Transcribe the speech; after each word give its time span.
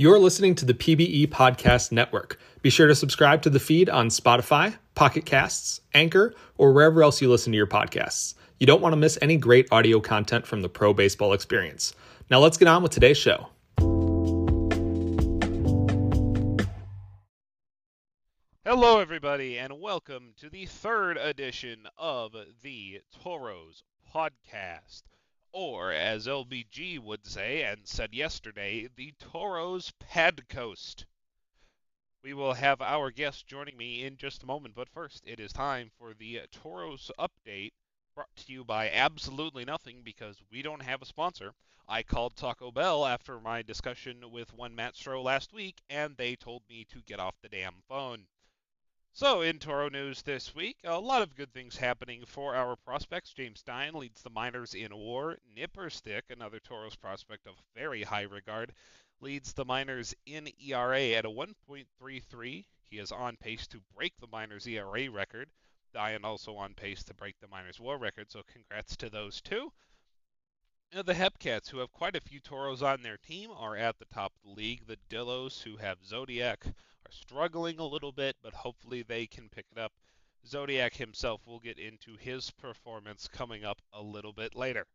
You're 0.00 0.18
listening 0.18 0.54
to 0.54 0.64
the 0.64 0.72
PBE 0.72 1.26
Podcast 1.26 1.92
Network. 1.92 2.40
Be 2.62 2.70
sure 2.70 2.86
to 2.86 2.94
subscribe 2.94 3.42
to 3.42 3.50
the 3.50 3.60
feed 3.60 3.90
on 3.90 4.08
Spotify, 4.08 4.78
Pocket 4.94 5.26
Casts, 5.26 5.82
Anchor, 5.92 6.32
or 6.56 6.72
wherever 6.72 7.02
else 7.02 7.20
you 7.20 7.28
listen 7.28 7.52
to 7.52 7.58
your 7.58 7.66
podcasts. 7.66 8.32
You 8.58 8.66
don't 8.66 8.80
want 8.80 8.94
to 8.94 8.96
miss 8.96 9.18
any 9.20 9.36
great 9.36 9.68
audio 9.70 10.00
content 10.00 10.46
from 10.46 10.62
the 10.62 10.70
pro 10.70 10.94
baseball 10.94 11.34
experience. 11.34 11.92
Now 12.30 12.38
let's 12.38 12.56
get 12.56 12.66
on 12.66 12.82
with 12.82 12.92
today's 12.92 13.18
show. 13.18 13.48
Hello, 18.64 19.00
everybody, 19.00 19.58
and 19.58 19.82
welcome 19.82 20.32
to 20.38 20.48
the 20.48 20.64
third 20.64 21.18
edition 21.18 21.86
of 21.98 22.34
the 22.62 23.02
Toros 23.22 23.82
Podcast 24.14 25.02
or 25.52 25.92
as 25.92 26.26
LBG 26.26 26.98
would 26.98 27.26
say 27.26 27.62
and 27.62 27.86
said 27.86 28.14
yesterday, 28.14 28.88
the 28.96 29.12
Toros 29.18 29.92
Pad 29.98 30.48
Coast. 30.48 31.06
We 32.22 32.34
will 32.34 32.54
have 32.54 32.80
our 32.80 33.10
guest 33.10 33.46
joining 33.46 33.76
me 33.76 34.04
in 34.04 34.16
just 34.16 34.42
a 34.42 34.46
moment, 34.46 34.74
but 34.74 34.88
first, 34.88 35.26
it 35.26 35.40
is 35.40 35.52
time 35.52 35.90
for 35.98 36.14
the 36.14 36.42
Toros 36.52 37.10
update 37.18 37.72
brought 38.14 38.34
to 38.36 38.52
you 38.52 38.64
by 38.64 38.90
Absolutely 38.90 39.64
Nothing 39.64 40.02
because 40.02 40.36
we 40.50 40.62
don't 40.62 40.82
have 40.82 41.00
a 41.00 41.06
sponsor. 41.06 41.54
I 41.88 42.02
called 42.02 42.36
Taco 42.36 42.70
Bell 42.70 43.06
after 43.06 43.40
my 43.40 43.62
discussion 43.62 44.30
with 44.30 44.52
one 44.52 44.74
Matt 44.74 44.94
Stroh 44.94 45.24
last 45.24 45.52
week, 45.52 45.80
and 45.88 46.16
they 46.16 46.36
told 46.36 46.62
me 46.68 46.84
to 46.90 47.02
get 47.02 47.18
off 47.18 47.40
the 47.40 47.48
damn 47.48 47.82
phone. 47.88 48.26
So, 49.12 49.42
in 49.42 49.58
Toro 49.58 49.88
news 49.88 50.22
this 50.22 50.54
week, 50.54 50.78
a 50.84 50.98
lot 50.98 51.20
of 51.20 51.34
good 51.34 51.52
things 51.52 51.76
happening 51.76 52.24
for 52.24 52.54
our 52.54 52.76
prospects. 52.76 53.32
James 53.32 53.58
Stein 53.58 53.92
leads 53.92 54.22
the 54.22 54.30
minors 54.30 54.72
in 54.72 54.96
war. 54.96 55.36
Nipperstick, 55.56 56.30
another 56.30 56.60
Toros 56.60 56.94
prospect 56.94 57.46
of 57.48 57.60
very 57.74 58.04
high 58.04 58.22
regard, 58.22 58.72
leads 59.20 59.52
the 59.52 59.64
minors 59.64 60.14
in 60.26 60.48
ERA 60.64 61.10
at 61.10 61.24
a 61.24 61.28
1.33. 61.28 62.64
He 62.84 62.98
is 62.98 63.10
on 63.10 63.36
pace 63.36 63.66
to 63.66 63.82
break 63.94 64.16
the 64.18 64.28
minors 64.28 64.66
ERA 64.66 65.10
record. 65.10 65.50
Dian 65.92 66.24
also 66.24 66.56
on 66.56 66.74
pace 66.74 67.02
to 67.04 67.14
break 67.14 67.38
the 67.40 67.48
minors 67.48 67.80
war 67.80 67.98
record, 67.98 68.30
so 68.30 68.42
congrats 68.44 68.96
to 68.96 69.10
those 69.10 69.40
two. 69.40 69.72
Now, 70.94 71.02
the 71.02 71.14
Hepcats, 71.14 71.68
who 71.68 71.78
have 71.78 71.92
quite 71.92 72.16
a 72.16 72.20
few 72.20 72.40
Toros 72.40 72.82
on 72.82 73.02
their 73.02 73.18
team, 73.18 73.50
are 73.50 73.76
at 73.76 73.98
the 73.98 74.06
top 74.06 74.32
of 74.36 74.42
the 74.42 74.56
league. 74.56 74.86
The 74.86 74.98
Dillos, 75.08 75.62
who 75.62 75.76
have 75.76 76.04
Zodiac, 76.04 76.64
struggling 77.10 77.78
a 77.78 77.86
little 77.86 78.12
bit, 78.12 78.36
but 78.42 78.54
hopefully 78.54 79.02
they 79.02 79.26
can 79.26 79.48
pick 79.48 79.66
it 79.70 79.78
up. 79.78 79.92
Zodiac 80.46 80.94
himself 80.94 81.46
will 81.46 81.60
get 81.60 81.78
into 81.78 82.16
his 82.16 82.50
performance 82.50 83.28
coming 83.28 83.64
up 83.64 83.82
a 83.92 84.00
little 84.00 84.32
bit 84.32 84.54
later. 84.54 84.86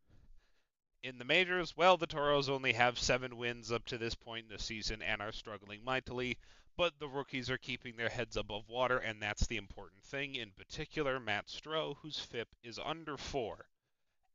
In 1.02 1.18
the 1.18 1.24
majors, 1.24 1.76
well, 1.76 1.96
the 1.96 2.06
Toros 2.06 2.48
only 2.48 2.72
have 2.72 2.98
seven 2.98 3.36
wins 3.36 3.70
up 3.70 3.84
to 3.86 3.98
this 3.98 4.14
point 4.14 4.46
in 4.46 4.56
the 4.56 4.62
season 4.62 5.02
and 5.02 5.22
are 5.22 5.32
struggling 5.32 5.84
mightily, 5.84 6.36
but 6.76 6.98
the 6.98 7.08
rookies 7.08 7.48
are 7.48 7.58
keeping 7.58 7.96
their 7.96 8.08
heads 8.08 8.36
above 8.36 8.68
water, 8.68 8.98
and 8.98 9.22
that's 9.22 9.46
the 9.46 9.56
important 9.56 10.02
thing. 10.02 10.34
In 10.34 10.50
particular, 10.50 11.20
Matt 11.20 11.46
Stroh, 11.46 11.96
whose 11.98 12.18
FIP 12.18 12.48
is 12.62 12.78
under 12.78 13.16
four 13.16 13.68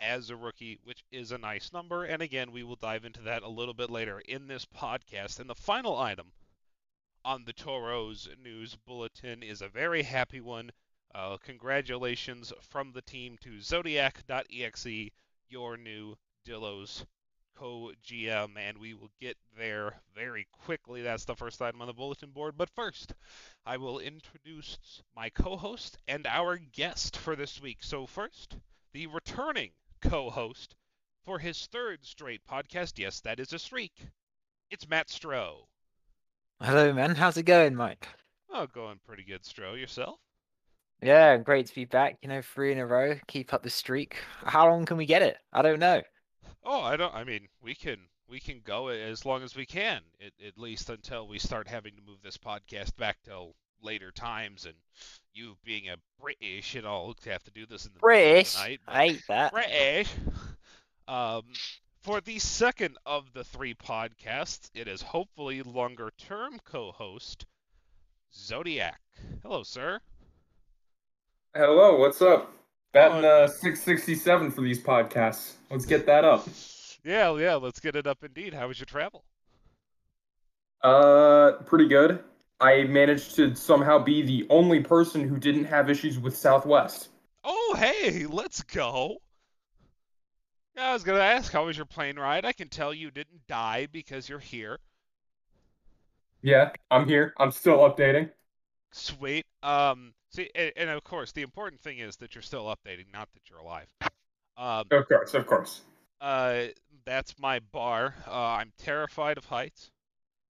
as 0.01 0.29
a 0.29 0.35
rookie, 0.35 0.79
which 0.83 1.05
is 1.11 1.31
a 1.31 1.37
nice 1.37 1.71
number. 1.71 2.03
And 2.03 2.21
again, 2.21 2.51
we 2.51 2.63
will 2.63 2.75
dive 2.75 3.05
into 3.05 3.21
that 3.23 3.43
a 3.43 3.49
little 3.49 3.73
bit 3.73 3.89
later 3.89 4.19
in 4.19 4.47
this 4.47 4.65
podcast. 4.65 5.39
And 5.39 5.49
the 5.49 5.55
final 5.55 5.97
item 5.97 6.31
on 7.25 7.43
the 7.45 7.53
Toros 7.53 8.27
news 8.43 8.75
bulletin 8.75 9.43
is 9.43 9.61
a 9.61 9.69
very 9.69 10.03
happy 10.03 10.41
one. 10.41 10.71
Uh, 11.13 11.37
congratulations 11.37 12.53
from 12.61 12.91
the 12.91 13.01
team 13.01 13.37
to 13.41 13.59
Zodiac.exe, 13.61 15.09
your 15.49 15.77
new 15.77 16.17
Dillos 16.45 17.05
co 17.55 17.91
GM, 18.03 18.57
and 18.57 18.77
we 18.77 18.93
will 18.93 19.11
get 19.19 19.37
there 19.57 20.01
very 20.13 20.47
quickly. 20.51 21.01
That's 21.01 21.25
the 21.25 21.35
first 21.35 21.61
item 21.61 21.81
on 21.81 21.87
the 21.87 21.93
bulletin 21.93 22.31
board. 22.31 22.57
But 22.57 22.69
first, 22.69 23.13
I 23.65 23.77
will 23.77 23.99
introduce 23.99 25.01
my 25.15 25.29
co 25.29 25.57
host 25.57 25.97
and 26.07 26.27
our 26.27 26.57
guest 26.57 27.17
for 27.17 27.35
this 27.35 27.61
week. 27.61 27.83
So, 27.83 28.05
first, 28.05 28.57
the 28.93 29.07
returning 29.07 29.71
co 30.01 30.29
host 30.29 30.75
for 31.25 31.39
his 31.39 31.67
third 31.67 32.05
straight 32.05 32.45
podcast. 32.45 32.99
Yes, 32.99 33.21
that 33.21 33.39
is 33.39 33.53
a 33.53 33.59
streak. 33.59 33.93
It's 34.71 34.87
Matt 34.89 35.07
Stroh. 35.09 35.67
Hello, 36.63 36.93
man. 36.93 37.15
How's 37.15 37.37
it 37.37 37.43
going, 37.43 37.73
Mike? 37.73 38.07
Oh, 38.53 38.67
going 38.67 38.99
pretty 39.07 39.23
good, 39.23 39.41
Stroh. 39.41 39.79
Yourself? 39.79 40.19
Yeah, 41.01 41.37
great 41.37 41.65
to 41.65 41.73
be 41.73 41.85
back. 41.85 42.19
You 42.21 42.29
know, 42.29 42.43
three 42.43 42.71
in 42.71 42.77
a 42.77 42.85
row. 42.85 43.15
Keep 43.25 43.51
up 43.51 43.63
the 43.63 43.69
streak. 43.71 44.17
How 44.45 44.69
long 44.69 44.85
can 44.85 44.95
we 44.97 45.07
get 45.07 45.23
it? 45.23 45.37
I 45.51 45.63
don't 45.63 45.79
know. 45.79 46.03
Oh, 46.63 46.81
I 46.81 46.97
don't. 46.97 47.15
I 47.15 47.23
mean, 47.23 47.47
we 47.63 47.73
can 47.73 47.97
we 48.29 48.39
can 48.39 48.61
go 48.63 48.89
as 48.89 49.25
long 49.25 49.41
as 49.41 49.55
we 49.55 49.65
can, 49.65 50.01
at, 50.23 50.33
at 50.45 50.55
least 50.55 50.91
until 50.91 51.27
we 51.27 51.39
start 51.39 51.67
having 51.67 51.95
to 51.95 52.01
move 52.05 52.19
this 52.23 52.37
podcast 52.37 52.95
back 52.95 53.17
till 53.25 53.55
later 53.81 54.11
times, 54.11 54.65
and 54.65 54.75
you 55.33 55.57
being 55.65 55.89
a 55.89 55.95
British 56.21 56.75
and 56.75 56.85
all 56.85 57.15
have 57.25 57.43
to 57.43 57.51
do 57.51 57.65
this 57.65 57.87
in 57.87 57.93
the 57.93 57.99
British. 57.99 58.55
night. 58.55 58.81
I 58.87 59.07
hate 59.07 59.23
that. 59.29 59.51
British. 59.51 60.13
Um, 61.07 61.41
for 62.01 62.19
the 62.19 62.39
second 62.39 62.97
of 63.05 63.31
the 63.33 63.43
three 63.43 63.73
podcasts, 63.73 64.69
it 64.73 64.87
is 64.87 65.01
hopefully 65.01 65.61
longer 65.61 66.11
term 66.17 66.59
co 66.65 66.91
host 66.91 67.45
Zodiac. 68.33 68.99
Hello, 69.43 69.63
sir. 69.63 69.99
Hello, 71.55 71.97
what's 71.97 72.21
up? 72.21 72.51
Batting 72.93 73.25
uh, 73.25 73.47
667 73.47 74.51
for 74.51 74.61
these 74.61 74.81
podcasts. 74.81 75.53
Let's 75.69 75.85
get 75.85 76.05
that 76.07 76.25
up. 76.25 76.47
Yeah, 77.03 77.35
yeah, 77.35 77.55
let's 77.55 77.79
get 77.79 77.95
it 77.95 78.05
up 78.05 78.23
indeed. 78.23 78.53
How 78.53 78.67
was 78.67 78.77
your 78.77 78.85
travel? 78.85 79.23
Uh, 80.83 81.53
pretty 81.65 81.87
good. 81.87 82.19
I 82.59 82.83
managed 82.83 83.35
to 83.37 83.55
somehow 83.55 83.97
be 83.97 84.21
the 84.21 84.45
only 84.51 84.81
person 84.81 85.27
who 85.27 85.37
didn't 85.37 85.63
have 85.63 85.89
issues 85.89 86.19
with 86.19 86.37
Southwest. 86.37 87.09
Oh, 87.43 87.75
hey, 87.75 88.27
let's 88.27 88.61
go. 88.61 89.17
Yeah, 90.75 90.89
I 90.89 90.93
was 90.93 91.03
gonna 91.05 91.19
ask 91.19 91.51
how 91.53 91.65
was 91.65 91.77
your 91.77 91.85
plane 91.85 92.19
ride. 92.19 92.43
I 92.43 92.51
can 92.51 92.67
tell 92.67 92.93
you 92.93 93.09
didn't 93.09 93.47
die 93.47 93.85
because 93.85 94.27
you're 94.27 94.39
here. 94.39 94.79
Yeah, 96.43 96.71
I'm 96.91 97.07
here. 97.07 97.33
I'm 97.37 97.51
still 97.51 97.79
updating. 97.79 98.31
Sweet. 98.91 99.45
Um, 99.63 100.13
see, 100.29 100.49
and, 100.55 100.71
and 100.75 100.89
of 100.89 101.03
course, 101.03 101.31
the 101.31 101.41
important 101.41 101.81
thing 101.81 101.99
is 101.99 102.17
that 102.17 102.35
you're 102.35 102.41
still 102.41 102.65
updating, 102.65 103.11
not 103.13 103.31
that 103.33 103.49
you're 103.49 103.59
alive. 103.59 103.87
Um, 104.57 104.91
Of 104.91 105.07
course, 105.07 105.33
of 105.33 105.47
course. 105.47 105.81
uh, 106.19 106.65
that's 107.05 107.37
my 107.39 107.59
bar. 107.59 108.15
Uh, 108.27 108.31
I'm 108.31 108.71
terrified 108.77 109.37
of 109.37 109.45
heights, 109.45 109.91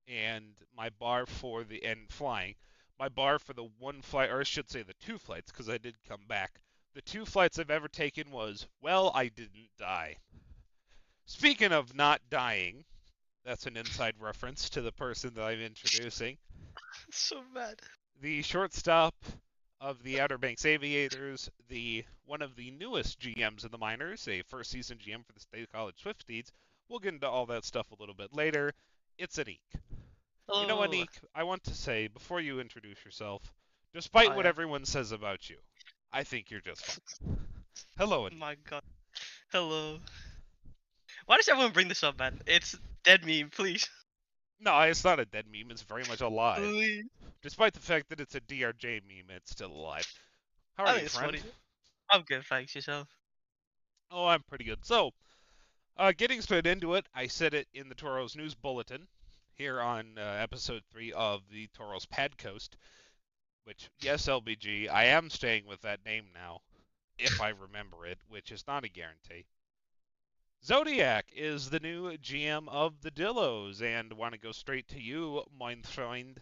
and 0.08 0.56
my 0.76 0.90
bar 0.92 1.26
for 1.28 1.64
the 1.64 1.84
and 1.86 2.10
flying. 2.10 2.56
My 3.00 3.10
bar 3.10 3.40
for 3.40 3.54
the 3.54 3.70
one 3.80 4.02
flight, 4.02 4.30
or 4.32 4.42
I 4.42 4.44
should 4.44 4.70
say 4.72 4.84
the 4.84 4.96
two 5.02 5.18
flights, 5.20 5.52
because 5.52 5.70
I 5.70 5.78
did 5.80 5.96
come 6.08 6.22
back. 6.28 6.62
The 6.94 7.02
two 7.02 7.26
flights 7.26 7.58
I've 7.60 7.70
ever 7.72 7.88
taken 7.88 8.32
was, 8.32 8.68
well, 8.82 9.12
I 9.16 9.30
didn't 9.30 9.70
die. 9.80 10.18
Speaking 11.26 11.72
of 11.72 11.96
not 11.96 12.20
dying, 12.30 12.84
that's 13.46 13.66
an 13.66 13.78
inside 13.78 14.16
reference 14.20 14.70
to 14.72 14.82
the 14.82 14.92
person 14.92 15.34
that 15.36 15.44
I'm 15.44 15.62
introducing. 15.62 16.38
so 17.12 17.42
bad. 17.54 17.80
the 18.22 18.42
shortstop 18.42 19.16
of 19.80 20.04
the 20.04 20.20
Outer 20.20 20.38
Banks 20.38 20.66
Aviators, 20.66 21.50
the 21.70 22.04
one 22.26 22.42
of 22.42 22.56
the 22.56 22.72
newest 22.72 23.20
GMs 23.20 23.64
in 23.66 23.72
the 23.72 23.78
minors, 23.78 24.28
a 24.28 24.42
first 24.44 24.70
season 24.72 24.98
GM 24.98 25.26
for 25.26 25.34
the 25.34 25.40
State 25.40 25.72
College 25.72 25.96
Swifties. 26.04 26.50
We'll 26.90 27.00
get 27.00 27.14
into 27.14 27.28
all 27.30 27.46
that 27.48 27.64
stuff 27.66 27.90
a 27.92 27.96
little 28.00 28.14
bit 28.16 28.34
later. 28.34 28.74
It's 29.18 29.38
Anik. 29.38 29.60
You 30.54 30.68
know, 30.68 30.80
Oh, 30.84 30.88
Anik, 30.88 31.08
I 31.34 31.44
want 31.44 31.64
to 31.64 31.74
say 31.74 32.08
before 32.08 32.42
you 32.42 32.60
introduce 32.60 33.04
yourself, 33.06 33.42
despite 33.94 34.32
Oh, 34.32 34.36
what 34.36 34.46
everyone 34.46 34.84
says 34.86 35.14
about 35.14 35.50
you, 35.50 35.56
I 36.14 36.24
think 36.24 36.52
you're 36.52 36.62
just 36.62 36.86
fine. 36.86 37.38
Hello, 37.98 38.28
Oh 38.32 38.36
my 38.36 38.56
god. 38.70 38.84
Hello. 39.52 40.00
Why 41.26 41.38
does 41.38 41.48
everyone 41.48 41.72
bring 41.72 41.88
this 41.88 42.04
up, 42.04 42.20
man? 42.20 42.42
It's 42.46 42.78
dead 43.04 43.26
meme, 43.26 43.50
please. 43.50 43.88
No, 44.60 44.80
it's 44.82 45.04
not 45.04 45.20
a 45.20 45.26
dead 45.26 45.46
meme. 45.52 45.72
It's 45.72 45.82
very 45.82 46.04
much 46.08 46.22
alive. 46.22 46.62
Please. 46.62 47.06
Despite 47.42 47.74
the 47.74 47.80
fact 47.80 48.10
that 48.10 48.20
it's 48.20 48.36
a 48.36 48.42
DRJ 48.42 49.02
meme, 49.08 49.36
it's 49.36 49.52
still 49.52 49.72
alive. 49.72 50.08
How 50.76 50.86
are 50.86 51.00
you, 51.00 51.08
friend? 51.08 51.32
funny. 51.32 51.42
I'm 52.10 52.22
good, 52.22 52.44
thanks 52.46 52.76
yourself. 52.76 53.08
Oh, 54.12 54.28
I'm 54.28 54.44
pretty 54.44 54.66
good. 54.66 54.86
So, 54.86 55.12
uh, 55.98 56.12
getting 56.16 56.42
straight 56.42 56.68
into 56.68 56.96
it, 56.96 57.06
I 57.16 57.28
said 57.28 57.54
it 57.54 57.68
in 57.74 57.90
the 57.90 57.96
Toros 57.96 58.36
News 58.36 58.54
Bulletin 58.54 59.08
here 59.56 59.80
on 59.80 60.18
uh, 60.18 60.22
episode 60.22 60.84
3 60.92 61.14
of 61.14 61.42
the 61.52 61.68
Toros 61.74 62.06
Pad 62.06 62.38
Coast, 62.38 62.78
which, 63.64 63.90
yes, 64.00 64.28
LBG, 64.28 64.90
I 64.90 65.06
am 65.06 65.30
staying 65.30 65.66
with 65.66 65.82
that 65.82 66.06
name 66.06 66.26
now, 66.34 66.62
if 67.18 67.42
I 67.42 67.50
remember 67.50 68.06
it, 68.06 68.20
which 68.30 68.52
is 68.52 68.66
not 68.68 68.84
a 68.84 68.90
guarantee. 68.90 69.46
Zodiac 70.64 71.26
is 71.36 71.70
the 71.70 71.80
new 71.80 72.18
GM 72.18 72.68
of 72.70 73.02
the 73.02 73.12
Dillos, 73.12 73.82
and 73.82 74.14
want 74.14 74.34
to 74.34 74.40
go 74.40 74.52
straight 74.52 74.88
to 74.90 75.02
you, 75.02 75.44
mein 75.60 75.82
Freund. 75.84 76.40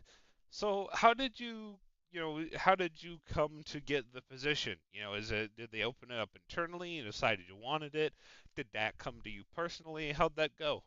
So, 0.50 0.90
how 0.92 1.14
did 1.14 1.40
you 1.40 1.80
you 2.12 2.20
know, 2.20 2.44
how 2.58 2.76
did 2.76 3.02
you 3.02 3.20
come 3.32 3.62
to 3.66 3.80
get 3.80 4.12
the 4.14 4.22
position? 4.22 4.78
You 4.92 5.02
know, 5.02 5.14
is 5.14 5.32
it 5.32 5.52
did 5.56 5.70
they 5.72 5.84
open 5.84 6.12
it 6.12 6.20
up 6.20 6.30
internally 6.36 6.98
and 6.98 7.08
decided 7.08 7.46
you 7.48 7.56
wanted 7.56 7.96
it? 7.96 8.14
Did 8.56 8.68
that 8.74 8.98
come 8.98 9.22
to 9.24 9.30
you 9.30 9.44
personally? 9.56 10.12
How'd 10.12 10.36
that 10.36 10.56
go? 10.58 10.84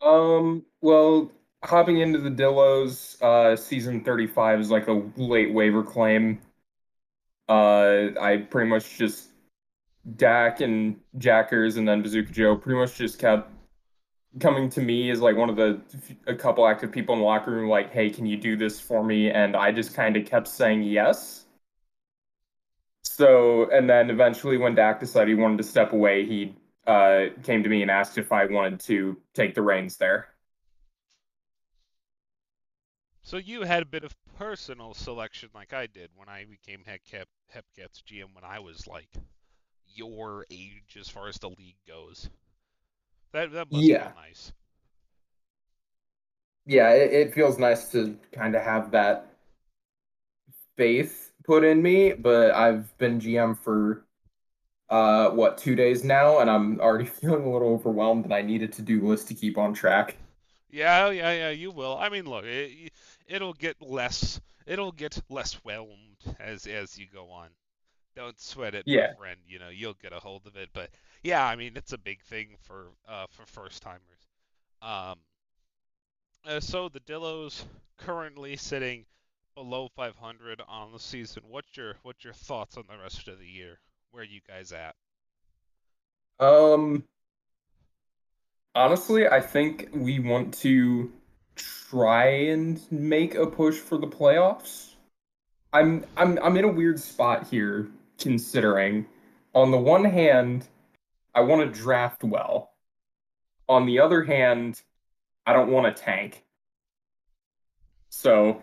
Um, 0.00 0.64
well, 0.80 1.30
hopping 1.64 1.98
into 1.98 2.18
the 2.18 2.30
Dillos, 2.30 3.20
uh, 3.22 3.56
season 3.56 4.02
35 4.02 4.60
is 4.60 4.70
like 4.70 4.88
a 4.88 5.02
late 5.16 5.52
waiver 5.52 5.82
claim. 5.82 6.40
Uh, 7.48 8.08
I 8.20 8.46
pretty 8.48 8.68
much 8.68 8.96
just 8.96 9.28
Dak 10.16 10.60
and 10.60 10.98
Jackers 11.18 11.76
and 11.76 11.86
then 11.86 12.02
Bazooka 12.02 12.32
Joe 12.32 12.56
pretty 12.56 12.78
much 12.78 12.96
just 12.96 13.18
kept 13.18 13.50
coming 14.40 14.68
to 14.70 14.80
me 14.80 15.10
as 15.10 15.20
like 15.20 15.36
one 15.36 15.50
of 15.50 15.56
the 15.56 15.80
a 16.26 16.34
couple 16.34 16.66
active 16.66 16.90
people 16.90 17.14
in 17.14 17.20
the 17.20 17.26
locker 17.26 17.50
room 17.50 17.68
like 17.68 17.92
hey 17.92 18.08
can 18.08 18.24
you 18.24 18.36
do 18.36 18.56
this 18.56 18.80
for 18.80 19.04
me? 19.04 19.30
And 19.30 19.54
i 19.54 19.70
just 19.70 19.94
kind 19.94 20.16
of 20.16 20.24
kept 20.26 20.48
saying 20.48 20.82
yes. 20.82 21.44
So 23.02 23.68
and 23.70 23.88
then 23.88 24.10
eventually 24.10 24.56
when 24.56 24.74
dak 24.74 25.00
decided 25.00 25.28
he 25.28 25.34
wanted 25.34 25.58
to 25.58 25.64
step 25.64 25.92
away 25.92 26.24
he 26.24 26.54
uh, 26.86 27.26
came 27.44 27.62
to 27.62 27.68
me 27.68 27.82
and 27.82 27.90
asked 27.90 28.18
if 28.18 28.32
i 28.32 28.44
wanted 28.46 28.80
to 28.80 29.16
take 29.34 29.54
the 29.54 29.62
reins 29.62 29.98
there 29.98 30.31
So 33.22 33.36
you 33.36 33.62
had 33.62 33.82
a 33.82 33.86
bit 33.86 34.04
of 34.04 34.14
personal 34.36 34.94
selection 34.94 35.50
like 35.54 35.72
I 35.72 35.86
did 35.88 36.10
when 36.14 36.28
I 36.28 36.44
became 36.44 36.84
Hep, 36.84 37.00
Hepcats 37.52 38.00
GM 38.04 38.32
when 38.32 38.44
I 38.44 38.60
was 38.60 38.86
like 38.86 39.08
your 39.86 40.46
age 40.50 40.96
as 41.00 41.08
far 41.08 41.28
as 41.28 41.38
the 41.38 41.50
league 41.50 41.78
goes. 41.88 42.30
That 43.32 43.50
that 43.52 43.70
must 43.70 43.90
Yeah. 43.90 43.92
feel 43.92 44.12
nice. 44.14 44.52
yeah 46.66 46.90
it, 46.90 47.12
it 47.12 47.34
feels 47.34 47.58
nice 47.58 47.88
to 47.90 48.16
kind 48.32 48.54
of 48.54 48.62
have 48.62 48.90
that 48.92 49.26
faith 50.76 51.32
put 51.44 51.64
in 51.64 51.82
me 51.82 52.12
but 52.12 52.50
i've 52.52 52.96
been 52.98 53.20
gm 53.20 53.58
for 53.58 54.04
uh 54.90 55.30
what 55.30 55.58
two 55.58 55.76
days 55.76 56.04
now 56.04 56.40
and 56.40 56.50
i'm 56.50 56.80
already 56.80 57.06
feeling 57.20 57.44
a 57.44 57.52
little 57.52 57.70
overwhelmed 57.74 58.24
and 58.24 58.34
i 58.34 58.42
need 58.42 58.62
a 58.62 58.68
to-do 58.68 59.06
list 59.06 59.28
to 59.28 59.34
keep 59.34 59.58
on 59.58 59.74
track 59.74 60.16
Yeah, 60.70 61.10
yeah, 61.10 61.32
yeah. 61.32 61.50
You 61.50 61.70
will. 61.70 61.96
I 61.98 62.08
mean, 62.08 62.24
look, 62.26 62.44
it, 62.44 62.92
it'll 63.32 63.54
get 63.54 63.80
less. 63.80 64.40
It'll 64.66 64.92
get 64.92 65.20
less 65.28 65.54
whelmed 65.64 66.18
as 66.38 66.66
as 66.66 66.98
you 66.98 67.06
go 67.12 67.30
on. 67.30 67.48
Don't 68.14 68.38
sweat 68.38 68.74
it, 68.74 68.84
Yeah. 68.86 69.08
my 69.12 69.14
friend. 69.14 69.40
You 69.46 69.58
know, 69.58 69.70
you'll 69.70 69.94
get 69.94 70.12
a 70.12 70.20
hold 70.20 70.46
of 70.46 70.56
it. 70.56 70.68
But 70.72 70.90
yeah, 71.22 71.44
I 71.44 71.56
mean, 71.56 71.72
it's 71.76 71.92
a 71.92 71.98
big 71.98 72.22
thing 72.22 72.56
for 72.60 72.88
uh 73.08 73.26
for 73.30 73.46
first 73.46 73.82
timers. 73.82 74.28
Um. 74.82 75.18
Uh, 76.44 76.58
so 76.58 76.88
the 76.88 76.98
Dillos 77.00 77.64
currently 77.98 78.56
sitting 78.56 79.06
below 79.54 79.88
500 79.94 80.60
on 80.66 80.92
the 80.92 80.98
season. 80.98 81.44
What's 81.48 81.76
your 81.76 81.94
what's 82.02 82.24
your 82.24 82.32
thoughts 82.34 82.76
on 82.76 82.84
the 82.88 82.98
rest 82.98 83.28
of 83.28 83.38
the 83.38 83.46
year? 83.46 83.78
Where 84.10 84.22
are 84.22 84.26
you 84.26 84.40
guys 84.46 84.72
at? 84.72 84.96
Um, 86.40 87.04
honestly, 88.74 89.28
I 89.28 89.40
think 89.40 89.88
we 89.92 90.18
want 90.18 90.54
to 90.58 91.12
try 91.56 92.26
and 92.26 92.80
make 92.90 93.34
a 93.34 93.46
push 93.46 93.76
for 93.76 93.98
the 93.98 94.06
playoffs. 94.06 94.94
I'm 95.72 96.04
I'm 96.16 96.38
I'm 96.42 96.56
in 96.56 96.64
a 96.64 96.72
weird 96.72 97.00
spot 97.00 97.48
here 97.48 97.88
considering 98.18 99.06
on 99.54 99.70
the 99.70 99.78
one 99.78 100.04
hand, 100.04 100.66
I 101.34 101.40
want 101.40 101.62
to 101.62 101.80
draft 101.80 102.24
well. 102.24 102.72
On 103.68 103.86
the 103.86 104.00
other 104.00 104.22
hand, 104.22 104.80
I 105.46 105.52
don't 105.52 105.70
want 105.70 105.94
to 105.94 106.02
tank. 106.02 106.44
So 108.10 108.60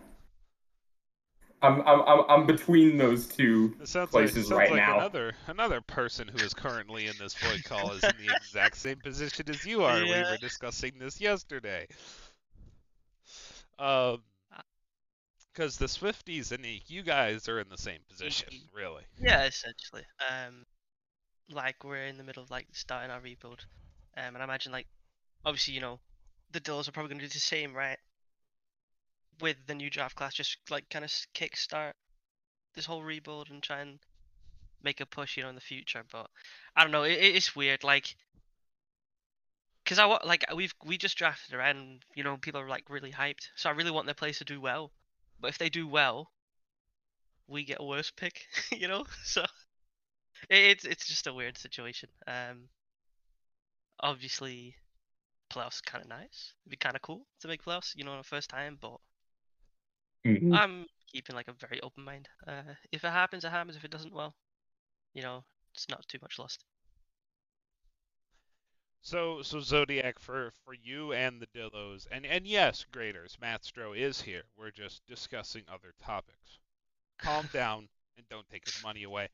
I'm 1.62 1.82
I'm 1.82 2.02
I'm 2.02 2.24
I'm 2.30 2.46
between 2.46 2.98
those 2.98 3.28
two 3.28 3.76
sounds 3.84 4.12
places 4.12 4.36
like, 4.36 4.46
sounds 4.46 4.52
right 4.52 4.72
like 4.72 4.78
now. 4.78 4.98
another 4.98 5.34
another 5.48 5.82
person 5.82 6.28
who 6.28 6.38
is 6.38 6.54
currently 6.54 7.08
in 7.08 7.14
this 7.20 7.34
void 7.36 7.64
call 7.64 7.92
is 7.92 8.04
in 8.04 8.14
the 8.26 8.34
exact 8.36 8.78
same 8.78 8.98
position 8.98 9.46
as 9.50 9.66
you 9.66 9.84
are. 9.84 10.02
We 10.02 10.10
were 10.10 10.38
discussing 10.40 10.94
this 11.00 11.20
yesterday. 11.20 11.88
Um, 13.80 14.22
because 15.54 15.78
the 15.78 15.86
Swifties 15.86 16.52
and 16.52 16.66
Eek, 16.66 16.90
you 16.90 17.04
guys 17.04 17.48
are 17.48 17.60
in 17.60 17.70
the 17.70 17.78
same 17.78 18.00
position, 18.10 18.50
Mhm. 18.50 18.70
really. 18.74 19.04
Yeah, 19.18 19.46
essentially. 19.46 20.06
Um, 20.30 20.66
like 21.50 21.84
we're 21.84 22.06
in 22.08 22.18
the 22.18 22.24
middle 22.24 22.44
of 22.44 22.52
like 22.52 22.68
starting 22.74 23.12
our 23.12 23.22
rebuild, 23.22 23.66
um, 24.18 24.36
and 24.36 24.40
I 24.40 24.44
imagine 24.44 24.72
like, 24.72 24.88
obviously 25.46 25.74
you 25.76 25.82
know, 25.82 26.02
the 26.52 26.60
Dills 26.62 26.88
are 26.88 26.94
probably 26.94 27.10
going 27.10 27.20
to 27.22 27.28
do 27.28 27.34
the 27.34 27.40
same, 27.40 27.74
right? 27.76 28.00
With 29.40 29.66
the 29.66 29.74
new 29.76 29.90
draft 29.90 30.16
class, 30.16 30.36
just 30.36 30.58
like 30.70 30.90
kind 30.90 31.04
of 31.06 31.12
kick 31.34 31.58
start 31.58 31.96
this 32.76 32.86
whole 32.86 33.04
rebuild 33.04 33.50
and 33.50 33.64
try 33.64 33.82
and 33.82 34.00
make 34.84 35.02
a 35.02 35.06
push, 35.08 35.38
you 35.38 35.44
know, 35.44 35.50
in 35.50 35.56
the 35.56 35.62
future. 35.62 36.04
But 36.12 36.30
I 36.76 36.84
don't 36.84 36.92
know, 36.92 37.04
it- 37.04 37.20
it's 37.24 37.56
weird, 37.56 37.84
like. 37.84 38.16
Cause 39.90 40.00
I 40.00 40.06
want 40.06 40.26
like 40.26 40.46
we've 40.56 40.74
we 40.86 40.98
just 40.98 41.18
drafted 41.18 41.54
her 41.54 41.60
and 41.60 42.06
you 42.16 42.24
know 42.24 42.38
people 42.38 42.62
are 42.62 42.70
like 42.70 42.90
really 42.90 43.12
hyped, 43.12 43.50
so 43.58 43.70
I 43.70 43.74
really 43.74 43.92
want 43.92 44.06
their 44.06 44.16
players 44.16 44.38
to 44.38 44.46
do 44.46 44.62
well. 44.62 44.94
But 45.42 45.50
if 45.50 45.58
they 45.58 45.70
do 45.70 45.86
well, 45.86 46.32
we 47.48 47.66
get 47.66 47.80
a 47.82 47.84
worse 47.84 48.12
pick, 48.12 48.48
you 48.72 48.88
know. 48.88 49.06
So 49.24 49.44
it, 50.50 50.60
it's 50.60 50.86
it's 50.86 51.08
just 51.08 51.28
a 51.28 51.34
weird 51.34 51.58
situation. 51.58 52.10
Um, 52.28 52.70
obviously, 54.00 54.76
playoffs 55.52 55.84
kind 55.84 56.04
of 56.04 56.10
nice. 56.10 56.54
It'd 56.64 56.72
be 56.72 56.78
kind 56.78 56.96
of 56.96 57.02
cool 57.02 57.26
to 57.42 57.48
make 57.48 57.64
playoffs, 57.64 57.96
you 57.96 58.04
know, 58.04 58.12
on 58.12 58.18
the 58.20 58.24
first 58.24 58.50
time. 58.50 58.78
But 58.82 58.98
Mhm. 60.26 60.56
I'm 60.56 60.88
keeping 61.08 61.36
like 61.36 61.48
a 61.48 61.54
very 61.54 61.82
open 61.82 62.04
mind. 62.04 62.30
Uh, 62.48 62.76
if 62.92 63.04
it 63.04 63.12
happens, 63.12 63.44
it 63.46 63.52
happens. 63.52 63.76
If 63.76 63.84
it 63.86 63.92
doesn't, 63.92 64.14
well, 64.14 64.36
you 65.14 65.22
know, 65.24 65.44
it's 65.74 65.90
not 65.90 66.08
too 66.08 66.20
much 66.22 66.40
lost. 66.40 66.64
So, 69.02 69.42
so 69.42 69.60
Zodiac 69.60 70.20
for 70.20 70.52
for 70.66 70.74
you 70.74 71.14
and 71.14 71.42
the 71.42 71.48
Dillos, 71.48 72.08
and 72.12 72.26
and 72.26 72.46
yes, 72.46 72.86
graders, 72.92 73.38
Matt 73.40 73.64
Stroh 73.64 73.98
is 73.98 74.22
here. 74.22 74.44
We're 74.58 74.72
just 74.72 75.06
discussing 75.08 75.64
other 75.72 75.94
topics. 76.04 76.60
Calm 77.18 77.50
down 77.54 77.88
and 78.18 78.28
don't 78.30 78.48
take 78.50 78.66
his 78.66 78.84
money 78.84 79.04
away. 79.04 79.30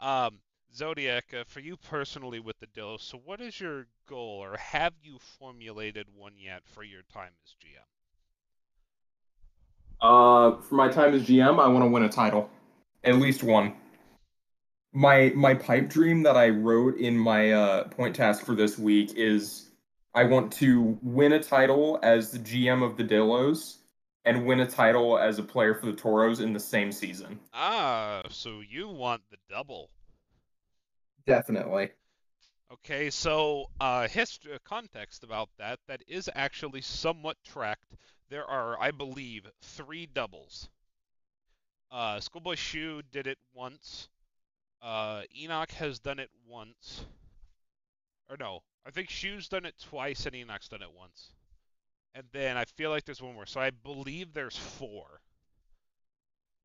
Um, 0.00 0.40
Zodiac, 0.74 1.34
uh, 1.34 1.44
for 1.44 1.60
you 1.60 1.76
personally 1.76 2.40
with 2.40 2.58
the 2.60 2.66
Dillos, 2.68 3.00
so 3.00 3.18
what 3.24 3.40
is 3.40 3.60
your 3.60 3.86
goal, 4.08 4.42
or 4.42 4.56
have 4.56 4.94
you 5.02 5.18
formulated 5.18 6.06
one 6.16 6.34
yet 6.36 6.62
for 6.64 6.82
your 6.82 7.02
time 7.12 7.32
as 7.44 7.54
GM? 7.62 7.84
Uh, 10.00 10.60
for 10.62 10.74
my 10.76 10.88
time 10.88 11.12
as 11.12 11.22
GM, 11.24 11.60
I 11.60 11.68
want 11.68 11.84
to 11.84 11.88
win 11.88 12.04
a 12.04 12.08
title, 12.08 12.48
at 13.04 13.16
least 13.16 13.42
one. 13.42 13.74
My 14.92 15.32
my 15.36 15.54
pipe 15.54 15.88
dream 15.88 16.24
that 16.24 16.36
I 16.36 16.48
wrote 16.48 16.96
in 16.96 17.16
my 17.16 17.52
uh, 17.52 17.88
point 17.88 18.16
task 18.16 18.44
for 18.44 18.54
this 18.54 18.76
week 18.76 19.12
is 19.16 19.70
I 20.14 20.24
want 20.24 20.52
to 20.54 20.98
win 21.02 21.32
a 21.32 21.42
title 21.42 22.00
as 22.02 22.32
the 22.32 22.38
GM 22.38 22.82
of 22.82 22.96
the 22.96 23.04
Dillos 23.04 23.76
and 24.24 24.44
win 24.44 24.60
a 24.60 24.66
title 24.66 25.16
as 25.18 25.38
a 25.38 25.42
player 25.42 25.74
for 25.74 25.86
the 25.86 25.92
Toros 25.92 26.40
in 26.40 26.52
the 26.52 26.60
same 26.60 26.90
season. 26.90 27.38
Ah, 27.54 28.22
so 28.28 28.60
you 28.68 28.88
want 28.88 29.22
the 29.30 29.36
double. 29.48 29.90
Definitely. 31.26 31.90
Okay, 32.72 33.10
so 33.10 33.66
uh, 33.80 34.08
history 34.08 34.56
context 34.64 35.24
about 35.24 35.48
that 35.58 35.80
that 35.88 36.02
is 36.06 36.28
actually 36.34 36.80
somewhat 36.80 37.36
tracked. 37.44 37.96
There 38.28 38.44
are, 38.44 38.80
I 38.80 38.90
believe, 38.92 39.50
three 39.60 40.06
doubles. 40.06 40.68
Uh, 41.90 42.20
Schoolboy 42.20 42.54
Shoe 42.54 43.02
did 43.10 43.26
it 43.26 43.38
once. 43.54 44.08
Uh, 44.82 45.22
Enoch 45.36 45.70
has 45.72 45.98
done 45.98 46.18
it 46.18 46.30
once. 46.48 47.04
Or 48.28 48.36
no, 48.38 48.60
I 48.86 48.90
think 48.90 49.10
Shu's 49.10 49.48
done 49.48 49.64
it 49.64 49.74
twice 49.90 50.26
and 50.26 50.34
Enoch's 50.34 50.68
done 50.68 50.82
it 50.82 50.92
once. 50.92 51.32
And 52.14 52.24
then 52.32 52.56
I 52.56 52.64
feel 52.64 52.90
like 52.90 53.04
there's 53.04 53.22
one 53.22 53.34
more. 53.34 53.46
So 53.46 53.60
I 53.60 53.70
believe 53.70 54.32
there's 54.32 54.56
four. 54.56 55.20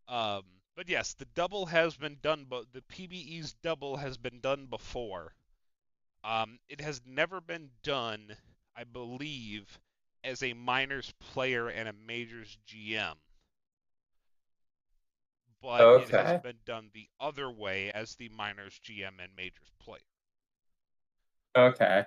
Um, 0.08 0.44
but 0.76 0.90
yes, 0.90 1.14
the 1.14 1.26
double 1.36 1.68
has 1.68 1.96
been 1.96 2.18
done, 2.22 2.46
but 2.50 2.66
the 2.74 2.82
PBE's 2.82 3.54
double 3.64 3.98
has 3.98 4.18
been 4.18 4.40
done 4.40 4.66
before. 4.66 5.34
Um, 6.24 6.60
it 6.68 6.82
has 6.82 7.02
never 7.06 7.40
been 7.40 7.70
done, 7.84 8.36
I 8.76 8.84
believe, 8.84 9.80
as 10.24 10.42
a 10.42 10.54
minors 10.54 11.14
player 11.20 11.68
and 11.68 11.88
a 11.88 11.94
majors 11.94 12.58
GM. 12.68 13.16
But 15.66 15.90
it 15.96 16.10
Okay. 16.10 16.12
has 16.12 16.34
been 16.44 16.60
done 16.66 16.92
the 16.94 17.10
other 17.20 17.52
way 17.52 17.92
as 17.92 18.16
the 18.16 18.30
minors 18.30 18.80
GM 18.80 19.20
and 19.20 19.36
majors 19.36 19.72
player. 19.80 20.02
Okay. 21.56 22.06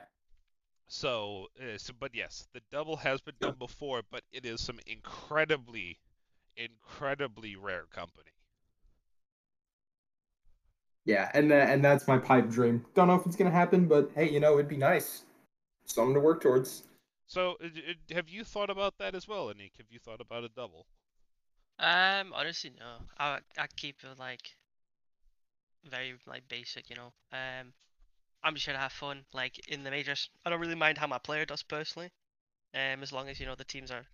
So, 0.89 1.49
uh, 1.61 1.79
so, 1.79 1.93
but 1.99 2.15
yes, 2.17 2.49
the 2.53 2.61
double 2.71 2.97
has 2.97 3.21
been 3.21 3.37
done 3.39 3.55
before, 3.59 4.03
but 4.03 4.25
it 4.33 4.45
is 4.45 4.61
some 4.61 4.81
incredibly, 4.87 6.01
incredibly 6.57 7.57
rare 7.57 7.87
company. 7.87 8.33
Yeah, 11.05 11.31
and 11.35 11.51
that, 11.51 11.71
and 11.71 11.85
that's 11.85 12.07
my 12.07 12.19
pipe 12.19 12.49
dream. 12.51 12.85
Don't 12.95 13.09
know 13.09 13.15
if 13.15 13.27
it's 13.27 13.37
gonna 13.37 13.51
happen, 13.51 13.87
but 13.87 14.11
hey, 14.15 14.31
you 14.31 14.41
know, 14.41 14.55
it'd 14.55 14.69
be 14.69 14.77
nice. 14.77 15.25
Something 15.87 16.15
to 16.15 16.21
work 16.21 16.43
towards. 16.43 16.85
So, 17.27 17.57
uh, 17.63 17.67
uh, 17.67 17.95
have 18.15 18.29
you 18.29 18.43
thought 18.45 18.71
about 18.71 18.99
that 18.99 19.15
as 19.15 19.29
well, 19.29 19.47
Anik? 19.55 19.77
Have 19.77 19.91
you 19.91 20.01
thought 20.01 20.21
about 20.21 20.43
a 20.45 20.49
double? 20.49 20.87
Um, 21.81 22.33
honestly, 22.35 22.71
no. 22.79 22.99
I 23.19 23.41
I 23.57 23.67
keep 23.77 24.03
it 24.05 24.19
like 24.19 24.57
very 25.85 26.15
like 26.27 26.49
basic, 26.49 26.91
you 26.91 26.97
know. 26.97 27.13
Um, 27.33 27.73
I'm 28.45 28.55
just 28.55 28.67
here 28.67 28.75
to 28.75 28.81
have 28.81 28.93
fun. 28.93 29.25
Like 29.35 29.59
in 29.69 29.85
the 29.85 29.91
majors, 29.91 30.31
I 30.47 30.51
don't 30.51 30.61
really 30.61 30.75
mind 30.75 30.99
how 30.99 31.07
my 31.07 31.19
player 31.19 31.45
does 31.45 31.63
personally. 31.63 32.11
Um, 32.75 33.03
as 33.03 33.13
long 33.13 33.29
as 33.29 33.41
you 33.41 33.47
know 33.47 33.57
the 33.57 33.65
teams 33.65 33.91
are 33.91 34.07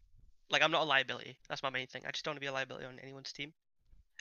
like 0.50 0.62
I'm 0.62 0.72
not 0.72 0.82
a 0.82 0.86
liability. 0.86 1.38
That's 1.48 1.62
my 1.62 1.70
main 1.70 1.88
thing. 1.88 2.02
I 2.06 2.12
just 2.12 2.24
don't 2.24 2.32
want 2.32 2.38
to 2.38 2.42
be 2.42 2.48
a 2.48 2.52
liability 2.52 2.86
on 2.86 3.00
anyone's 3.00 3.32
team. 3.32 3.52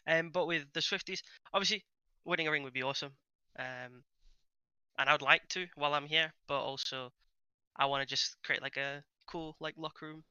Um, 0.08 0.32
but 0.32 0.48
with 0.48 0.66
the 0.74 0.82
Swifties, 0.82 1.22
obviously 1.54 1.84
winning 2.26 2.48
a 2.48 2.52
ring 2.52 2.64
would 2.64 2.74
be 2.74 2.84
awesome. 2.84 3.14
Um, 3.60 4.04
and 4.98 5.10
I 5.10 5.14
would 5.14 5.22
like 5.22 5.48
to 5.50 5.68
while 5.76 5.94
I'm 5.94 6.08
here, 6.08 6.34
but 6.48 6.62
also 6.62 7.12
I 7.78 7.88
want 7.88 8.02
to 8.04 8.08
just 8.08 8.36
create 8.44 8.62
like 8.64 8.78
a 8.78 9.04
cool 9.28 9.56
like 9.60 9.76
locker 9.78 10.08
room 10.08 10.24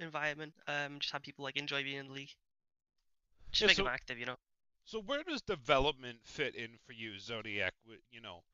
environment. 0.00 0.54
Um, 0.68 0.98
just 1.00 1.12
have 1.12 1.22
people 1.22 1.44
like 1.44 1.56
enjoy 1.58 1.82
being 1.84 1.98
in 1.98 2.08
the 2.08 2.14
league. 2.14 2.34
Just 3.50 3.60
Yeah, 3.62 3.66
make 3.68 3.76
so- 3.76 3.84
them 3.84 3.92
active, 3.92 4.18
you 4.18 4.26
know. 4.26 4.36
So 4.84 5.00
where 5.00 5.22
does 5.22 5.42
development 5.42 6.24
fit 6.24 6.54
in 6.54 6.78
for 6.78 6.92
you, 6.92 7.18
Zodiac? 7.18 7.74
Would- 7.86 8.02
You 8.10 8.20
know, 8.20 8.44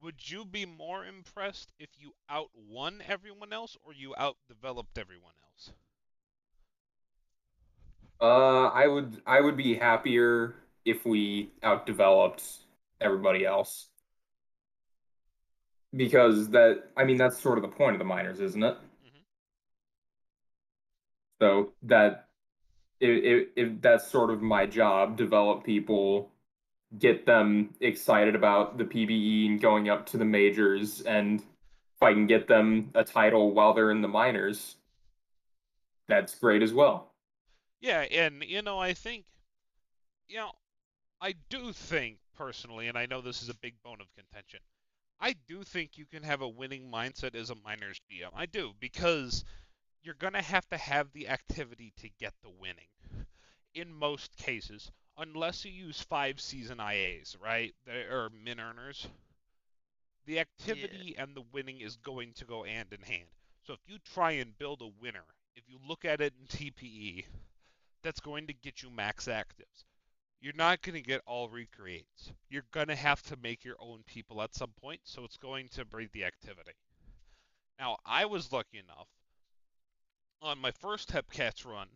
would 0.00 0.30
you 0.30 0.44
be 0.44 0.66
more 0.66 1.04
impressed 1.04 1.70
if 1.78 1.88
you 1.98 2.14
outwon 2.28 3.02
everyone 3.02 3.52
else 3.52 3.76
or 3.82 3.92
you 3.92 4.14
outdeveloped 4.18 4.96
everyone 4.98 5.34
else? 5.42 5.72
Uh, 8.20 8.66
I 8.68 8.86
would 8.88 9.22
I 9.26 9.40
would 9.40 9.56
be 9.56 9.74
happier 9.76 10.56
if 10.84 11.04
we 11.04 11.52
outdeveloped 11.62 12.64
everybody 13.00 13.44
else. 13.46 13.88
Because 15.94 16.50
that 16.50 16.90
I 16.96 17.04
mean 17.04 17.16
that's 17.16 17.38
sort 17.38 17.58
of 17.58 17.62
the 17.62 17.68
point 17.68 17.94
of 17.94 17.98
the 17.98 18.04
minors, 18.04 18.40
isn't 18.40 18.62
it? 18.62 18.76
Mhm. 19.04 19.24
So 21.40 21.72
that 21.82 22.27
if 23.00 23.80
that's 23.80 24.10
sort 24.10 24.30
of 24.30 24.42
my 24.42 24.66
job, 24.66 25.16
develop 25.16 25.64
people, 25.64 26.30
get 26.98 27.26
them 27.26 27.74
excited 27.80 28.34
about 28.34 28.78
the 28.78 28.84
PBE 28.84 29.46
and 29.46 29.60
going 29.60 29.88
up 29.88 30.06
to 30.06 30.16
the 30.16 30.24
majors, 30.24 31.02
and 31.02 31.40
if 31.40 32.02
I 32.02 32.12
can 32.12 32.26
get 32.26 32.48
them 32.48 32.90
a 32.94 33.04
title 33.04 33.52
while 33.52 33.74
they're 33.74 33.90
in 33.90 34.02
the 34.02 34.08
minors, 34.08 34.76
that's 36.08 36.34
great 36.34 36.62
as 36.62 36.72
well. 36.72 37.12
Yeah, 37.80 38.00
and 38.00 38.42
you 38.44 38.62
know, 38.62 38.78
I 38.78 38.94
think, 38.94 39.24
you 40.26 40.38
know, 40.38 40.52
I 41.20 41.34
do 41.50 41.72
think 41.72 42.18
personally, 42.36 42.88
and 42.88 42.96
I 42.96 43.06
know 43.06 43.20
this 43.20 43.42
is 43.42 43.48
a 43.48 43.54
big 43.54 43.74
bone 43.84 44.00
of 44.00 44.06
contention. 44.16 44.60
I 45.20 45.34
do 45.48 45.64
think 45.64 45.98
you 45.98 46.06
can 46.06 46.22
have 46.22 46.42
a 46.42 46.48
winning 46.48 46.90
mindset 46.92 47.34
as 47.34 47.50
a 47.50 47.56
minors 47.56 48.00
GM. 48.10 48.30
I 48.34 48.46
do 48.46 48.72
because 48.78 49.44
you're 50.02 50.14
gonna 50.14 50.42
have 50.42 50.68
to 50.68 50.76
have 50.76 51.12
the 51.12 51.28
activity 51.28 51.92
to 51.98 52.08
get 52.18 52.34
the 52.42 52.50
winning. 52.50 52.88
In 53.74 53.92
most 53.92 54.36
cases, 54.36 54.90
unless 55.18 55.64
you 55.64 55.72
use 55.72 56.00
five 56.00 56.40
season 56.40 56.78
IAs, 56.78 57.36
right? 57.40 57.74
They 57.84 58.02
are 58.02 58.30
min 58.30 58.60
earners. 58.60 59.06
The 60.26 60.40
activity 60.40 61.16
and 61.18 61.34
the 61.34 61.44
winning 61.52 61.80
is 61.80 61.96
going 61.96 62.34
to 62.34 62.44
go 62.44 62.62
hand 62.62 62.92
in 62.92 63.02
hand. 63.02 63.28
So 63.64 63.72
if 63.72 63.80
you 63.86 63.98
try 63.98 64.32
and 64.32 64.56
build 64.58 64.82
a 64.82 64.92
winner, 65.00 65.24
if 65.56 65.64
you 65.68 65.78
look 65.86 66.04
at 66.04 66.20
it 66.20 66.34
in 66.40 66.46
TPE, 66.46 67.24
that's 68.02 68.20
going 68.20 68.46
to 68.46 68.52
get 68.54 68.82
you 68.82 68.90
max 68.90 69.26
actives. 69.26 69.84
You're 70.40 70.52
not 70.54 70.82
going 70.82 70.94
to 70.94 71.02
get 71.02 71.22
all 71.26 71.48
recreates. 71.48 72.32
You're 72.48 72.62
going 72.70 72.88
to 72.88 72.94
have 72.94 73.22
to 73.22 73.36
make 73.36 73.64
your 73.64 73.76
own 73.80 74.04
people 74.06 74.40
at 74.40 74.54
some 74.54 74.70
point, 74.80 75.00
so 75.04 75.24
it's 75.24 75.36
going 75.36 75.68
to 75.70 75.84
breed 75.84 76.10
the 76.12 76.24
activity. 76.24 76.76
Now, 77.78 77.96
I 78.06 78.26
was 78.26 78.52
lucky 78.52 78.78
enough 78.78 79.08
on 80.42 80.58
my 80.58 80.70
first 80.70 81.10
Hepcats 81.10 81.64
run, 81.64 81.88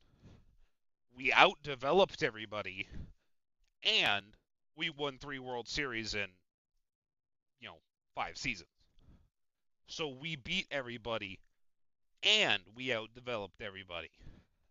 we 1.17 1.31
outdeveloped 1.31 2.23
everybody, 2.23 2.89
and 3.83 4.25
we 4.77 4.91
won 4.91 5.19
three 5.19 5.39
World 5.39 5.69
Series 5.69 6.15
in, 6.15 6.29
you 7.61 7.69
know, 7.69 7.77
five 8.15 8.37
seasons. 8.37 8.69
So 9.87 10.09
we 10.09 10.37
beat 10.37 10.67
everybody, 10.71 11.39
and 12.23 12.63
we 12.75 12.89
outdeveloped 12.89 13.61
everybody. 13.61 14.11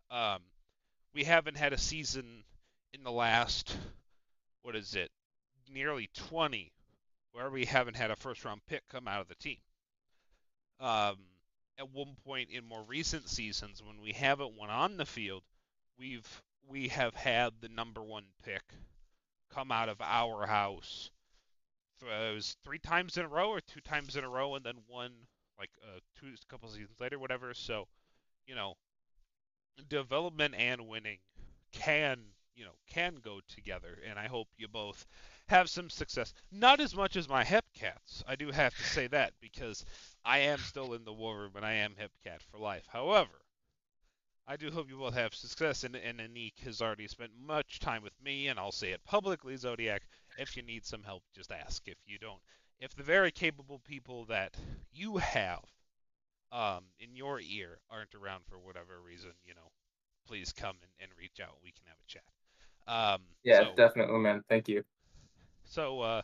Um, 0.10 0.42
we 1.14 1.24
haven't 1.24 1.58
had 1.58 1.74
a 1.74 1.78
season 1.78 2.44
in 2.94 3.04
the 3.04 3.12
last 3.12 3.76
what 4.64 4.76
is 4.76 4.96
it 4.96 5.10
nearly 5.74 6.10
20 6.30 6.72
where 7.32 7.50
we 7.50 7.66
haven't 7.66 7.96
had 7.96 8.12
a 8.12 8.16
first 8.16 8.44
round 8.44 8.62
pick 8.68 8.82
come 8.90 9.08
out 9.08 9.22
of 9.22 9.28
the 9.28 9.36
team 9.36 9.58
um, 10.80 11.16
at 11.82 11.92
one 11.92 12.16
point 12.24 12.50
in 12.52 12.64
more 12.64 12.84
recent 12.88 13.28
seasons 13.28 13.82
when 13.84 14.00
we 14.02 14.14
haven't 14.14 14.56
won 14.56 14.70
on 14.70 14.98
the 14.98 15.06
field 15.06 15.44
we've 15.98 16.42
we 16.70 16.88
have 16.90 17.16
had 17.16 17.54
the 17.60 17.70
number 17.70 18.02
one 18.04 18.26
pick 18.44 18.62
come 19.54 19.72
out 19.72 19.90
of 19.90 20.00
our 20.02 20.46
house. 20.46 21.10
It 22.02 22.34
was 22.36 22.56
three 22.64 22.80
times 22.80 23.18
in 23.18 23.26
a 23.26 23.28
row 23.28 23.50
or 23.50 23.62
two 23.62 23.82
times 23.82 24.16
in 24.16 24.24
a 24.24 24.30
row 24.30 24.56
and 24.56 24.66
then 24.66 24.78
one 24.88 25.12
like 25.60 25.70
uh, 25.84 26.00
two 26.20 26.28
a 26.28 26.52
couple 26.52 26.70
seasons 26.70 27.00
later 27.00 27.20
whatever. 27.20 27.54
So 27.54 27.88
you 28.48 28.56
know 28.56 28.76
development 29.90 30.56
and 30.56 30.88
winning 30.88 31.18
can 31.72 32.20
you 32.56 32.64
know 32.64 32.76
can 32.88 33.16
go 33.24 33.40
together 33.48 33.98
and 34.08 34.20
i 34.20 34.28
hope 34.28 34.48
you 34.58 34.68
both 34.68 35.06
have 35.48 35.70
some 35.70 35.90
success. 35.90 36.34
Not 36.52 36.80
as 36.80 36.96
much 36.96 37.16
as 37.16 37.28
my 37.28 37.44
hepcats 37.44 38.24
i 38.28 38.36
do 38.36 38.52
have 38.52 38.76
to 38.76 38.84
say 38.84 39.08
that 39.08 39.34
because 39.42 39.86
i 40.26 40.40
am 40.40 40.60
still 40.60 40.94
in 40.94 41.04
the 41.06 41.14
war 41.14 41.38
room 41.40 41.52
and 41.56 41.66
i 41.66 41.74
am 41.74 41.94
hepcat 41.94 42.42
for 42.52 42.58
life 42.58 42.88
however 42.92 43.42
i 44.48 44.56
do 44.56 44.72
hope 44.72 44.90
you 44.90 44.98
both 44.98 45.14
have 45.14 45.34
success 45.34 45.84
and, 45.84 45.96
and 45.96 46.20
anik 46.20 46.60
has 46.64 46.82
already 46.82 47.08
spent 47.08 47.32
much 47.46 47.80
time 47.80 48.04
with 48.04 48.14
me 48.24 48.48
and 48.48 48.60
i'll 48.60 48.72
say 48.72 48.92
it 48.92 49.04
publicly 49.06 49.56
zodiac 49.56 50.02
if 50.38 50.56
you 50.56 50.64
need 50.64 50.86
some 50.86 51.04
help 51.04 51.24
just 51.36 51.52
ask 51.52 51.88
if 51.88 51.98
you 52.06 52.18
don't 52.18 52.42
if 52.80 52.96
the 52.96 53.04
very 53.04 53.32
capable 53.32 53.80
people 53.80 54.26
that 54.26 54.58
you 54.92 55.18
have 55.18 55.62
um, 56.52 56.84
in 57.00 57.16
your 57.16 57.40
ear 57.40 57.80
aren't 57.90 58.16
around 58.16 58.44
for 58.50 58.58
whatever 58.58 59.00
reason, 59.06 59.32
you 59.46 59.54
know, 59.54 59.72
please 60.28 60.52
come 60.52 60.76
and, 60.82 60.92
and 61.00 61.12
reach 61.18 61.40
out. 61.42 61.58
We 61.64 61.72
can 61.72 61.84
have 61.88 61.98
a 61.98 62.08
chat. 62.08 62.24
Um, 62.88 63.22
Yeah, 63.44 63.66
so, 63.66 63.76
definitely, 63.78 64.20
man. 64.20 64.44
Thank 64.50 64.68
you. 64.68 64.84
so, 65.64 66.02
uh, 66.02 66.22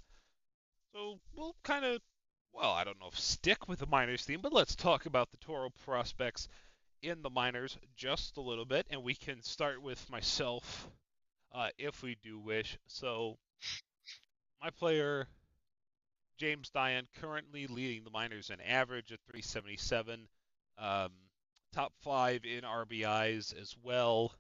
so 0.94 1.20
we'll 1.36 1.56
kind 1.64 1.86
of, 1.86 2.02
well, 2.54 2.72
I 2.72 2.84
don't 2.84 3.00
know 3.00 3.10
if 3.12 3.20
stick 3.20 3.68
with 3.68 3.80
the 3.80 3.88
minors 3.88 4.24
theme, 4.24 4.42
but 4.42 4.54
let's 4.54 4.76
talk 4.76 5.06
about 5.06 5.32
the 5.32 5.38
Toro 5.38 5.70
prospects 5.86 6.48
in 7.02 7.22
the 7.22 7.30
minors 7.30 7.78
just 7.96 8.38
a 8.38 8.42
little 8.42 8.66
bit, 8.66 8.88
and 8.90 9.04
we 9.04 9.16
can 9.16 9.42
start 9.42 9.82
with 9.82 10.10
myself, 10.10 10.90
uh, 11.54 11.70
if 11.78 12.02
we 12.02 12.18
do 12.24 12.40
wish. 12.40 12.78
So, 12.88 13.38
my 14.62 14.72
player 14.72 15.28
James 16.38 16.70
Diane 16.70 17.08
currently 17.20 17.68
leading 17.68 18.04
the 18.04 18.12
minors 18.12 18.52
in 18.52 18.62
average 18.62 19.12
at 19.12 19.20
377, 19.26 20.28
um, 20.78 21.12
top 21.74 21.94
five 22.02 22.46
in 22.46 22.62
RBIs 22.62 23.60
as 23.60 23.76
well. 23.84 24.32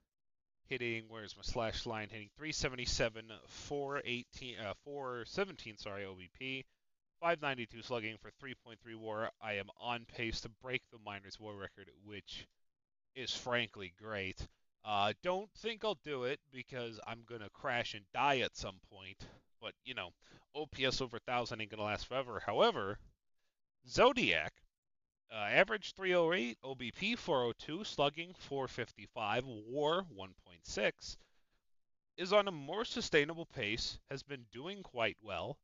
Hitting, 0.69 1.05
where's 1.07 1.35
my 1.35 1.43
slash 1.43 1.85
line? 1.85 2.09
Hitting 2.09 2.29
377, 2.37 3.31
418, 3.47 4.59
uh, 4.59 4.73
417, 4.83 5.77
sorry, 5.77 6.03
OBP, 6.03 6.65
592 7.19 7.81
slugging 7.81 8.17
for 8.21 8.31
3.3 8.43 8.95
WAR. 8.95 9.31
I 9.41 9.53
am 9.53 9.69
on 9.79 10.05
pace 10.05 10.41
to 10.41 10.49
break 10.61 10.81
the 10.91 10.99
minors 11.05 11.39
WAR 11.39 11.55
record, 11.55 11.89
which 12.05 12.47
is 13.15 13.35
frankly 13.35 13.93
great. 14.01 14.47
Uh, 14.85 15.13
don't 15.23 15.49
think 15.57 15.83
I'll 15.83 15.99
do 16.05 16.23
it 16.23 16.39
because 16.51 16.99
I'm 17.05 17.23
gonna 17.27 17.49
crash 17.49 17.93
and 17.93 18.05
die 18.13 18.39
at 18.39 18.55
some 18.55 18.79
point. 18.89 19.27
But 19.59 19.73
you 19.83 19.95
know, 19.95 20.11
OPS 20.57 21.01
over 21.01 21.17
1,000 21.17 21.61
ain't 21.61 21.69
going 21.69 21.79
to 21.79 21.83
last 21.83 22.07
forever. 22.07 22.41
However, 22.45 22.99
Zodiac, 23.87 24.53
uh, 25.31 25.35
average 25.35 25.93
308, 25.93 26.57
OBP 26.63 27.17
402, 27.17 27.83
slugging 27.83 28.33
455, 28.33 29.45
WAR 29.45 30.03
1.6, 30.15 31.17
is 32.17 32.33
on 32.33 32.47
a 32.47 32.51
more 32.51 32.85
sustainable 32.85 33.45
pace, 33.45 33.99
has 34.09 34.23
been 34.23 34.45
doing 34.51 34.81
quite 34.81 35.17
well. 35.21 35.59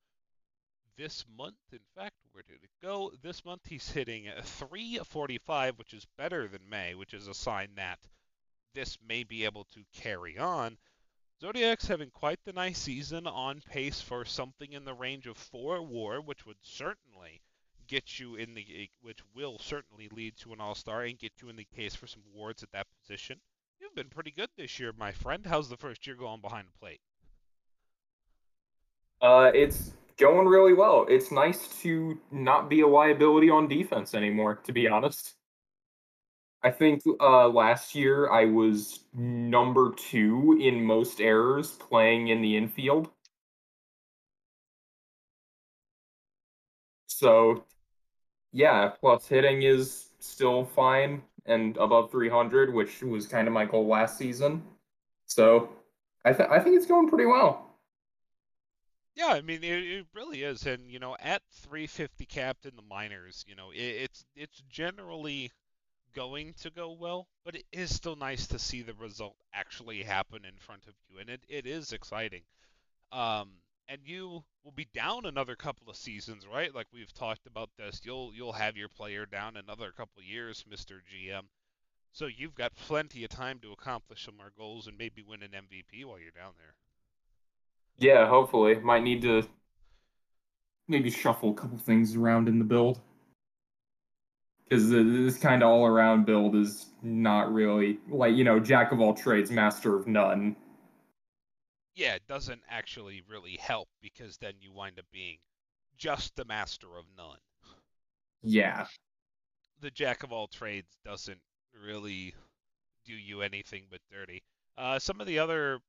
This 0.98 1.26
month, 1.38 1.56
in 1.72 1.80
fact, 1.96 2.16
where 2.32 2.44
did 2.48 2.64
it 2.64 2.70
go? 2.82 3.12
This 3.22 3.44
month 3.44 3.62
he's 3.66 3.90
hitting 3.90 4.30
345, 4.44 5.80
which 5.80 5.94
is 5.94 6.06
better 6.18 6.48
than 6.48 6.70
May, 6.70 6.94
which 6.94 7.14
is 7.14 7.28
a 7.28 7.34
sign 7.34 7.70
that 7.76 8.00
this 8.76 8.98
may 9.08 9.24
be 9.24 9.46
able 9.46 9.66
to 9.66 9.84
carry 9.94 10.38
on. 10.38 10.78
Zodiac's 11.42 11.88
having 11.88 12.12
quite 12.12 12.40
the 12.46 12.54
nice 12.54 12.78
season, 12.78 13.28
on 13.28 13.62
pace 13.62 14.02
for 14.02 14.24
something 14.24 14.72
in 14.72 14.86
the 14.86 14.94
range 14.94 15.28
of 15.28 15.38
four 15.38 15.82
WAR, 15.82 16.22
which 16.22 16.46
would 16.46 16.58
certainly 16.62 17.42
get 17.88 18.20
you 18.20 18.36
in 18.36 18.54
the, 18.54 18.90
which 19.02 19.20
will 19.36 19.58
certainly 19.60 20.10
lead 20.10 20.38
to 20.38 20.54
an 20.54 20.62
All 20.62 20.76
Star 20.76 21.04
and 21.04 21.18
get 21.18 21.34
you 21.42 21.50
in 21.50 21.56
the 21.56 21.68
case 21.76 21.96
for 21.96 22.08
some 22.08 22.24
awards 22.34 22.64
at 22.64 22.72
that 22.72 22.88
position. 23.02 23.40
You've 23.80 23.96
been 23.96 24.10
pretty 24.10 24.32
good 24.32 24.50
this 24.56 24.80
year, 24.80 24.94
my 24.98 25.12
friend. 25.12 25.46
How's 25.46 25.70
the 25.70 25.78
first 25.78 26.08
year 26.08 26.16
going 26.16 26.40
behind 26.40 26.68
the 26.68 26.80
plate? 26.80 27.02
Uh, 29.22 29.52
it's 29.54 29.92
going 30.18 30.48
really 30.48 30.74
well. 30.74 31.06
It's 31.10 31.32
nice 31.32 31.82
to 31.82 32.20
not 32.32 32.70
be 32.70 32.82
a 32.82 32.88
liability 32.88 33.50
on 33.50 33.68
defense 33.68 34.14
anymore, 34.14 34.56
to 34.66 34.72
be 34.74 34.88
honest. 34.88 35.36
I 36.64 36.72
think 36.72 37.04
uh, 37.20 37.48
last 37.50 37.94
year 37.94 38.28
I 38.32 38.46
was 38.46 39.02
number 39.14 39.92
two 39.92 40.58
in 40.60 40.84
most 40.84 41.20
errors 41.22 41.72
playing 41.74 42.30
in 42.30 42.42
the 42.42 42.58
infield. 42.58 43.12
So, 47.08 47.64
yeah, 48.54 48.90
plus 48.90 49.28
hitting 49.28 49.64
is 49.64 50.10
still 50.20 50.66
fine. 50.66 51.24
and 51.46 51.78
above 51.78 52.12
300, 52.12 52.74
which 52.74 53.02
was 53.04 53.28
kind 53.28 53.48
of 53.48 53.54
my 53.54 53.66
goal 53.66 53.88
last 53.88 54.18
season. 54.18 54.64
So 55.28 55.70
I, 56.26 56.34
th- 56.34 56.50
I 56.50 56.60
think 56.60 56.78
it's 56.78 56.86
going 56.88 57.10
pretty 57.10 57.26
well. 57.26 57.63
Yeah, 59.16 59.28
I 59.28 59.42
mean 59.42 59.64
it, 59.64 59.84
it 59.84 60.08
really 60.14 60.44
is, 60.44 60.66
and 60.68 60.90
you 60.90 61.00
know, 61.00 61.16
at 61.20 61.42
350 61.52 62.26
capped 62.26 62.66
in 62.66 62.76
the 62.76 62.82
minors, 62.84 63.44
you 63.48 63.56
know, 63.56 63.72
it, 63.72 63.78
it's 63.80 64.26
it's 64.36 64.62
generally 64.70 65.52
going 66.16 66.54
to 66.62 66.72
go 66.72 66.92
well, 66.94 67.28
but 67.46 67.56
it 67.56 67.66
is 67.72 67.94
still 67.96 68.16
nice 68.18 68.48
to 68.48 68.60
see 68.60 68.82
the 68.84 68.94
result 68.96 69.36
actually 69.54 70.04
happen 70.04 70.46
in 70.46 70.58
front 70.58 70.88
of 70.88 70.96
you, 71.10 71.20
and 71.20 71.30
it, 71.30 71.42
it 71.50 71.68
is 71.68 71.94
exciting. 71.94 72.44
Um, 73.12 73.52
and 73.90 74.02
you 74.06 74.44
will 74.64 74.72
be 74.74 74.88
down 74.94 75.26
another 75.26 75.56
couple 75.56 75.90
of 75.90 75.98
seasons, 75.98 76.46
right? 76.48 76.74
Like 76.76 76.88
we've 76.94 77.14
talked 77.14 77.48
about 77.48 77.70
this. 77.78 78.02
You'll 78.06 78.34
you'll 78.36 78.54
have 78.54 78.78
your 78.78 78.90
player 78.90 79.26
down 79.28 79.58
another 79.58 79.92
couple 79.92 80.20
of 80.22 80.26
years, 80.26 80.66
Mr. 80.70 81.02
GM. 81.12 81.44
So 82.14 82.28
you've 82.28 82.56
got 82.56 82.76
plenty 82.76 83.24
of 83.26 83.32
time 83.32 83.60
to 83.62 83.74
accomplish 83.74 84.26
some 84.26 84.38
more 84.38 84.52
goals 84.58 84.88
and 84.88 84.98
maybe 84.98 85.24
win 85.24 85.44
an 85.44 85.52
MVP 85.54 86.06
while 86.06 86.20
you're 86.20 86.32
down 86.32 86.54
there. 86.60 86.76
Yeah, 88.00 88.28
hopefully. 88.28 88.76
Might 88.76 89.04
need 89.04 89.22
to 89.22 89.44
maybe 90.88 91.10
shuffle 91.10 91.52
a 91.52 91.54
couple 91.54 91.78
things 91.78 92.16
around 92.16 92.48
in 92.48 92.60
the 92.60 92.66
build. 92.66 93.00
Because 94.64 94.90
this 94.90 95.38
kind 95.38 95.62
of 95.62 95.70
all 95.70 95.86
around 95.86 96.26
build 96.26 96.56
is 96.56 96.88
not 97.04 97.54
really, 97.54 98.00
like, 98.10 98.34
you 98.36 98.44
know, 98.44 98.60
jack 98.60 98.92
of 98.92 99.00
all 99.00 99.14
trades, 99.14 99.52
master 99.52 99.96
of 99.96 100.08
none. 100.08 100.56
Yeah, 101.96 102.16
it 102.16 102.24
doesn't 102.28 102.62
actually 102.70 103.22
really 103.30 103.58
help 103.58 103.88
because 104.02 104.38
then 104.38 104.54
you 104.60 104.72
wind 104.72 104.98
up 104.98 105.06
being 105.12 105.38
just 105.98 106.36
the 106.36 106.46
master 106.46 106.88
of 106.98 107.06
none. 107.16 107.38
Yeah. 108.42 108.88
The 109.82 109.92
jack 109.92 110.24
of 110.24 110.32
all 110.32 110.48
trades 110.48 110.98
doesn't 111.06 111.42
really 111.86 112.34
do 113.06 113.14
you 113.14 113.42
anything 113.42 113.84
but 113.92 114.00
dirty. 114.12 114.42
Uh, 114.78 114.98
some 114.98 115.22
of 115.22 115.28
the 115.28 115.40
other 115.40 115.80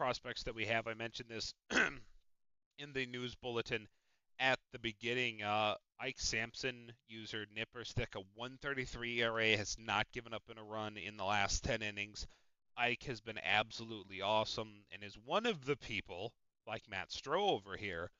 prospects 0.00 0.44
that 0.44 0.54
we 0.54 0.64
have, 0.64 0.86
I 0.86 0.94
mentioned 0.94 1.28
this 1.28 1.52
in 2.78 2.94
the 2.94 3.04
news 3.04 3.34
bulletin 3.34 3.86
at 4.38 4.58
the 4.72 4.78
beginning. 4.78 5.42
Uh, 5.42 5.74
Ike 6.00 6.18
Sampson, 6.18 6.94
user 7.06 7.44
Nipperstick, 7.54 8.14
a 8.14 8.20
133 8.34 9.20
ERA, 9.20 9.58
has 9.58 9.76
not 9.78 10.10
given 10.10 10.32
up 10.32 10.44
in 10.50 10.56
a 10.56 10.64
run 10.64 10.96
in 10.96 11.18
the 11.18 11.24
last 11.24 11.64
10 11.64 11.82
innings. 11.82 12.26
Ike 12.78 13.02
has 13.02 13.20
been 13.20 13.36
absolutely 13.44 14.22
awesome 14.22 14.72
and 14.90 15.04
is 15.04 15.18
one 15.26 15.44
of 15.44 15.66
the 15.66 15.76
people, 15.76 16.32
like 16.66 16.88
Matt 16.88 17.10
Stroh 17.10 17.50
over 17.50 17.76
here, 17.76 18.10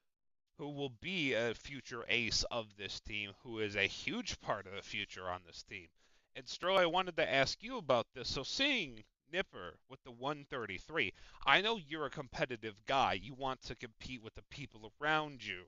who 0.58 0.68
will 0.68 0.92
be 1.00 1.32
a 1.32 1.54
future 1.54 2.04
ace 2.10 2.44
of 2.50 2.76
this 2.76 3.00
team, 3.00 3.32
who 3.42 3.58
is 3.58 3.74
a 3.74 3.86
huge 3.86 4.38
part 4.42 4.66
of 4.66 4.74
the 4.74 4.82
future 4.82 5.30
on 5.30 5.40
this 5.46 5.62
team. 5.62 5.88
And 6.36 6.44
Stroh, 6.44 6.76
I 6.76 6.84
wanted 6.84 7.16
to 7.16 7.32
ask 7.32 7.62
you 7.62 7.78
about 7.78 8.06
this. 8.12 8.28
So 8.28 8.42
seeing 8.42 9.02
Nipper 9.32 9.78
with 9.88 10.02
the 10.04 10.10
133, 10.10 11.12
I 11.46 11.60
know 11.60 11.78
you're 11.78 12.06
a 12.06 12.10
competitive 12.10 12.84
guy. 12.86 13.14
You 13.14 13.34
want 13.34 13.62
to 13.62 13.74
compete 13.74 14.22
with 14.22 14.34
the 14.34 14.42
people 14.50 14.92
around 15.00 15.44
you. 15.44 15.64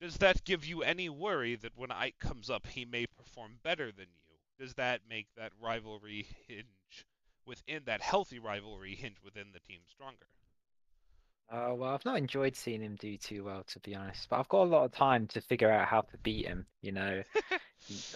Does 0.00 0.18
that 0.18 0.44
give 0.44 0.64
you 0.64 0.82
any 0.82 1.08
worry 1.08 1.56
that 1.56 1.76
when 1.76 1.90
Ike 1.90 2.18
comes 2.18 2.50
up, 2.50 2.66
he 2.66 2.84
may 2.84 3.06
perform 3.06 3.58
better 3.62 3.86
than 3.90 4.06
you? 4.06 4.34
Does 4.58 4.74
that 4.74 5.02
make 5.08 5.26
that 5.36 5.52
rivalry 5.60 6.26
hinge 6.46 7.06
within 7.46 7.84
that 7.86 8.02
healthy 8.02 8.38
rivalry 8.38 8.94
hinge 8.94 9.16
within 9.22 9.52
the 9.52 9.60
team 9.60 9.80
stronger? 9.88 10.26
Uh, 11.48 11.72
well, 11.74 11.94
I've 11.94 12.04
not 12.04 12.18
enjoyed 12.18 12.56
seeing 12.56 12.82
him 12.82 12.96
do 12.96 13.16
too 13.16 13.44
well, 13.44 13.62
to 13.68 13.80
be 13.80 13.94
honest. 13.94 14.28
But 14.28 14.40
I've 14.40 14.48
got 14.48 14.62
a 14.62 14.70
lot 14.70 14.84
of 14.84 14.92
time 14.92 15.28
to 15.28 15.40
figure 15.40 15.70
out 15.70 15.86
how 15.86 16.00
to 16.00 16.18
beat 16.18 16.46
him. 16.46 16.66
You 16.82 16.92
know, 16.92 17.22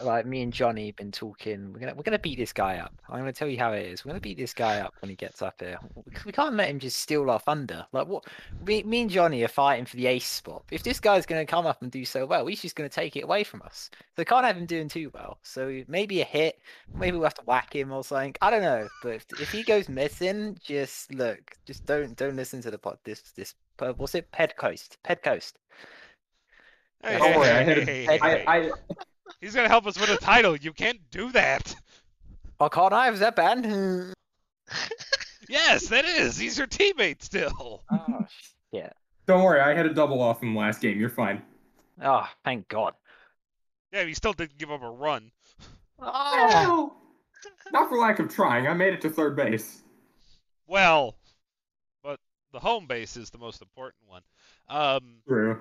like 0.02 0.26
me 0.26 0.42
and 0.42 0.52
Johnny 0.52 0.86
have 0.86 0.96
been 0.96 1.12
talking. 1.12 1.72
We're 1.72 1.80
gonna 1.80 1.94
we're 1.94 2.02
gonna 2.02 2.18
beat 2.18 2.38
this 2.38 2.52
guy 2.52 2.78
up. 2.78 2.92
I'm 3.08 3.18
gonna 3.18 3.32
tell 3.32 3.48
you 3.48 3.58
how 3.58 3.72
it 3.72 3.86
is. 3.86 4.04
We're 4.04 4.10
gonna 4.10 4.20
beat 4.20 4.38
this 4.38 4.54
guy 4.54 4.80
up 4.80 4.94
when 5.00 5.10
he 5.10 5.16
gets 5.16 5.42
up 5.42 5.60
here. 5.60 5.78
We 6.24 6.32
can't 6.32 6.54
let 6.54 6.68
him 6.68 6.78
just 6.78 6.98
steal 6.98 7.30
our 7.30 7.38
thunder. 7.38 7.86
Like 7.92 8.06
what? 8.08 8.24
Me, 8.66 8.82
me 8.82 9.02
and 9.02 9.10
Johnny 9.10 9.42
are 9.44 9.48
fighting 9.48 9.84
for 9.84 9.96
the 9.96 10.06
ace 10.06 10.26
spot. 10.26 10.64
If 10.70 10.82
this 10.82 11.00
guy's 11.00 11.26
gonna 11.26 11.46
come 11.46 11.66
up 11.66 11.82
and 11.82 11.90
do 11.90 12.04
so 12.04 12.26
well, 12.26 12.46
he's 12.46 12.62
just 12.62 12.76
gonna 12.76 12.88
take 12.88 13.16
it 13.16 13.24
away 13.24 13.44
from 13.44 13.62
us. 13.62 13.90
So 14.16 14.24
can't 14.24 14.44
have 14.44 14.56
him 14.56 14.66
doing 14.66 14.88
too 14.88 15.10
well. 15.14 15.38
So 15.42 15.82
maybe 15.88 16.20
a 16.20 16.24
hit. 16.24 16.58
Maybe 16.94 17.16
we'll 17.16 17.24
have 17.24 17.34
to 17.34 17.44
whack 17.44 17.74
him 17.74 17.92
or 17.92 18.02
something. 18.02 18.34
I 18.40 18.50
don't 18.50 18.62
know. 18.62 18.88
But 19.02 19.14
if, 19.14 19.26
if 19.40 19.50
he 19.50 19.62
goes 19.62 19.88
missing, 19.88 20.58
just 20.62 21.14
look. 21.14 21.56
Just 21.64 21.86
don't 21.86 22.16
don't 22.16 22.36
listen 22.36 22.60
to 22.62 22.70
the 22.70 22.78
pot. 22.78 22.98
This 23.04 23.22
this 23.36 23.54
uh, 23.78 23.92
what's 23.96 24.14
it? 24.14 24.30
Ped 24.32 24.56
Coast. 24.56 24.98
Ped 25.04 25.22
Coast. 25.22 25.58
Hey, 27.02 27.16
Don't 27.18 27.32
hey, 27.32 27.38
worry, 27.38 27.48
I 27.48 27.64
hey, 27.64 27.74
had 27.74 27.88
hey, 27.88 28.04
hey, 28.04 28.44
I. 28.46 28.56
I, 28.56 28.70
He's 29.40 29.54
gonna 29.54 29.68
help 29.68 29.86
us 29.86 29.98
win 29.98 30.10
a 30.10 30.16
title. 30.16 30.56
You 30.56 30.72
can't 30.72 30.98
do 31.10 31.32
that. 31.32 31.74
Oh, 32.58 32.68
can't 32.68 32.92
I? 32.92 33.10
Was 33.10 33.20
that 33.20 33.36
bad? 33.36 34.14
Yes, 35.50 35.88
that 35.88 36.04
is. 36.04 36.38
He's 36.38 36.56
your 36.56 36.68
teammate 36.68 37.22
still. 37.22 37.82
oh 37.90 38.26
shit. 38.72 38.94
don't 39.26 39.42
worry, 39.42 39.60
I 39.60 39.74
had 39.74 39.84
a 39.84 39.92
double 39.92 40.22
off 40.22 40.40
him 40.42 40.54
last 40.54 40.80
game. 40.80 40.98
You're 40.98 41.08
fine. 41.08 41.42
Oh, 42.00 42.26
thank 42.44 42.68
God. 42.68 42.94
Yeah, 43.92 44.04
he 44.04 44.14
still 44.14 44.32
didn't 44.32 44.58
give 44.58 44.70
up 44.70 44.82
a 44.82 44.88
run. 44.88 45.32
Oh. 46.00 46.92
Not 47.72 47.88
for 47.88 47.98
lack 47.98 48.20
of 48.20 48.32
trying. 48.32 48.68
I 48.68 48.74
made 48.74 48.94
it 48.94 49.00
to 49.02 49.10
third 49.10 49.34
base. 49.34 49.82
Well, 50.68 51.16
but 52.02 52.20
the 52.52 52.60
home 52.60 52.86
base 52.86 53.16
is 53.16 53.30
the 53.30 53.38
most 53.38 53.60
important 53.60 54.02
one. 54.06 54.22
Um, 54.68 55.16
True. 55.26 55.58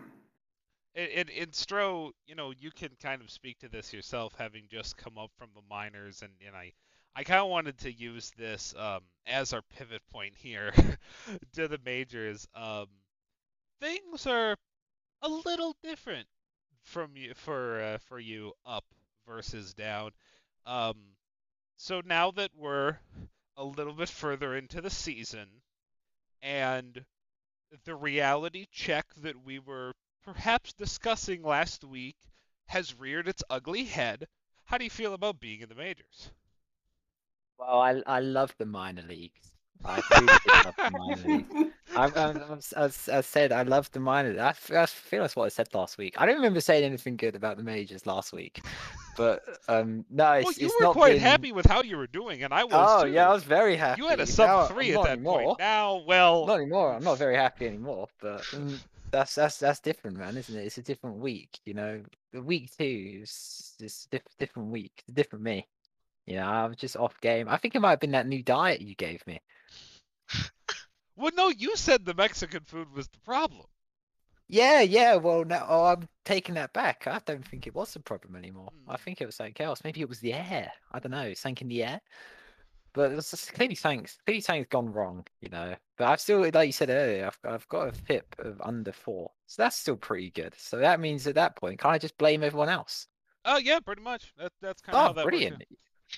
In, 0.96 1.30
in 1.30 1.50
Stroh, 1.50 2.12
you 2.26 2.36
know, 2.36 2.52
you 2.58 2.72
can 2.72 2.90
kind 3.02 3.22
of 3.22 3.30
speak 3.30 3.60
to 3.60 3.70
this 3.70 3.94
yourself, 3.94 4.34
having 4.38 4.64
just 4.70 4.98
come 4.98 5.18
up 5.18 5.32
from 5.38 5.50
the 5.56 5.62
minors, 5.70 6.22
and, 6.22 6.32
and 6.46 6.56
I, 6.56 6.74
I 7.16 7.24
kind 7.24 7.42
of 7.42 7.50
wanted 7.50 7.78
to 7.80 7.92
use 7.92 8.32
this 8.38 8.74
um, 8.78 9.02
as 9.28 9.54
our 9.54 9.62
pivot 9.78 10.02
point 10.12 10.34
here 10.36 10.74
to 11.54 11.68
the 11.68 11.80
majors. 11.86 12.48
Um, 12.56 12.88
things 13.80 14.26
are 14.28 14.56
a 15.22 15.30
little 15.30 15.76
different 15.84 16.28
from 16.84 17.12
you 17.16 17.34
for 17.36 17.82
uh, 17.82 17.98
for 18.00 18.20
you 18.20 18.54
up 18.66 18.86
versus 19.28 19.74
down. 19.74 20.12
Um, 20.66 20.96
so 21.78 22.02
now 22.06 22.32
that 22.32 22.52
we're 22.56 22.98
a 23.58 23.64
little 23.64 23.94
bit 23.94 24.10
further 24.10 24.56
into 24.56 24.82
the 24.82 24.90
season, 24.90 25.48
and 26.42 27.06
the 27.86 27.96
reality 27.96 28.66
check 28.72 29.06
that 29.22 29.46
we 29.46 29.60
were 29.60 29.94
perhaps 30.24 30.74
discussing 30.74 31.44
last 31.44 31.84
week 31.84 32.16
has 32.68 32.98
reared 33.00 33.28
its 33.28 33.44
ugly 33.50 33.84
head. 33.86 34.28
How 34.66 34.78
do 34.78 34.84
you 34.84 34.90
feel 34.90 35.14
about 35.14 35.40
being 35.40 35.62
in 35.62 35.70
the 35.70 35.76
majors? 35.76 36.32
Well, 37.58 37.80
I 37.82 38.02
I 38.06 38.20
love 38.20 38.54
the 38.58 38.66
minor 38.66 39.02
leagues. 39.02 39.52
I 39.84 40.02
really 40.12 40.26
love 40.66 40.76
the 40.76 40.92
minor 40.92 41.38
leagues. 41.38 41.74
I've, 41.96 42.16
I've, 42.16 42.64
as 42.78 43.10
I 43.12 43.22
said, 43.22 43.52
I 43.52 43.64
love 43.64 43.90
the 43.92 44.00
minor. 44.00 44.40
I, 44.40 44.50
I 44.50 44.86
feel 44.86 45.22
that's 45.22 45.36
what 45.36 45.46
I 45.46 45.50
said 45.50 45.68
last 45.74 45.98
week. 45.98 46.16
I 46.18 46.26
don't 46.26 46.36
remember 46.36 46.62
saying 46.62 46.84
anything 46.84 47.16
good 47.18 47.36
about 47.36 47.58
the 47.58 47.64
majors 47.64 48.06
last 48.06 48.32
week, 48.32 48.62
but 49.18 49.42
um, 49.68 50.06
no, 50.10 50.32
it's, 50.34 50.46
well, 50.46 50.54
you 50.58 50.66
it's 50.68 50.76
were 50.80 50.84
not 50.86 50.94
quite 50.94 51.14
been- 51.14 51.22
happy 51.22 51.52
with 51.52 51.66
how 51.66 51.82
you 51.82 51.98
were 51.98 52.08
doing, 52.08 52.44
and 52.44 52.54
I 52.54 52.64
was 52.66 52.74
Oh 52.74 53.06
too. 53.06 53.12
yeah, 53.12 53.30
I 53.30 53.34
was 53.34 53.44
very 53.44 53.76
happy. 53.76 54.02
You 54.02 54.08
had 54.10 54.20
a 54.20 54.26
sub 54.28 54.50
I- 54.50 54.68
three 54.68 54.92
I'm 54.92 54.98
at 55.00 55.04
that 55.06 55.12
anymore. 55.14 55.44
point. 55.44 55.60
Now, 55.60 56.04
well, 56.06 56.46
Not 56.46 56.58
anymore. 56.60 56.94
I'm 56.94 57.04
not 57.04 57.18
very 57.18 57.36
happy 57.36 57.66
anymore. 57.66 58.08
But 58.22 58.46
um, 58.54 58.80
that's 59.12 59.36
that's 59.36 59.58
that's 59.60 59.80
different, 59.80 60.18
man, 60.18 60.38
isn't 60.38 60.56
it? 60.56 60.66
It's 60.66 60.78
a 60.78 60.84
different 60.84 61.18
week. 61.18 61.60
You 61.66 61.74
know, 61.74 62.04
the 62.34 62.42
week 62.42 62.72
two 62.78 63.22
is 63.24 63.76
a 63.82 63.84
diff- 64.12 64.38
different 64.40 64.70
week. 64.70 65.04
Different 65.12 65.44
me. 65.44 65.68
You 66.26 66.38
know, 66.38 66.46
I 66.48 66.66
was 66.68 66.78
just 66.78 66.98
off 66.98 67.20
game. 67.22 67.48
I 67.50 67.58
think 67.58 67.76
it 67.76 67.80
might 67.82 67.92
have 67.92 68.00
been 68.00 68.12
that 68.12 68.28
new 68.28 68.44
diet 68.44 68.82
you 68.82 68.96
gave 68.96 69.26
me. 69.28 69.42
well, 71.16 71.32
no, 71.36 71.50
you 71.50 71.76
said 71.76 72.06
the 72.06 72.14
Mexican 72.14 72.64
food 72.64 72.92
was 72.94 73.08
the 73.08 73.20
problem. 73.20 73.66
Yeah, 74.48 74.82
yeah. 74.82 75.16
Well, 75.16 75.46
now 75.46 75.66
oh, 75.70 75.86
I'm 75.86 76.08
taking 76.26 76.56
that 76.56 76.74
back. 76.74 77.08
I 77.08 77.20
don't 77.26 77.48
think 77.48 77.68
it 77.68 77.76
was 77.76 77.94
the 77.94 78.00
problem 78.00 78.36
anymore. 78.36 78.72
I 78.88 78.98
Hmm. 78.98 79.04
think 79.04 79.22
it 79.22 79.26
was 79.26 79.36
something 79.36 79.66
else. 79.66 79.84
Maybe 79.84 80.02
it 80.02 80.10
was 80.10 80.20
the 80.20 80.34
air. 80.34 80.72
I 80.92 81.00
don't 81.00 81.12
know, 81.12 81.34
something 81.34 81.66
in 81.66 81.70
the 81.70 81.84
air. 81.84 82.02
But 82.94 83.12
it's 83.12 83.32
just 83.32 83.54
clearly 83.54 83.76
something's 83.76 84.18
clearly 84.26 84.42
something's 84.42 84.68
gone 84.68 84.92
wrong, 84.92 85.26
you 85.42 85.50
know. 85.50 85.76
But 85.98 86.08
I've 86.10 86.22
still, 86.22 86.42
like 86.54 86.68
you 86.68 86.72
said 86.74 86.90
earlier, 86.90 87.28
I've 87.28 87.40
I've 87.44 87.68
got 87.68 87.90
a 87.90 87.92
FIP 87.94 88.36
of 88.40 88.62
under 88.62 88.92
four, 88.92 89.32
so 89.48 89.62
that's 89.64 89.76
still 89.78 89.98
pretty 89.98 90.32
good. 90.32 90.54
So 90.58 90.78
that 90.78 91.00
means 91.00 91.28
at 91.28 91.36
that 91.36 91.56
point, 91.56 91.80
can't 91.80 91.94
I 91.94 91.98
just 92.00 92.18
blame 92.18 92.44
everyone 92.44 92.70
else? 92.70 93.08
Oh 93.46 93.58
yeah, 93.58 93.80
pretty 93.80 94.02
much. 94.02 94.34
That, 94.38 94.52
that's 94.62 94.82
kind 94.82 94.98
of 94.98 95.02
oh, 95.02 95.04
how 95.04 95.10
Oh, 95.10 95.14
that 95.14 95.30
works. 95.30 95.32
brilliant! 95.32 95.64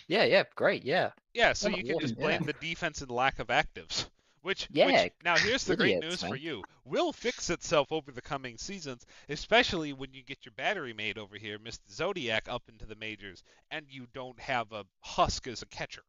Yeah, 0.07 0.23
yeah, 0.25 0.43
great, 0.55 0.83
yeah. 0.83 1.11
Yeah, 1.33 1.53
so 1.53 1.69
Oh, 1.69 1.69
you 1.69 1.83
can 1.83 1.97
just 1.99 2.15
yeah. 2.17 2.21
blame 2.25 2.43
the 2.43 2.53
defense 2.53 3.01
and 3.01 3.11
lack 3.11 3.39
of 3.39 3.47
actives. 3.47 4.07
Which, 4.43 4.67
Yeah, 4.71 5.03
which 5.03 5.11
now 5.23 5.37
here's 5.37 5.65
the 5.65 5.75
great 5.75 5.99
news 5.99 6.23
for 6.23 6.35
you. 6.35 6.63
Will 6.83 7.13
fix 7.13 7.51
itself 7.51 7.91
over 7.91 8.11
the 8.11 8.23
coming 8.23 8.57
seasons, 8.57 9.05
especially 9.29 9.93
when 9.93 10.13
you 10.13 10.23
get 10.23 10.45
your 10.45 10.53
battery 10.53 10.93
made 10.93 11.19
over 11.19 11.37
here, 11.37 11.59
Mr. 11.59 11.91
Zodiac, 11.91 12.47
up 12.49 12.67
into 12.67 12.87
the 12.87 12.95
majors, 12.95 13.43
and 13.69 13.85
you 13.87 14.07
don't 14.13 14.39
have 14.39 14.71
a 14.71 14.85
husk 15.01 15.45
as 15.47 15.61
a 15.61 15.67
catcher. 15.67 16.03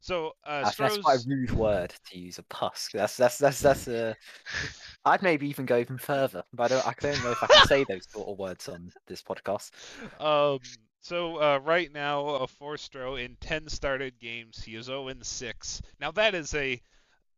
So 0.00 0.32
uh, 0.44 0.64
That's, 0.64 0.76
that's 0.76 0.98
quite 0.98 1.20
a 1.20 1.28
rude 1.28 1.50
word 1.52 1.94
to 2.10 2.18
use. 2.18 2.38
A 2.38 2.42
pusk. 2.44 2.92
That's 2.92 3.16
that's 3.16 3.38
that's 3.38 3.60
that's 3.60 3.86
a. 3.86 4.16
I'd 5.04 5.22
maybe 5.22 5.48
even 5.48 5.66
go 5.66 5.78
even 5.78 5.98
further, 5.98 6.42
but 6.54 6.72
I 6.72 6.74
don't. 6.74 6.86
I 6.86 6.92
don't 7.00 7.24
know 7.24 7.32
if 7.32 7.42
I 7.42 7.46
can 7.46 7.66
say 7.66 7.84
those 7.84 8.10
sort 8.10 8.28
of 8.28 8.38
words 8.38 8.68
on 8.68 8.90
this 9.06 9.22
podcast. 9.22 9.70
um, 10.18 10.58
So 11.02 11.36
uh, 11.36 11.58
right 11.62 11.92
now, 11.92 12.26
uh, 12.26 12.46
for 12.46 12.76
Stroh 12.76 13.22
in 13.22 13.36
10 13.40 13.68
started 13.68 14.18
games, 14.18 14.62
he 14.62 14.74
is 14.74 14.86
0 14.86 15.12
6. 15.22 15.82
Now 16.00 16.10
that 16.12 16.34
is 16.34 16.54
a 16.54 16.80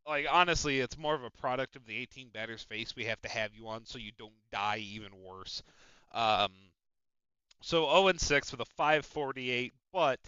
like 0.07 0.27
honestly, 0.31 0.81
it's 0.81 0.99
more 0.99 1.15
of 1.15 1.25
a 1.25 1.31
product 1.31 1.77
of 1.77 1.87
the 1.87 1.97
18 1.97 2.31
batters 2.31 2.63
face 2.63 2.95
we 2.97 3.05
have 3.05 3.21
to 3.23 3.29
have 3.29 3.55
you 3.55 3.69
on, 3.69 3.85
so 3.87 3.99
you 3.99 4.13
don't 4.19 4.33
die 4.53 4.79
even 4.79 5.11
worse. 5.21 5.63
Um, 6.13 6.53
so 7.63 7.85
0 7.87 8.09
and 8.09 8.21
6 8.21 8.53
with 8.53 8.61
a 8.61 8.65
548, 8.65 9.73
but 9.93 10.19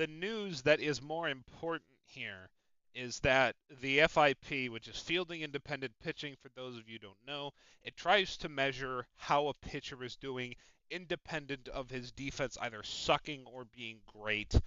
the 0.00 0.06
news 0.06 0.62
that 0.62 0.80
is 0.80 1.02
more 1.02 1.28
important 1.28 1.90
here 2.06 2.48
is 2.94 3.20
that 3.20 3.54
the 3.82 4.00
FIP, 4.08 4.72
which 4.72 4.88
is 4.88 4.98
fielding 4.98 5.42
independent 5.42 5.92
pitching, 6.02 6.36
for 6.40 6.48
those 6.56 6.78
of 6.78 6.88
you 6.88 6.98
don't 6.98 7.26
know, 7.26 7.50
it 7.82 7.98
tries 7.98 8.38
to 8.38 8.48
measure 8.48 9.04
how 9.16 9.48
a 9.48 9.54
pitcher 9.54 10.02
is 10.02 10.16
doing 10.16 10.54
independent 10.90 11.68
of 11.68 11.90
his 11.90 12.12
defense 12.12 12.56
either 12.62 12.82
sucking 12.82 13.44
or 13.44 13.66
being 13.76 13.98
great. 14.06 14.58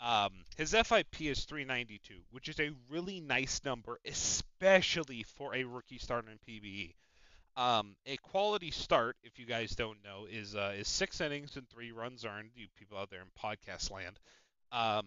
Um, 0.00 0.44
his 0.56 0.70
FIP 0.70 1.20
is 1.20 1.44
392, 1.46 2.20
which 2.30 2.48
is 2.48 2.60
a 2.60 2.70
really 2.88 3.20
nice 3.20 3.62
number, 3.64 3.98
especially 4.04 5.24
for 5.24 5.52
a 5.56 5.64
rookie 5.64 5.98
starter 5.98 6.28
in 6.30 6.38
PBE. 6.48 6.94
Um, 7.56 7.96
a 8.06 8.18
quality 8.18 8.70
start, 8.70 9.16
if 9.24 9.40
you 9.40 9.46
guys 9.46 9.74
don't 9.74 10.04
know, 10.04 10.26
is 10.30 10.54
uh, 10.54 10.74
is 10.76 10.86
six 10.86 11.20
innings 11.20 11.56
and 11.56 11.68
three 11.68 11.90
runs 11.90 12.24
earned. 12.24 12.50
You 12.54 12.66
people 12.78 12.98
out 12.98 13.10
there 13.10 13.22
in 13.22 13.28
podcast 13.42 13.90
land. 13.90 14.20
Um, 14.72 15.06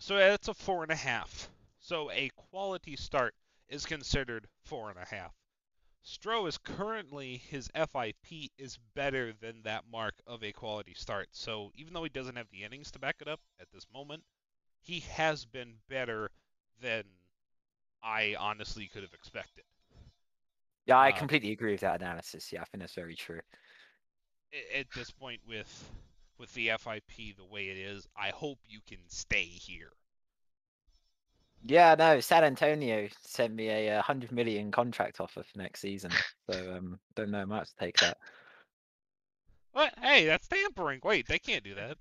so 0.00 0.16
that's 0.16 0.48
a 0.48 0.54
four 0.54 0.82
and 0.82 0.92
a 0.92 0.96
half. 0.96 1.48
So 1.80 2.10
a 2.10 2.28
quality 2.30 2.96
start 2.96 3.34
is 3.68 3.86
considered 3.86 4.46
four 4.64 4.90
and 4.90 4.98
a 4.98 5.04
half. 5.04 5.32
Stroh 6.04 6.48
is 6.48 6.58
currently 6.58 7.38
his 7.38 7.70
FIP 7.74 8.50
is 8.58 8.78
better 8.94 9.32
than 9.32 9.62
that 9.62 9.84
mark 9.90 10.14
of 10.26 10.42
a 10.44 10.52
quality 10.52 10.94
start. 10.94 11.28
So 11.32 11.72
even 11.76 11.92
though 11.94 12.04
he 12.04 12.10
doesn't 12.10 12.36
have 12.36 12.50
the 12.50 12.64
innings 12.64 12.90
to 12.92 12.98
back 12.98 13.16
it 13.20 13.28
up 13.28 13.40
at 13.60 13.70
this 13.72 13.86
moment, 13.92 14.24
he 14.80 15.00
has 15.00 15.44
been 15.46 15.76
better 15.88 16.30
than 16.80 17.04
I 18.02 18.36
honestly 18.38 18.88
could 18.88 19.02
have 19.02 19.14
expected. 19.14 19.64
Yeah, 20.86 20.98
I 20.98 21.12
Um, 21.12 21.12
completely 21.12 21.52
agree 21.52 21.72
with 21.72 21.80
that 21.82 22.00
analysis. 22.00 22.52
Yeah, 22.52 22.62
I 22.62 22.64
think 22.64 22.82
that's 22.82 22.94
very 22.94 23.14
true. 23.14 23.40
At 24.74 24.92
this 24.92 25.10
point 25.10 25.40
with 25.46 25.90
with 26.42 26.52
the 26.54 26.72
FIP 26.76 27.36
the 27.36 27.44
way 27.44 27.68
it 27.68 27.76
is, 27.78 28.04
I 28.16 28.30
hope 28.30 28.58
you 28.68 28.80
can 28.88 28.98
stay 29.06 29.44
here. 29.44 29.92
Yeah, 31.64 31.94
no, 31.96 32.18
San 32.18 32.42
Antonio 32.42 33.08
sent 33.24 33.54
me 33.54 33.68
a 33.68 34.02
hundred 34.02 34.32
million 34.32 34.72
contract 34.72 35.20
offer 35.20 35.44
for 35.44 35.58
next 35.58 35.80
season, 35.80 36.10
so 36.50 36.74
um, 36.76 36.98
don't 37.14 37.30
know 37.30 37.46
much 37.46 37.68
to 37.68 37.76
take 37.78 37.96
that. 37.98 38.18
What? 39.70 39.94
Hey, 40.02 40.26
that's 40.26 40.48
tampering. 40.48 40.98
Wait, 41.04 41.28
they 41.28 41.38
can't 41.38 41.62
do 41.62 41.76
that. 41.76 41.96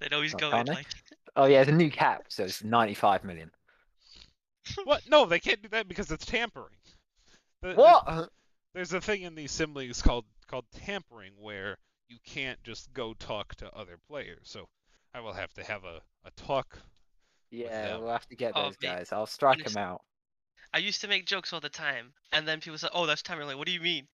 They 0.00 0.08
know 0.08 0.22
he's 0.22 0.34
Oh, 0.34 0.38
going. 0.38 0.66
Like, 0.66 0.86
Oh 1.36 1.44
yeah, 1.46 1.60
it's 1.60 1.70
a 1.70 1.72
new 1.72 1.90
cap, 1.90 2.24
so 2.28 2.42
it's 2.42 2.64
ninety-five 2.64 3.22
million. 3.22 3.52
What? 4.82 5.08
No, 5.08 5.24
they 5.24 5.38
can't 5.38 5.62
do 5.62 5.68
that 5.68 5.86
because 5.86 6.10
it's 6.10 6.26
tampering. 6.26 6.74
The- 7.62 7.68
the- 7.68 7.74
What? 7.76 8.30
there's 8.74 8.92
a 8.92 9.00
thing 9.00 9.22
in 9.22 9.36
these 9.36 9.52
sim 9.52 9.72
leagues 9.74 10.02
called 10.02 10.24
called 10.48 10.64
tampering 10.84 11.32
where 11.38 11.78
you 12.08 12.18
can't 12.24 12.62
just 12.62 12.92
go 12.92 13.14
talk 13.14 13.54
to 13.56 13.74
other 13.74 13.98
players. 14.08 14.40
So 14.44 14.68
I 15.14 15.20
will 15.20 15.32
have 15.32 15.52
to 15.54 15.64
have 15.64 15.84
a, 15.84 16.00
a 16.24 16.30
talk. 16.36 16.78
Yeah, 17.50 17.96
we'll 17.96 18.10
have 18.12 18.26
to 18.28 18.36
get 18.36 18.52
Oh, 18.54 18.64
those 18.64 18.76
mate, 18.82 18.88
guys. 18.88 19.12
I'll 19.12 19.26
strike 19.26 19.64
them 19.64 19.76
out. 19.82 20.02
I 20.74 20.78
used 20.78 21.00
to 21.00 21.08
make 21.08 21.24
jokes 21.26 21.52
all 21.52 21.60
the 21.60 21.70
time, 21.70 22.12
and 22.32 22.46
then 22.46 22.60
people 22.60 22.76
say, 22.78 22.88
"Oh, 22.92 23.06
that's 23.06 23.22
time." 23.22 23.40
I'm 23.40 23.46
like, 23.46 23.56
"What 23.56 23.66
do 23.66 23.72
you 23.72 23.80
mean?" 23.80 24.06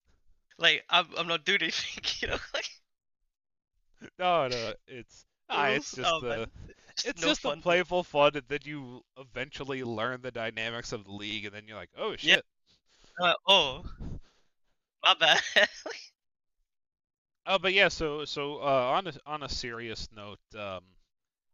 Like, 0.57 0.83
I'm 0.89 1.07
I'm 1.17 1.27
not 1.27 1.43
doing 1.43 1.61
anything, 1.63 2.03
you 2.21 2.27
know? 2.29 2.37
Like, 2.53 2.69
No, 4.17 4.47
no, 4.47 4.73
it's 4.87 5.25
ah, 5.49 5.67
it's 5.67 5.91
just 5.93 6.09
Oh, 6.09 6.21
man. 6.21 6.39
the 6.39 6.49
just 6.95 7.07
it's 7.07 7.21
no 7.21 7.27
just 7.27 7.41
fun. 7.41 7.59
a 7.59 7.61
playful 7.61 8.03
fun, 8.03 8.31
and 8.35 8.43
then 8.47 8.59
you 8.63 9.01
eventually 9.17 9.83
learn 9.83 10.21
the 10.21 10.31
dynamics 10.31 10.93
of 10.93 11.03
the 11.03 11.11
league, 11.11 11.45
and 11.45 11.53
then 11.53 11.63
you're 11.67 11.77
like, 11.77 11.89
oh 11.97 12.15
shit. 12.15 12.43
Uh, 13.21 13.33
oh, 13.47 13.83
my 15.03 15.13
bad. 15.19 15.41
Uh, 17.45 17.57
but 17.59 17.73
yeah, 17.73 17.89
so 17.89 18.25
so 18.25 18.57
uh, 18.57 18.91
on 18.97 19.07
a 19.07 19.13
on 19.25 19.43
a 19.43 19.49
serious 19.49 20.09
note, 20.15 20.39
um, 20.57 20.81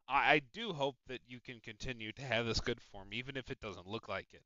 I, 0.07 0.33
I 0.35 0.41
do 0.53 0.71
hope 0.73 0.95
that 1.07 1.19
you 1.27 1.39
can 1.39 1.59
continue 1.59 2.11
to 2.13 2.21
have 2.21 2.45
this 2.45 2.61
good 2.61 2.81
form, 2.81 3.09
even 3.11 3.35
if 3.37 3.51
it 3.51 3.59
doesn't 3.59 3.87
look 3.87 4.07
like 4.07 4.27
it. 4.33 4.43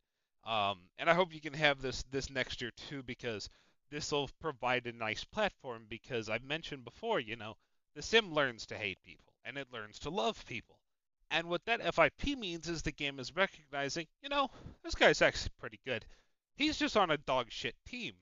Um, 0.49 0.79
and 0.97 1.09
I 1.09 1.13
hope 1.13 1.33
you 1.33 1.41
can 1.41 1.53
have 1.53 1.81
this 1.81 2.03
this 2.11 2.29
next 2.29 2.61
year 2.61 2.71
too, 2.89 3.03
because 3.03 3.49
this 3.91 4.11
will 4.11 4.29
provide 4.39 4.87
a 4.87 4.91
nice 4.91 5.23
platform. 5.23 5.85
Because 5.87 6.29
I've 6.29 6.43
mentioned 6.43 6.83
before, 6.83 7.19
you 7.19 7.35
know, 7.35 7.55
the 7.95 8.01
sim 8.01 8.33
learns 8.33 8.65
to 8.67 8.75
hate 8.77 9.01
people 9.03 9.33
and 9.43 9.57
it 9.57 9.67
learns 9.71 9.99
to 9.99 10.09
love 10.09 10.43
people. 10.47 10.79
And 11.31 11.47
what 11.47 11.65
that 11.65 11.81
FIP 11.93 12.37
means 12.37 12.67
is 12.69 12.81
the 12.81 12.91
game 12.91 13.19
is 13.19 13.35
recognizing, 13.35 14.07
you 14.21 14.29
know, 14.29 14.49
this 14.83 14.95
guy's 14.95 15.21
actually 15.21 15.51
pretty 15.59 15.79
good. 15.85 16.05
He's 16.55 16.77
just 16.77 16.97
on 16.97 17.11
a 17.11 17.17
dog 17.17 17.47
shit 17.49 17.75
team. 17.85 18.13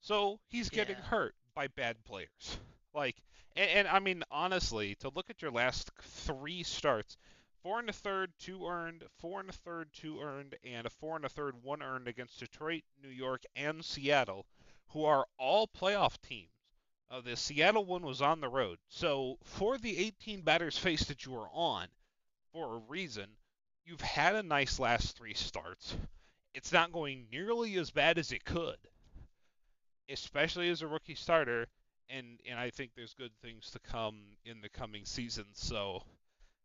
So 0.00 0.40
he's 0.48 0.70
getting 0.70 0.96
Yeah. 0.96 1.04
hurt 1.04 1.34
by 1.54 1.68
bad 1.68 2.02
players. 2.04 2.58
Like, 2.92 3.16
and, 3.56 3.70
and 3.70 3.88
I 3.88 4.00
mean, 4.00 4.22
honestly, 4.30 4.94
to 4.96 5.10
look 5.14 5.30
at 5.30 5.42
your 5.42 5.50
last 5.50 5.90
three 6.02 6.62
starts, 6.62 7.16
four 7.62 7.78
and 7.78 7.88
a 7.88 7.92
third, 7.92 8.32
two 8.38 8.66
earned, 8.66 9.04
four 9.18 9.40
and 9.40 9.48
a 9.48 9.52
third, 9.52 9.88
two 9.92 10.20
earned, 10.20 10.56
and 10.64 10.86
a 10.86 10.90
four 10.90 11.16
and 11.16 11.24
a 11.24 11.28
third, 11.28 11.62
one 11.62 11.82
earned 11.82 12.08
against 12.08 12.40
Detroit, 12.40 12.82
New 13.02 13.08
York, 13.08 13.44
and 13.56 13.84
Seattle, 13.84 14.46
who 14.88 15.04
are 15.04 15.26
all 15.38 15.66
playoff 15.68 16.20
teams. 16.20 16.50
Uh, 17.10 17.20
the 17.20 17.36
Seattle 17.36 17.84
one 17.84 18.02
was 18.02 18.20
on 18.22 18.40
the 18.40 18.48
road. 18.48 18.78
So 18.88 19.38
for 19.44 19.78
the 19.78 19.96
18 19.98 20.42
batters 20.42 20.76
faced 20.76 21.08
that 21.08 21.24
you 21.24 21.32
were 21.32 21.48
on, 21.52 21.86
for 22.52 22.74
a 22.74 22.78
reason, 22.88 23.28
you've 23.84 24.00
had 24.00 24.34
a 24.34 24.42
nice 24.42 24.78
last 24.78 25.16
three 25.16 25.34
starts. 25.34 25.96
It's 26.54 26.72
not 26.72 26.92
going 26.92 27.26
nearly 27.30 27.76
as 27.76 27.90
bad 27.90 28.18
as 28.18 28.32
it 28.32 28.44
could 28.44 28.78
especially 30.08 30.70
as 30.70 30.82
a 30.82 30.86
rookie 30.86 31.14
starter, 31.14 31.66
and 32.08 32.40
and 32.48 32.58
I 32.58 32.70
think 32.70 32.92
there's 32.94 33.14
good 33.14 33.32
things 33.42 33.70
to 33.70 33.78
come 33.78 34.16
in 34.44 34.60
the 34.60 34.68
coming 34.68 35.04
season. 35.04 35.46
So 35.52 36.02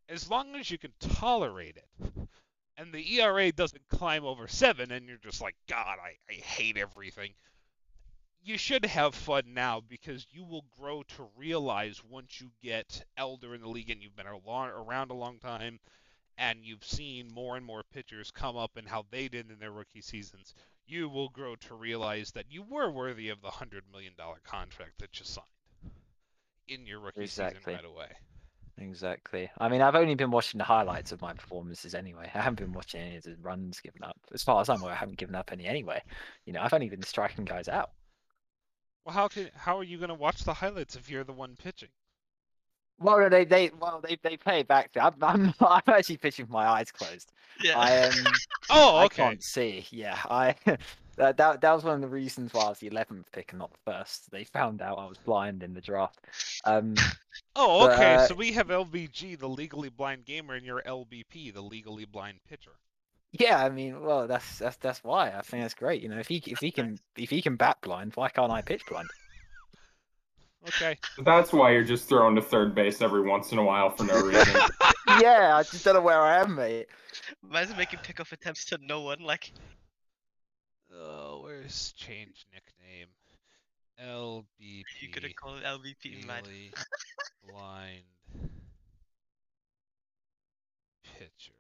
as 0.10 0.30
long 0.30 0.56
as 0.56 0.70
you 0.70 0.78
can 0.78 0.94
tolerate 1.00 1.78
it, 1.78 2.28
and 2.78 2.94
the 2.94 3.20
ERA 3.20 3.52
doesn't 3.52 3.88
climb 3.90 4.26
over 4.26 4.48
seven, 4.48 4.92
and 4.92 5.08
you're 5.08 5.18
just 5.18 5.42
like, 5.42 5.56
God, 5.68 5.98
I, 6.02 6.16
I 6.32 6.36
hate 6.36 6.78
everything. 6.78 7.32
You 8.42 8.58
should 8.58 8.86
have 8.86 9.14
fun 9.14 9.54
now 9.54 9.82
because 9.82 10.26
you 10.32 10.46
will 10.46 10.66
grow 10.80 11.04
to 11.04 11.30
realize 11.36 12.02
once 12.10 12.40
you 12.40 12.52
get 12.64 13.04
elder 13.18 13.54
in 13.54 13.62
the 13.62 13.68
league 13.68 13.90
and 13.90 14.02
you've 14.02 14.16
been 14.16 14.28
a 14.28 14.38
long, 14.48 14.70
around 14.70 15.12
a 15.12 15.16
long 15.16 15.40
time 15.40 15.80
and 16.40 16.66
you've 16.66 16.86
seen 16.86 17.28
more 17.34 17.58
and 17.58 17.66
more 17.66 17.84
pitchers 17.84 18.32
come 18.32 18.58
up 18.58 18.78
and 18.78 18.88
how 18.88 19.06
they 19.12 19.28
did 19.28 19.52
in 19.52 19.60
their 19.60 19.72
rookie 19.74 20.02
seasons, 20.02 20.56
you 20.88 21.10
will 21.10 21.30
grow 21.30 21.56
to 21.58 21.76
realize 21.76 22.32
that 22.32 22.52
you 22.52 22.64
were 22.64 22.90
worthy 22.90 23.30
of 23.30 23.42
the 23.42 23.52
hundred 23.52 23.84
million 23.92 24.16
dollar 24.18 24.40
contract 24.44 25.00
that 25.00 25.20
you 25.20 25.26
signed 25.26 25.46
in 26.70 26.86
your 26.88 27.02
rookie 27.02 27.26
Exactly. 27.26 27.60
season 27.60 27.74
right 27.74 27.86
away. 27.86 28.10
Exactly. 28.78 29.52
I 29.60 29.70
mean, 29.70 29.82
I've 29.82 29.96
only 29.96 30.16
been 30.16 30.32
watching 30.32 30.58
the 30.58 30.64
highlights 30.64 31.12
of 31.12 31.22
my 31.22 31.34
performances 31.34 31.94
anyway. 31.94 32.32
I 32.36 32.40
haven't 32.40 32.60
been 32.60 32.74
watching 32.74 33.02
any 33.02 33.18
of 33.18 33.24
the 33.24 33.36
runs 33.42 33.80
given 33.82 34.04
up. 34.04 34.18
As 34.34 34.44
far 34.44 34.62
as 34.62 34.70
I'm 34.70 34.82
aware, 34.82 34.94
I 34.94 34.98
haven't 34.98 35.18
given 35.18 35.36
up 35.36 35.52
any 35.52 35.66
anyway. 35.66 36.02
You 36.46 36.54
know, 36.54 36.62
I've 36.62 36.74
only 36.74 36.90
been 36.90 37.04
striking 37.04 37.46
guys 37.46 37.68
out. 37.68 37.92
Well, 39.04 39.14
how 39.14 39.28
can 39.28 39.52
how 39.56 39.78
are 39.80 39.84
you 39.84 39.98
going 39.98 40.10
to 40.10 40.16
watch 40.16 40.44
the 40.46 40.54
highlights 40.54 40.96
if 40.96 41.10
you're 41.10 41.26
the 41.26 41.34
one 41.34 41.58
pitching? 41.58 41.90
Well, 43.00 43.30
they 43.30 43.46
they 43.46 43.72
well 43.80 44.02
they 44.02 44.18
they 44.22 44.38
play 44.38 44.60
it 44.62 44.68
back. 44.68 44.92
I'm 45.00 45.14
I'm, 45.22 45.54
I'm 45.60 45.82
actually 45.88 46.18
pitching 46.18 46.46
with 46.46 46.52
my 46.52 46.68
eyes 46.68 46.92
closed. 46.92 47.32
yeah. 47.64 47.78
I 47.78 48.04
um 48.08 48.14
Oh, 48.70 48.98
I 48.98 49.08
can't 49.08 49.44
see. 49.44 49.86
Yeah, 49.92 50.18
I 50.30 50.56
that, 51.18 51.38
that 51.38 51.62
that 51.62 51.72
was 51.74 51.84
one 51.84 51.96
of 51.96 52.02
the 52.02 52.08
reasons 52.08 52.54
why 52.54 52.66
I 52.66 52.70
was 52.70 52.80
the 52.80 52.88
eleventh 52.88 53.32
pick 53.32 53.52
and 53.52 53.60
not 53.60 53.72
the 53.72 53.92
first. 53.92 54.30
They 54.32 54.44
found 54.44 54.82
out 54.82 55.00
I 55.00 55.06
was 55.08 55.18
blind 55.18 55.64
in 55.64 55.74
the 55.74 55.82
draft. 55.82 56.20
Um, 56.66 56.96
Oh, 57.56 57.88
But, 57.88 57.94
okay. 57.94 58.16
uh, 58.16 58.28
so 58.28 58.36
we 58.36 58.52
have 58.54 58.68
LBG, 58.68 59.38
the 59.38 59.48
legally 59.48 59.90
blind 59.90 60.26
gamer, 60.26 60.54
and 60.56 60.66
you're 60.66 60.82
LBP, 60.82 61.54
the 61.54 61.62
legally 61.62 62.06
blind 62.06 62.40
pitcher. 62.48 62.72
yeah, 63.32 63.64
I 63.64 63.70
mean, 63.70 64.02
well, 64.02 64.28
that's 64.28 64.58
that's 64.60 64.78
that's 64.78 65.04
why 65.04 65.32
I 65.32 65.42
think 65.42 65.64
that's 65.64 65.74
great. 65.74 66.02
You 66.02 66.10
know, 66.10 66.18
if 66.20 66.28
he 66.28 66.38
if 66.48 66.60
he 66.60 66.72
can 66.72 67.00
if 67.16 67.30
he 67.30 67.42
can 67.42 67.56
bat 67.56 67.78
blind, 67.82 68.14
why 68.16 68.30
can't 68.30 68.52
I 68.52 68.62
pitch 68.62 68.86
blind? 68.88 69.10
Okay. 70.68 70.98
That's 71.24 71.54
why 71.54 71.72
you're 71.72 71.84
just 71.84 72.10
thrown 72.10 72.36
to 72.36 72.42
third 72.42 72.76
base 72.76 73.02
every 73.02 73.22
once 73.22 73.52
in 73.52 73.58
a 73.58 73.64
while 73.64 73.90
for 73.90 74.04
no 74.04 74.22
reason. 74.22 74.62
yeah, 75.22 75.56
I 75.56 75.64
just 75.64 75.84
don't 75.86 75.96
know 75.96 76.02
where 76.02 76.20
I 76.22 76.42
am, 76.42 76.56
mate. 76.56 76.88
Imagine 77.50 77.78
making 77.78 78.00
pickoff 78.00 78.32
attempts 78.32 78.66
to 78.66 78.78
no 78.82 79.02
one. 79.02 79.20
Like, 79.22 79.52
Oh, 80.94 81.42
where's 81.44 81.94
change 81.94 82.46
nickname? 82.54 83.08
LBP. 84.04 84.84
you 85.02 85.10
could 85.10 85.24
have 85.24 85.36
called 85.36 85.60
it 85.60 85.64
LVP, 85.66 86.26
man. 86.26 86.44
legally 86.44 86.72
blind 87.48 88.04
pitcher. 91.04 91.54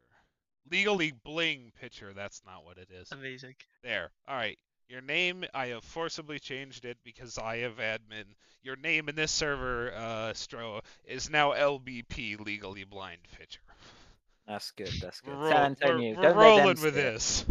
Legally 0.71 1.13
bling 1.23 1.71
pitcher. 1.79 2.13
That's 2.15 2.41
not 2.45 2.63
what 2.65 2.77
it 2.77 2.89
is. 2.91 3.12
Amazing. 3.12 3.55
There. 3.83 4.12
All 4.27 4.35
right. 4.35 4.57
Your 4.89 5.02
name, 5.02 5.45
I 5.54 5.67
have 5.67 5.84
forcibly 5.84 6.39
changed 6.39 6.84
it 6.84 6.97
because 7.04 7.38
I 7.38 7.58
have 7.58 7.78
admin. 7.78 8.25
Your 8.63 8.75
name 8.75 9.08
in 9.08 9.15
this 9.15 9.32
server, 9.32 9.93
uh, 9.93 10.34
Stroh, 10.34 10.82
is 11.06 11.30
now 11.30 11.52
LBP, 11.52 12.43
legally 12.43 12.84
blind 12.84 13.19
pitcher. 13.38 13.62
That's 14.47 14.71
good. 14.71 14.91
That's 14.99 15.23
We're, 15.23 15.34
good. 15.34 15.78
we're- 15.84 16.15
we're 16.15 16.21
them 16.23 16.38
rolling 16.38 16.82
with 16.82 16.95
this. 16.95 17.45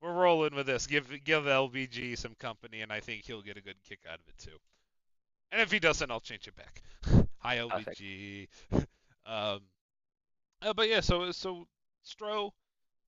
We're 0.00 0.14
rolling 0.14 0.54
with 0.54 0.66
this. 0.66 0.86
Give 0.86 1.06
give 1.22 1.44
LBG 1.44 2.16
some 2.16 2.34
company, 2.34 2.80
and 2.80 2.90
I 2.90 3.00
think 3.00 3.24
he'll 3.24 3.42
get 3.42 3.56
a 3.56 3.62
good 3.62 3.76
kick 3.88 4.00
out 4.10 4.18
of 4.18 4.26
it 4.26 4.38
too. 4.38 4.58
And 5.52 5.60
if 5.60 5.70
he 5.70 5.78
doesn't, 5.78 6.10
I'll 6.10 6.18
change 6.18 6.48
it 6.48 6.56
back. 6.56 6.82
Hi 7.38 7.58
LBG. 7.58 8.48
um, 9.26 9.60
uh, 10.62 10.72
but 10.74 10.88
yeah, 10.88 11.00
so 11.00 11.30
so 11.30 11.68
Stroh 12.04 12.50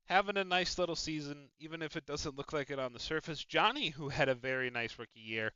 having 0.06 0.36
a 0.36 0.44
nice 0.44 0.78
little 0.78 0.96
season, 0.96 1.48
even 1.58 1.82
if 1.82 1.96
it 1.96 2.06
doesn't 2.06 2.36
look 2.36 2.52
like 2.52 2.70
it 2.70 2.78
on 2.78 2.92
the 2.92 3.00
surface. 3.00 3.44
Johnny, 3.44 3.90
who 3.90 4.08
had 4.08 4.28
a 4.28 4.34
very 4.34 4.70
nice 4.70 4.98
rookie 4.98 5.20
year. 5.20 5.52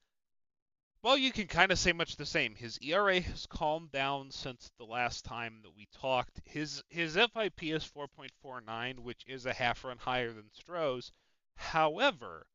Well, 1.01 1.17
you 1.17 1.31
can 1.31 1.47
kind 1.47 1.71
of 1.71 1.79
say 1.79 1.93
much 1.93 2.17
the 2.17 2.27
same. 2.27 2.57
His 2.57 2.79
ERA 2.83 3.21
has 3.21 3.47
calmed 3.47 3.93
down 3.93 4.33
since 4.33 4.71
the 4.79 4.85
last 4.85 5.25
time 5.25 5.61
that 5.63 5.77
we 5.77 5.87
talked. 6.01 6.41
His 6.45 6.83
his 6.89 7.15
FIP 7.15 7.63
is 7.63 7.85
4.49, 7.85 8.99
which 8.99 9.25
is 9.27 9.47
a 9.47 9.53
half 9.53 9.85
run 9.85 9.99
higher 9.99 10.33
than 10.33 10.51
Stroh's. 10.51 11.13
However, 11.55 12.47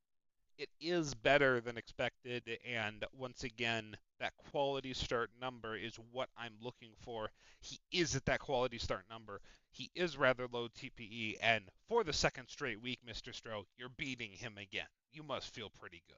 it 0.58 0.70
is 0.80 1.14
better 1.14 1.60
than 1.62 1.78
expected, 1.78 2.44
and 2.66 3.06
once 3.18 3.44
again, 3.44 3.96
that 4.20 4.34
quality 4.52 4.94
start 4.94 5.30
number 5.40 5.76
is 5.76 5.96
what 6.12 6.30
I'm 6.38 6.54
looking 6.62 6.92
for. 7.02 7.30
He 7.62 7.80
is 7.92 8.16
at 8.16 8.26
that 8.26 8.40
quality 8.40 8.78
start 8.78 9.06
number. 9.10 9.42
He 9.72 9.90
is 9.96 10.18
rather 10.18 10.48
low 10.52 10.68
TPE, 10.68 11.38
and 11.42 11.66
for 11.88 12.04
the 12.04 12.14
second 12.14 12.48
straight 12.50 12.82
week, 12.82 13.00
Mr. 13.08 13.34
Stroh, 13.34 13.64
you're 13.78 13.90
beating 13.98 14.32
him 14.32 14.58
again. 14.58 14.88
You 15.12 15.24
must 15.24 15.54
feel 15.54 15.70
pretty 15.70 16.04
good. 16.08 16.18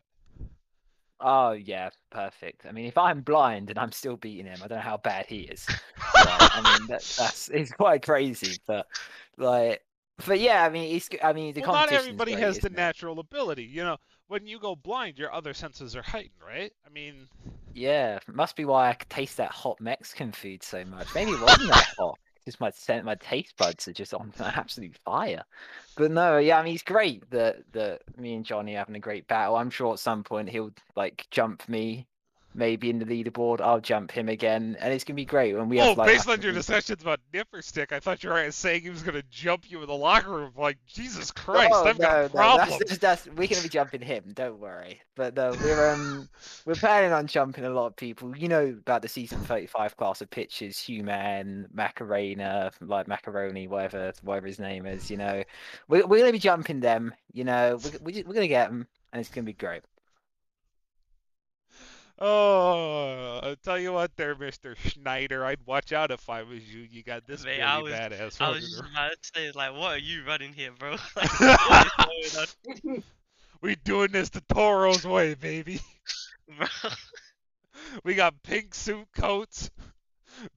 Oh 1.19 1.51
yeah, 1.51 1.89
perfect. 2.11 2.65
I 2.65 2.71
mean, 2.71 2.85
if 2.85 2.97
I'm 2.97 3.21
blind 3.21 3.69
and 3.69 3.79
I'm 3.79 3.91
still 3.91 4.17
beating 4.17 4.45
him, 4.45 4.59
I 4.63 4.67
don't 4.67 4.77
know 4.77 4.81
how 4.83 4.97
bad 4.97 5.25
he 5.27 5.41
is. 5.41 5.65
But, 6.13 6.51
I 6.53 6.61
mean, 6.79 6.87
that, 6.87 7.01
that's 7.17 7.49
it's 7.49 7.71
quite 7.71 8.01
crazy, 8.01 8.57
but 8.65 8.87
like, 9.37 9.81
but 10.25 10.39
yeah, 10.39 10.63
I 10.63 10.69
mean, 10.69 10.95
it's. 10.95 11.09
g- 11.09 11.21
I 11.21 11.33
mean, 11.33 11.53
the 11.53 11.61
well, 11.61 11.73
not 11.73 11.91
everybody 11.91 12.33
great, 12.33 12.43
has 12.43 12.59
the 12.59 12.67
it? 12.67 12.73
natural 12.73 13.19
ability. 13.19 13.63
You 13.63 13.83
know, 13.83 13.97
when 14.27 14.47
you 14.47 14.59
go 14.59 14.75
blind, 14.75 15.17
your 15.19 15.33
other 15.33 15.53
senses 15.53 15.95
are 15.95 16.01
heightened, 16.03 16.41
right? 16.45 16.73
I 16.85 16.89
mean, 16.89 17.29
Yeah, 17.73 18.19
must 18.27 18.55
be 18.55 18.65
why 18.65 18.89
I 18.89 18.93
could 18.93 19.09
taste 19.09 19.38
that 19.38 19.51
hot 19.51 19.79
Mexican 19.81 20.31
food 20.31 20.63
so 20.63 20.85
much. 20.85 21.13
Maybe 21.13 21.33
it 21.33 21.41
wasn't 21.41 21.67
that 21.69 21.88
hot. 21.99 22.17
Just 22.45 22.59
my 22.61 22.71
my 23.03 23.15
taste 23.15 23.57
buds 23.57 23.88
are 23.88 23.93
just 23.93 24.13
on 24.13 24.31
absolute 24.39 24.97
fire. 25.03 25.43
But 25.97 26.11
no, 26.11 26.38
yeah, 26.38 26.59
I 26.59 26.63
mean, 26.63 26.73
it's 26.75 26.83
great 26.83 27.29
that 27.31 27.57
that 27.73 28.01
me 28.17 28.35
and 28.35 28.45
Johnny 28.45 28.75
are 28.75 28.79
having 28.79 28.95
a 28.95 28.99
great 28.99 29.27
battle. 29.27 29.55
I'm 29.57 29.69
sure 29.71 29.93
at 29.93 29.99
some 29.99 30.23
point 30.23 30.49
he'll 30.49 30.71
like 30.95 31.27
jump 31.31 31.67
me, 31.67 32.07
maybe 32.55 32.89
in 32.89 32.99
the 32.99 33.05
leaderboard. 33.05 33.61
I'll 33.61 33.81
jump 33.81 34.11
him 34.11 34.29
again, 34.29 34.77
and 34.79 34.93
it's 34.93 35.03
gonna 35.03 35.15
be 35.15 35.25
great 35.25 35.55
when 35.55 35.69
we 35.69 35.79
oh, 35.79 35.89
have 35.89 35.97
like. 35.97 36.07
based 36.07 36.27
on 36.27 36.41
your 36.41 36.53
discussions 36.53 37.01
about 37.01 37.19
Nipper 37.33 37.61
Stick, 37.61 37.91
I 37.91 37.99
thought 37.99 38.23
you 38.23 38.29
were 38.29 38.49
saying 38.51 38.81
he 38.81 38.89
was 38.89 39.03
going 39.03 39.15
to 39.15 39.23
jump 39.29 39.69
you 39.69 39.81
in 39.81 39.87
the 39.87 39.95
locker 39.95 40.31
room. 40.31 40.51
Like, 40.55 40.77
Jesus 40.87 41.31
Christ, 41.31 41.71
Oh, 41.73 41.85
I've 41.85 41.99
got 41.99 42.11
no, 42.11 42.19
a 42.19 42.23
no, 42.23 42.29
problem. 42.29 42.69
that's, 42.69 42.89
that's, 42.89 42.97
that's, 42.97 43.35
we're 43.35 43.47
gonna 43.47 43.61
be 43.61 43.69
jumping 43.69 44.01
him. 44.01 44.31
Don't 44.33 44.59
worry. 44.59 45.01
But 45.15 45.35
no, 45.35 45.51
we're 45.61 45.93
um 45.93 46.29
we're 46.65 46.75
planning 46.75 47.11
on 47.11 47.27
jumping 47.27 47.65
a 47.65 47.69
lot 47.69 47.87
of 47.87 47.95
people. 47.95 48.35
You 48.35 48.47
know 48.47 48.65
about 48.65 49.01
the 49.01 49.07
season 49.07 49.39
thirty-five 49.39 49.97
class 49.97 50.21
of 50.21 50.29
pitchers: 50.29 50.79
Human, 50.79 51.67
Macarena, 51.73 52.71
like 52.81 53.07
Macaroni, 53.07 53.67
whatever 53.67 54.13
whatever 54.23 54.47
his 54.47 54.59
name 54.59 54.85
is. 54.85 55.09
You 55.09 55.17
know, 55.17 55.43
we're 55.87 56.05
we're 56.05 56.19
gonna 56.19 56.31
be 56.31 56.39
jumping 56.39 56.79
them. 56.79 57.13
You 57.33 57.45
know, 57.45 57.79
we're 57.83 57.99
we're, 58.01 58.23
we're 58.25 58.33
gonna 58.33 58.47
get 58.47 58.69
them, 58.69 58.87
and 59.13 59.19
it's 59.19 59.29
gonna 59.29 59.45
be 59.45 59.53
great. 59.53 59.83
Oh, 62.17 63.39
I'll 63.43 63.56
tell 63.58 63.78
you 63.78 63.91
what, 63.91 64.15
there, 64.15 64.36
Mister 64.36 64.75
Schneider. 64.75 65.43
I'd 65.45 65.60
watch 65.65 65.91
out 65.91 66.12
if 66.12 66.30
I 66.30 66.43
was 66.43 66.62
you. 66.63 66.88
You 66.89 67.04
got 67.04 67.28
this 67.28 67.43
pretty 67.43 67.62
I 67.62 67.80
was- 67.80 67.91
badass. 67.93 68.39
I 68.41 68.49
was 68.51 68.62
just 68.62 68.80
about 68.80 69.12
to 69.12 69.17
say, 69.36 69.51
like, 69.51 69.73
what 69.73 69.95
are 69.95 69.97
you 69.97 70.23
running 70.25 70.54
here, 70.54 70.71
bro? 70.78 70.95
Like, 71.15 71.39
what 71.97 72.10
is 72.23 72.56
going 72.84 73.04
we 73.62 73.75
doing 73.84 74.12
this 74.12 74.30
the 74.30 74.41
Toro's 74.54 75.06
way, 75.06 75.34
baby. 75.34 75.82
bro? 76.58 76.67
We 78.04 78.15
got 78.15 78.41
pink 78.43 78.73
suit 78.73 79.08
coats, 79.15 79.69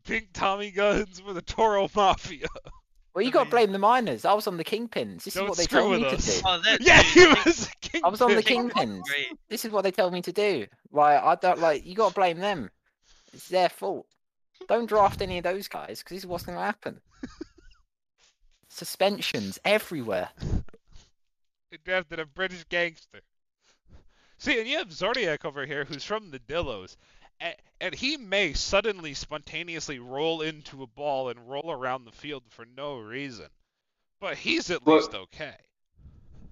pink 0.05 0.29
Tommy 0.33 0.71
guns 0.71 1.21
for 1.21 1.33
the 1.33 1.43
Toro 1.43 1.89
Mafia. 1.95 2.47
Well, 3.19 3.27
you 3.27 3.33
got 3.33 3.45
to 3.45 3.51
blame 3.51 3.73
the 3.73 3.81
miners. 3.81 4.25
I 4.25 4.33
was 4.33 4.47
on 4.47 4.59
the 4.59 4.65
kingpins. 4.65 5.25
This 5.25 5.35
Don't 5.35 5.47
is 5.47 5.49
what 5.49 5.59
they 5.59 5.65
screw 5.65 5.81
told 5.81 5.97
me 5.97 6.05
with 6.05 6.25
to 6.25 6.31
do. 6.31 6.41
Oh, 6.47 6.63
Yeah, 6.79 7.03
dude, 7.03 7.37
he 7.37 7.43
was 7.45 7.67
a 7.67 7.77
king. 7.81 8.01
I 8.05 8.09
was 8.11 8.21
on 8.21 8.37
the 8.37 8.45
kingpins. 8.45 9.03
This 9.49 9.65
is 9.65 9.73
what 9.73 9.83
they 9.83 9.91
told 9.91 10.13
me 10.13 10.23
to 10.23 10.31
do. 10.31 10.69
Like 10.93 11.21
I 11.21 11.35
don't 11.35 11.59
like. 11.59 11.85
You 11.85 11.97
got 11.97 12.11
to 12.11 12.15
blame 12.15 12.39
them. 12.39 12.71
It's 13.33 13.49
their 13.49 13.71
fault. 13.71 14.07
Don't 14.69 14.87
draft 14.87 15.21
any 15.21 15.39
of 15.39 15.43
those 15.43 15.67
guys 15.67 15.99
because 15.99 16.15
this 16.15 16.23
is 16.23 16.27
what's 16.29 16.45
going 16.45 16.59
to 16.59 16.63
happen. 16.63 17.01
Suspensions 18.69 19.59
everywhere. 19.65 20.29
They 21.73 21.79
drafted 21.85 22.21
a 22.21 22.25
British 22.25 22.63
gangster. 22.69 23.19
See, 24.39 24.61
and 24.61 24.69
you 24.69 24.79
have 24.79 24.93
Zodiac 24.93 25.45
over 25.45 25.67
here, 25.67 25.85
who's 25.85 26.05
from 26.05 26.31
the 26.31 26.39
Dillos, 26.39 26.97
and, 27.41 27.55
and 27.81 27.95
he 27.95 28.17
may 28.17 28.53
suddenly, 28.53 29.15
spontaneously 29.15 29.99
roll 29.99 30.43
into 30.43 30.83
a 30.83 30.87
ball 30.87 31.29
and 31.29 31.49
roll 31.49 31.71
around 31.71 32.05
the 32.05 32.13
field 32.13 32.43
for 32.49 32.67
no 32.77 32.99
reason, 32.99 33.47
but 34.21 34.37
he's 34.37 34.71
at 34.71 34.87
Look- 34.87 35.03
least 35.03 35.15
okay. 35.15 35.55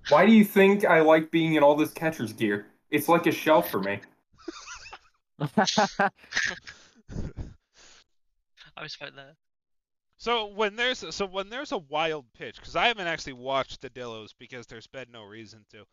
Why 0.09 0.25
do 0.25 0.33
you 0.33 0.45
think 0.45 0.85
I 0.85 1.01
like 1.01 1.33
being 1.33 1.55
in 1.55 1.65
all 1.65 1.75
this 1.75 1.93
catcher's 1.93 2.33
gear? 2.33 2.67
It's 2.91 3.09
like 3.09 3.27
a 3.27 3.33
shelf 3.33 3.71
for 3.71 3.81
me. 3.81 3.99
I 5.41 6.11
was 8.77 8.83
respect 8.83 9.17
that. 9.17 9.35
So 10.19 10.47
when 10.47 10.77
there's 10.77 11.05
so 11.15 11.27
when 11.27 11.51
there's 11.51 11.73
a 11.73 11.79
wild 11.79 12.25
pitch, 12.33 12.57
because 12.57 12.77
I 12.77 12.87
haven't 12.87 13.07
actually 13.07 13.35
watched 13.35 13.81
the 13.81 13.91
Dillos 13.91 14.31
because 14.39 14.67
there's 14.67 14.87
been 14.87 15.11
no 15.13 15.25
reason 15.25 15.65
to. 15.73 15.85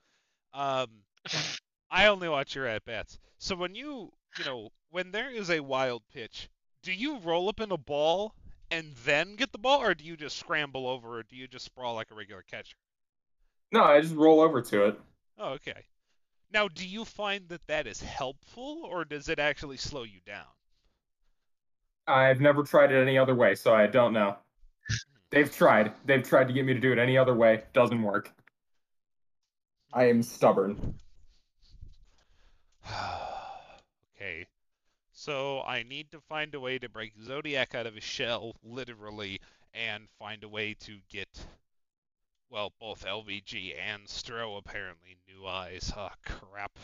Um, 0.53 0.87
I 1.91 2.07
only 2.07 2.29
watch 2.29 2.55
your 2.55 2.67
at 2.67 2.85
bats. 2.85 3.19
So 3.37 3.55
when 3.55 3.75
you 3.75 4.11
you 4.37 4.45
know 4.45 4.69
when 4.91 5.11
there 5.11 5.29
is 5.29 5.49
a 5.49 5.59
wild 5.59 6.03
pitch, 6.13 6.49
do 6.83 6.91
you 6.91 7.17
roll 7.19 7.49
up 7.49 7.59
in 7.59 7.71
a 7.71 7.77
ball 7.77 8.35
and 8.69 8.93
then 9.05 9.35
get 9.35 9.51
the 9.51 9.57
ball, 9.57 9.81
or 9.81 9.93
do 9.93 10.03
you 10.03 10.17
just 10.17 10.37
scramble 10.37 10.87
over, 10.87 11.19
or 11.19 11.23
do 11.23 11.35
you 11.35 11.47
just 11.47 11.65
sprawl 11.65 11.95
like 11.95 12.11
a 12.11 12.15
regular 12.15 12.43
catcher? 12.43 12.77
No, 13.71 13.83
I 13.83 14.01
just 14.01 14.15
roll 14.15 14.41
over 14.41 14.61
to 14.61 14.85
it. 14.87 14.99
Oh, 15.37 15.49
okay. 15.53 15.85
Now, 16.51 16.67
do 16.67 16.87
you 16.87 17.05
find 17.05 17.47
that 17.49 17.65
that 17.67 17.87
is 17.87 18.01
helpful, 18.01 18.81
or 18.83 19.05
does 19.05 19.29
it 19.29 19.39
actually 19.39 19.77
slow 19.77 20.03
you 20.03 20.19
down? 20.25 20.45
I've 22.07 22.41
never 22.41 22.63
tried 22.63 22.91
it 22.91 23.01
any 23.01 23.17
other 23.17 23.35
way, 23.35 23.55
so 23.55 23.73
I 23.73 23.87
don't 23.87 24.13
know. 24.13 24.37
Hmm. 24.89 24.95
They've 25.29 25.51
tried. 25.51 25.93
They've 26.05 26.27
tried 26.27 26.47
to 26.47 26.53
get 26.53 26.65
me 26.65 26.73
to 26.73 26.79
do 26.79 26.91
it 26.91 26.99
any 26.99 27.17
other 27.17 27.33
way. 27.33 27.63
Doesn't 27.73 28.01
work. 28.01 28.31
Hmm. 29.93 29.99
I 29.99 30.09
am 30.09 30.23
stubborn. 30.23 30.95
So 35.23 35.61
I 35.61 35.83
need 35.83 36.11
to 36.11 36.19
find 36.19 36.53
a 36.53 36.59
way 36.59 36.77
to 36.79 36.89
break 36.89 37.13
Zodiac 37.23 37.75
out 37.75 37.87
of 37.87 37.95
his 37.95 38.03
shell, 38.03 38.57
literally, 38.61 39.39
and 39.73 40.09
find 40.19 40.43
a 40.43 40.49
way 40.49 40.73
to 40.81 40.99
get, 41.09 41.29
well, 42.49 42.73
both 42.77 43.05
LBG 43.05 43.73
and 43.79 44.05
Stroh 44.05 44.57
apparently 44.57 45.15
new 45.25 45.47
eyes. 45.47 45.93
Oh 45.95 46.09
crap! 46.25 46.77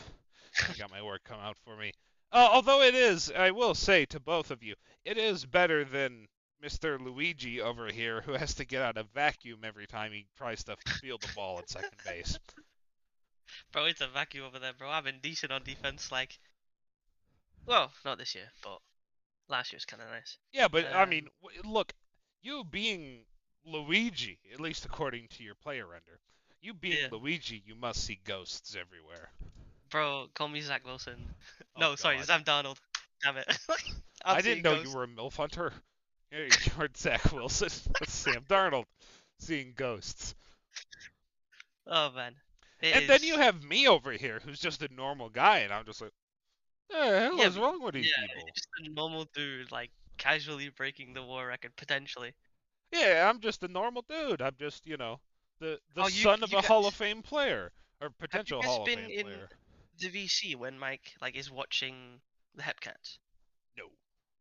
I 0.66 0.72
got 0.78 0.90
my 0.90 1.02
work 1.02 1.22
come 1.22 1.38
out 1.38 1.58
for 1.66 1.76
me. 1.76 1.92
Uh, 2.32 2.48
although 2.50 2.80
it 2.80 2.94
is, 2.94 3.30
I 3.30 3.50
will 3.50 3.74
say 3.74 4.06
to 4.06 4.18
both 4.18 4.50
of 4.50 4.62
you, 4.62 4.74
it 5.04 5.18
is 5.18 5.44
better 5.44 5.84
than 5.84 6.26
Mr. 6.64 6.98
Luigi 6.98 7.60
over 7.60 7.88
here, 7.88 8.22
who 8.22 8.32
has 8.32 8.54
to 8.54 8.64
get 8.64 8.80
out 8.80 8.96
a 8.96 9.02
vacuum 9.02 9.58
every 9.64 9.86
time 9.86 10.12
he 10.12 10.24
tries 10.38 10.64
to 10.64 10.78
field 11.02 11.20
the 11.20 11.34
ball 11.34 11.58
at 11.58 11.68
second 11.68 11.98
base. 12.06 12.38
Bro, 13.72 13.84
it's 13.84 14.00
a 14.00 14.08
vacuum 14.08 14.46
over 14.46 14.58
there, 14.58 14.72
bro. 14.72 14.88
I've 14.88 15.04
been 15.04 15.20
decent 15.20 15.52
on 15.52 15.62
defense, 15.62 16.10
like. 16.10 16.38
Well, 17.70 17.92
not 18.04 18.18
this 18.18 18.34
year, 18.34 18.50
but 18.64 18.78
last 19.48 19.72
year 19.72 19.76
was 19.76 19.84
kind 19.84 20.02
of 20.02 20.08
nice. 20.08 20.38
Yeah, 20.52 20.66
but 20.66 20.86
I 20.86 21.04
Um, 21.04 21.08
mean, 21.08 21.28
look, 21.64 21.92
you 22.42 22.64
being 22.64 23.24
Luigi, 23.64 24.40
at 24.52 24.58
least 24.58 24.84
according 24.84 25.28
to 25.28 25.44
your 25.44 25.54
player 25.54 25.86
render, 25.86 26.18
you 26.60 26.74
being 26.74 26.98
Yeah. 26.98 27.08
Luigi, 27.12 27.62
you 27.64 27.76
must 27.76 28.04
see 28.04 28.16
ghosts 28.24 28.74
everywhere. 28.74 29.30
Bro, 29.88 30.30
call 30.34 30.48
me 30.48 30.60
Zach 30.60 30.84
Wilson. 30.84 31.34
Oh, 31.76 31.80
no, 31.80 31.94
sorry, 31.94 32.20
Sam 32.24 32.42
Darnold. 32.42 32.78
Damn 33.22 33.36
it. 33.36 33.46
I 34.24 34.40
didn't 34.40 34.64
know 34.64 34.74
ghosts. 34.76 34.90
you 34.90 34.96
were 34.96 35.04
a 35.04 35.08
MILF 35.08 35.36
hunter. 35.36 35.72
Yeah, 36.32 36.46
you're 36.78 36.88
Zach 36.96 37.32
Wilson. 37.32 37.70
That's 37.98 38.12
Sam 38.12 38.44
Darnold 38.48 38.84
seeing 39.38 39.74
ghosts. 39.76 40.36
Oh 41.88 42.12
man. 42.12 42.34
It 42.80 42.94
and 42.94 43.08
then 43.08 43.22
you 43.24 43.36
have 43.36 43.62
me 43.64 43.88
over 43.88 44.12
here, 44.12 44.40
who's 44.44 44.60
just 44.60 44.80
a 44.82 44.94
normal 44.94 45.28
guy, 45.28 45.58
and 45.58 45.72
I'm 45.72 45.84
just 45.84 46.00
like, 46.00 46.12
the 46.90 47.20
hell 47.20 47.36
Yeah, 47.38 47.46
is 47.46 47.58
wrong 47.58 47.82
with 47.82 47.94
these 47.94 48.12
yeah, 48.16 48.26
people? 48.26 48.48
just 48.54 48.68
a 48.84 48.90
normal 48.90 49.24
dude, 49.34 49.70
like 49.72 49.90
casually 50.18 50.68
breaking 50.70 51.14
the 51.14 51.22
war 51.22 51.46
record 51.46 51.76
potentially. 51.76 52.32
Yeah, 52.92 53.28
I'm 53.30 53.40
just 53.40 53.62
a 53.62 53.68
normal 53.68 54.02
dude. 54.08 54.42
I'm 54.42 54.56
just, 54.58 54.86
you 54.86 54.96
know, 54.96 55.20
the 55.60 55.78
the 55.94 56.02
Oh, 56.02 56.06
you- 56.06 56.22
son 56.22 56.42
of 56.42 56.52
a 56.52 56.60
Hall 56.60 56.86
of 56.86 56.94
Fame 56.94 57.22
player. 57.22 57.72
or 58.00 58.10
potential 58.10 58.62
Hall 58.62 58.82
of 58.82 58.86
Fame 58.88 58.96
player. 58.96 59.02
Have 59.04 59.10
you 59.10 59.22
guys 59.24 59.24
been 59.24 59.32
in- 59.42 59.48
The 60.12 60.26
VC 60.26 60.54
when 60.56 60.78
Mike 60.78 61.12
like 61.20 61.36
is 61.36 61.50
watching 61.50 62.20
the 62.54 62.62
Hepcats. 62.62 63.18
No, 63.76 63.84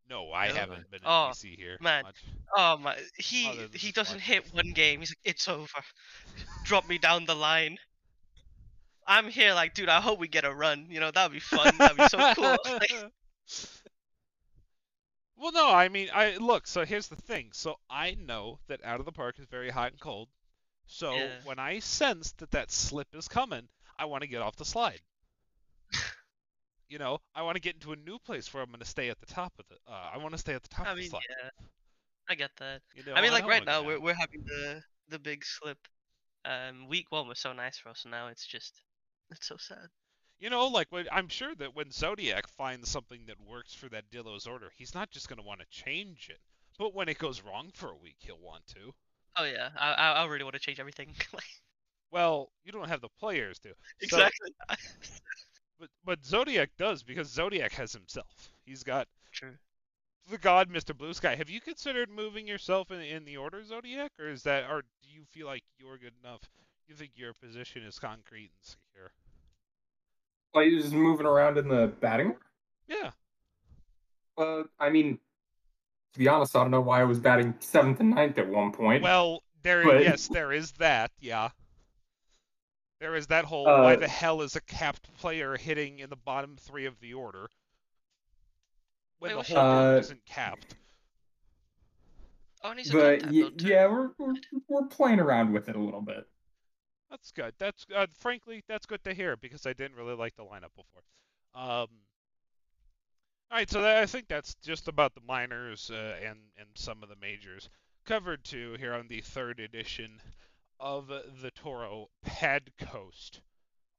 no, 0.10 0.32
I 0.34 0.48
No? 0.48 0.54
haven't 0.56 0.90
been 0.90 1.02
in 1.02 1.08
Oh, 1.08 1.32
DC 1.34 1.56
here. 1.58 1.78
man. 1.82 2.04
much. 2.04 2.24
Oh 2.56 2.78
my! 2.78 2.98
He 3.18 3.44
he 3.76 3.92
doesn't 3.92 4.20
hit 4.22 4.52
one 4.54 4.72
game. 4.72 5.02
He's 5.02 5.12
like, 5.12 5.20
it's 5.36 5.48
over. 5.48 5.84
Drop 6.64 6.88
me 6.88 6.98
down 6.98 7.26
the 7.26 7.36
line. 7.36 7.78
I'm 9.10 9.30
here 9.30 9.54
like, 9.56 9.74
dude. 9.76 9.90
I 9.90 10.02
hope 10.02 10.20
we 10.20 10.30
get 10.30 10.46
a 10.46 10.54
run. 10.54 10.88
You 10.92 11.02
know, 11.02 11.12
that'd 11.12 11.34
be 11.34 11.42
fun. 11.42 11.78
That'd 11.80 11.98
be 11.98 12.06
so 12.06 12.24
cool. 12.36 12.58
Like, 12.80 12.94
well, 15.38 15.52
no, 15.54 15.70
I 15.72 15.90
mean, 15.90 16.10
I 16.14 16.38
look. 16.38 16.68
So 16.68 16.86
here's 16.86 17.08
the 17.08 17.16
thing. 17.18 17.52
So 17.54 17.80
I 17.90 18.16
know 18.16 18.60
that 18.68 18.84
out 18.86 19.00
of 19.00 19.06
the 19.06 19.12
park 19.14 19.40
is 19.40 19.46
very 19.48 19.70
hot 19.72 19.92
and 19.92 20.00
cold. 20.02 20.30
So 20.88 21.12
Yeah. 21.16 21.42
when 21.44 21.60
I 21.60 21.80
sense 21.80 22.34
that 22.34 22.52
that 22.52 22.72
slip 22.72 23.16
is 23.16 23.28
coming, 23.28 23.70
I 23.98 24.06
want 24.06 24.24
to 24.24 24.28
get 24.28 24.42
off 24.42 24.56
the 24.58 24.66
slide. 24.66 25.02
you 26.90 27.00
know, 27.00 27.20
I 27.36 27.44
want 27.44 27.56
to 27.56 27.62
get 27.62 27.76
into 27.76 27.94
a 27.94 27.96
new 27.98 28.20
place 28.20 28.54
where 28.54 28.64
I'm 28.64 28.70
going 28.70 28.80
to 28.80 28.86
stay 28.86 29.10
at 29.10 29.20
the 29.20 29.26
top 29.28 29.54
of 29.60 29.66
the. 29.70 29.76
Uh, 29.92 30.10
I 30.14 30.18
want 30.18 30.34
to 30.34 30.38
stay 30.40 30.54
at 30.56 30.64
the 30.64 30.70
top 30.70 30.88
I 30.88 30.92
of 30.92 30.98
the 30.98 31.02
mean, 31.02 31.10
slide. 31.10 31.22
yeah, 31.30 31.50
I 32.30 32.36
get 32.36 32.52
that. 32.58 32.82
You 32.94 33.04
know, 33.04 33.16
I 33.16 33.22
mean, 33.22 33.32
like 33.32 33.44
don't 33.44 33.50
right 33.50 33.64
now 33.66 33.84
we're 33.84 34.00
we're 34.00 34.14
having 34.16 34.44
the 34.46 34.84
the 35.10 35.20
big 35.20 35.44
slip. 35.46 35.78
Um, 36.46 36.88
week 36.88 37.12
one 37.12 37.28
was 37.28 37.40
so 37.40 37.54
nice 37.54 37.78
for 37.78 37.90
us, 37.90 38.04
and 38.06 38.12
now 38.12 38.28
it's 38.28 38.46
just 38.46 38.82
it's 39.32 39.48
so 39.48 39.58
sad. 39.58 39.88
You 40.40 40.50
know, 40.50 40.68
like 40.68 40.88
when, 40.92 41.08
I'm 41.12 41.28
sure 41.28 41.54
that 41.56 41.76
when 41.76 41.92
Zodiac 41.92 42.48
finds 42.48 42.90
something 42.90 43.22
that 43.28 43.36
works 43.46 43.74
for 43.74 43.90
that 43.90 44.10
Dillo's 44.10 44.48
order, 44.48 44.72
he's 44.78 44.96
not 44.96 45.12
just 45.12 45.28
going 45.28 45.40
to 45.40 45.46
want 45.46 45.60
to 45.60 45.66
change 45.70 46.30
it. 46.30 46.40
But 46.78 46.96
when 46.96 47.10
it 47.10 47.18
goes 47.20 47.42
wrong 47.42 47.72
for 47.74 47.90
a 47.90 47.98
week, 47.98 48.16
he'll 48.20 48.40
want 48.40 48.66
to. 48.68 48.94
Oh 49.36 49.44
yeah, 49.44 49.70
I 49.78 49.94
I, 49.94 50.12
I 50.14 50.26
really 50.28 50.44
want 50.44 50.54
to 50.54 50.60
change 50.62 50.80
everything. 50.80 51.14
Well, 52.12 52.52
you 52.64 52.72
don't 52.72 52.90
have 52.90 53.02
the 53.02 53.10
players 53.20 53.60
to. 53.60 53.70
So- 53.70 53.76
exactly. 54.02 54.52
but 55.80 55.90
but 56.04 56.26
Zodiac 56.26 56.72
does 56.78 57.04
because 57.04 57.28
Zodiac 57.28 57.72
has 57.74 57.94
himself. 57.94 58.50
He's 58.66 58.84
got 58.84 59.08
True. 59.32 59.54
the 60.30 60.38
god 60.38 60.70
Mr. 60.70 60.98
Blue 60.98 61.14
Sky. 61.14 61.36
Have 61.36 61.50
you 61.50 61.62
considered 61.62 62.10
moving 62.10 62.48
yourself 62.48 62.92
in, 62.92 63.02
in 63.02 63.26
the 63.26 63.38
order 63.38 63.64
Zodiac, 63.64 64.12
or 64.20 64.28
is 64.28 64.44
that, 64.44 64.70
or 64.70 64.82
do 65.04 65.10
you 65.10 65.24
feel 65.26 65.46
like 65.46 65.64
you're 65.78 65.98
good 65.98 66.14
enough? 66.24 66.42
You 66.90 66.96
think 66.96 67.12
your 67.16 67.34
position 67.34 67.84
is 67.84 68.00
concrete 68.00 68.50
and 68.52 68.64
secure? 68.64 69.12
Like 70.56 70.72
just 70.72 70.92
moving 70.92 71.28
around 71.28 71.60
in 71.60 71.68
the 71.68 71.94
batting. 72.02 72.36
Yeah. 72.88 73.12
Uh, 74.36 74.64
I 74.80 74.90
mean, 74.90 75.20
to 76.14 76.20
be 76.20 76.28
honest, 76.28 76.56
I 76.56 76.62
don't 76.64 76.72
know 76.72 76.82
why 76.82 77.02
I 77.02 77.04
was 77.04 77.20
batting 77.20 77.54
seventh 77.60 78.00
and 78.00 78.10
ninth 78.10 78.40
at 78.40 78.50
one 78.50 78.72
point. 78.72 79.04
Well, 79.04 79.44
there 79.62 79.84
But- 79.84 80.02
yes, 80.02 80.28
there 80.30 80.52
is 80.52 80.72
that. 80.74 81.12
Yeah. 81.20 81.50
There 83.00 83.16
is 83.16 83.28
that 83.28 83.46
whole 83.46 83.66
why 83.66 83.94
Uh, 83.94 83.98
the 83.98 84.08
hell 84.08 84.42
is 84.42 84.56
a 84.56 84.62
capped 84.62 85.14
player 85.14 85.56
hitting 85.58 86.00
in 86.00 86.10
the 86.10 86.16
bottom 86.18 86.58
three 86.58 86.86
of 86.86 87.00
the 87.00 87.14
order 87.14 87.50
when 89.20 89.32
the 89.32 89.38
what's 89.38 89.50
whole 89.50 89.58
your- 89.58 89.96
Uh, 89.96 90.00
isn't 90.00 90.26
capped? 90.26 90.76
Oh, 92.64 92.72
and 92.72 92.80
he's 92.80 92.90
a 92.90 92.94
but 92.94 93.20
contact 93.22 93.34
y- 93.34 93.42
though, 93.44 93.50
too. 93.52 93.68
yeah, 93.68 93.86
we're, 93.88 94.10
we're 94.18 94.34
we're 94.68 94.88
playing 94.88 95.20
around 95.20 95.54
with 95.54 95.70
it 95.70 95.76
a 95.76 95.80
little 95.80 96.02
bit. 96.02 96.28
That's 97.10 97.32
good. 97.32 97.54
That's 97.58 97.86
uh, 97.96 98.08
frankly 98.20 98.64
that's 98.68 98.86
good 98.86 99.04
to 99.04 99.14
hear 99.14 99.36
because 99.36 99.66
I 99.66 99.74
didn't 99.74 99.98
really 99.98 100.16
like 100.16 100.36
the 100.36 100.44
lineup 100.44 100.76
before. 100.76 101.04
Um, 101.56 101.88
all 103.52 103.58
right, 103.58 103.70
so 103.70 103.82
that, 103.82 103.98
I 103.98 104.06
think 104.06 104.28
that's 104.28 104.54
just 104.64 104.88
about 104.88 105.16
the 105.16 105.22
minors 105.22 105.90
uh, 105.90 106.16
and 106.24 106.40
and 106.58 106.68
some 106.76 107.02
of 107.02 107.10
the 107.10 107.16
majors 107.20 107.70
covered 108.06 108.44
too 108.44 108.76
here 108.80 108.94
on 108.94 109.08
the 109.08 109.22
third 109.22 109.60
edition 109.60 110.22
of 110.80 111.08
the 111.08 111.52
Toro 111.52 112.10
Pad 112.24 112.72
Coast 112.80 113.42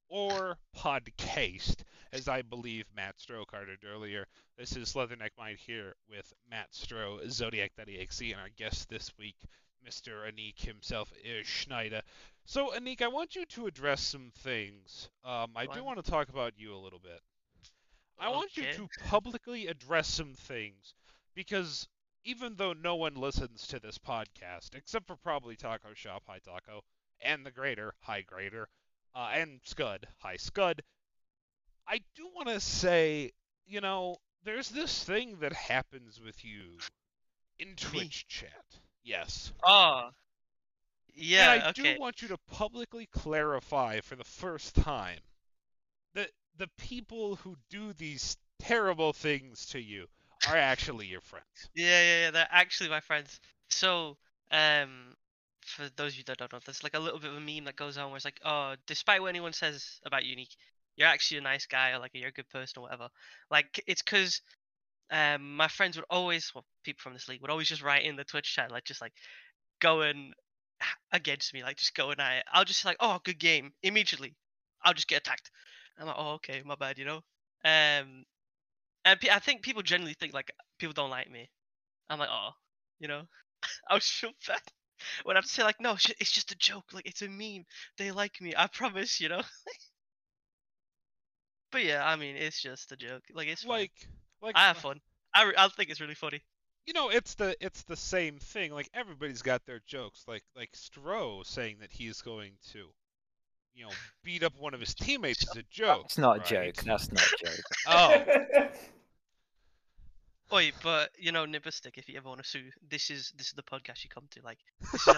or 0.08 0.56
Podcast, 0.76 1.82
as 2.12 2.26
I 2.26 2.42
believe 2.42 2.84
Matt 2.94 3.18
Stroh 3.18 3.46
carded 3.46 3.78
earlier. 3.84 4.26
This 4.58 4.76
is 4.76 4.94
Leatherneck 4.94 5.30
Mind 5.38 5.58
here 5.58 5.94
with 6.08 6.32
Matt 6.50 6.72
Stroh, 6.72 7.28
Zodiac.exe, 7.30 8.20
and 8.20 8.40
our 8.40 8.48
guest 8.56 8.88
this 8.88 9.12
week, 9.18 9.36
Mr. 9.86 10.30
Anik 10.30 10.60
himself, 10.60 11.12
is 11.24 11.46
Schneider. 11.46 12.02
So, 12.44 12.72
Anik, 12.72 13.02
I 13.02 13.08
want 13.08 13.36
you 13.36 13.46
to 13.46 13.66
address 13.66 14.00
some 14.00 14.32
things. 14.38 15.08
Um, 15.24 15.52
I 15.56 15.66
do 15.66 15.84
want 15.84 16.02
to 16.04 16.10
talk 16.10 16.28
about 16.28 16.54
you 16.56 16.74
a 16.74 16.78
little 16.78 16.98
bit. 16.98 17.20
I 18.18 18.28
want 18.28 18.56
you 18.56 18.64
to 18.64 18.88
publicly 19.06 19.66
address 19.68 20.06
some 20.06 20.34
things 20.34 20.94
because 21.34 21.88
even 22.24 22.56
though 22.56 22.74
no 22.74 22.96
one 22.96 23.14
listens 23.14 23.66
to 23.68 23.80
this 23.80 23.96
podcast, 23.98 24.74
except 24.74 25.06
for 25.06 25.16
probably 25.16 25.56
Taco 25.56 25.94
Shop, 25.94 26.22
Hi 26.26 26.38
Taco, 26.38 26.82
and 27.22 27.46
the 27.46 27.50
Grader, 27.50 27.94
Hi 28.00 28.20
Grader, 28.20 28.68
uh, 29.14 29.30
and 29.32 29.60
Scud, 29.64 30.06
Hi 30.18 30.36
Scud, 30.36 30.82
I 31.88 32.00
do 32.14 32.28
want 32.34 32.48
to 32.48 32.60
say, 32.60 33.32
you 33.66 33.80
know, 33.80 34.16
there's 34.44 34.68
this 34.68 35.02
thing 35.02 35.38
that 35.40 35.52
happens 35.52 36.20
with 36.20 36.44
you 36.44 36.78
in 37.58 37.74
Twitch 37.76 38.26
chat. 38.28 38.64
Yes. 39.04 39.52
Oh. 39.64 40.10
Yeah. 41.14 41.52
And 41.52 41.62
I 41.62 41.68
okay. 41.70 41.94
do 41.94 42.00
want 42.00 42.22
you 42.22 42.28
to 42.28 42.38
publicly 42.50 43.08
clarify 43.12 44.00
for 44.00 44.16
the 44.16 44.24
first 44.24 44.74
time 44.76 45.18
that 46.14 46.30
the 46.56 46.68
people 46.78 47.36
who 47.36 47.56
do 47.70 47.92
these 47.94 48.36
terrible 48.58 49.12
things 49.12 49.66
to 49.66 49.80
you 49.80 50.06
are 50.48 50.56
actually 50.56 51.06
your 51.06 51.20
friends. 51.20 51.46
Yeah, 51.74 52.02
yeah, 52.02 52.20
yeah. 52.22 52.30
They're 52.30 52.48
actually 52.50 52.90
my 52.90 53.00
friends. 53.00 53.40
So, 53.68 54.16
um, 54.50 55.16
for 55.64 55.88
those 55.96 56.12
of 56.12 56.18
you 56.18 56.24
that 56.26 56.38
don't 56.38 56.52
know, 56.52 56.58
there's 56.64 56.82
like 56.82 56.94
a 56.94 56.98
little 56.98 57.18
bit 57.18 57.30
of 57.30 57.36
a 57.36 57.40
meme 57.40 57.64
that 57.64 57.76
goes 57.76 57.96
on 57.96 58.08
where 58.08 58.16
it's 58.16 58.24
like, 58.24 58.40
oh, 58.44 58.74
despite 58.86 59.20
what 59.20 59.28
anyone 59.28 59.52
says 59.52 60.00
about 60.04 60.22
Anik, 60.22 60.54
you're 60.96 61.08
actually 61.08 61.38
a 61.38 61.42
nice 61.42 61.66
guy 61.66 61.90
or 61.90 61.98
like 61.98 62.10
you're 62.14 62.28
a 62.28 62.32
good 62.32 62.48
person 62.48 62.80
or 62.80 62.82
whatever. 62.82 63.08
Like 63.50 63.82
it's 63.86 64.02
because 64.02 64.40
um 65.10 65.56
my 65.56 65.68
friends 65.68 65.96
would 65.96 66.06
always, 66.10 66.52
well, 66.54 66.64
people 66.84 67.00
from 67.02 67.12
this 67.14 67.28
league 67.28 67.40
would 67.40 67.50
always 67.50 67.68
just 67.68 67.82
write 67.82 68.04
in 68.04 68.16
the 68.16 68.24
Twitch 68.24 68.54
chat 68.54 68.70
like 68.70 68.84
just 68.84 69.00
like 69.00 69.12
going 69.80 70.32
against 71.12 71.52
me, 71.54 71.62
like 71.62 71.76
just 71.76 71.94
going 71.94 72.20
at 72.20 72.38
it. 72.38 72.44
I'll 72.52 72.64
just 72.64 72.84
like, 72.84 72.96
oh, 73.00 73.20
good 73.24 73.38
game 73.38 73.72
immediately. 73.82 74.34
I'll 74.84 74.94
just 74.94 75.08
get 75.08 75.18
attacked. 75.18 75.50
I'm 75.98 76.06
like, 76.06 76.16
oh, 76.18 76.32
okay, 76.34 76.62
my 76.64 76.74
bad, 76.76 76.98
you 76.98 77.04
know. 77.04 77.20
Um, 77.64 78.24
and 79.04 79.20
pe- 79.20 79.30
I 79.30 79.38
think 79.38 79.62
people 79.62 79.82
generally 79.82 80.14
think 80.14 80.32
like 80.32 80.52
people 80.78 80.94
don't 80.94 81.10
like 81.10 81.30
me. 81.30 81.50
I'm 82.08 82.18
like, 82.18 82.30
oh, 82.30 82.50
you 82.98 83.08
know, 83.08 83.22
I 83.88 83.94
was 83.94 84.04
so 84.04 84.28
bad 84.48 84.60
when 85.24 85.36
I 85.36 85.40
say 85.42 85.62
like, 85.62 85.80
no, 85.80 85.92
it's 85.92 86.32
just 86.32 86.52
a 86.52 86.56
joke. 86.56 86.84
Like 86.92 87.06
it's 87.06 87.22
a 87.22 87.28
meme. 87.28 87.64
They 87.98 88.10
like 88.10 88.40
me. 88.40 88.52
I 88.56 88.66
promise, 88.68 89.20
you 89.20 89.28
know. 89.28 89.42
but 91.72 91.84
yeah, 91.84 92.04
I 92.04 92.16
mean, 92.16 92.36
it's 92.36 92.60
just 92.60 92.92
a 92.92 92.96
joke. 92.96 93.22
Like 93.34 93.48
it's. 93.48 93.64
Like, 93.64 93.92
like 94.42 94.57
I 94.57 94.68
have 94.68 94.79
fun. 94.79 95.00
I 95.35 95.53
I 95.57 95.68
think 95.68 95.90
it's 95.90 96.00
really 96.00 96.14
funny. 96.14 96.42
you 96.87 96.92
know, 96.94 97.09
it's 97.09 97.35
the 97.35 97.57
it's 97.61 97.83
the 97.83 97.96
same 97.96 98.38
thing. 98.38 98.72
Like 98.72 98.88
everybody's 98.94 99.42
got 99.42 99.64
their 99.66 99.81
jokes. 99.87 100.24
Like 100.26 100.44
like 100.57 100.72
Stroh 100.72 101.46
saying 101.46 101.76
that 101.81 101.92
he's 101.92 102.22
going 102.22 102.53
to, 102.72 102.88
you 103.74 103.85
know, 103.85 103.92
beat 104.24 104.42
up 104.42 104.55
one 104.59 104.74
of 104.74 104.81
his 104.81 104.94
teammates 104.94 105.42
is 105.42 105.57
a 105.57 105.62
joke. 105.70 106.07
It's 106.07 106.18
not 106.18 106.38
a 106.38 106.40
joke. 106.40 106.76
That's 106.76 107.12
not 107.12 107.22
a 107.22 107.44
joke. 107.46 107.64
Oh, 107.87 108.68
Oi, 110.53 110.72
but 110.83 111.11
you 111.16 111.31
know, 111.31 111.44
Nipperstick, 111.46 111.96
if 111.96 112.09
you 112.09 112.16
ever 112.16 112.29
want 112.29 112.42
to 112.42 112.48
sue, 112.48 112.70
this 112.88 113.11
is 113.11 113.33
this 113.37 113.46
is 113.48 113.53
the 113.53 113.62
podcast 113.62 114.03
you 114.03 114.11
come 114.11 114.24
to. 114.31 114.42
Like, 114.42 114.59
this 114.92 115.07
is 115.07 115.16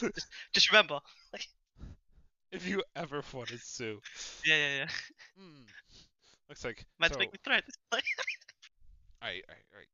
just, 0.14 0.26
just 0.52 0.72
remember. 0.72 0.98
Like, 1.32 1.46
if 2.50 2.66
you 2.66 2.82
ever 2.96 3.22
want 3.32 3.48
to 3.50 3.58
sue. 3.58 4.00
yeah, 4.44 4.56
yeah, 4.56 4.76
yeah. 4.78 4.88
Hmm. 5.38 5.62
Looks 6.48 6.64
like. 6.64 6.84
Man's 6.98 7.12
so, 7.12 7.18
making 7.20 7.38
threats. 7.44 7.76
Like, 7.92 8.04
Alright, 9.24 9.44
alright, 9.48 9.64
alright. 9.72 9.88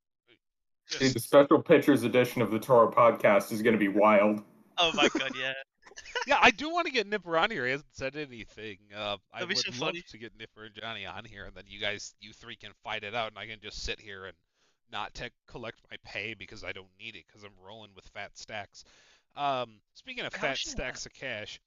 Dude, 0.98 1.14
the 1.14 1.20
special 1.20 1.62
pictures 1.62 2.02
edition 2.02 2.42
of 2.42 2.50
the 2.50 2.58
Toro 2.58 2.90
podcast 2.90 3.52
is 3.52 3.62
going 3.62 3.74
to 3.74 3.78
be 3.78 3.86
wild. 3.86 4.42
oh 4.78 4.90
my 4.94 5.08
god, 5.16 5.30
yeah. 5.38 5.52
yeah, 6.26 6.38
I 6.40 6.50
do 6.50 6.68
want 6.68 6.86
to 6.86 6.92
get 6.92 7.06
Nipper 7.06 7.38
on 7.38 7.48
here. 7.50 7.64
He 7.64 7.70
hasn't 7.70 7.94
said 7.94 8.16
anything. 8.16 8.78
Uh, 8.96 9.18
I 9.32 9.40
That'd 9.40 9.56
so 9.58 9.70
love 9.72 9.78
funny. 9.90 10.02
to 10.08 10.18
get 10.18 10.32
Nipper 10.36 10.64
and 10.64 10.74
Johnny 10.74 11.06
on 11.06 11.24
here, 11.24 11.44
and 11.44 11.54
then 11.54 11.62
you 11.68 11.78
guys, 11.80 12.14
you 12.20 12.32
three, 12.32 12.56
can 12.56 12.72
fight 12.82 13.04
it 13.04 13.14
out, 13.14 13.28
and 13.28 13.38
I 13.38 13.46
can 13.46 13.60
just 13.62 13.84
sit 13.84 14.00
here 14.00 14.24
and 14.24 14.34
not 14.90 15.14
tech 15.14 15.32
collect 15.46 15.80
my 15.92 15.96
pay 16.04 16.34
because 16.34 16.64
I 16.64 16.72
don't 16.72 16.90
need 16.98 17.14
it 17.14 17.24
because 17.28 17.44
I'm 17.44 17.52
rolling 17.64 17.90
with 17.94 18.06
fat 18.08 18.36
stacks. 18.36 18.82
Um, 19.36 19.78
speaking 19.94 20.24
of 20.24 20.34
How 20.34 20.40
fat 20.40 20.48
much 20.50 20.66
you 20.66 20.72
stacks 20.72 21.06
of 21.06 21.12
cash, 21.12 21.60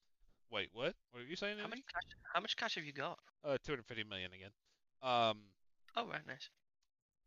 wait, 0.52 0.68
what? 0.74 0.96
What 1.12 1.24
are 1.24 1.28
you 1.30 1.38
saying? 1.38 1.58
How 1.60 1.64
Andy? 1.66 1.78
much 1.78 1.84
cash? 1.94 2.04
How 2.34 2.42
much 2.42 2.58
cash 2.58 2.76
have 2.76 2.84
you 2.84 2.92
got? 2.94 3.20
Uh, 3.46 3.58
250 3.64 4.04
million 4.10 4.32
again. 4.34 4.52
Um, 5.02 5.38
Oh, 5.96 6.08
right, 6.08 6.26
nice. 6.28 6.50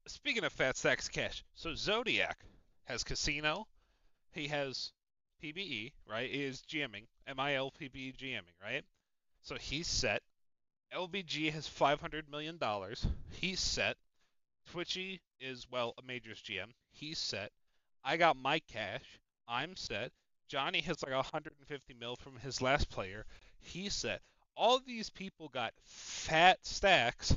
Speaking 0.07 0.45
of 0.45 0.53
fat 0.53 0.77
stacks 0.77 1.09
cash, 1.09 1.45
so 1.55 1.75
Zodiac 1.75 2.39
has 2.85 3.05
casino. 3.05 3.67
He 4.33 4.49
has 4.49 4.93
PBE, 5.43 5.93
right? 6.09 6.31
He 6.31 6.45
is 6.45 6.63
GMing, 6.63 7.07
MIL 7.27 7.73
PBE 7.81 8.17
GMing, 8.17 8.57
right? 8.63 8.85
So 9.43 9.57
he's 9.57 9.87
set. 9.87 10.23
LBG 10.95 11.53
has 11.53 11.69
$500 11.69 12.31
million. 12.31 12.59
He's 13.33 13.61
set. 13.61 13.97
Twitchy 14.71 15.21
is, 15.41 15.67
well, 15.71 15.95
a 15.99 16.03
majors 16.03 16.43
GM. 16.43 16.73
He's 16.91 17.19
set. 17.19 17.51
I 18.05 18.17
got 18.17 18.37
my 18.37 18.61
cash. 18.61 19.05
I'm 19.49 19.77
set. 19.77 20.13
Johnny 20.49 20.81
has 20.83 21.03
like 21.03 21.13
150 21.15 21.95
mil 21.95 22.17
from 22.17 22.37
his 22.37 22.63
last 22.63 22.89
player. 22.89 23.25
He's 23.61 23.95
set. 23.95 24.23
all 24.57 24.81
these 24.81 25.11
people 25.11 25.49
got 25.49 25.73
fat 25.85 26.65
stacks. 26.67 27.35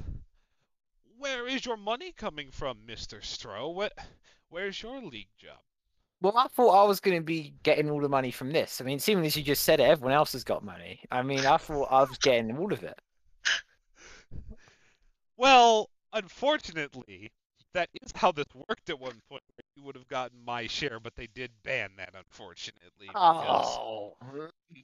Where 1.20 1.48
is 1.48 1.66
your 1.66 1.78
money 1.78 2.14
coming 2.14 2.50
from, 2.52 2.80
Mr. 2.88 3.20
Stroh? 3.22 3.74
What 3.74 3.94
where's 4.50 4.82
your 4.82 5.02
league 5.02 5.28
job? 5.38 5.60
Well, 6.22 6.38
I 6.38 6.48
thought 6.48 6.72
I 6.72 6.88
was 6.88 7.00
going 7.00 7.18
to 7.18 7.24
be 7.24 7.54
getting 7.64 7.90
all 7.90 8.02
the 8.02 8.10
money 8.10 8.32
from 8.32 8.52
this. 8.52 8.82
I 8.82 8.84
mean, 8.84 9.00
seemingly 9.00 9.28
as 9.28 9.38
you 9.38 9.44
just 9.44 9.64
said 9.64 9.80
it, 9.80 9.84
everyone 9.84 10.14
else 10.14 10.34
has 10.34 10.44
got 10.44 10.64
money. 10.64 11.02
I 11.12 11.22
mean, 11.22 11.46
I 11.46 11.58
thought 11.58 11.88
I 11.92 12.02
was 12.04 12.18
getting 12.18 12.58
all 12.58 12.74
of 12.74 12.84
it. 12.84 13.00
Well, 15.38 15.90
unfortunately, 16.12 17.32
that 17.74 17.90
is 18.02 18.12
how 18.14 18.32
this 18.34 18.46
worked 18.68 18.90
at 18.90 19.00
one 19.00 19.22
point. 19.30 19.42
where 19.56 19.64
You 19.76 19.84
would 19.84 19.96
have 19.96 20.08
gotten 20.10 20.44
my 20.44 20.68
share, 20.68 21.00
but 21.00 21.16
they 21.16 21.28
did 21.28 21.52
ban 21.64 21.92
that, 21.98 22.14
unfortunately. 22.18 23.08
Because, 23.08 23.78
Oh, 23.80 24.18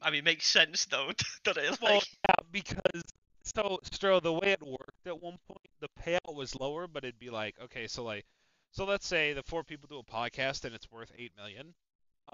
I 0.01 0.11
mean, 0.11 0.23
makes 0.23 0.47
sense 0.47 0.85
though, 0.85 1.11
doesn't 1.43 1.63
it? 1.63 1.81
well, 1.81 1.95
Like, 1.95 2.07
yeah, 2.29 2.35
because 2.51 3.01
so 3.45 3.79
Stroh, 3.85 4.21
the 4.21 4.33
way 4.33 4.51
it 4.51 4.61
worked 4.63 5.07
at 5.07 5.21
one 5.21 5.37
point, 5.47 5.69
the 5.79 5.89
payout 6.01 6.35
was 6.35 6.59
lower, 6.59 6.87
but 6.87 7.03
it'd 7.03 7.19
be 7.19 7.29
like, 7.29 7.55
okay, 7.63 7.87
so 7.87 8.03
like, 8.03 8.25
so 8.71 8.85
let's 8.85 9.07
say 9.07 9.33
the 9.33 9.43
four 9.43 9.63
people 9.63 9.87
do 9.89 9.99
a 9.99 10.03
podcast 10.03 10.65
and 10.65 10.75
it's 10.75 10.91
worth 10.91 11.11
eight 11.17 11.31
million. 11.37 11.73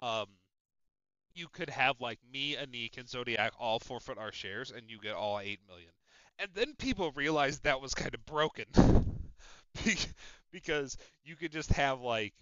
Um, 0.01 0.27
you 1.33 1.47
could 1.49 1.69
have 1.69 1.99
like 2.01 2.19
me, 2.31 2.55
Anik, 2.55 2.97
and 2.97 3.09
Zodiac 3.09 3.53
all 3.59 3.79
forfeit 3.79 4.17
our 4.17 4.31
shares, 4.31 4.71
and 4.71 4.89
you 4.89 4.99
get 4.99 5.15
all 5.15 5.39
eight 5.39 5.59
million. 5.67 5.91
And 6.39 6.49
then 6.53 6.75
people 6.75 7.11
realized 7.11 7.63
that 7.63 7.81
was 7.81 7.93
kind 7.93 8.13
of 8.13 8.25
broken, 8.25 8.65
because 10.51 10.97
you 11.23 11.35
could 11.35 11.51
just 11.51 11.71
have 11.73 12.01
like 12.01 12.33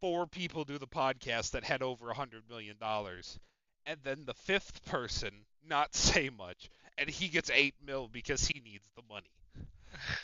four 0.00 0.26
people 0.26 0.64
do 0.64 0.78
the 0.78 0.86
podcast 0.86 1.52
that 1.52 1.64
had 1.64 1.82
over 1.82 2.10
a 2.10 2.14
hundred 2.14 2.48
million 2.48 2.76
dollars, 2.78 3.38
and 3.86 3.98
then 4.02 4.24
the 4.24 4.34
fifth 4.34 4.84
person 4.86 5.30
not 5.64 5.94
say 5.94 6.30
much, 6.30 6.70
and 7.00 7.08
he 7.08 7.28
gets 7.28 7.50
eight 7.50 7.74
mil 7.84 8.08
because 8.12 8.46
he 8.46 8.60
needs 8.60 8.86
the 8.94 9.02
money. 9.08 9.30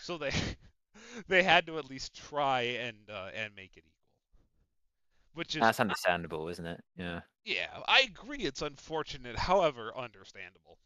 So 0.03 0.19
they 0.19 0.31
they 1.29 1.43
had 1.43 1.67
to 1.67 1.79
at 1.79 1.91
least 1.91 2.15
try 2.15 2.61
and 2.63 2.97
uh, 3.11 3.31
and 3.35 3.53
make 3.57 3.73
it 3.77 3.85
equal, 3.85 4.45
which 5.35 5.57
is 5.57 5.63
that's 5.63 5.81
understandable, 5.81 6.49
isn't 6.49 6.67
it? 6.67 6.85
Yeah. 6.97 7.21
yeah, 7.45 7.67
I 7.89 8.03
agree. 8.03 8.39
It's 8.45 8.63
unfortunate, 8.63 9.37
however, 9.37 9.93
understandable. 9.97 10.79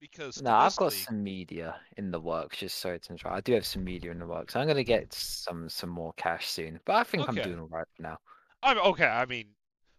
Because 0.00 0.36
to 0.36 0.44
No, 0.44 0.50
I've 0.50 0.76
got 0.76 0.92
league- 0.92 1.00
some 1.04 1.22
media 1.22 1.76
in 1.96 2.10
the 2.10 2.20
works. 2.20 2.58
Just 2.58 2.78
sorry 2.78 2.98
to 3.00 3.12
interrupt. 3.12 3.36
I 3.36 3.40
do 3.40 3.52
have 3.54 3.64
some 3.64 3.84
media 3.84 4.10
in 4.10 4.18
the 4.18 4.26
works. 4.26 4.56
I'm 4.56 4.66
gonna 4.66 4.82
get 4.84 5.12
some 5.12 5.68
some 5.68 5.90
more 5.90 6.12
cash 6.16 6.48
soon, 6.48 6.80
but 6.84 6.96
I 6.96 7.04
think 7.04 7.28
I'm 7.28 7.34
doing 7.36 7.60
all 7.60 7.68
right 7.68 7.86
for 7.96 8.02
now. 8.02 8.18
I'm 8.62 8.78
okay. 8.78 9.06
I 9.06 9.24
mean, 9.26 9.46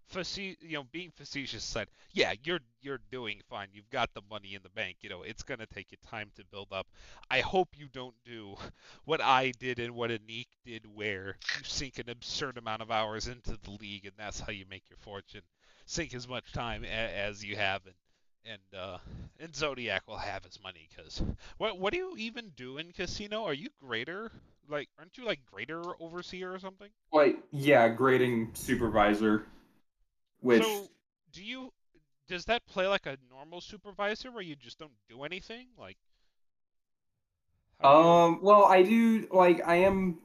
face- 0.08 0.38
you 0.38 0.74
know, 0.74 0.84
being 0.84 1.12
facetious 1.12 1.64
said, 1.64 1.88
yeah, 2.12 2.34
you're 2.44 2.60
you're 2.82 3.02
doing 3.12 3.42
fine. 3.50 3.68
You've 3.74 3.90
got 3.90 4.14
the 4.14 4.22
money 4.30 4.56
in 4.56 4.62
the 4.64 4.70
bank. 4.70 4.98
You 5.02 5.10
know, 5.10 5.24
it's 5.24 5.44
gonna 5.44 5.66
take 5.66 5.92
you 5.92 5.98
time 6.10 6.32
to 6.36 6.46
build 6.46 6.68
up. 6.72 6.88
I 7.30 7.42
hope 7.42 7.70
you 7.78 7.88
don't 7.92 8.16
do 8.26 8.56
what 9.06 9.22
I 9.22 9.52
did 9.60 9.80
and 9.80 9.96
what 9.96 10.12
Anik 10.12 10.48
did, 10.66 10.86
where 10.94 11.38
you 11.58 11.64
sink 11.64 12.00
an 12.00 12.10
absurd 12.10 12.58
amount 12.58 12.82
of 12.82 12.92
hours 12.92 13.28
into 13.28 13.58
the 13.64 13.72
league, 13.80 14.06
and 14.06 14.14
that's 14.18 14.40
how 14.40 14.52
you 14.52 14.66
make 14.70 14.84
your 14.90 14.98
fortune. 14.98 15.42
Sink 15.86 16.14
as 16.14 16.28
much 16.28 16.52
time 16.54 16.84
a- 16.84 16.88
as 16.88 17.44
you 17.44 17.56
have, 17.56 17.82
and 17.86 17.96
and 18.46 18.80
uh, 18.80 18.98
and 19.40 19.56
Zodiac 19.56 20.04
will 20.08 20.18
have 20.18 20.44
his 20.44 20.60
money. 20.62 20.88
Cause 20.96 21.22
what 21.58 21.80
what 21.80 21.94
do 21.94 22.00
you 22.00 22.16
even 22.18 22.52
do 22.56 22.78
in 22.78 22.92
casino? 22.92 23.44
Are 23.46 23.54
you 23.54 23.70
greater? 23.82 24.32
Like, 24.68 24.90
aren't 24.98 25.18
you 25.18 25.26
like 25.26 25.40
greater 25.52 25.82
overseer 26.02 26.54
or 26.54 26.60
something? 26.60 26.90
Like, 27.12 27.38
yeah, 27.52 27.88
grading 27.90 28.52
supervisor. 28.56 29.46
Which 30.42 30.64
So, 30.64 30.88
do 31.32 31.44
you 31.44 31.72
does 32.28 32.46
that 32.46 32.66
play 32.66 32.88
like 32.88 33.06
a 33.06 33.18
normal 33.30 33.62
supervisor 33.62 34.32
where 34.32 34.42
you 34.44 34.56
just 34.56 34.80
don't 34.80 34.92
do 35.10 35.24
anything? 35.24 35.68
Like, 35.78 35.98
how 37.80 37.92
you- 38.02 38.08
Um, 38.10 38.40
well, 38.42 38.66
I 38.66 38.82
do 38.84 39.28
like 39.32 39.62
I 39.68 39.76
am 39.78 40.20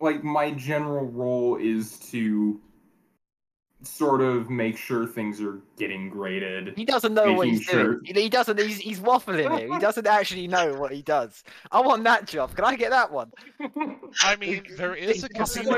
like 0.00 0.24
my 0.24 0.50
general 0.52 1.06
role 1.06 1.56
is 1.56 1.98
to 2.10 2.60
sort 3.82 4.22
of 4.22 4.48
make 4.48 4.78
sure 4.78 5.06
things 5.06 5.40
are 5.42 5.60
getting 5.76 6.08
graded. 6.08 6.74
He 6.76 6.84
doesn't 6.86 7.12
know 7.12 7.34
what 7.34 7.46
he's 7.48 7.66
doing. 7.66 7.84
sure- 7.84 8.00
He 8.04 8.12
he 8.22 8.28
doesn't. 8.30 8.58
He's 8.58 8.78
he's 8.78 8.98
waffling 9.00 9.58
here. 9.58 9.72
He 9.74 9.78
doesn't 9.78 10.06
actually 10.06 10.48
know 10.48 10.74
what 10.74 10.90
he 10.92 11.02
does. 11.02 11.44
I 11.70 11.80
want 11.82 12.02
that 12.04 12.26
job. 12.26 12.54
Can 12.56 12.64
I 12.64 12.76
get 12.76 12.90
that 12.90 13.12
one? 13.12 13.30
I 14.22 14.36
mean, 14.36 14.64
there 14.76 14.94
is 14.94 15.22
a 15.24 15.28
casino. 15.38 15.74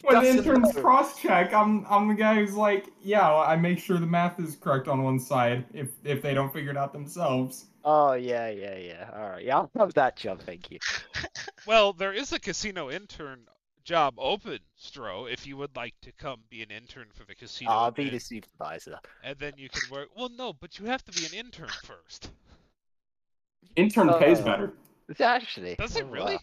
Like 0.00 0.02
when 0.02 0.22
the, 0.22 0.26
when 0.26 0.36
the 0.36 0.42
doesn't 0.42 0.54
interns 0.54 0.72
cross 0.76 1.20
check, 1.20 1.52
I'm 1.52 1.86
I'm 1.88 2.08
the 2.08 2.14
guy 2.14 2.36
who's 2.36 2.54
like, 2.54 2.88
yeah, 3.02 3.32
I 3.34 3.56
make 3.56 3.78
sure 3.78 3.98
the 3.98 4.06
math 4.06 4.38
is 4.40 4.56
correct 4.56 4.88
on 4.88 5.02
one 5.02 5.18
side 5.20 5.64
if 5.74 5.88
if 6.04 6.22
they 6.22 6.34
don't 6.34 6.52
figure 6.52 6.70
it 6.70 6.76
out 6.76 6.92
themselves. 6.92 7.66
Oh 7.84 8.12
yeah, 8.12 8.48
yeah, 8.48 8.76
yeah. 8.76 9.10
All 9.14 9.28
right. 9.30 9.44
Yeah, 9.44 9.56
I'll 9.58 9.70
have 9.78 9.94
that 9.94 10.16
job. 10.16 10.40
Thank 10.40 10.70
you. 10.70 10.78
Well, 11.64 11.92
there 11.92 12.12
is 12.12 12.32
a 12.32 12.40
casino 12.40 12.90
intern 12.90 13.46
job 13.84 14.14
open, 14.18 14.58
Stroh. 14.80 15.32
If 15.32 15.46
you 15.46 15.56
would 15.58 15.76
like 15.76 15.94
to 16.02 16.10
come 16.12 16.40
be 16.50 16.62
an 16.62 16.72
intern 16.72 17.06
for 17.12 17.24
the 17.24 17.36
casino, 17.36 17.70
I'll 17.70 17.86
and 17.86 17.94
be 17.94 18.10
the 18.10 18.18
supervisor. 18.18 18.98
and 19.22 19.38
then 19.38 19.52
you 19.56 19.68
can 19.68 19.88
work. 19.88 20.08
Well, 20.16 20.28
no, 20.28 20.52
but 20.52 20.78
you 20.80 20.86
have 20.86 21.04
to 21.04 21.12
be 21.12 21.24
an 21.24 21.32
intern 21.34 21.68
first. 21.84 22.30
Intern 23.76 24.12
pays 24.14 24.40
Uh, 24.40 24.44
better. 24.44 24.72
Is 25.08 25.20
it 25.20 25.20
actually? 25.20 25.76
Does 25.76 25.96
it 25.96 26.04
Oh, 26.04 26.10
really? 26.10 26.38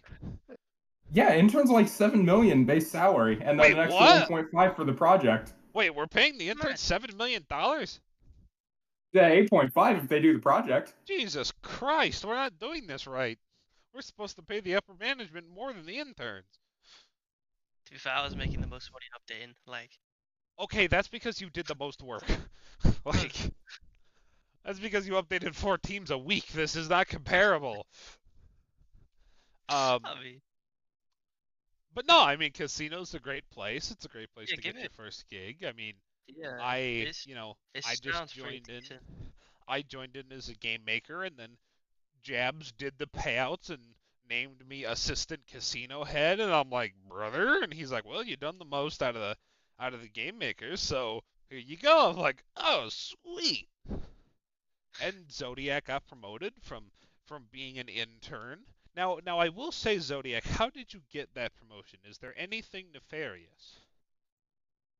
Wow. 1.13 1.27
Yeah, 1.27 1.35
interns 1.35 1.69
like 1.69 1.87
seven 1.87 2.23
million 2.25 2.65
base 2.65 2.89
salary, 2.89 3.35
and 3.41 3.59
then 3.59 3.59
Wait, 3.59 3.73
an 3.73 3.79
extra 3.79 3.99
what? 3.99 4.19
one 4.19 4.27
point 4.27 4.47
five 4.53 4.75
for 4.75 4.85
the 4.85 4.93
project. 4.93 5.53
Wait, 5.73 5.93
we're 5.93 6.07
paying 6.07 6.37
the 6.37 6.47
Come 6.47 6.59
intern 6.59 6.77
seven 6.77 7.15
million 7.17 7.45
dollars? 7.49 7.99
Yeah, 9.13 9.27
eight 9.27 9.49
point 9.49 9.73
five 9.73 9.97
if 9.97 10.07
they 10.07 10.19
do 10.19 10.33
the 10.33 10.39
project. 10.39 10.93
Jesus 11.07 11.51
Christ, 11.61 12.25
we're 12.25 12.35
not 12.35 12.59
doing 12.59 12.87
this 12.87 13.07
right. 13.07 13.37
We're 13.93 14.01
supposed 14.01 14.35
to 14.35 14.43
pay 14.43 14.59
the 14.59 14.75
upper 14.75 14.93
management 14.99 15.47
more 15.49 15.73
than 15.73 15.85
the 15.85 15.97
interns. 15.97 16.45
to 17.85 17.91
be 17.91 17.97
fair, 17.97 18.13
I 18.13 18.23
was 18.23 18.35
making 18.35 18.61
the 18.61 18.67
most 18.67 18.91
money 18.91 19.05
updating. 19.17 19.53
Like, 19.65 19.89
Okay, 20.59 20.87
that's 20.87 21.07
because 21.07 21.39
you 21.39 21.49
did 21.49 21.65
the 21.67 21.75
most 21.79 22.01
work. 22.03 22.25
like, 23.05 23.33
that's 24.65 24.79
because 24.79 25.07
you 25.07 25.13
updated 25.13 25.55
four 25.55 25.77
teams 25.77 26.11
a 26.11 26.17
week. 26.17 26.47
This 26.47 26.75
is 26.75 26.89
not 26.89 27.07
comparable. 27.07 27.85
Um, 29.71 29.99
I 30.03 30.19
mean, 30.23 30.41
but 31.93 32.07
no, 32.07 32.21
I 32.21 32.35
mean, 32.35 32.51
casino's 32.51 33.13
a 33.13 33.19
great 33.19 33.49
place. 33.49 33.91
It's 33.91 34.05
a 34.05 34.09
great 34.09 34.31
place 34.33 34.49
Yeah, 34.49 34.55
to 34.55 34.61
get 34.61 34.77
your 34.79 34.89
first 34.89 35.27
gig. 35.29 35.63
I 35.63 35.71
mean, 35.73 35.93
yeah, 36.27 36.59
I, 36.59 37.11
you 37.25 37.35
know, 37.35 37.57
I 37.83 37.95
just 37.95 38.27
joined 38.27 38.69
in. 38.69 38.81
decent. 38.81 39.01
I 39.67 39.81
joined 39.83 40.15
in 40.15 40.31
as 40.31 40.49
a 40.49 40.55
game 40.55 40.83
maker, 40.85 41.23
and 41.23 41.37
then 41.37 41.57
Jabs 42.21 42.71
did 42.73 42.97
the 42.97 43.07
payouts 43.07 43.69
and 43.69 43.95
named 44.29 44.67
me 44.67 44.85
assistant 44.85 45.47
casino 45.47 46.03
head, 46.03 46.39
and 46.39 46.51
I'm 46.51 46.69
like, 46.69 46.95
brother, 47.07 47.61
and 47.63 47.73
he's 47.73 47.91
like, 47.91 48.05
well, 48.05 48.23
you 48.23 48.37
done 48.37 48.59
the 48.59 48.65
most 48.65 49.01
out 49.03 49.15
of 49.15 49.21
the 49.21 49.37
out 49.79 49.93
of 49.93 50.01
the 50.01 50.09
game 50.09 50.37
makers, 50.37 50.81
so 50.81 51.23
here 51.49 51.59
you 51.59 51.77
go. 51.77 52.09
I'm 52.09 52.17
like, 52.17 52.43
oh, 52.57 52.89
sweet. 52.89 53.67
And 55.01 55.31
Zodiac 55.31 55.85
got 55.85 56.05
promoted 56.07 56.53
from 56.61 56.91
from 57.25 57.47
being 57.51 57.79
an 57.79 57.89
intern. 57.89 58.65
Now, 58.99 59.17
now 59.25 59.39
I 59.39 59.47
will 59.47 59.71
say, 59.71 59.97
Zodiac, 59.97 60.43
how 60.59 60.69
did 60.69 60.93
you 60.93 60.99
get 61.09 61.33
that 61.33 61.53
promotion? 61.55 61.99
Is 62.09 62.17
there 62.17 62.33
anything 62.37 62.87
nefarious? 62.93 63.77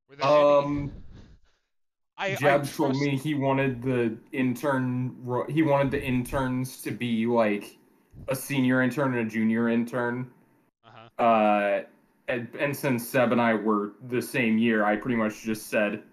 Were 0.10 0.16
there 0.16 0.26
any- 0.26 0.36
Um, 0.42 0.92
I, 2.18 2.28
I 2.32 2.36
Jabs 2.36 2.78
told 2.78 2.92
trust- 2.92 3.02
me 3.02 3.18
he 3.18 3.34
wanted 3.34 3.82
the 3.82 4.18
intern. 4.32 5.16
He 5.50 5.64
wanted 5.64 5.92
the 5.92 6.02
interns 6.02 6.82
to 6.84 6.92
be 6.92 7.26
like 7.26 7.78
a 8.30 8.36
senior 8.36 8.82
intern 8.82 9.18
and 9.18 9.28
a 9.28 9.30
junior 9.30 9.68
intern. 9.68 10.32
Uh-huh. 10.86 11.24
Uh, 11.24 11.84
and, 12.30 12.48
and 12.58 12.76
since 12.76 13.08
Seb 13.08 13.34
and 13.34 13.42
I 13.42 13.54
were 13.54 13.94
the 14.10 14.22
same 14.22 14.58
year, 14.58 14.86
I 14.86 14.96
pretty 14.96 15.16
much 15.16 15.44
just 15.44 15.68
said, 15.68 16.04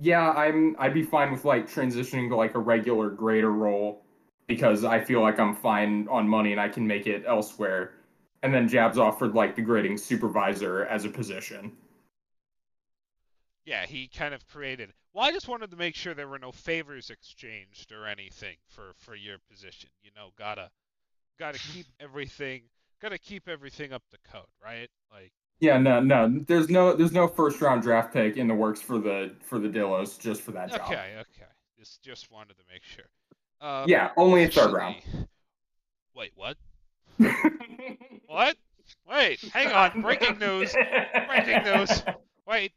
"Yeah, 0.00 0.30
I'm. 0.30 0.74
I'd 0.78 0.94
be 0.94 1.02
fine 1.02 1.30
with 1.32 1.44
like 1.44 1.66
transitioning 1.66 2.28
to 2.30 2.36
like 2.36 2.54
a 2.54 2.58
regular 2.58 3.10
grader 3.10 3.52
role 3.52 4.05
because 4.46 4.84
I 4.84 5.00
feel 5.00 5.20
like 5.20 5.38
I'm 5.38 5.54
fine 5.54 6.06
on 6.08 6.28
money 6.28 6.52
and 6.52 6.60
I 6.60 6.68
can 6.68 6.86
make 6.86 7.06
it 7.06 7.24
elsewhere." 7.26 7.94
And 8.42 8.54
then 8.54 8.68
Jabs 8.68 8.98
offered 8.98 9.34
like 9.34 9.56
the 9.56 9.62
grading 9.62 9.98
supervisor 9.98 10.84
as 10.86 11.04
a 11.04 11.08
position. 11.08 11.76
Yeah, 13.64 13.84
he 13.86 14.08
kind 14.08 14.32
of 14.34 14.46
created. 14.46 14.92
Well, 15.12 15.24
I 15.24 15.32
just 15.32 15.48
wanted 15.48 15.70
to 15.70 15.76
make 15.76 15.94
sure 15.94 16.14
there 16.14 16.28
were 16.28 16.38
no 16.38 16.52
favors 16.52 17.10
exchanged 17.10 17.92
or 17.92 18.06
anything 18.06 18.56
for 18.68 18.92
for 18.98 19.14
your 19.16 19.38
position. 19.50 19.90
You 20.02 20.10
know, 20.16 20.30
gotta 20.38 20.70
gotta 21.38 21.58
keep 21.58 21.86
everything 22.00 22.62
gotta 23.00 23.18
keep 23.18 23.48
everything 23.48 23.92
up 23.92 24.02
to 24.10 24.18
code, 24.30 24.46
right? 24.62 24.88
Like, 25.12 25.32
Yeah, 25.60 25.78
no, 25.78 26.00
no. 26.00 26.28
There's 26.46 26.68
no 26.70 26.94
there's 26.94 27.12
no 27.12 27.28
first 27.28 27.60
round 27.60 27.82
draft 27.82 28.12
pick 28.12 28.36
in 28.36 28.46
the 28.48 28.54
works 28.54 28.80
for 28.80 28.98
the 28.98 29.34
for 29.42 29.58
the 29.58 29.68
Dillos 29.68 30.18
just 30.18 30.42
for 30.42 30.52
that 30.52 30.72
job. 30.72 30.92
okay, 30.92 31.14
okay. 31.20 31.50
Just 31.78 32.02
just 32.02 32.30
wanted 32.30 32.54
to 32.58 32.64
make 32.72 32.84
sure. 32.84 33.06
Um, 33.60 33.88
Yeah, 33.88 34.10
only 34.16 34.44
a 34.44 34.48
third 34.50 34.72
round. 34.72 34.96
Wait, 36.14 36.32
what? 36.34 36.56
What? 38.26 38.56
Wait, 39.08 39.40
hang 39.52 39.72
on. 39.72 40.02
Breaking 40.02 40.38
news. 40.40 40.74
Breaking 41.28 41.62
news. 41.64 42.02
Wait. 42.46 42.72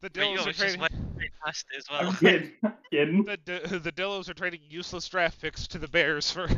The 0.00 0.10
But 0.10 0.16
you 0.16 0.22
Dills 0.22 0.36
are 0.36 0.40
always 0.40 0.56
just 0.56 0.58
creating. 0.60 0.80
went 0.80 0.92
straight 1.14 1.30
past 1.44 1.66
as 1.76 1.84
I'm 1.90 2.06
well. 2.06 2.16
kidding. 2.16 2.52
kidding? 2.90 3.24
the 3.24 3.36
D- 3.36 3.78
the 3.78 3.92
Dillos 3.92 4.28
are 4.28 4.34
trading 4.34 4.60
useless 4.68 5.08
draft 5.08 5.40
picks 5.40 5.66
to 5.68 5.78
the 5.78 5.88
Bears 5.88 6.30
for 6.30 6.48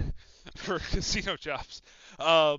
for 0.56 0.78
casino 0.78 1.36
jobs. 1.36 1.82
Um, 2.18 2.58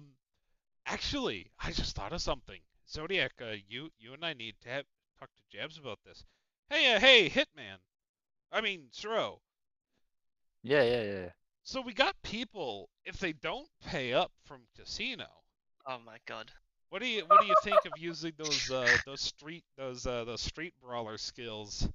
actually, 0.86 1.52
I 1.60 1.72
just 1.72 1.96
thought 1.96 2.14
of 2.14 2.22
something. 2.22 2.60
Zodiac, 2.90 3.34
uh, 3.42 3.54
you 3.68 3.90
you 4.00 4.14
and 4.14 4.24
I 4.26 4.34
need 4.34 4.56
to 4.64 4.70
have, 4.70 4.86
talk 5.20 5.30
to 5.36 5.58
Jabs 5.58 5.78
about 5.78 6.00
this. 6.06 6.24
Hey, 6.70 6.94
uh, 6.94 7.00
hey, 7.00 7.30
Hitman. 7.30 7.78
I 8.52 8.62
mean, 8.62 8.86
Stroh. 8.94 9.38
Yeah, 10.64 10.84
yeah, 10.84 11.04
yeah. 11.04 11.30
So 11.64 11.82
we 11.82 11.94
got 11.94 12.16
people 12.24 12.90
if 13.06 13.20
they 13.20 13.34
don't 13.34 13.68
pay 13.86 14.14
up 14.14 14.32
from 14.46 14.62
casino. 14.78 15.26
Oh 15.88 15.98
my 16.06 16.18
god. 16.26 16.52
What 16.90 17.02
do 17.02 17.08
you 17.08 17.24
what 17.28 17.42
do 17.42 17.48
you 17.48 17.56
think 17.64 17.80
of 17.86 17.92
using 17.98 18.34
those 18.38 18.70
uh, 18.70 18.88
those 19.06 19.22
street 19.22 19.64
those 19.78 20.06
uh, 20.06 20.24
those 20.26 20.42
street 20.42 20.74
brawler 20.82 21.18
skills, 21.18 21.88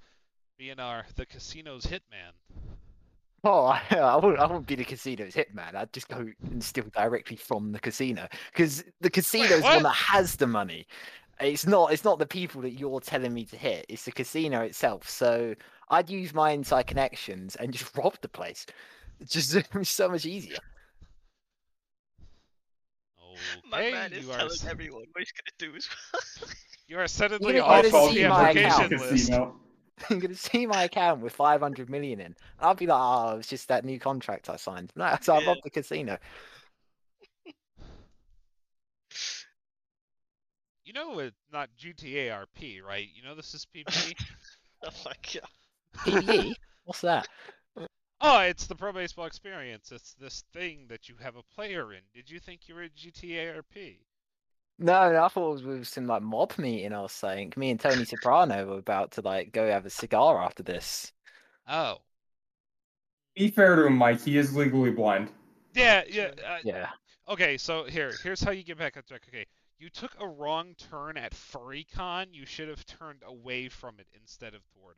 being 0.59 0.81
our 0.81 1.05
the 1.17 1.25
casino's 1.25 1.87
hitman? 1.87 2.33
Oh, 3.45 3.67
I, 3.67 3.81
I 3.91 4.17
wouldn't. 4.17 4.41
I 4.41 4.47
wouldn't 4.47 4.67
be 4.67 4.75
the 4.75 4.85
casino's 4.85 5.35
hitman. 5.35 5.75
I'd 5.75 5.93
just 5.93 6.09
go 6.09 6.29
and 6.51 6.63
steal 6.63 6.87
directly 6.93 7.37
from 7.37 7.73
the 7.73 7.79
casino 7.79 8.27
because 8.53 8.85
the 9.01 9.11
casino's 9.11 9.61
the 9.61 9.63
one 9.63 9.83
that 9.85 9.95
has 9.95 10.37
the 10.37 10.47
money. 10.47 10.87
It's 11.41 11.67
not. 11.67 11.93
It's 11.93 12.05
not 12.05 12.19
the 12.19 12.27
people 12.27 12.63
that 12.63 12.73
you're 12.73 13.01
telling 13.01 13.33
me 13.33 13.45
to 13.47 13.57
hit. 13.57 13.87
It's 13.89 14.05
the 14.05 14.13
casino 14.13 14.63
itself. 14.63 15.09
So 15.09 15.55
I'd 15.91 16.11
use 16.11 16.35
my 16.35 16.51
inside 16.53 16.87
connections 16.87 17.57
and 17.57 17.73
just 17.73 17.97
rob 17.97 18.15
the 18.21 18.29
place. 18.29 18.67
It's 19.21 19.33
just 19.33 19.55
it's 19.75 19.91
so 19.91 20.09
much 20.09 20.27
easier. 20.27 20.59
My 23.71 23.91
man 23.91 24.13
is 24.13 24.25
you 24.27 24.33
telling 24.33 24.53
s- 24.53 24.67
everyone 24.69 25.05
what 25.13 25.19
he's 25.19 25.33
gonna 25.33 25.71
do 25.73 25.77
as 25.77 25.89
well. 26.13 26.51
you 26.89 26.99
are 26.99 27.07
suddenly 27.07 27.55
You're 27.55 27.65
off 27.65 27.85
gonna 27.85 27.95
of 27.95 28.11
see 28.11 28.23
the 28.23 28.25
my 28.25 28.51
application 28.51 28.91
account. 28.91 29.11
list. 29.11 29.31
I'm 30.11 30.19
gonna 30.21 30.35
see 30.35 30.67
my 30.67 30.85
account 30.85 31.21
with 31.21 31.33
500 31.33 31.91
million 31.91 32.21
in, 32.21 32.27
and 32.27 32.37
I'll 32.61 32.75
be 32.75 32.87
like, 32.87 32.99
ah, 32.99 33.33
"Oh, 33.35 33.39
it's 33.39 33.49
just 33.49 33.69
that 33.69 33.85
new 33.85 33.99
contract 33.99 34.49
I 34.49 34.57
signed." 34.57 34.93
No, 34.97 35.17
so 35.21 35.35
I 35.35 35.41
Yeah. 35.41 35.49
robbed 35.49 35.63
the 35.65 35.71
casino. 35.71 36.19
You 40.85 40.93
know 40.95 41.19
it's 41.19 41.37
not 41.53 41.69
GTA 41.77 42.31
RP, 42.31 42.81
right? 42.81 43.09
You 43.15 43.23
know 43.23 43.35
this 43.35 43.53
is 43.55 43.67
PBE. 43.67 44.15
oh 44.85 44.91
my 45.05 45.13
god. 45.35 45.43
PBE? 45.97 46.55
What's 46.85 47.01
that? 47.03 47.29
oh, 48.21 48.41
it's 48.41 48.67
the 48.67 48.75
Pro 48.75 48.93
Baseball 48.93 49.27
Experience. 49.27 49.93
It's 49.93 50.15
this 50.15 50.45
thing 50.53 50.87
that 50.89 51.09
you 51.09 51.17
have 51.21 51.37
a 51.37 51.43
player 51.43 51.93
in. 51.93 52.01
Did 52.15 52.31
you 52.31 52.41
think 52.41 52.69
you 52.69 52.75
were 52.75 52.83
a 52.85 52.89
GTA 52.91 53.63
RP? 53.63 53.99
No, 54.79 55.13
no, 55.13 55.25
I 55.25 55.29
thought 55.29 55.51
it 55.51 55.53
was 55.53 55.63
with 55.65 55.87
some 55.89 56.07
like 56.07 56.23
mob 56.23 56.57
meeting. 56.59 56.93
I 56.93 57.01
was 57.03 57.13
saying, 57.13 57.53
me 57.57 57.71
and 57.71 57.81
Tony 57.81 58.05
Soprano 58.05 58.65
were 58.67 58.79
about 58.79 59.13
to 59.13 59.21
like 59.23 59.53
go 59.53 59.69
have 59.71 59.87
a 59.87 59.91
cigar 59.91 60.43
after 60.43 60.63
this. 60.63 61.13
Oh, 61.69 61.99
Be 63.35 63.51
fair 63.51 63.77
to 63.77 63.87
him, 63.87 63.97
Mike. 63.97 64.21
He 64.21 64.37
is 64.37 64.55
legally 64.55 64.91
blind. 64.91 65.31
yeah, 65.75 66.03
yeah. 66.09 66.33
Uh, 66.47 66.59
Yeah. 66.63 66.91
Okay, 67.29 67.59
so 67.59 67.85
here, 67.85 68.19
here's 68.23 68.43
how 68.43 68.51
you 68.53 68.63
get 68.65 68.79
back 68.79 68.97
on 68.97 69.03
track. 69.05 69.23
Okay, 69.29 69.47
you 69.79 69.91
took 69.91 70.15
a 70.21 70.27
wrong 70.27 70.75
turn 70.77 71.17
at 71.17 71.33
FurryCon. 71.33 72.29
You 72.33 72.47
should 72.47 72.69
have 72.69 72.85
turned 72.87 73.23
away 73.25 73.69
from 73.69 73.99
it 74.01 74.09
instead 74.15 74.55
of 74.55 74.63
toward 74.75 74.97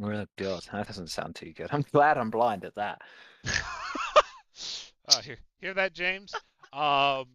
Oh 0.00 0.26
god, 0.36 0.62
that 0.72 0.86
doesn't 0.86 1.10
sound 1.10 1.34
too 1.34 1.52
good. 1.52 1.68
I'm 1.72 1.84
glad 1.92 2.18
I'm 2.18 2.30
blind 2.30 2.64
at 2.64 2.74
that. 2.76 3.00
oh, 5.08 5.20
hear, 5.22 5.38
hear 5.58 5.74
that, 5.74 5.92
James? 5.92 6.32
Um, 6.72 7.26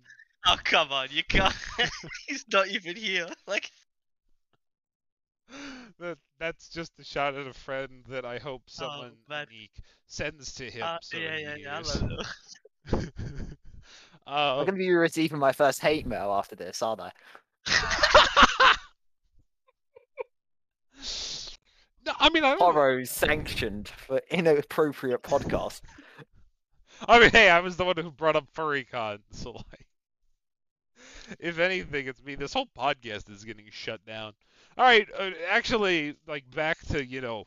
Oh 0.50 0.58
come 0.64 0.92
on, 0.92 1.08
you 1.12 1.24
can't. 1.24 1.54
he's 2.28 2.46
not 2.52 2.68
even 2.70 2.96
here. 2.96 3.28
Like. 3.46 3.70
that 6.00 6.18
that's 6.40 6.70
just 6.70 6.92
a 7.00 7.04
shot 7.04 7.36
at 7.36 7.48
a 7.48 7.54
friend 7.54 8.04
that 8.10 8.26
I 8.26 8.38
hope 8.38 8.64
someone 8.68 9.14
man. 9.30 9.48
unique 9.50 9.72
sends 10.08 10.54
to 10.56 10.70
him. 10.70 10.84
Uh, 10.84 10.98
so 11.02 11.18
yeah, 11.18 11.38
yeah, 11.38 11.56
he 11.56 11.64
yeah. 11.64 11.72
I 11.72 11.76
hears. 11.76 12.02
love 12.02 12.12
it. 12.12 13.14
I'm 14.28 14.60
um, 14.60 14.66
gonna 14.66 14.78
be 14.78 14.92
receiving 14.92 15.40
my 15.40 15.52
first 15.52 15.82
hate 15.82 16.06
mail 16.06 16.32
after 16.32 16.56
this, 16.56 16.82
aren't 16.82 17.02
I? 17.02 17.12
I 22.20 22.30
mean 22.30 22.44
I 22.44 22.52
don't. 22.52 22.60
Horror 22.60 23.06
sanctioned 23.06 23.88
for 23.90 24.22
inappropriate 24.30 25.24
podcast. 25.24 25.82
I 27.08 27.20
mean, 27.20 27.30
hey, 27.30 27.50
I 27.50 27.60
was 27.60 27.78
the 27.78 27.86
one 27.86 27.98
who 27.98 28.12
brought 28.12 28.36
up 28.36 28.52
FurryCon, 28.56 29.20
so 29.32 29.52
like, 29.52 29.88
if 31.40 31.60
anything, 31.60 32.08
it's 32.08 32.24
me. 32.24 32.36
This 32.36 32.54
whole 32.54 32.70
podcast 32.78 33.30
is 33.30 33.44
getting 33.44 33.66
shut 33.72 34.06
down. 34.06 34.34
All 34.78 34.86
right, 34.86 35.08
uh, 35.18 35.32
actually, 35.50 36.16
like 36.28 36.50
back 36.52 36.80
to 36.88 37.06
you 37.06 37.22
know, 37.22 37.46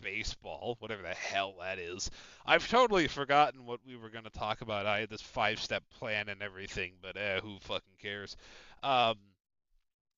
baseball, 0.00 0.76
whatever 0.80 1.02
the 1.02 1.14
hell 1.14 1.54
that 1.60 1.78
is. 1.78 2.10
I've 2.46 2.68
totally 2.68 3.08
forgotten 3.08 3.64
what 3.66 3.80
we 3.86 3.96
were 3.96 4.10
gonna 4.10 4.30
talk 4.30 4.60
about. 4.60 4.86
I 4.86 5.00
had 5.00 5.10
this 5.10 5.22
five-step 5.22 5.82
plan 5.90 6.28
and 6.28 6.42
everything, 6.42 6.92
but 7.02 7.16
eh, 7.16 7.40
who 7.40 7.58
fucking 7.60 7.96
cares? 8.00 8.36
Um, 8.82 9.16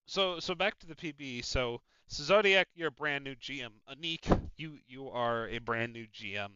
so 0.07 0.41
so 0.41 0.55
back 0.55 0.79
to 0.79 0.87
the 0.87 0.95
PB. 0.95 1.45
So, 1.45 1.81
so 2.09 2.23
Zodiac, 2.25 2.69
you're 2.75 2.89
a 2.89 2.93
brand 2.93 3.25
new 3.25 3.35
GM. 3.37 3.73
Anik, 3.89 4.51
you 4.57 4.79
you 4.87 5.09
are 5.11 5.49
a 5.49 5.59
brand 5.59 5.93
new 5.93 6.07
GM 6.07 6.51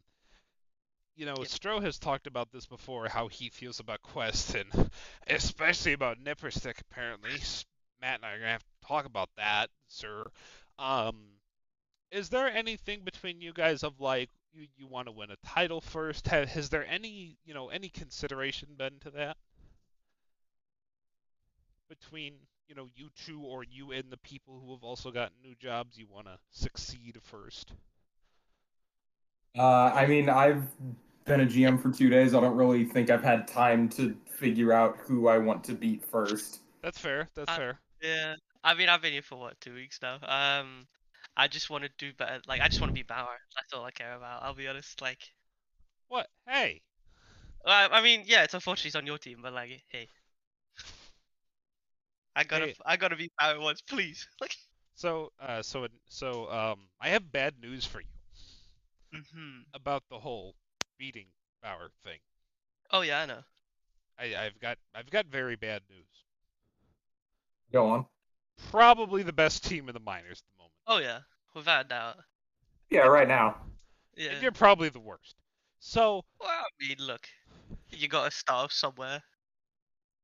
you 1.16 1.26
know, 1.26 1.44
Yep. 1.44 1.48
Stroh 1.48 1.82
has 1.82 1.98
talked 1.98 2.26
about 2.26 2.50
this 2.50 2.66
before, 2.66 3.08
how 3.08 3.28
he 3.28 3.50
feels 3.50 3.78
about 3.80 4.02
Quest, 4.02 4.54
and 4.54 4.90
especially 5.26 5.92
about 5.92 6.22
Nipperstick, 6.24 6.80
apparently. 6.80 7.30
Matt 8.00 8.16
and 8.16 8.24
I 8.24 8.30
are 8.30 8.38
going 8.38 8.46
to 8.46 8.52
have 8.52 8.62
to 8.64 8.86
talk 8.88 9.04
about 9.04 9.28
that, 9.36 9.70
sir. 9.88 10.24
Um, 10.78 11.16
is 12.10 12.30
there 12.30 12.48
anything 12.48 13.02
between 13.04 13.40
you 13.40 13.52
guys 13.52 13.82
of, 13.84 14.00
like, 14.00 14.30
you, 14.52 14.66
you 14.76 14.86
want 14.86 15.08
to 15.08 15.12
win 15.12 15.30
a 15.30 15.36
title 15.46 15.80
first? 15.82 16.28
Ha 16.28 16.46
has 16.46 16.70
there 16.70 16.86
any, 16.86 17.36
you 17.44 17.54
know, 17.54 17.68
any 17.68 17.88
consideration 17.90 18.70
been 18.76 18.98
to 19.00 19.10
that? 19.10 19.36
Between, 21.88 22.34
you 22.70 22.76
know, 22.76 22.88
you 22.94 23.10
two 23.16 23.42
or 23.42 23.64
you 23.64 23.92
and 23.92 24.10
the 24.10 24.16
people 24.18 24.62
who 24.64 24.72
have 24.72 24.84
also 24.84 25.10
gotten 25.10 25.36
new 25.42 25.56
jobs, 25.56 25.98
you 25.98 26.06
want 26.08 26.26
to 26.28 26.38
succeed 26.52 27.18
first? 27.22 27.74
Uh, 29.58 29.62
I 29.94 30.06
mean, 30.06 30.28
I've 30.28 30.64
been 31.24 31.40
a 31.40 31.46
GM 31.46 31.76
for 31.78 31.90
two 31.90 32.08
days. 32.08 32.34
I 32.34 32.40
don't 32.40 32.56
really 32.56 32.84
think 32.84 33.10
I've 33.10 33.22
had 33.22 33.48
time 33.48 33.88
to 33.90 34.16
figure 34.26 34.72
out 34.72 34.98
who 34.98 35.28
I 35.28 35.38
want 35.38 35.64
to 35.64 35.74
beat 35.74 36.04
first. 36.04 36.60
That's 36.82 36.98
fair. 36.98 37.28
That's 37.34 37.50
Uh, 37.50 37.56
fair. 37.56 37.80
Yeah. 38.02 38.36
I 38.64 38.74
mean, 38.74 38.88
I've 38.88 39.02
been 39.02 39.12
here 39.12 39.22
for 39.22 39.36
what 39.36 39.60
two 39.60 39.74
weeks 39.74 40.00
now. 40.02 40.18
Um, 40.22 40.86
I 41.36 41.48
just 41.48 41.70
want 41.70 41.84
to 41.84 41.90
do 41.98 42.12
better. 42.14 42.40
Like, 42.46 42.60
I 42.60 42.68
just 42.68 42.80
want 42.80 42.90
to 42.90 42.94
be 42.94 43.02
Bauer. 43.02 43.38
That's 43.56 43.72
all 43.72 43.84
I 43.84 43.90
care 43.90 44.14
about. 44.14 44.42
I'll 44.42 44.54
be 44.54 44.68
honest. 44.68 45.00
Like, 45.00 45.32
What? 46.08 46.28
Hey. 46.48 46.82
I, 47.66 47.88
I 47.88 48.02
mean, 48.02 48.24
yeah, 48.26 48.44
it's 48.44 48.54
unfortunate 48.54 48.84
he's 48.84 48.96
on 48.96 49.06
your 49.06 49.18
team, 49.18 49.40
but 49.42 49.52
like, 49.52 49.82
hey, 49.88 50.08
I 52.34 52.44
gotta, 52.44 52.66
Hey. 52.66 52.74
I 52.84 52.96
gotta 52.96 53.16
be 53.16 53.30
Bauer 53.38 53.60
once, 53.60 53.80
please. 53.82 54.26
Like, 54.40 54.56
So, 54.94 55.32
uh, 55.40 55.62
so, 55.62 55.88
so, 56.08 56.48
um, 56.50 56.88
I 57.00 57.08
have 57.08 57.32
bad 57.32 57.58
news 57.60 57.84
for 57.86 58.00
you 58.00 58.06
hmm 59.12 59.64
about 59.74 60.04
the 60.08 60.20
whole 60.20 60.54
beating 60.96 61.26
Bauer 61.62 61.90
thing. 62.04 62.20
Oh 62.90 63.00
yeah, 63.02 63.20
I 63.20 63.26
know. 63.26 63.42
I, 64.18 64.36
I've 64.36 64.58
got, 64.60 64.78
I've 64.94 65.10
got 65.10 65.26
very 65.26 65.56
bad 65.56 65.82
news. 65.90 66.24
Go 67.72 67.86
on. 67.88 68.06
Probably 68.70 69.24
the 69.24 69.32
best 69.32 69.64
team 69.64 69.88
in 69.88 69.92
the 69.92 69.98
minors 69.98 70.38
at 70.38 70.46
the 70.52 70.58
moment. 70.58 70.74
Oh 70.86 70.98
yeah, 70.98 71.22
without 71.54 71.86
a 71.86 71.88
doubt. 71.88 72.18
Yeah, 72.90 73.06
right 73.06 73.28
now. 73.28 73.56
Yeah. 74.16 74.30
And 74.32 74.42
you're 74.42 74.52
probably 74.52 74.88
the 74.88 75.00
worst. 75.00 75.36
So, 75.80 76.24
Well, 76.40 76.48
I 76.50 76.66
mean, 76.80 76.96
look, 76.98 77.28
you 77.90 78.08
gotta 78.08 78.30
start 78.30 78.64
off 78.66 78.72
somewhere. 78.72 79.22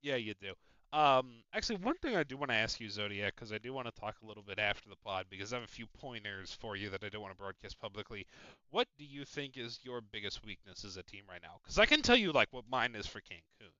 yeah, 0.03 0.17
you 0.17 0.35
do. 0.35 0.55
Um, 0.93 1.43
actually, 1.53 1.77
one 1.77 1.97
thing 1.97 2.17
I 2.17 2.23
do 2.23 2.37
want 2.37 2.51
to 2.51 2.57
ask 2.57 2.81
you, 2.81 2.89
Zodiac, 2.89 3.35
because 3.35 3.53
I 3.53 3.59
do 3.59 3.73
want 3.73 3.87
to 3.87 4.01
talk 4.01 4.17
a 4.23 4.27
little 4.27 4.43
bit 4.43 4.59
after 4.59 4.89
the 4.89 4.97
pod, 5.05 5.27
because 5.29 5.53
I 5.53 5.57
have 5.57 5.65
a 5.65 5.69
few 5.69 5.87
pointers 6.01 6.57
for 6.61 6.77
you 6.77 6.91
that 6.91 7.05
I 7.05 7.09
don't 7.09 7.21
want 7.21 7.35
to 7.35 7.39
broadcast 7.39 7.79
publicly. 7.81 8.27
What 8.71 8.87
do 8.99 9.05
you 9.05 9.25
think 9.25 9.57
is 9.57 9.81
your 9.83 10.01
biggest 10.01 10.45
weakness 10.47 10.85
as 10.85 10.97
a 10.97 11.03
team 11.03 11.23
right 11.29 11.43
now? 11.43 11.59
Because 11.63 11.79
I 11.79 11.87
can 11.87 12.03
tell 12.03 12.17
you, 12.17 12.33
like, 12.33 12.49
what 12.53 12.65
mine 12.71 12.95
is 12.95 13.07
for 13.07 13.21
Cancun. 13.21 13.73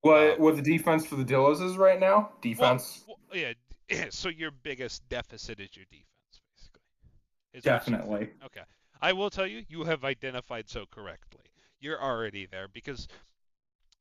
What 0.00 0.38
what 0.38 0.56
the 0.56 0.62
defense 0.62 1.06
for 1.06 1.16
the 1.16 1.24
Dillos 1.24 1.62
is 1.62 1.78
right 1.78 1.98
now? 1.98 2.30
Defense, 2.42 3.04
well, 3.06 3.16
yeah, 3.32 3.54
d- 3.88 4.06
so 4.10 4.28
your 4.28 4.50
biggest 4.50 5.08
deficit 5.08 5.60
is 5.60 5.74
your 5.74 5.86
defense, 5.90 6.40
basically. 6.54 6.82
is 7.54 7.62
definitely. 7.62 8.28
Okay. 8.44 8.60
I 9.00 9.12
will 9.12 9.30
tell 9.30 9.46
you, 9.46 9.64
you 9.68 9.84
have 9.84 10.04
identified 10.04 10.68
so 10.68 10.84
correctly. 10.90 11.40
You're 11.80 12.02
already 12.02 12.46
there 12.46 12.68
because 12.68 13.08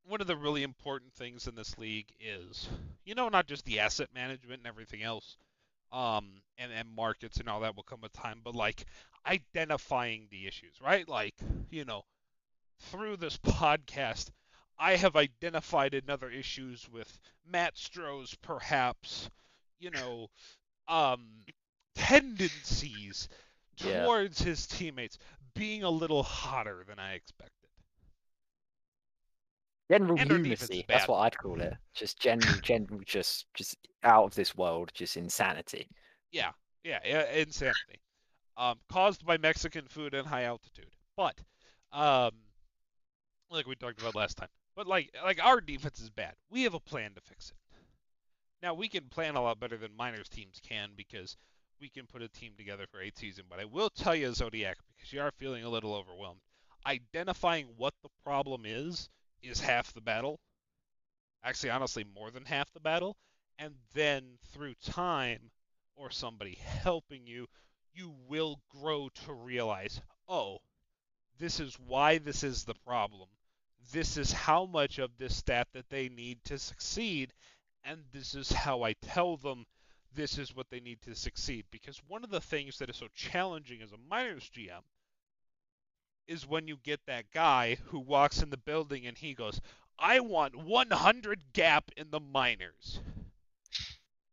one 0.06 0.22
of 0.22 0.28
the 0.28 0.36
really 0.36 0.64
important 0.64 1.14
things 1.14 1.48
in 1.48 1.56
this 1.56 1.78
league 1.78 2.14
is, 2.20 2.70
you 3.06 3.16
know, 3.16 3.30
not 3.30 3.48
just 3.48 3.66
the 3.66 3.80
asset 3.80 4.10
management 4.14 4.60
and 4.60 4.68
everything 4.68 5.04
else, 5.04 5.38
um, 5.92 6.42
and, 6.58 6.72
and 6.72 6.90
markets 6.96 7.38
and 7.38 7.50
all 7.50 7.62
that 7.62 7.76
will 7.76 7.84
come 7.84 8.02
with 8.02 8.14
time, 8.14 8.42
but 8.44 8.56
like 8.56 8.86
identifying 9.28 10.28
the 10.32 10.48
issues, 10.48 10.82
right? 10.82 11.08
Like, 11.08 11.36
you 11.70 11.86
know, 11.86 12.04
through 12.80 13.18
this 13.18 13.38
podcast, 13.46 14.30
I 14.78 14.96
have 14.96 15.16
identified 15.16 15.94
another 15.94 16.30
issues 16.30 16.88
with 16.90 17.20
Matt 17.46 17.76
Stroh's 17.76 18.36
perhaps, 18.36 19.30
you 19.80 19.92
know, 19.92 20.30
um, 20.88 21.28
tendencies 21.96 23.30
Yeah. 23.80 24.10
towards 24.12 24.42
his 24.42 24.68
teammates 24.68 25.18
being 25.56 25.84
a 25.84 25.90
little 25.90 26.24
hotter 26.24 26.84
than 26.88 27.00
I 27.00 27.14
expected. 27.14 27.63
General 29.92 30.18
And 30.20 30.32
our 30.32 30.38
defense 30.38 30.64
is 30.64 30.70
lunacy. 30.70 30.86
That's 30.88 31.08
what 31.08 31.20
I'd 31.20 31.38
call 31.38 31.60
it. 31.62 31.74
Just 31.94 32.20
general, 32.20 32.60
general, 32.62 33.02
just, 33.06 33.46
just 33.54 33.78
out 34.04 34.26
of 34.26 34.36
this 34.36 34.56
world, 34.56 34.92
just 34.94 35.18
insanity. 35.18 35.88
Yeah, 36.32 36.52
yeah, 36.84 37.00
yeah 37.06 37.32
insanity. 37.32 38.02
Um, 38.58 38.80
caused 38.90 39.26
by 39.26 39.38
Mexican 39.38 39.86
food 39.88 40.14
and 40.14 40.28
high 40.28 40.44
altitude. 40.44 40.96
But, 41.18 41.40
um, 41.92 42.32
like 43.50 43.68
we 43.68 43.76
talked 43.76 44.02
about 44.02 44.16
last 44.16 44.38
time. 44.38 44.50
But 44.76 44.88
like, 44.88 45.14
like 45.24 45.44
our 45.44 45.62
defense 45.62 46.00
is 46.00 46.10
bad. 46.10 46.34
We 46.50 46.64
have 46.64 46.74
a 46.74 46.80
plan 46.80 47.14
to 47.16 47.22
fix 47.22 47.50
it. 47.50 47.58
Now 48.64 48.74
we 48.74 48.88
can 48.88 49.10
plan 49.10 49.36
a 49.36 49.42
lot 49.42 49.60
better 49.60 49.78
than 49.78 49.96
minors 49.96 50.30
teams 50.30 50.62
can 50.66 50.92
because 50.96 51.36
we 51.82 51.90
can 51.90 52.08
put 52.08 52.22
a 52.22 52.30
team 52.30 52.54
together 52.58 52.86
for 52.90 53.02
eight 53.02 53.18
season. 53.18 53.44
But 53.50 53.60
I 53.60 53.66
will 53.66 53.90
tell 53.90 54.16
you, 54.16 54.34
Zodiac, 54.34 54.78
because 54.96 55.12
you 55.12 55.20
are 55.20 55.32
feeling 55.38 55.66
a 55.66 55.70
little 55.70 55.94
overwhelmed. 55.94 56.40
Identifying 56.88 57.68
what 57.76 57.94
the 58.02 58.10
problem 58.24 58.64
is 58.66 59.10
is 59.44 59.60
half 59.60 59.94
the 59.94 60.02
battle. 60.02 60.40
Actually, 61.44 61.72
honestly, 61.72 62.06
more 62.16 62.32
than 62.32 62.46
half 62.46 62.72
the 62.74 62.80
battle. 62.80 63.18
And 63.60 63.76
then 63.94 64.24
through 64.54 64.76
time 64.76 65.52
or 65.96 66.10
somebody 66.10 66.56
helping 66.56 67.28
you, 67.28 67.48
you 67.94 68.14
will 68.28 68.60
grow 68.70 69.10
to 69.26 69.34
realize, 69.34 70.02
oh, 70.28 70.60
this 71.38 71.60
is 71.60 71.78
why 71.80 72.18
this 72.18 72.44
is 72.44 72.64
the 72.64 72.74
problem. 72.86 73.30
This 73.92 74.18
is 74.18 74.32
how 74.32 74.66
much 74.66 74.98
of 74.98 75.18
this 75.18 75.36
stat 75.36 75.68
that 75.74 75.90
they 75.90 76.10
need 76.10 76.44
to 76.46 76.58
succeed, 76.58 77.34
and 77.84 78.02
this 78.12 78.34
is 78.34 78.52
how 78.52 78.84
I 78.84 78.94
tell 78.94 79.38
them 79.38 79.66
this 80.16 80.38
is 80.38 80.56
what 80.56 80.70
they 80.70 80.80
need 80.80 81.02
to 81.02 81.16
succeed. 81.16 81.66
Because 81.70 82.02
one 82.08 82.24
of 82.24 82.30
the 82.30 82.42
things 82.42 82.78
that 82.78 82.90
is 82.90 82.96
so 82.96 83.08
challenging 83.14 83.82
as 83.82 83.92
a 83.92 83.98
minors 84.10 84.50
GM 84.56 84.84
is 86.28 86.48
when 86.48 86.68
you 86.68 86.78
get 86.84 87.06
that 87.06 87.32
guy 87.32 87.78
who 87.86 88.00
walks 88.00 88.42
in 88.42 88.50
the 88.50 88.58
building 88.58 89.06
and 89.06 89.18
he 89.18 89.34
goes, 89.34 89.60
I 89.98 90.20
want 90.20 90.56
100 90.56 91.54
gap 91.54 91.92
in 91.96 92.12
the 92.12 92.20
minors. 92.20 93.00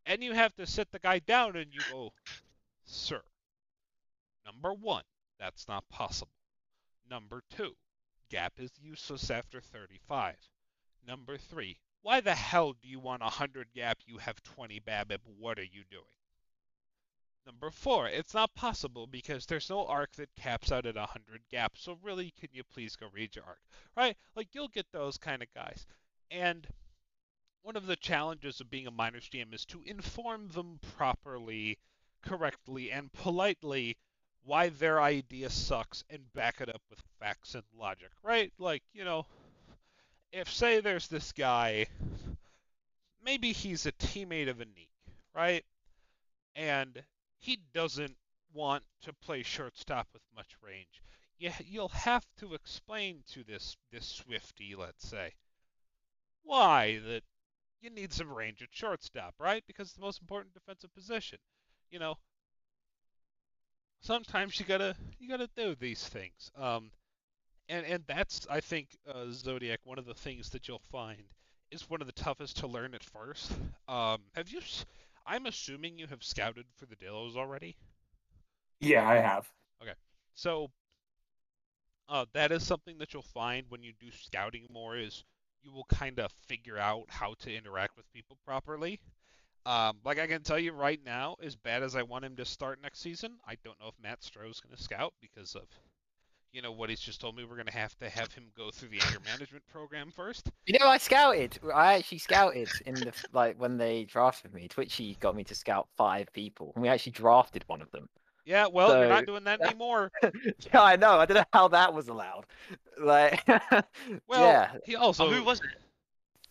And 0.06 0.22
you 0.22 0.32
have 0.32 0.54
to 0.56 0.66
sit 0.66 0.90
the 0.90 0.98
guy 0.98 1.18
down 1.18 1.56
and 1.56 1.72
you 1.72 1.80
go, 1.90 2.12
Sir, 2.84 3.22
number 4.44 4.72
one, 4.72 5.04
that's 5.38 5.68
not 5.68 5.88
possible. 5.88 6.32
Number 7.08 7.42
two, 7.50 7.74
gap 8.30 8.54
is 8.58 8.70
useless 8.80 9.30
after 9.30 9.60
35. 9.60 10.36
Number 11.06 11.36
three, 11.36 11.78
why 12.02 12.20
the 12.20 12.34
hell 12.34 12.72
do 12.72 12.88
you 12.88 12.98
want 12.98 13.22
100 13.22 13.68
gap? 13.74 13.98
You 14.06 14.18
have 14.18 14.42
20 14.42 14.80
BABIP. 14.80 15.20
What 15.38 15.58
are 15.58 15.62
you 15.62 15.84
doing? 15.90 16.04
Number 17.46 17.70
four, 17.70 18.06
it's 18.06 18.34
not 18.34 18.54
possible 18.54 19.06
because 19.06 19.46
there's 19.46 19.70
no 19.70 19.86
arc 19.86 20.12
that 20.12 20.34
caps 20.36 20.70
out 20.70 20.86
at 20.86 20.96
100 20.96 21.40
gap. 21.50 21.72
So 21.76 21.98
really, 22.02 22.32
can 22.38 22.50
you 22.52 22.62
please 22.64 22.96
go 22.96 23.08
read 23.12 23.34
your 23.34 23.44
arc? 23.44 23.60
Right? 23.96 24.16
Like 24.36 24.48
you'll 24.54 24.68
get 24.68 24.86
those 24.92 25.18
kind 25.18 25.42
of 25.42 25.52
guys. 25.54 25.86
And 26.30 26.66
one 27.62 27.76
of 27.76 27.86
the 27.86 27.96
challenges 27.96 28.60
of 28.60 28.70
being 28.70 28.86
a 28.86 28.90
minors 28.90 29.28
GM 29.28 29.54
is 29.54 29.64
to 29.66 29.82
inform 29.84 30.48
them 30.48 30.78
properly, 30.96 31.78
correctly, 32.22 32.90
and 32.90 33.12
politely 33.12 33.96
why 34.44 34.68
their 34.70 35.00
idea 35.02 35.50
sucks 35.50 36.04
and 36.08 36.32
back 36.32 36.60
it 36.60 36.68
up 36.68 36.82
with 36.88 37.02
facts 37.18 37.54
and 37.54 37.64
logic, 37.78 38.10
right? 38.22 38.52
Like, 38.58 38.82
you 38.92 39.04
know, 39.04 39.26
if 40.32 40.50
say 40.52 40.80
there's 40.80 41.08
this 41.08 41.32
guy, 41.32 41.86
maybe 43.22 43.52
he's 43.52 43.86
a 43.86 43.92
teammate 43.92 44.48
of 44.48 44.58
Anik, 44.58 44.88
right? 45.34 45.64
And 46.56 47.02
he 47.40 47.58
doesn't 47.74 48.16
want 48.52 48.84
to 49.02 49.12
play 49.14 49.42
shortstop 49.42 50.08
with 50.12 50.22
much 50.36 50.56
range. 50.62 51.02
You, 51.38 51.50
you'll 51.64 51.88
have 51.88 52.26
to 52.38 52.54
explain 52.54 53.24
to 53.32 53.42
this 53.44 53.76
this 53.90 54.06
Swifty, 54.06 54.74
let's 54.76 55.08
say, 55.08 55.32
why 56.42 57.00
that 57.06 57.22
you 57.80 57.90
need 57.90 58.12
some 58.12 58.32
range 58.32 58.62
at 58.62 58.68
shortstop, 58.72 59.34
right? 59.38 59.64
Because 59.66 59.88
it's 59.88 59.96
the 59.96 60.02
most 60.02 60.20
important 60.20 60.54
defensive 60.54 60.94
position. 60.94 61.38
You 61.90 61.98
know, 61.98 62.16
sometimes 64.00 64.58
you 64.60 64.66
gotta 64.66 64.94
you 65.18 65.28
gotta 65.28 65.48
do 65.56 65.74
these 65.74 66.06
things. 66.06 66.50
Um, 66.56 66.90
and 67.68 67.86
and 67.86 68.04
that's 68.06 68.46
I 68.50 68.60
think 68.60 68.96
uh, 69.08 69.26
Zodiac 69.30 69.80
one 69.84 69.98
of 69.98 70.06
the 70.06 70.14
things 70.14 70.50
that 70.50 70.68
you'll 70.68 70.82
find 70.90 71.22
is 71.70 71.88
one 71.88 72.00
of 72.00 72.06
the 72.06 72.12
toughest 72.12 72.58
to 72.58 72.66
learn 72.66 72.94
at 72.94 73.04
first. 73.04 73.52
Um, 73.88 74.22
have 74.34 74.48
you? 74.50 74.60
I'm 75.30 75.46
assuming 75.46 75.96
you 75.96 76.08
have 76.08 76.24
scouted 76.24 76.66
for 76.74 76.86
the 76.86 76.96
Dillos 76.96 77.36
already. 77.36 77.76
Yeah, 78.80 79.08
I 79.08 79.18
have. 79.18 79.48
Okay, 79.80 79.94
so 80.34 80.72
uh, 82.08 82.26
that 82.32 82.50
is 82.50 82.66
something 82.66 82.98
that 82.98 83.14
you'll 83.14 83.22
find 83.22 83.64
when 83.68 83.84
you 83.84 83.92
do 84.00 84.10
scouting 84.10 84.66
more 84.72 84.96
is 84.96 85.22
you 85.62 85.70
will 85.70 85.84
kind 85.84 86.18
of 86.18 86.32
figure 86.48 86.78
out 86.78 87.04
how 87.08 87.34
to 87.40 87.54
interact 87.54 87.96
with 87.96 88.12
people 88.12 88.38
properly. 88.44 88.98
Um, 89.66 89.98
like 90.04 90.18
I 90.18 90.26
can 90.26 90.42
tell 90.42 90.58
you 90.58 90.72
right 90.72 90.98
now, 91.06 91.36
as 91.40 91.54
bad 91.54 91.84
as 91.84 91.94
I 91.94 92.02
want 92.02 92.24
him 92.24 92.34
to 92.34 92.44
start 92.44 92.82
next 92.82 92.98
season, 92.98 93.38
I 93.46 93.54
don't 93.62 93.78
know 93.78 93.86
if 93.86 94.02
Matt 94.02 94.22
Stroh's 94.22 94.60
going 94.60 94.74
to 94.74 94.82
scout 94.82 95.14
because 95.20 95.54
of 95.54 95.68
you 96.52 96.62
know 96.62 96.72
what 96.72 96.90
he's 96.90 97.00
just 97.00 97.20
told 97.20 97.36
me. 97.36 97.44
We're 97.44 97.56
going 97.56 97.66
to 97.66 97.72
have 97.72 97.96
to 97.98 98.08
have 98.08 98.32
him 98.32 98.44
go 98.56 98.70
through 98.70 98.88
the 98.88 99.00
anger 99.06 99.20
management 99.24 99.64
program 99.68 100.10
first. 100.10 100.50
You 100.66 100.78
know, 100.78 100.86
I 100.86 100.98
scouted. 100.98 101.58
I 101.74 101.94
actually 101.94 102.18
scouted 102.18 102.68
in 102.86 102.94
the 102.94 103.12
like 103.32 103.60
when 103.60 103.76
they 103.76 104.04
drafted 104.04 104.52
me. 104.54 104.68
Twitchy 104.68 105.16
got 105.20 105.36
me 105.36 105.44
to 105.44 105.54
scout 105.54 105.88
five 105.96 106.32
people, 106.32 106.72
and 106.74 106.82
we 106.82 106.88
actually 106.88 107.12
drafted 107.12 107.64
one 107.66 107.80
of 107.82 107.90
them. 107.92 108.08
Yeah, 108.44 108.66
well, 108.66 108.98
you're 108.98 109.08
not 109.08 109.26
doing 109.26 109.44
that 109.44 109.60
anymore. 109.64 110.10
yeah, 110.22 110.82
I 110.82 110.96
know. 110.96 111.18
I 111.20 111.26
don't 111.26 111.36
know 111.36 111.44
how 111.52 111.68
that 111.68 111.92
was 111.94 112.08
allowed. 112.08 112.46
Like, 113.00 113.42
Well, 113.46 114.42
yeah, 114.42 114.72
he 114.84 114.94
also 114.94 115.26
oh, 115.26 115.30
who 115.30 115.42
was 115.42 115.60
it? 115.60 115.66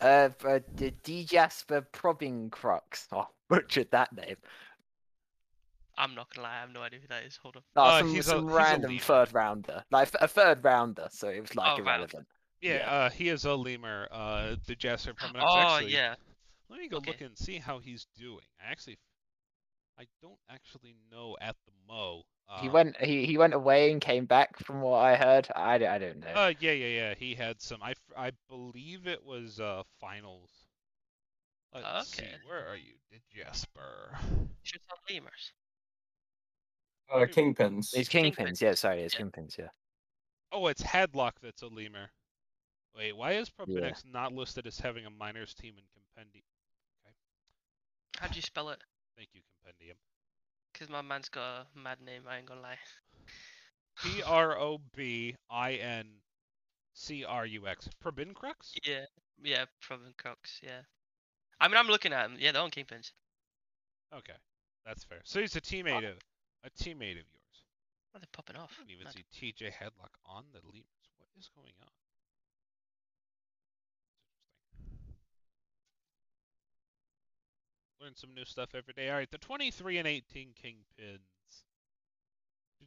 uh, 0.02 0.30
uh, 0.48 0.60
D 0.76 0.94
D 1.04 1.24
Jasper 1.24 1.86
Probincrux. 1.94 3.06
Oh, 3.12 3.28
butchered 3.50 3.92
that 3.92 4.12
name. 4.14 4.38
I'm 6.00 6.16
not 6.16 6.34
gonna 6.34 6.48
lie, 6.48 6.56
I 6.58 6.62
have 6.62 6.72
no 6.72 6.82
idea 6.82 7.00
who 7.02 7.08
that 7.10 7.24
is. 7.26 7.38
Hold 7.44 7.58
on. 7.58 7.64
Oh, 7.76 7.82
Uh, 7.84 8.00
some, 8.00 8.10
he's 8.10 8.28
a- 8.28 8.30
some 8.32 8.44
he's 8.48 8.52
a 8.54 8.56
random 8.58 9.00
third 9.00 9.34
rounder, 9.34 9.84
like 9.92 10.10
a 10.20 10.28
third 10.28 10.64
rounder, 10.64 11.08
so 11.12 11.28
it 11.28 11.42
was 11.42 11.56
like 11.56 11.68
Oh, 11.68 11.72
right. 11.72 11.80
irrelevant. 11.80 12.28
Yeah, 12.62 12.76
Yeah. 12.78 12.92
Uh, 12.92 13.10
he 13.10 13.30
is 13.30 13.46
a 13.46 13.54
lemur. 13.56 14.08
Uh, 14.12 14.56
the 14.66 14.76
Jasper 14.76 15.14
Permanent. 15.14 15.46
Oh 15.48 15.58
actually, 15.60 15.94
yeah. 15.94 16.16
Let 16.70 16.80
me 16.80 16.88
go 16.88 16.98
Okay. 16.98 17.12
look 17.12 17.22
and 17.22 17.38
see 17.38 17.58
how 17.58 17.80
he's 17.80 18.06
doing. 18.18 18.46
I 18.66 18.72
actually, 18.72 18.98
I 19.98 20.06
don't 20.22 20.40
actually 20.50 20.96
know 21.12 21.36
at 21.42 21.56
the 21.66 21.72
Mo. 21.88 22.24
Uh, 22.48 22.62
He 22.62 22.70
went 22.70 22.98
he, 22.98 23.26
he 23.26 23.38
went 23.38 23.54
away 23.54 23.92
and 23.92 24.02
came 24.02 24.26
back 24.26 24.58
from 24.60 24.82
what 24.82 24.98
I 25.00 25.16
heard. 25.16 25.48
I, 25.56 25.78
d- 25.78 25.86
I 25.86 25.98
don't 26.00 26.20
know. 26.20 26.28
Uh, 26.34 26.54
yeah, 26.60 26.72
yeah, 26.72 26.88
yeah. 26.88 27.14
He 27.18 27.36
had 27.36 27.62
some. 27.62 27.82
I, 27.84 27.94
I 28.18 28.32
believe 28.50 29.06
it 29.08 29.24
was 29.24 29.60
uh 29.60 29.84
finals. 30.00 30.50
Let's 31.74 32.10
see. 32.10 32.24
Okay. 32.24 32.32
Where 32.48 32.68
are 32.68 32.76
you, 32.78 32.94
Did 33.12 33.22
Jasper? 33.36 34.18
Shoots 34.64 34.86
on 34.92 34.98
lemurs. 35.14 35.54
Uh, 37.12 37.26
kingpins. 37.26 37.90
it's 37.96 38.10
Kingpins. 38.10 38.36
Kingpins, 38.36 38.62
yeah, 38.62 38.74
sorry, 38.74 39.02
it's 39.02 39.16
Yeah. 39.16 39.22
Kingpins, 39.22 39.58
yeah. 39.58 39.70
Oh, 40.52 40.68
it's 40.68 40.82
Hadlock 40.82 41.34
that's 41.42 41.62
a 41.62 41.68
lemur. 41.68 42.12
Wait, 42.96 43.14
why 43.14 43.34
is 43.34 43.50
Yeah. 43.58 43.66
Propinex 43.66 44.06
not 44.06 44.34
listed 44.34 44.68
as 44.68 44.80
having 44.80 45.06
a 45.06 45.10
minors 45.10 45.54
team 45.54 45.78
in 45.78 45.84
Compendium? 45.94 46.46
How'd 48.20 48.36
you 48.36 48.42
spell 48.42 48.70
it? 48.70 48.84
Thank 49.16 49.30
you, 49.34 49.42
Compendium. 49.64 49.98
Because 50.74 50.90
my 50.90 51.02
man's 51.02 51.30
got 51.30 51.68
a 51.74 51.78
mad 51.78 52.02
name, 52.02 52.24
I 52.28 52.38
ain't 52.38 52.48
gonna 52.48 52.62
lie. 52.62 52.78
P 54.04 54.22
R 54.24 54.58
O 54.58 54.80
B 54.96 55.36
I 55.50 55.74
N 55.74 56.22
C 56.94 57.24
R 57.24 57.46
U 57.46 57.68
X. 57.68 57.88
Probincrux? 58.04 58.74
Yeah, 58.84 59.06
yeah, 59.42 59.66
Proven 59.82 60.14
Cox, 60.18 60.60
yeah. 60.62 60.82
I 61.62 61.68
mean, 61.68 61.78
I'm 61.78 61.88
looking 61.88 62.14
at 62.14 62.26
him. 62.26 62.38
Yeah, 62.40 62.52
they're 62.52 62.62
on 62.62 62.72
Kingpins. 62.72 63.12
Okay, 64.14 64.34
that's 64.86 65.04
fair. 65.04 65.22
So 65.24 65.40
he's 65.40 65.56
a 65.56 65.62
teammate 65.62 66.10
of 66.10 66.18
a 66.64 66.70
teammate 66.70 67.20
of 67.20 67.28
yours. 67.30 67.64
Are 68.14 68.20
they 68.20 68.28
popping 68.32 68.56
I 68.56 68.62
off? 68.62 68.76
don't 68.78 68.90
even 68.90 69.06
Mad. 69.06 69.14
see 69.14 69.54
TJ 69.54 69.72
Headlock 69.72 70.14
on 70.26 70.46
the 70.52 70.60
lemurs. 70.66 70.86
What 71.18 71.30
is 71.38 71.50
going 71.56 71.74
on? 71.82 71.90
Learn 78.02 78.16
some 78.16 78.34
new 78.34 78.46
stuff 78.46 78.70
every 78.76 78.94
day. 78.94 79.10
All 79.10 79.18
right, 79.18 79.30
the 79.30 79.38
23 79.38 79.98
and 79.98 80.08
18 80.08 80.54
kingpins. 80.64 81.20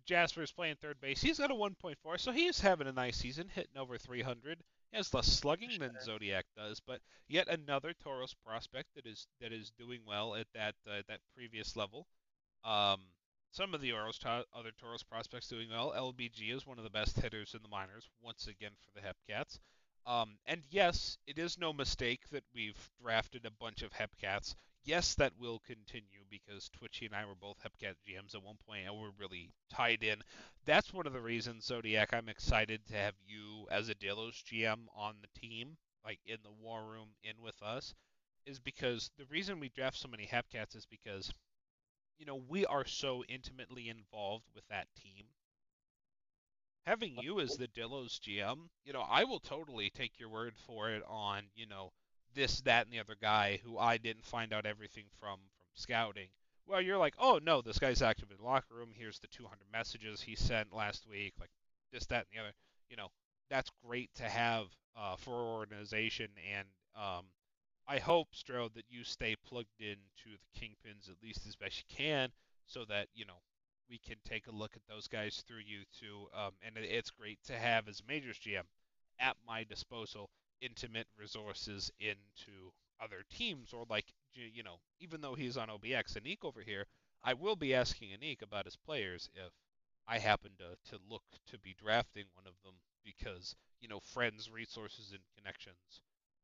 Jasper 0.04 0.42
is 0.42 0.50
playing 0.50 0.76
third 0.80 1.00
base. 1.00 1.20
He's 1.20 1.38
got 1.38 1.50
a 1.50 1.54
1.4, 1.54 1.94
so 2.18 2.32
he's 2.32 2.60
having 2.60 2.86
a 2.86 2.92
nice 2.92 3.16
season, 3.16 3.48
hitting 3.48 3.76
over 3.76 3.98
300. 3.98 4.58
He 4.90 4.96
has 4.96 5.14
less 5.14 5.26
slugging 5.26 5.78
than 5.78 5.96
Zodiac 6.02 6.44
does, 6.56 6.80
but 6.80 7.00
yet 7.28 7.48
another 7.48 7.92
Toros 7.94 8.34
prospect 8.44 8.88
that 8.96 9.06
is 9.06 9.26
that 9.40 9.52
is 9.52 9.70
doing 9.78 10.00
well 10.06 10.34
at 10.34 10.46
that 10.54 10.74
uh, 10.86 11.02
that 11.08 11.20
previous 11.34 11.76
level. 11.76 12.06
Um, 12.64 13.00
some 13.52 13.74
of 13.74 13.80
the 13.80 13.90
to- 13.90 14.46
other 14.54 14.72
Toros 14.72 15.02
prospects 15.02 15.46
doing 15.46 15.68
well. 15.70 15.92
LBG 15.94 16.50
is 16.50 16.66
one 16.66 16.78
of 16.78 16.84
the 16.84 16.90
best 16.90 17.20
hitters 17.20 17.54
in 17.54 17.62
the 17.62 17.68
minors, 17.68 18.08
once 18.20 18.46
again 18.48 18.72
for 18.80 18.98
the 18.98 19.06
Hepcats. 19.06 19.58
Um, 20.06 20.38
and 20.46 20.62
yes, 20.70 21.18
it 21.26 21.38
is 21.38 21.58
no 21.58 21.72
mistake 21.72 22.28
that 22.30 22.44
we've 22.54 22.90
drafted 23.00 23.46
a 23.46 23.50
bunch 23.50 23.82
of 23.82 23.92
Hepcats. 23.92 24.54
Yes, 24.84 25.14
that 25.14 25.38
will 25.38 25.60
continue 25.60 26.24
because 26.28 26.70
Twitchy 26.70 27.06
and 27.06 27.14
I 27.14 27.24
were 27.24 27.36
both 27.36 27.58
Hepcat 27.62 27.94
GMs 28.08 28.34
at 28.34 28.42
one 28.42 28.56
point 28.66 28.86
and 28.86 28.98
we're 28.98 29.12
really 29.16 29.52
tied 29.70 30.02
in. 30.02 30.22
That's 30.64 30.92
one 30.92 31.06
of 31.06 31.12
the 31.12 31.20
reasons, 31.20 31.66
Zodiac, 31.66 32.12
I'm 32.12 32.28
excited 32.28 32.84
to 32.86 32.94
have 32.94 33.14
you 33.24 33.68
as 33.70 33.90
a 33.90 33.94
Dillos 33.94 34.42
GM 34.42 34.86
on 34.96 35.16
the 35.20 35.40
team, 35.40 35.76
like 36.04 36.18
in 36.26 36.38
the 36.42 36.50
war 36.50 36.84
room, 36.84 37.10
in 37.22 37.40
with 37.40 37.62
us, 37.62 37.94
is 38.46 38.58
because 38.58 39.10
the 39.18 39.26
reason 39.26 39.60
we 39.60 39.68
draft 39.68 39.98
so 39.98 40.08
many 40.08 40.26
Hepcats 40.26 40.74
is 40.74 40.86
because, 40.86 41.30
you 42.22 42.26
know, 42.26 42.40
we 42.48 42.64
are 42.66 42.86
so 42.86 43.24
intimately 43.28 43.88
involved 43.88 44.44
with 44.54 44.62
that 44.68 44.86
team 45.02 45.24
having 46.86 47.16
you 47.20 47.40
as 47.40 47.56
the 47.56 47.68
Dillos 47.68 48.18
GM, 48.20 48.58
you 48.84 48.92
know, 48.92 49.04
I 49.08 49.24
will 49.24 49.40
totally 49.40 49.90
take 49.90 50.18
your 50.18 50.28
word 50.28 50.54
for 50.66 50.90
it 50.90 51.02
on, 51.08 51.44
you 51.54 51.66
know, 51.66 51.92
this, 52.34 52.60
that, 52.62 52.86
and 52.86 52.92
the 52.92 53.00
other 53.00 53.16
guy 53.20 53.60
who 53.64 53.78
I 53.78 53.98
didn't 53.98 54.24
find 54.24 54.52
out 54.52 54.66
everything 54.66 55.04
from 55.20 55.38
from 55.38 55.40
scouting. 55.74 56.28
Well, 56.66 56.80
you're 56.80 56.98
like, 56.98 57.14
oh 57.18 57.40
no, 57.42 57.60
this 57.60 57.78
guy's 57.78 58.02
active 58.02 58.30
in 58.30 58.36
the 58.36 58.44
locker 58.44 58.74
room. 58.74 58.90
Here's 58.94 59.18
the 59.18 59.26
200 59.28 59.56
messages 59.72 60.20
he 60.20 60.36
sent 60.36 60.72
last 60.72 61.06
week, 61.08 61.34
like 61.40 61.50
this, 61.92 62.06
that, 62.06 62.26
and 62.30 62.38
the 62.38 62.40
other. 62.40 62.52
You 62.88 62.96
know, 62.96 63.08
that's 63.50 63.70
great 63.84 64.10
to 64.16 64.24
have 64.24 64.66
uh, 64.96 65.16
for 65.16 65.34
organization, 65.34 66.28
and 66.56 66.68
um, 66.96 67.24
I 67.86 67.98
hope 67.98 68.34
Strode 68.34 68.74
that 68.74 68.84
you 68.88 69.04
stay 69.04 69.36
plugged 69.36 69.80
into 69.80 70.36
the 70.38 70.60
kingpins 70.60 71.10
at 71.10 71.22
least 71.22 71.46
as 71.46 71.56
best 71.56 71.78
you 71.78 71.96
can, 71.96 72.30
so 72.66 72.84
that 72.86 73.08
you 73.14 73.24
know 73.24 73.40
we 73.88 73.98
can 73.98 74.16
take 74.24 74.46
a 74.46 74.52
look 74.54 74.76
at 74.76 74.86
those 74.88 75.08
guys 75.08 75.42
through 75.46 75.62
you 75.66 75.84
too. 75.98 76.28
Um, 76.34 76.52
and 76.62 76.76
it's 76.78 77.10
great 77.10 77.38
to 77.44 77.58
have 77.58 77.88
as 77.88 78.02
Majors 78.06 78.38
GM 78.38 78.64
at 79.18 79.36
my 79.46 79.64
disposal 79.64 80.30
intimate 80.60 81.08
resources 81.18 81.90
into 82.00 82.72
other 83.00 83.24
teams 83.30 83.72
or 83.72 83.84
like 83.90 84.06
you 84.34 84.62
know 84.62 84.76
even 85.00 85.20
though 85.20 85.34
he's 85.34 85.56
on 85.56 85.68
OBX 85.68 86.16
Anik 86.16 86.44
over 86.44 86.60
here 86.60 86.86
I 87.24 87.34
will 87.34 87.56
be 87.56 87.74
asking 87.74 88.10
Anik 88.10 88.42
about 88.42 88.64
his 88.64 88.76
players 88.76 89.28
if 89.34 89.52
I 90.06 90.18
happen 90.18 90.52
to 90.58 90.90
to 90.90 91.02
look 91.10 91.24
to 91.48 91.58
be 91.58 91.74
drafting 91.74 92.24
one 92.34 92.46
of 92.46 92.54
them 92.64 92.74
because 93.04 93.56
you 93.80 93.88
know 93.88 94.00
friends 94.00 94.50
resources 94.50 95.10
and 95.10 95.20
connections 95.36 96.00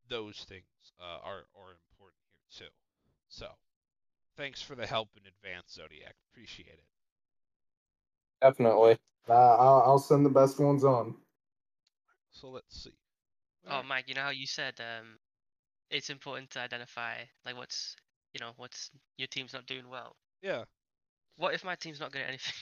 those 0.09 0.45
things 0.49 0.65
uh, 1.01 1.19
are 1.25 1.45
are 1.57 1.73
important 1.93 2.21
here 2.49 2.67
too 2.67 2.73
so 3.29 3.47
thanks 4.37 4.63
for 4.63 4.75
the 4.75 4.87
help 4.87 5.09
in 5.17 5.23
advance 5.27 5.73
Zodiac 5.75 6.15
appreciate 6.33 6.69
it 6.69 6.85
Definitely. 8.41 8.97
Uh, 9.29 9.33
I'll, 9.33 9.83
I'll 9.87 9.99
send 9.99 10.25
the 10.25 10.31
best 10.31 10.59
ones 10.59 10.85
on. 10.85 11.15
So 12.31 12.49
let's 12.49 12.85
see. 12.85 12.93
Oh, 13.69 13.83
Mike, 13.83 14.05
you 14.07 14.15
know 14.15 14.23
how 14.23 14.31
you 14.31 14.47
said 14.47 14.75
um, 14.81 15.19
it's 15.91 16.09
important 16.09 16.51
to 16.51 16.61
identify 16.61 17.17
like 17.45 17.57
what's 17.57 17.97
you 18.33 18.41
know 18.41 18.53
what's 18.57 18.91
your 19.19 19.29
team's 19.29 19.53
not 19.53 19.67
doing 19.67 19.89
well. 19.91 20.17
Yeah. 20.43 20.65
What 21.37 21.55
if 21.55 21.65
my 21.65 21.75
team's 21.75 22.01
not 22.01 22.13
good 22.13 22.23
at 22.23 22.29
anything? 22.29 22.55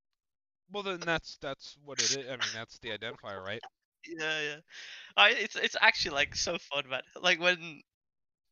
well, 0.72 0.82
then 0.82 1.00
that's 1.00 1.38
that's 1.40 1.76
what 1.84 1.98
it 2.00 2.10
is. 2.10 2.26
I 2.26 2.32
mean, 2.32 2.40
that's 2.52 2.78
the 2.80 2.90
identifier, 2.90 3.42
right? 3.42 3.62
Yeah, 4.06 4.40
yeah. 4.40 4.56
I 5.16 5.30
it's 5.30 5.56
it's 5.56 5.76
actually 5.80 6.14
like 6.14 6.34
so 6.34 6.58
fun, 6.58 6.84
man. 6.88 7.02
Like 7.20 7.40
when 7.40 7.82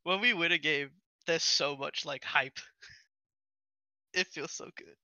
when 0.04 0.20
we 0.20 0.34
win 0.34 0.52
a 0.52 0.58
game, 0.58 0.90
there's 1.26 1.42
so 1.42 1.76
much 1.76 2.04
like 2.04 2.24
hype. 2.24 2.58
it 4.14 4.26
feels 4.28 4.52
so 4.52 4.68
good 4.76 4.94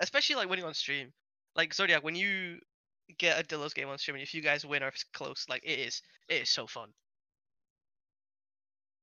especially 0.00 0.36
like 0.36 0.48
winning 0.48 0.64
on 0.64 0.74
stream. 0.74 1.12
Like 1.54 1.72
Zodiac, 1.72 2.02
when 2.02 2.14
you 2.14 2.58
get 3.18 3.40
a 3.40 3.44
Dillos 3.46 3.74
game 3.74 3.88
on 3.88 3.98
stream, 3.98 4.16
and 4.16 4.22
if 4.22 4.34
you 4.34 4.42
guys 4.42 4.64
win 4.64 4.82
or 4.82 4.88
it's 4.88 5.04
close, 5.14 5.46
like 5.48 5.62
it 5.64 5.78
is, 5.78 6.02
it 6.28 6.42
is 6.42 6.50
so 6.50 6.66
fun. 6.66 6.88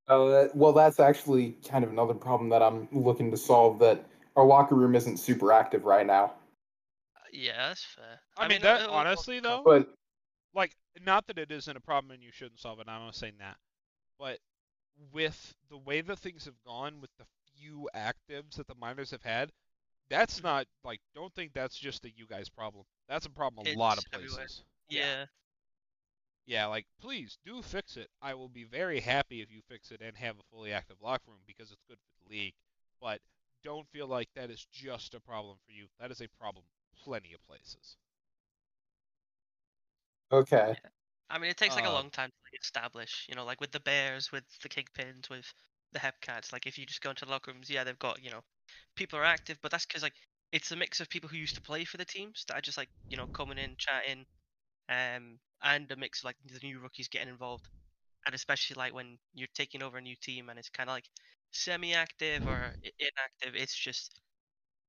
Uh, 0.07 0.47
well, 0.53 0.71
that's 0.71 0.99
actually 0.99 1.57
kind 1.67 1.83
of 1.83 1.91
another 1.91 2.13
problem 2.13 2.49
that 2.49 2.61
I'm 2.61 2.87
looking 2.91 3.29
to 3.31 3.37
solve. 3.37 3.79
That 3.79 4.05
our 4.35 4.45
locker 4.45 4.75
room 4.75 4.95
isn't 4.95 5.17
super 5.17 5.51
active 5.51 5.83
right 5.85 6.05
now. 6.05 6.33
Yeah, 7.31 7.69
that's 7.69 7.83
fair. 7.83 8.19
I, 8.37 8.45
I 8.45 8.47
mean, 8.47 8.55
mean, 8.55 8.61
that 8.63 8.81
it'll, 8.81 8.93
honestly 8.93 9.39
though, 9.39 9.61
but 9.65 9.87
like, 10.53 10.75
not 11.05 11.27
that 11.27 11.37
it 11.37 11.51
isn't 11.51 11.77
a 11.77 11.81
problem 11.81 12.11
and 12.11 12.23
you 12.23 12.31
shouldn't 12.31 12.59
solve 12.59 12.79
it. 12.79 12.87
I'm 12.87 13.01
not 13.01 13.15
saying 13.15 13.35
that, 13.39 13.57
but 14.19 14.39
with 15.13 15.53
the 15.69 15.77
way 15.77 16.01
that 16.01 16.19
things 16.19 16.45
have 16.45 16.61
gone, 16.65 16.99
with 17.01 17.11
the 17.17 17.25
few 17.55 17.89
actives 17.95 18.55
that 18.55 18.67
the 18.67 18.75
minors 18.75 19.11
have 19.11 19.23
had, 19.23 19.51
that's 20.09 20.37
mm-hmm. 20.37 20.47
not 20.47 20.67
like 20.83 20.99
don't 21.15 21.33
think 21.33 21.53
that's 21.53 21.77
just 21.77 22.05
a 22.05 22.09
you 22.15 22.25
guys 22.27 22.49
problem. 22.49 22.85
That's 23.07 23.25
a 23.25 23.29
problem 23.29 23.67
a 23.67 23.69
it's 23.69 23.77
lot 23.77 23.97
of 23.97 24.05
places. 24.11 24.33
Everywhere. 24.33 24.47
Yeah. 24.89 25.25
Yeah, 26.45 26.67
like 26.67 26.85
please 27.01 27.37
do 27.45 27.61
fix 27.61 27.97
it. 27.97 28.07
I 28.21 28.33
will 28.33 28.47
be 28.47 28.63
very 28.63 29.01
happy 29.01 29.41
if 29.41 29.51
you 29.51 29.59
fix 29.69 29.91
it 29.91 30.01
and 30.01 30.15
have 30.15 30.37
a 30.37 30.55
fully 30.55 30.71
active 30.71 30.95
locker 31.01 31.23
room 31.27 31.41
because 31.45 31.71
it's 31.71 31.83
good 31.89 31.97
for 31.97 32.29
the 32.29 32.35
league. 32.35 32.53
But 33.01 33.19
don't 33.63 33.87
feel 33.89 34.07
like 34.07 34.29
that 34.35 34.49
is 34.49 34.65
just 34.71 35.13
a 35.13 35.19
problem 35.19 35.57
for 35.65 35.73
you. 35.73 35.87
That 35.99 36.09
is 36.09 36.21
a 36.21 36.27
problem 36.39 36.63
plenty 36.97 37.33
of 37.33 37.43
places. 37.45 37.97
Okay. 40.31 40.77
Yeah. 40.83 40.89
I 41.29 41.37
mean, 41.39 41.49
it 41.49 41.57
takes 41.57 41.75
like 41.75 41.85
uh, 41.85 41.89
a 41.89 41.89
um 41.89 41.93
long 41.93 42.09
time 42.11 42.29
to 42.29 42.35
like, 42.45 42.61
establish. 42.61 43.25
You 43.29 43.35
know, 43.35 43.45
like 43.45 43.59
with 43.61 43.71
the 43.71 43.79
Bears, 43.79 44.31
with 44.31 44.45
the 44.61 44.69
Kingpins, 44.69 45.29
with 45.29 45.51
the 45.91 45.99
Hepcats. 45.99 46.51
Like 46.53 46.65
if 46.67 46.77
you 46.77 46.85
just 46.85 47.01
go 47.01 47.09
into 47.11 47.25
the 47.25 47.31
locker 47.31 47.51
rooms, 47.51 47.69
yeah, 47.69 47.83
they've 47.83 47.99
got 47.99 48.23
you 48.23 48.29
know 48.29 48.41
people 48.95 49.19
are 49.19 49.23
active, 49.25 49.59
but 49.61 49.71
that's 49.71 49.85
because 49.85 50.03
like 50.03 50.15
it's 50.51 50.71
a 50.71 50.75
mix 50.75 50.99
of 51.01 51.09
people 51.09 51.29
who 51.29 51.37
used 51.37 51.55
to 51.55 51.61
play 51.61 51.85
for 51.85 51.97
the 51.97 52.05
teams 52.05 52.45
that 52.47 52.55
are 52.57 52.61
just 52.61 52.77
like 52.77 52.89
you 53.09 53.17
know 53.17 53.27
coming 53.27 53.57
in, 53.57 53.75
chatting, 53.77 54.25
um, 54.89 55.39
and 55.63 55.91
a 55.91 55.95
mix 55.97 56.21
of 56.21 56.25
like 56.25 56.37
the 56.45 56.59
new 56.63 56.79
rookies 56.79 57.09
getting 57.09 57.29
involved, 57.29 57.69
and 58.25 58.35
especially 58.35 58.75
like 58.75 58.93
when 58.93 59.19
you're 59.33 59.47
taking 59.55 59.83
over 59.83 59.97
a 59.97 60.01
new 60.01 60.15
team 60.17 60.49
and 60.49 60.59
it's 60.59 60.69
kind 60.69 60.89
of 60.89 60.95
like 60.95 61.09
semi-active 61.51 62.47
or 62.47 62.75
inactive. 62.99 63.55
It's 63.55 63.75
just 63.75 64.21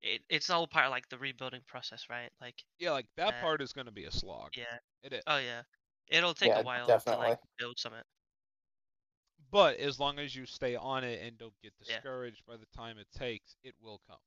it, 0.01 0.23
it's 0.29 0.49
all 0.49 0.67
part 0.67 0.85
of 0.87 0.91
like 0.91 1.09
the 1.09 1.17
rebuilding 1.19 1.63
process, 1.67 2.09
right? 2.09 2.31
Like 2.41 2.63
yeah, 2.79 2.91
like 2.91 3.07
that 3.17 3.37
uh, 3.37 3.39
part 3.39 3.61
is 3.61 3.73
going 3.73 3.85
to 3.87 3.91
be 3.91 4.05
a 4.05 4.11
slog. 4.11 4.53
Yeah, 4.55 4.77
it 5.03 5.13
is. 5.13 5.23
Oh 5.27 5.37
yeah, 5.37 5.63
it'll 6.07 6.33
take 6.35 6.55
yeah, 6.55 6.57
a 6.57 6.61
while 6.63 6.97
definitely. 6.97 7.07
to 7.07 7.17
like 7.17 7.35
build 7.57 7.79
something. 7.79 8.03
But 9.49 9.77
as 9.77 9.99
long 9.99 10.19
as 10.19 10.35
you 10.35 10.45
stay 10.45 10.75
on 10.75 11.03
it 11.03 11.21
and 11.23 11.37
don't 11.37 11.59
get 11.61 11.75
Yeah. 11.85 12.01
discouraged 12.03 12.45
by 12.45 12.57
the 12.57 12.67
time 12.67 12.97
it 12.99 13.09
takes, 13.11 13.57
it 13.63 13.75
will 13.79 13.99
come. 13.99 14.21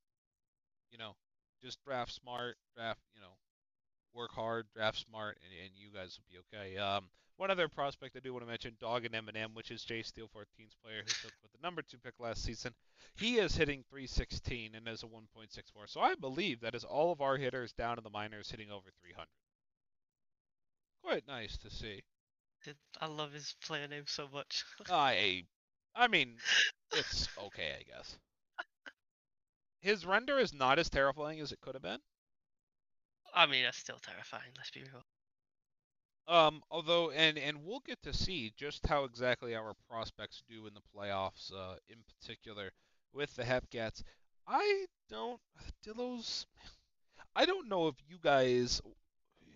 You 0.90 0.98
know, 0.98 1.16
just 1.62 1.82
draft 1.84 2.12
smart, 2.12 2.58
draft, 2.74 3.02
you 3.14 3.20
know, 3.20 3.38
work 4.14 4.32
hard, 4.32 4.66
draft 4.74 4.98
smart, 4.98 5.38
and, 5.42 5.52
and 5.64 5.70
you 5.74 5.90
guys 5.92 6.18
will 6.18 6.26
be 6.30 6.56
okay. 6.56 6.78
Um, 6.78 7.08
one 7.36 7.50
other 7.50 7.68
prospect 7.68 8.16
I 8.16 8.20
do 8.20 8.32
want 8.32 8.44
to 8.44 8.48
mention, 8.50 8.76
Dog 8.78 9.04
and 9.04 9.14
Eminem, 9.14 9.54
which 9.54 9.70
is 9.70 9.82
Jay 9.82 10.02
Steel 10.02 10.28
14's 10.28 10.76
player 10.82 11.00
who 11.00 11.12
took 11.22 11.32
with 11.42 11.52
the 11.52 11.62
number 11.62 11.82
two 11.82 11.98
pick 11.98 12.14
last 12.20 12.44
season. 12.44 12.72
He 13.16 13.38
is 13.38 13.56
hitting 13.56 13.84
316 13.90 14.74
and 14.74 14.86
has 14.86 15.02
a 15.02 15.06
1.64. 15.06 15.88
So 15.88 16.00
I 16.00 16.14
believe 16.14 16.60
that 16.60 16.74
is 16.74 16.84
all 16.84 17.10
of 17.10 17.20
our 17.20 17.36
hitters 17.36 17.72
down 17.72 17.98
in 17.98 18.04
the 18.04 18.10
minors 18.10 18.50
hitting 18.50 18.70
over 18.70 18.90
300. 19.00 19.26
Quite 21.02 21.26
nice 21.26 21.56
to 21.58 21.70
see. 21.70 22.02
I 23.00 23.06
love 23.06 23.32
his 23.32 23.56
player 23.64 23.88
name 23.88 24.04
so 24.06 24.28
much. 24.32 24.64
I, 24.90 25.44
I 25.96 26.06
mean, 26.06 26.36
it's 26.92 27.28
okay, 27.46 27.74
I 27.80 27.82
guess. 27.82 28.16
His 29.80 30.06
render 30.06 30.38
is 30.38 30.54
not 30.54 30.78
as 30.78 30.88
terrifying 30.88 31.40
as 31.40 31.50
it 31.50 31.60
could 31.60 31.74
have 31.74 31.82
been. 31.82 31.98
I 33.34 33.46
mean, 33.46 33.64
that's 33.64 33.78
still 33.78 33.98
terrifying. 34.04 34.52
Let's 34.56 34.70
be 34.70 34.80
real. 34.80 35.02
Um, 36.28 36.62
although, 36.70 37.10
and 37.10 37.36
and 37.36 37.64
we'll 37.64 37.80
get 37.80 38.00
to 38.02 38.12
see 38.12 38.52
just 38.56 38.86
how 38.86 39.04
exactly 39.04 39.56
our 39.56 39.74
prospects 39.90 40.42
do 40.48 40.66
in 40.66 40.74
the 40.74 40.80
playoffs, 40.96 41.52
uh, 41.52 41.74
in 41.88 41.96
particular 42.20 42.70
with 43.12 43.34
the 43.34 43.42
Hepcats. 43.42 44.02
I 44.46 44.86
don't, 45.10 45.40
Dillos. 45.86 46.46
I 47.34 47.44
don't 47.44 47.68
know 47.68 47.88
if 47.88 47.94
you 48.08 48.18
guys 48.22 48.80
Yeah, 49.46 49.54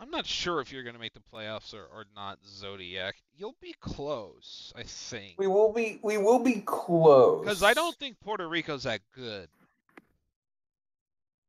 I'm 0.00 0.10
not 0.10 0.26
sure 0.26 0.60
if 0.60 0.72
you're 0.72 0.82
going 0.82 0.94
to 0.94 1.00
make 1.00 1.14
the 1.14 1.20
playoffs 1.20 1.74
or, 1.74 1.84
or 1.84 2.04
not, 2.16 2.38
Zodiac. 2.46 3.16
You'll 3.36 3.56
be 3.60 3.74
close, 3.80 4.72
I 4.76 4.82
think. 4.82 5.34
We 5.38 5.46
will 5.46 5.72
be. 5.72 6.00
We 6.02 6.18
will 6.18 6.38
be 6.40 6.62
close. 6.66 7.42
Because 7.42 7.62
I 7.62 7.74
don't 7.74 7.96
think 7.96 8.18
Puerto 8.20 8.48
Rico's 8.48 8.84
that 8.84 9.00
good. 9.14 9.48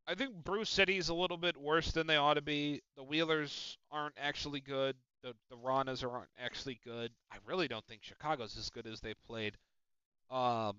I 0.10 0.16
think 0.16 0.44
Bruce 0.44 0.72
City's 0.72 1.10
a 1.10 1.14
little 1.14 1.38
bit 1.38 1.56
worse 1.56 1.92
than 1.92 2.08
they 2.08 2.18
ought 2.18 2.34
to 2.34 2.42
be. 2.42 2.82
The 2.98 3.04
Wheelers 3.04 3.78
aren't 3.92 4.16
actually 4.18 4.60
good. 4.60 4.96
The 5.22 5.36
the 5.52 5.58
Ranas 5.58 6.04
aren't 6.04 6.32
actually 6.40 6.80
good. 6.84 7.12
I 7.32 7.36
really 7.46 7.68
don't 7.68 7.86
think 7.86 8.02
Chicago's 8.02 8.58
as 8.58 8.72
good 8.72 8.88
as 8.88 9.02
they 9.02 9.14
played. 9.28 9.56
Um, 10.32 10.78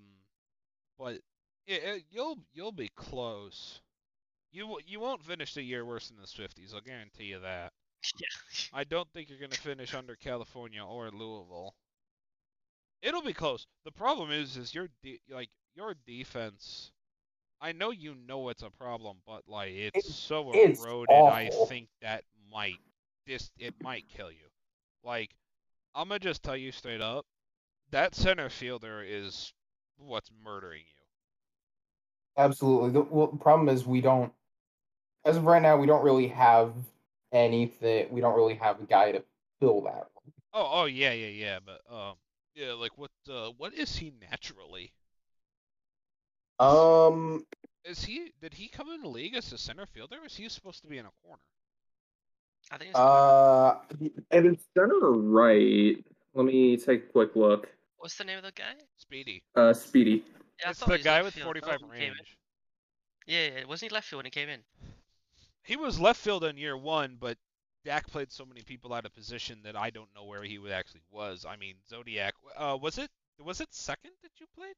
but 0.98 1.14
it, 1.66 1.82
it, 1.84 2.04
you'll 2.10 2.38
you'll 2.52 2.72
be 2.72 2.90
close. 2.96 3.80
You 4.50 4.80
you 4.84 4.98
won't 4.98 5.22
finish 5.22 5.54
the 5.54 5.62
year 5.62 5.84
worse 5.84 6.08
than 6.08 6.16
the 6.20 6.26
Swifties. 6.26 6.74
I'll 6.74 6.80
guarantee 6.80 7.24
you 7.24 7.38
that. 7.38 7.72
Yeah. 8.18 8.26
I 8.72 8.82
don't 8.82 9.08
think 9.12 9.28
you're 9.28 9.38
going 9.38 9.50
to 9.50 9.60
finish 9.60 9.94
under 9.94 10.16
California 10.16 10.84
or 10.84 11.10
Louisville. 11.10 11.74
It'll 13.02 13.22
be 13.22 13.32
close. 13.32 13.66
The 13.84 13.92
problem 13.92 14.32
is, 14.32 14.56
is 14.56 14.74
your 14.74 14.88
de- 15.04 15.20
like 15.30 15.50
your 15.76 15.94
defense. 16.06 16.90
I 17.60 17.72
know 17.72 17.90
you 17.90 18.14
know 18.14 18.48
it's 18.48 18.62
a 18.62 18.70
problem, 18.70 19.18
but 19.26 19.42
like 19.48 19.72
it's, 19.72 20.08
It- 20.08 20.12
so 20.14 20.52
it's 20.52 20.84
eroded. 20.84 21.26
I 21.26 21.48
think 21.50 21.88
that 22.02 22.24
might 22.50 22.80
this 23.26 23.50
it 23.58 23.74
might 23.82 24.08
kill 24.08 24.30
you. 24.30 24.48
Like, 25.04 25.34
I'm 25.94 26.08
gonna 26.08 26.18
just 26.20 26.42
tell 26.42 26.56
you 26.56 26.72
straight 26.72 27.00
up, 27.00 27.26
that 27.90 28.14
center 28.14 28.50
fielder 28.50 29.02
is 29.02 29.52
what's 29.98 30.30
murdering 30.44 30.82
you. 30.86 31.04
Absolutely. 32.36 32.90
The 32.90 33.02
well, 33.02 33.28
problem 33.28 33.68
is 33.68 33.86
we 33.86 34.00
don't, 34.00 34.32
as 35.24 35.36
of 35.36 35.44
right 35.44 35.62
now, 35.62 35.76
we 35.76 35.86
don't 35.86 36.02
really 36.04 36.28
have 36.28 36.74
anything. 37.32 38.08
We 38.10 38.20
don't 38.20 38.36
really 38.36 38.54
have 38.54 38.80
a 38.80 38.84
guy 38.84 39.12
to 39.12 39.22
fill 39.60 39.82
that. 39.82 40.08
role. 40.14 40.22
Oh, 40.52 40.68
oh 40.82 40.84
yeah, 40.86 41.12
yeah, 41.12 41.28
yeah. 41.28 41.58
But 41.64 41.80
um, 41.92 42.16
yeah, 42.54 42.72
like 42.72 42.96
what? 42.98 43.10
Uh, 43.28 43.50
what 43.56 43.74
is 43.74 43.96
he 43.96 44.12
naturally? 44.30 44.92
Um, 46.60 47.44
Is 47.84 48.04
he? 48.04 48.32
Did 48.40 48.54
he 48.54 48.68
come 48.68 48.90
in 48.90 49.02
the 49.02 49.08
league 49.08 49.34
as 49.34 49.52
a 49.52 49.58
center 49.58 49.86
fielder? 49.86 50.16
Or 50.22 50.26
is 50.26 50.36
he 50.36 50.48
supposed 50.48 50.82
to 50.82 50.88
be 50.88 50.98
in 50.98 51.06
a 51.06 51.10
corner? 51.24 51.42
I 52.70 52.76
think 52.78 52.90
it's 52.90 52.98
uh, 52.98 53.78
And 54.30 54.46
it's 54.46 54.64
center 54.76 55.10
right. 55.10 55.96
Let 56.34 56.46
me 56.46 56.76
take 56.76 57.04
a 57.04 57.06
quick 57.12 57.34
look. 57.34 57.68
what's 57.98 58.16
the 58.16 58.24
name 58.24 58.38
of 58.38 58.44
the 58.44 58.52
guy? 58.52 58.74
Speedy. 58.98 59.42
Uh, 59.56 59.72
Speedy. 59.72 60.22
Yeah, 60.60 60.66
I 60.68 60.70
it's 60.70 60.78
thought 60.78 60.88
the 60.88 60.94
he 60.94 60.98
was 60.98 61.04
guy 61.04 61.14
left 61.22 61.24
with 61.24 61.34
field. 61.34 61.44
45 61.46 61.78
Oh, 61.82 61.86
he 61.92 61.98
came 62.00 62.02
in. 62.12 62.16
range. 62.16 62.36
Yeah, 63.26 63.46
yeah, 63.60 63.64
wasn't 63.64 63.90
he 63.90 63.94
left 63.94 64.08
field 64.08 64.18
when 64.18 64.26
he 64.26 64.30
came 64.30 64.48
in? 64.48 64.60
He 65.64 65.76
was 65.76 65.98
left 65.98 66.20
field 66.20 66.44
in 66.44 66.56
year 66.56 66.76
one, 66.76 67.16
but 67.18 67.38
Dak 67.84 68.06
played 68.08 68.30
so 68.30 68.44
many 68.44 68.62
people 68.62 68.92
out 68.92 69.06
of 69.06 69.14
position 69.14 69.60
that 69.64 69.76
I 69.76 69.90
don't 69.90 70.08
know 70.14 70.24
where 70.24 70.42
he 70.42 70.58
actually 70.72 71.02
was. 71.10 71.44
I 71.48 71.56
mean, 71.56 71.74
Zodiac. 71.88 72.34
Uh, 72.56 72.76
was 72.80 72.98
it? 72.98 73.10
Was 73.42 73.60
it 73.60 73.68
second 73.72 74.12
that 74.22 74.32
you 74.38 74.46
played? 74.54 74.74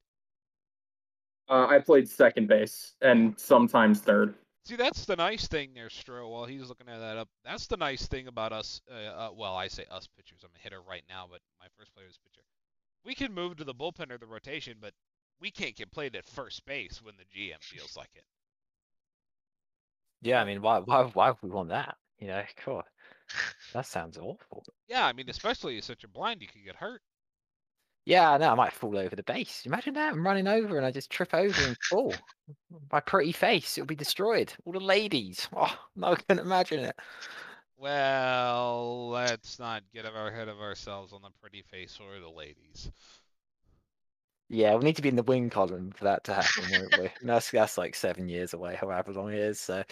Uh, 1.49 1.67
I 1.67 1.79
played 1.81 2.09
second 2.09 2.49
base 2.49 2.95
and 3.01 3.39
sometimes 3.39 4.01
third. 4.01 4.35
See, 4.65 4.77
that's 4.77 5.07
the 5.07 5.17
nice 5.17 5.49
thing 5.49 5.71
there, 5.75 5.89
Stroh. 5.89 6.31
While 6.31 6.45
he's 6.45 6.69
looking 6.69 6.89
at 6.89 7.01
that 7.01 7.17
up, 7.17 7.29
that's 7.45 7.67
the 7.67 7.77
nice 7.77 8.07
thing 8.07 8.29
about 8.29 8.53
us. 8.53 8.81
Uh, 8.89 8.95
uh, 8.95 9.31
well, 9.35 9.57
I 9.57 9.67
say 9.67 9.85
us 9.91 10.07
pitchers. 10.17 10.43
I'm 10.45 10.51
a 10.55 10.63
hitter 10.63 10.81
right 10.89 11.03
now, 11.09 11.27
but 11.29 11.41
my 11.59 11.67
first 11.77 11.93
player 11.95 12.07
is 12.07 12.19
pitcher. 12.19 12.43
We 13.05 13.15
can 13.17 13.35
move 13.35 13.57
to 13.57 13.65
the 13.65 13.75
bullpen 13.75 14.13
or 14.13 14.19
the 14.19 14.27
rotation, 14.27 14.77
but 14.81 14.93
we 15.41 15.51
can't 15.51 15.75
get 15.75 15.91
played 15.91 16.15
at 16.15 16.25
first 16.25 16.65
base 16.65 17.01
when 17.03 17.15
the 17.17 17.25
GM 17.25 17.61
feels 17.61 17.97
like 17.97 18.11
it. 18.15 18.25
Yeah, 20.21 20.41
I 20.41 20.45
mean, 20.45 20.63
why, 20.63 20.79
why, 20.79 21.03
why 21.13 21.31
would 21.31 21.43
we 21.43 21.51
want 21.51 21.71
that? 21.71 21.97
You 22.21 22.29
know, 22.29 22.43
God, 22.65 22.85
that 23.75 23.87
sounds 23.87 24.17
awful. 24.17 24.65
Yeah, 24.87 25.05
I 25.05 25.13
mean, 25.13 25.29
especially 25.29 25.77
as 25.79 25.85
such 25.85 26.05
a 26.05 26.09
blind, 26.09 26.41
you 26.41 26.47
could 26.47 26.65
get 26.65 26.77
hurt. 26.77 27.03
Yeah, 28.05 28.33
I 28.33 28.39
know. 28.39 28.51
I 28.51 28.55
might 28.55 28.73
fall 28.73 28.97
over 28.99 29.15
the 29.15 29.23
base. 29.23 29.65
Imagine 29.65 29.95
that. 29.95 30.13
I'm 30.13 30.27
running 30.27 30.49
over 30.49 30.77
and 30.77 30.85
I 30.85 30.91
just 30.91 31.11
trip 31.11 31.33
over 31.35 31.63
and 31.63 31.77
fall. 31.89 32.15
My 32.91 33.01
pretty 33.01 33.33
face, 33.33 33.79
it'll 33.79 33.87
be 33.87 33.95
destroyed. 33.95 34.53
All 34.65 34.73
the 34.73 34.81
ladies. 34.81 35.49
Oh, 35.57 35.79
no, 35.95 36.09
I 36.09 36.17
can 36.17 36.39
imagine 36.39 36.81
it. 36.81 36.97
Well, 37.77 39.09
let's 39.11 39.59
not 39.59 39.91
get 39.93 40.07
ahead 40.07 40.49
of 40.49 40.61
ourselves 40.61 41.13
on 41.13 41.21
the 41.23 41.31
pretty 41.31 41.61
face 41.63 41.99
or 42.01 42.19
the 42.19 42.31
ladies. 42.31 42.91
Yeah, 44.49 44.75
we 44.77 44.85
need 44.85 44.97
to 44.97 45.03
be 45.03 45.09
in 45.09 45.17
the 45.17 45.23
win 45.23 45.49
column 45.51 45.93
for 45.93 46.05
that 46.05 46.25
to 46.25 46.35
happen, 46.35 46.71
won't 46.71 46.93
we? 46.99 47.11
That's, 47.23 47.51
that's 47.51 47.79
like 47.79 47.95
seven 47.95 48.29
years 48.29 48.53
away, 48.53 48.75
however 48.77 49.13
long 49.13 49.33
it 49.33 49.39
is. 49.39 49.59
So, 49.61 49.83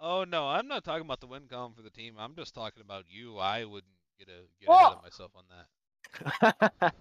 Oh 0.00 0.24
no, 0.24 0.48
I'm 0.48 0.68
not 0.68 0.84
talking 0.84 1.04
about 1.04 1.20
the 1.20 1.26
win 1.26 1.48
column 1.48 1.74
for 1.74 1.82
the 1.82 1.90
team. 1.90 2.16
I'm 2.18 2.34
just 2.34 2.54
talking 2.54 2.82
about 2.82 3.04
you. 3.08 3.38
I 3.38 3.64
wouldn't 3.64 3.92
get 4.18 4.28
a, 4.28 4.46
get 4.60 4.72
ahead 4.72 4.92
of 4.92 5.00
myself 5.02 5.32
on 5.34 5.44
that. 5.50 5.66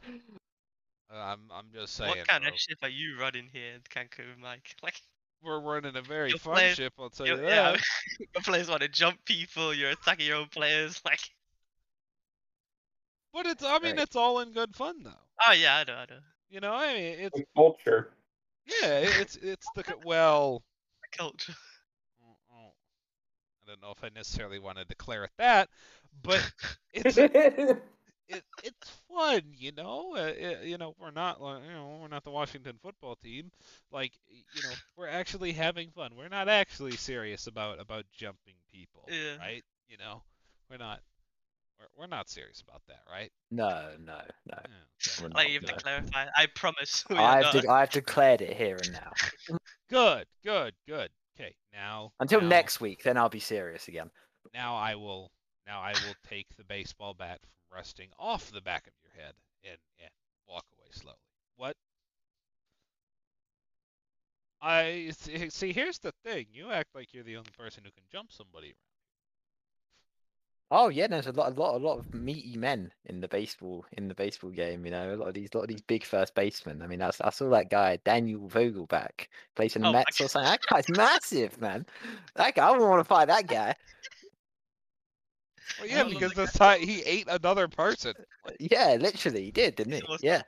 Uh, 1.13 1.17
I'm 1.19 1.39
I'm 1.53 1.65
just 1.73 1.93
saying. 1.95 2.09
what 2.09 2.27
kind 2.27 2.43
bro. 2.43 2.51
of 2.51 2.59
ship 2.59 2.79
are 2.81 2.89
you 2.89 3.17
running 3.19 3.47
here 3.53 3.73
in 3.75 3.81
Cancun, 3.81 4.39
Mike? 4.41 4.75
Like, 4.83 4.95
We're 5.43 5.59
running 5.61 5.95
a 5.95 6.01
very 6.01 6.31
fun 6.31 6.55
players- 6.55 6.75
ship, 6.77 6.93
I'll 6.99 7.09
tell 7.11 7.27
you 7.27 7.37
you 7.37 7.43
yeah, 7.47 7.77
your 8.19 8.41
players 8.43 8.67
want 8.69 8.81
to 8.81 8.87
jump 8.89 9.23
people. 9.23 9.73
You're 9.73 9.91
attacking 9.91 10.25
your 10.25 10.37
own 10.37 10.47
players. 10.47 10.99
Like, 11.05 11.19
But 13.33 13.45
it's 13.45 13.63
I 13.63 13.79
mean 13.79 13.95
Right. 13.97 13.99
it's 14.03 14.15
all 14.15 14.39
in 14.39 14.51
good 14.51 14.75
fun 14.75 15.03
though. 15.03 15.11
oh 15.47 15.51
yeah, 15.53 15.77
I 15.77 15.83
know, 15.83 15.93
I 15.95 16.05
know. 16.09 16.19
You 16.49 16.59
know, 16.59 16.73
I 16.73 16.93
mean 16.93 17.19
it's 17.19 17.35
Like 17.37 17.47
culture. 17.55 18.09
yeah, 18.65 18.97
it's 19.21 19.35
it's 19.37 19.67
the 19.75 19.83
co- 19.83 20.01
well. 20.05 20.63
The 21.11 21.17
culture. 21.17 21.53
oh, 22.25 22.35
oh, 22.51 22.71
I 23.63 23.69
don't 23.69 23.81
know 23.81 23.91
if 23.95 24.03
I 24.03 24.09
necessarily 24.13 24.57
want 24.59 24.79
to 24.79 24.85
declare 24.85 25.23
it 25.25 25.31
that, 25.37 25.69
but 26.23 26.51
it's 26.93 27.17
it, 28.27 28.43
it's 28.63 28.89
fun, 29.13 29.41
you 29.53 29.71
know. 29.71 30.13
Uh, 30.15 30.19
uh, 30.19 30.61
you 30.63 30.77
know, 30.77 30.95
we're 30.99 31.11
not 31.11 31.41
like, 31.41 31.61
you 31.67 31.73
know 31.73 31.99
we're 32.01 32.07
not 32.07 32.23
the 32.23 32.31
Washington 32.31 32.77
football 32.81 33.15
team. 33.23 33.51
Like 33.91 34.13
you 34.29 34.63
know, 34.63 34.75
we're 34.97 35.07
actually 35.07 35.51
having 35.53 35.89
fun. 35.91 36.11
We're 36.17 36.29
not 36.29 36.49
actually 36.49 36.91
serious 36.97 37.47
about 37.47 37.79
about 37.79 38.05
jumping 38.13 38.55
people, 38.71 39.07
Yeah. 39.09 39.37
right? 39.37 39.63
You 39.87 39.97
know, 39.97 40.23
we're 40.69 40.77
not 40.77 41.01
we're, 41.79 42.03
we're 42.03 42.07
not 42.07 42.29
serious 42.29 42.61
about 42.61 42.81
that, 42.87 43.01
right? 43.11 43.31
no, 43.51 43.89
no, 44.03 44.13
no. 44.15 44.19
Yeah, 44.47 44.57
okay. 44.57 45.23
we're 45.23 45.29
Like, 45.29 45.47
you 45.49 45.55
have 45.55 45.65
to 45.65 45.73
clarify. 45.75 46.25
I 46.35 46.47
promise. 46.55 47.03
I've, 47.09 47.43
not. 47.43 47.53
de- 47.53 47.69
I've 47.69 47.89
declared 47.91 48.41
it 48.41 48.55
here 48.55 48.77
and 48.81 48.93
now. 48.93 49.57
Good, 49.89 50.25
good, 50.43 50.73
good. 50.87 51.09
Okay, 51.39 51.53
now 51.73 52.11
Until 52.19 52.41
now- 52.41 52.47
next 52.47 52.79
week, 52.81 53.03
then 53.03 53.17
I'll 53.17 53.29
be 53.29 53.39
serious 53.41 53.87
again. 53.87 54.09
Now 54.53 54.75
I 54.75 54.95
will 54.95 55.31
now 55.67 55.81
I 55.81 55.91
will 56.07 56.15
take 56.29 56.47
the 56.57 56.63
baseball 56.63 57.13
bat 57.13 57.39
from 57.41 57.64
resting 57.75 58.09
off 58.17 58.51
the 58.51 58.61
back 58.61 58.87
of 58.87 58.93
your 59.01 59.11
head 59.23 59.33
and 59.63 59.77
and 59.99 60.09
walk 60.47 60.65
away 60.77 60.89
slowly. 60.91 61.17
What? 61.57 61.75
I 64.61 65.11
see, 65.17 65.49
see. 65.49 65.73
Here's 65.73 65.99
the 65.99 66.13
thing. 66.23 66.47
You 66.51 66.71
act 66.71 66.89
like 66.95 67.13
you're 67.13 67.23
the 67.23 67.37
only 67.37 67.51
person 67.57 67.83
who 67.83 67.91
can 67.91 68.03
jump 68.11 68.31
somebody 68.31 68.67
around. 68.67 68.75
Oh 70.71 70.89
yeah, 70.89 71.05
there's 71.05 71.27
a 71.27 71.31
lot, 71.31 71.55
a 71.55 71.61
lot, 71.61 71.75
a 71.75 71.77
lot 71.77 71.99
of 71.99 72.13
meaty 72.15 72.57
men 72.57 72.91
in 73.05 73.21
the 73.21 73.27
baseball 73.27 73.85
in 73.91 74.07
the 74.07 74.15
baseball 74.15 74.49
game. 74.49 74.83
You 74.83 74.91
know, 74.91 75.13
a 75.13 75.15
lot 75.15 75.27
of 75.27 75.33
these, 75.35 75.53
lot 75.53 75.61
of 75.61 75.67
these 75.67 75.81
big 75.81 76.03
first 76.03 76.33
basemen. 76.33 76.81
I 76.81 76.87
mean, 76.87 77.03
I 77.03 77.11
saw 77.11 77.49
that 77.49 77.69
guy 77.69 77.99
Daniel 78.03 78.49
Vogelbach 78.49 79.27
plays 79.55 79.75
in 79.75 79.83
the 79.83 79.89
Oh 79.89 79.93
Mets 79.93 80.19
or 80.21 80.27
something. 80.27 80.49
That 80.49 80.61
guy's 80.67 80.89
massive, 80.89 81.61
man. 81.61 81.85
That 82.35 82.55
guy, 82.55 82.67
I 82.67 82.71
wouldn't 82.71 82.89
want 82.89 82.99
to 83.01 83.03
fight 83.07 83.27
that 83.27 83.47
guy. 83.47 83.75
Well, 85.79 85.89
yeah, 85.89 86.03
because 86.03 86.33
the 86.33 86.43
this 86.43 86.53
time 86.53 86.81
he 86.81 87.01
ate 87.01 87.27
another 87.27 87.67
person. 87.67 88.13
Yeah, 88.59 88.97
literally, 88.99 89.45
he 89.45 89.51
did, 89.51 89.75
didn't 89.75 89.93
he? 89.93 90.01
Awesome. 90.01 90.19
Yeah, 90.21 90.41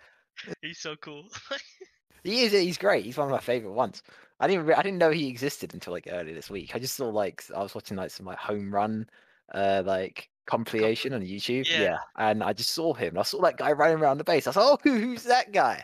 He's 0.61 0.79
so 0.79 0.95
cool. 0.97 1.25
he 2.23 2.43
is. 2.43 2.51
He's 2.51 2.77
great. 2.77 3.05
He's 3.05 3.17
one 3.17 3.27
of 3.27 3.31
my 3.31 3.39
favorite 3.39 3.73
ones. 3.73 4.03
I 4.39 4.47
didn't, 4.47 4.65
re- 4.67 4.75
I 4.75 4.83
didn't 4.83 4.99
know 4.99 5.09
he 5.09 5.27
existed 5.27 5.73
until 5.73 5.93
like 5.93 6.07
earlier 6.09 6.35
this 6.35 6.49
week. 6.49 6.75
I 6.75 6.79
just 6.79 6.95
saw 6.95 7.09
like 7.09 7.43
I 7.55 7.61
was 7.61 7.73
watching 7.73 7.97
like 7.97 8.11
some 8.11 8.25
like 8.25 8.37
home 8.37 8.73
run, 8.73 9.09
uh, 9.53 9.83
like 9.85 10.29
compilation 10.45 11.13
on 11.13 11.21
YouTube. 11.21 11.69
Yeah. 11.69 11.81
Yeah. 11.81 11.97
and 12.17 12.43
I 12.43 12.53
just 12.53 12.71
saw 12.71 12.93
him. 12.93 13.17
I 13.17 13.23
saw 13.23 13.41
that 13.41 13.57
guy 13.57 13.71
running 13.71 13.97
around 13.97 14.19
the 14.19 14.23
base. 14.23 14.45
I 14.45 14.51
was 14.51 14.57
like, 14.57 14.65
oh, 14.65 14.79
who's 14.83 15.23
that 15.23 15.51
guy? 15.51 15.83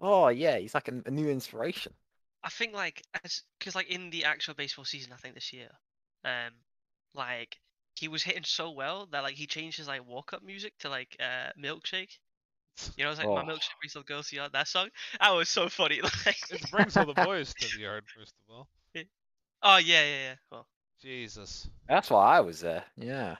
Oh 0.00 0.28
yeah, 0.28 0.58
he's 0.58 0.74
like 0.74 0.88
a, 0.88 1.02
a 1.06 1.10
new 1.10 1.28
inspiration. 1.28 1.92
I 2.42 2.48
think 2.48 2.72
like 2.72 3.02
as 3.22 3.42
because 3.58 3.74
like 3.74 3.88
in 3.88 4.10
the 4.10 4.24
actual 4.24 4.54
baseball 4.54 4.86
season, 4.86 5.12
I 5.12 5.16
think 5.16 5.34
this 5.34 5.52
year, 5.52 5.68
um, 6.24 6.52
like 7.14 7.58
he 7.94 8.08
was 8.08 8.22
hitting 8.22 8.44
so 8.44 8.70
well 8.70 9.06
that 9.12 9.22
like 9.22 9.34
he 9.34 9.46
changed 9.46 9.78
his 9.78 9.88
like 9.88 10.06
walk 10.06 10.32
up 10.32 10.42
music 10.42 10.74
to 10.80 10.88
like 10.88 11.16
uh 11.20 11.50
milkshake. 11.60 12.18
You 12.96 13.04
know, 13.04 13.10
it's 13.10 13.18
like 13.20 13.28
my 13.34 13.42
Oh. 13.42 13.44
milkshake 13.44 13.78
brings 13.80 13.96
all 13.96 14.02
the 14.02 14.06
girls 14.08 14.28
to 14.30 14.36
yard. 14.36 14.52
That 14.52 14.68
song, 14.68 14.88
that 15.20 15.30
was 15.30 15.48
so 15.48 15.68
funny. 15.68 16.00
Like, 16.26 16.36
It 16.50 16.70
brings 16.70 16.96
all 16.96 17.06
the 17.06 17.14
boys 17.24 17.52
to 17.54 17.68
the 17.76 17.82
yard, 17.82 18.04
first 18.16 18.34
of 18.48 18.54
all. 18.54 18.68
oh 19.62 19.76
yeah, 19.78 20.02
yeah, 20.02 20.22
yeah. 20.28 20.34
Well, 20.50 20.66
Jesus. 21.02 21.68
That's 21.88 22.10
why 22.10 22.36
I 22.36 22.40
was 22.40 22.60
there. 22.60 22.84
Yeah. 22.96 23.36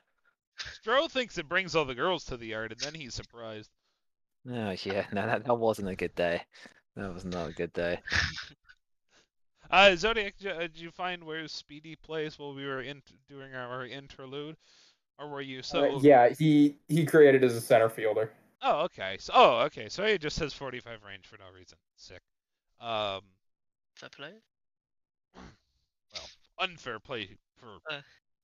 Stroh 0.85 1.11
thinks 1.11 1.39
it 1.39 1.49
brings 1.49 1.75
all 1.75 1.85
the 1.85 1.95
girls 1.95 2.25
to 2.27 2.37
the 2.37 2.49
yard, 2.49 2.73
and 2.73 2.81
then 2.81 2.95
he's 2.95 3.15
surprised. 3.15 3.71
Oh 4.49 4.71
yeah. 4.85 5.07
No, 5.13 5.27
that, 5.27 5.45
that 5.45 5.55
wasn't 5.55 5.89
a 5.89 5.97
good 5.97 6.15
day. 6.15 6.43
That 6.97 7.13
was 7.15 7.25
not 7.25 7.49
a 7.51 7.53
good 7.53 7.73
day. 7.73 8.01
Uh, 9.71 9.95
Zodiac, 9.97 10.37
did 10.39 10.45
you, 10.45 10.51
uh, 10.51 10.61
did 10.61 10.79
you 10.79 10.91
find 10.91 11.23
where 11.23 11.47
Speedy 11.47 11.97
plays 11.97 12.39
while 12.39 12.55
we 12.55 12.67
were 12.67 12.83
in 12.83 13.03
doing 13.29 13.55
our 13.55 13.87
interlude, 13.87 14.57
or 15.19 15.29
were 15.29 15.41
you 15.41 15.63
so? 15.63 15.97
Uh, 15.97 16.01
yeah, 16.01 16.29
he 16.29 16.77
he 16.89 17.05
created 17.07 17.45
as 17.45 17.55
a 17.55 17.61
center 17.61 17.89
fielder. 17.89 18.33
Oh, 18.63 18.83
okay. 18.83 19.17
So, 19.19 19.33
oh, 19.35 19.59
okay. 19.67 19.89
So 19.89 20.05
he 20.05 20.19
just 20.19 20.39
has 20.41 20.53
45 20.53 21.03
range 21.07 21.27
for 21.27 21.39
no 21.39 21.45
reason. 21.57 21.79
Sick. 21.97 22.21
Um, 22.81 23.23
fair 23.95 24.11
play. 24.11 24.33
well, 25.35 26.29
unfair 26.59 26.99
play 26.99 27.37
for 27.59 27.79
Uh. 27.91 28.01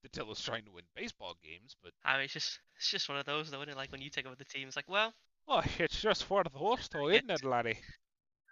Datilla's 0.06 0.40
trying 0.40 0.64
to 0.64 0.70
win 0.70 0.84
baseball 0.94 1.34
games, 1.42 1.74
but 1.82 1.92
I 2.04 2.14
mean, 2.14 2.24
it's 2.24 2.32
just 2.32 2.60
it's 2.76 2.90
just 2.90 3.08
one 3.08 3.18
of 3.18 3.26
those 3.26 3.50
though, 3.50 3.58
isn't 3.62 3.70
it? 3.70 3.76
Like 3.76 3.90
when 3.90 4.00
you 4.00 4.10
take 4.10 4.26
over 4.26 4.36
the 4.36 4.44
team, 4.44 4.68
it's 4.68 4.76
like, 4.76 4.88
well, 4.88 5.12
oh, 5.48 5.62
it's 5.78 6.00
just 6.00 6.24
for 6.24 6.44
the 6.44 6.50
horse, 6.50 6.88
though, 6.88 7.08
isn't 7.10 7.30
it, 7.30 7.44
laddie? 7.44 7.78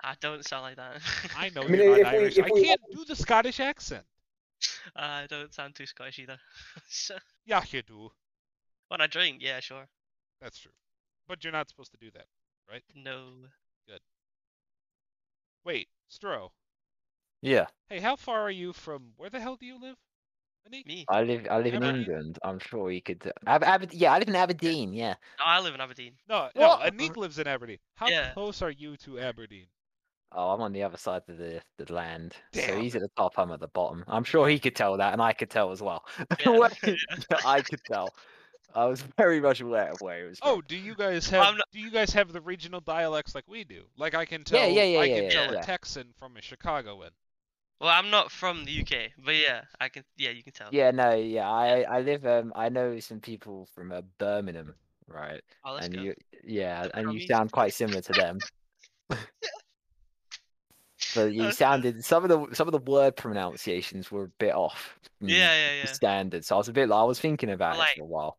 I 0.06 0.14
don't 0.20 0.44
sound 0.46 0.62
like 0.62 0.76
that. 0.76 1.00
I 1.36 1.50
know 1.54 1.62
I 1.62 1.68
mean, 1.68 1.80
you're 1.80 2.02
not 2.02 2.12
we- 2.12 2.18
Irish. 2.18 2.38
if 2.38 2.44
I 2.44 2.50
can't 2.50 2.80
do 2.92 3.04
the 3.06 3.16
Scottish 3.16 3.60
accent. 3.60 4.04
Uh, 4.96 5.00
I 5.24 5.26
don't 5.28 5.52
sound 5.52 5.74
too 5.74 5.86
Scottish 5.86 6.18
either. 6.18 6.38
so, 6.88 7.16
Yeah, 7.46 7.62
you 7.70 7.82
do. 7.82 8.10
when 8.88 9.00
I 9.00 9.06
drink, 9.06 9.38
yeah, 9.40 9.60
sure. 9.60 9.86
That's 10.40 10.58
true. 10.58 10.72
But 11.28 11.42
you're 11.42 11.52
not 11.52 11.68
supposed 11.68 11.90
to 11.92 11.98
do 11.98 12.10
that. 12.12 12.26
Right? 12.70 12.82
No. 12.94 13.28
Good. 13.88 14.00
Wait, 15.64 15.88
Stroh. 16.10 16.50
Yeah. 17.42 17.66
Hey, 17.88 18.00
how 18.00 18.16
far 18.16 18.40
are 18.42 18.50
you 18.50 18.72
from? 18.72 19.12
Where 19.16 19.30
the 19.30 19.40
hell 19.40 19.56
do 19.56 19.66
you 19.66 19.78
live? 19.80 19.96
Me. 20.70 21.04
I 21.08 21.22
live. 21.24 21.46
I 21.50 21.58
live 21.58 21.74
in 21.74 21.82
England. 21.82 22.38
I'm 22.42 22.58
sure 22.58 22.90
you 22.90 23.02
could. 23.02 23.26
Uh, 23.26 23.32
Ab- 23.46 23.64
Aber- 23.64 23.86
yeah, 23.92 24.14
I 24.14 24.18
live 24.18 24.28
in 24.28 24.34
Aberdeen. 24.34 24.94
Yeah. 24.94 25.14
No, 25.38 25.44
I 25.44 25.60
live 25.60 25.74
in 25.74 25.80
Aberdeen. 25.82 26.12
No, 26.26 26.48
no. 26.56 26.68
What? 26.68 26.94
Anik 26.94 27.16
lives 27.18 27.38
in 27.38 27.46
Aberdeen. 27.46 27.76
How 27.96 28.08
Yeah. 28.08 28.32
close 28.32 28.62
are 28.62 28.70
you 28.70 28.96
to 28.98 29.18
Aberdeen? 29.18 29.66
Oh, 30.36 30.50
I'm 30.50 30.60
on 30.60 30.72
the 30.72 30.82
other 30.82 30.96
side 30.98 31.22
of 31.28 31.38
the, 31.38 31.60
the 31.78 31.92
land. 31.92 32.34
So 32.52 32.80
he's 32.80 32.96
at 32.96 33.02
the 33.02 33.08
top, 33.16 33.34
I'm 33.38 33.52
at 33.52 33.60
the 33.60 33.68
bottom. 33.68 34.04
I'm 34.08 34.24
sure 34.24 34.48
he 34.48 34.58
could 34.58 34.74
tell 34.74 34.96
that, 34.96 35.12
and 35.12 35.22
I 35.22 35.32
could 35.32 35.50
tell 35.50 35.70
as 35.70 35.80
well. 35.80 36.04
Yeah. 36.44 36.68
I 37.44 37.60
could 37.62 37.80
tell. 37.84 38.08
I 38.74 38.86
was 38.86 39.02
very 39.16 39.40
much 39.40 39.60
aware 39.60 39.92
of 39.92 40.00
where 40.00 40.22
he 40.22 40.28
was. 40.28 40.38
Oh, 40.42 40.60
do 40.60 40.76
you 40.76 40.96
guys 40.96 41.28
have 41.30 41.56
not- 41.56 41.68
do 41.72 41.78
you 41.78 41.90
guys 41.90 42.12
have 42.12 42.32
the 42.32 42.40
regional 42.40 42.80
dialects 42.80 43.34
like 43.34 43.44
we 43.46 43.62
do? 43.62 43.84
Like 43.96 44.14
I 44.14 44.24
can 44.24 44.42
tell 44.42 44.58
Yeah, 44.58 44.66
yeah, 44.66 44.82
yeah, 44.82 44.98
I 44.98 45.04
yeah, 45.04 45.14
can 45.14 45.24
yeah, 45.24 45.30
tell 45.30 45.58
a. 45.58 45.62
Texan 45.62 46.08
from 46.18 46.36
a 46.36 46.42
Chicagoan. 46.42 47.10
Well, 47.80 47.90
I'm 47.90 48.10
not 48.10 48.32
from 48.32 48.64
the 48.64 48.80
UK, 48.80 49.12
but 49.24 49.36
yeah, 49.36 49.62
I 49.80 49.88
can. 49.88 50.04
Yeah, 50.16 50.30
you 50.30 50.42
can 50.42 50.52
tell. 50.52 50.68
Yeah, 50.72 50.90
no, 50.90 51.14
yeah. 51.14 51.48
I 51.48 51.82
I 51.82 52.00
live. 52.00 52.26
Um, 52.26 52.52
I 52.56 52.68
know 52.68 52.98
some 52.98 53.20
people 53.20 53.68
from 53.74 53.92
uh, 53.92 54.02
Birmingham, 54.18 54.74
right? 55.06 55.42
Oh, 55.64 55.74
let's 55.74 55.86
and 55.86 55.94
go. 55.94 56.02
you, 56.02 56.14
yeah, 56.44 56.84
The 56.84 56.96
and 56.98 57.12
you 57.12 57.26
sound 57.26 57.52
quite 57.52 57.74
similar 57.74 58.00
to 58.00 58.12
them. 58.12 58.38
But 61.14 61.32
you 61.32 61.52
sounded 61.52 62.04
some 62.04 62.24
of 62.24 62.28
the 62.30 62.54
some 62.54 62.68
of 62.68 62.72
the 62.72 62.90
word 62.90 63.16
pronunciations 63.16 64.10
were 64.10 64.24
a 64.24 64.28
bit 64.38 64.54
off. 64.54 64.98
Yeah, 65.20 65.54
yeah, 65.54 65.74
yeah. 65.82 65.86
Standard. 65.86 66.44
So 66.44 66.56
I 66.56 66.58
was 66.58 66.68
a 66.68 66.72
bit. 66.72 66.88
like 66.88 66.98
I 67.00 67.04
was 67.04 67.20
thinking 67.20 67.50
about 67.50 67.78
like, 67.78 67.90
it 67.92 67.98
for 67.98 68.04
a 68.04 68.06
while. 68.06 68.38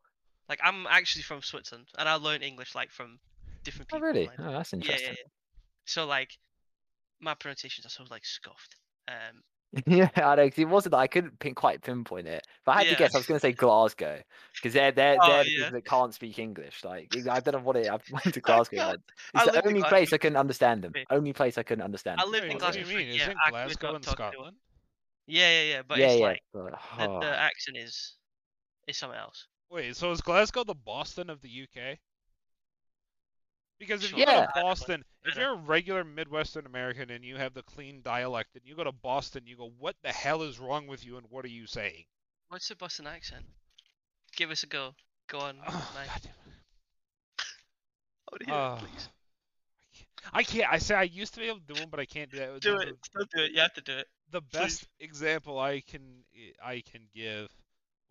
Like 0.49 0.59
I'm 0.63 0.86
actually 0.89 1.23
from 1.23 1.41
Switzerland, 1.41 1.88
and 1.97 2.07
I 2.07 2.15
learned 2.15 2.43
English 2.43 2.76
like 2.76 2.91
from 2.91 3.19
different 3.63 3.89
people. 3.89 4.03
Oh 4.03 4.07
really? 4.07 4.28
like- 4.28 4.39
Oh, 4.39 4.51
that's 4.51 4.73
yeah, 4.73 4.78
yeah, 4.80 4.86
interesting. 4.91 5.15
yeah. 5.17 5.30
So 5.86 6.05
like, 6.05 6.38
my 7.19 7.34
pronunciations 7.34 7.86
are 7.86 7.89
so 7.89 8.03
like 8.09 8.26
scuffed. 8.26 8.76
Um, 9.07 9.41
Yeah, 9.88 10.09
I 10.16 10.36
know. 10.36 10.49
'cause 10.49 10.59
it 10.59 10.70
wasn't. 10.70 10.95
I 10.95 11.07
couldn't 11.07 11.39
pin, 11.39 11.53
quite 11.55 11.82
pinpoint 11.82 12.28
it, 12.28 12.45
but 12.66 12.72
I 12.74 12.78
had 12.80 12.88
to 12.89 12.95
guess. 12.95 13.13
I 13.13 13.18
was 13.20 13.28
going 13.28 13.38
to 13.38 13.41
say 13.41 13.51
Glasgow 13.51 14.22
because 14.61 14.74
they're 14.74 14.91
they're 14.91 15.18
Oh, 15.20 15.28
they're 15.28 15.43
the 15.43 15.51
yeah. 15.51 15.66
people 15.66 15.72
that 15.74 15.86
can't 15.86 16.13
speak 16.13 16.39
English. 16.39 16.84
Like 16.84 17.11
I 17.30 17.39
don't 17.41 17.53
know 17.53 17.59
what 17.59 17.76
it. 17.78 17.88
I 17.89 17.99
went 18.11 18.34
to 18.34 18.41
Glasgow 18.41 18.86
once. 18.86 19.03
I 19.36 19.43
It's 19.43 19.45
the 19.45 19.51
lived 19.51 19.68
in 19.70 19.78
only 19.78 19.84
place 19.84 20.13
I 20.13 20.18
couldn't 20.18 20.38
understand 20.38 20.84
them. 20.84 20.95
Okay. 20.95 21.05
Only 21.09 21.34
place 21.34 21.57
I 21.57 21.63
couldn't 21.63 21.84
understand. 21.84 22.22
I 22.22 22.24
them. 22.24 22.32
lived 22.32 22.49
Wait, 22.49 22.51
in 22.51 22.59
what 22.59 22.59
Glasgow 22.59 22.84
do 22.84 22.89
you 22.89 22.97
mean? 22.97 23.07
year. 23.09 23.16
Isn't 23.22 23.41
Glasgow 23.43 23.91
not 23.91 23.95
in 23.95 24.01
talk 24.01 24.18
to 24.18 24.26
anyone. 24.26 24.53
Scotland? 24.53 24.57
Yeah, 25.28 25.49
yeah, 25.49 25.72
yeah. 25.74 25.82
But 25.84 25.99
yeah, 25.99 26.07
it's 26.07 26.16
yeah. 26.20 26.26
like 26.26 26.43
but, 26.53 26.72
the, 26.72 26.78
oh. 26.97 27.20
the 27.20 27.28
accent 27.38 27.78
is 27.78 28.18
is 28.88 28.97
something 28.97 29.20
else. 29.20 29.47
Wait, 29.70 29.95
so 29.95 30.11
is 30.11 30.22
Glasgow 30.22 30.63
the 30.63 30.76
Boston 30.76 31.30
of 31.30 31.41
the 31.41 31.63
UK? 31.63 31.99
Because 33.80 34.03
if 34.03 34.11
you 34.11 34.26
Sure. 34.26 34.26
go 34.26 34.41
to 34.41 34.51
Boston, 34.55 35.03
I 35.26 35.30
if 35.30 35.36
you're 35.36 35.51
a 35.53 35.55
regular 35.55 36.03
Midwestern 36.03 36.65
American 36.65 37.09
and 37.09 37.26
you 37.26 37.36
have 37.38 37.53
the 37.53 37.63
clean 37.63 38.01
dialect, 38.01 38.55
and 38.55 38.65
you 38.65 38.76
go 38.76 38.84
to 38.84 38.91
Boston, 38.91 39.45
you 39.47 39.57
go, 39.57 39.69
"What 39.69 39.95
the 40.01 40.11
hell 40.13 40.43
is 40.43 40.59
wrong 40.59 40.88
with 40.88 41.03
you?" 41.05 41.17
and 41.17 41.30
"What 41.30 41.45
are 41.45 41.49
you 41.49 41.67
saying?" 41.67 42.05
What's 42.49 42.67
the 42.69 42.76
Boston 42.76 43.07
accent? 43.07 43.45
Give 44.36 44.51
us 44.51 44.63
a 44.63 44.67
go. 44.67 44.95
Go 45.28 45.39
on, 45.39 45.59
Oh, 45.67 45.91
Mike. 45.95 46.07
God 46.07 46.21
damn 46.21 46.32
it. 46.32 46.53
I 48.28 48.32
wanna 48.32 48.45
hear 48.45 48.53
Oh. 48.53 48.78
please. 48.80 49.09
I 50.34 50.43
can't. 50.43 50.71
I 50.71 50.78
say 50.80 50.95
I 50.95 51.03
used 51.03 51.34
to 51.36 51.39
be 51.39 51.47
able 51.47 51.59
to 51.59 51.65
do 51.65 51.76
them, 51.76 51.89
but 51.89 51.99
I 51.99 52.05
can't 52.05 52.32
do 52.32 52.38
that. 52.38 52.61
Do 52.61 52.78
The- 52.78 52.88
it. 52.89 52.95
Still 53.05 53.26
do 53.34 53.43
it. 53.43 53.51
You 53.51 53.61
have 53.61 53.73
to 53.73 53.82
do 53.82 53.97
it. 53.97 54.07
The 54.32 54.41
Please. 54.51 54.82
best 54.82 54.88
example 54.99 55.59
I 55.59 55.82
can 55.82 56.26
I 56.61 56.82
can 56.82 57.07
give 57.13 57.49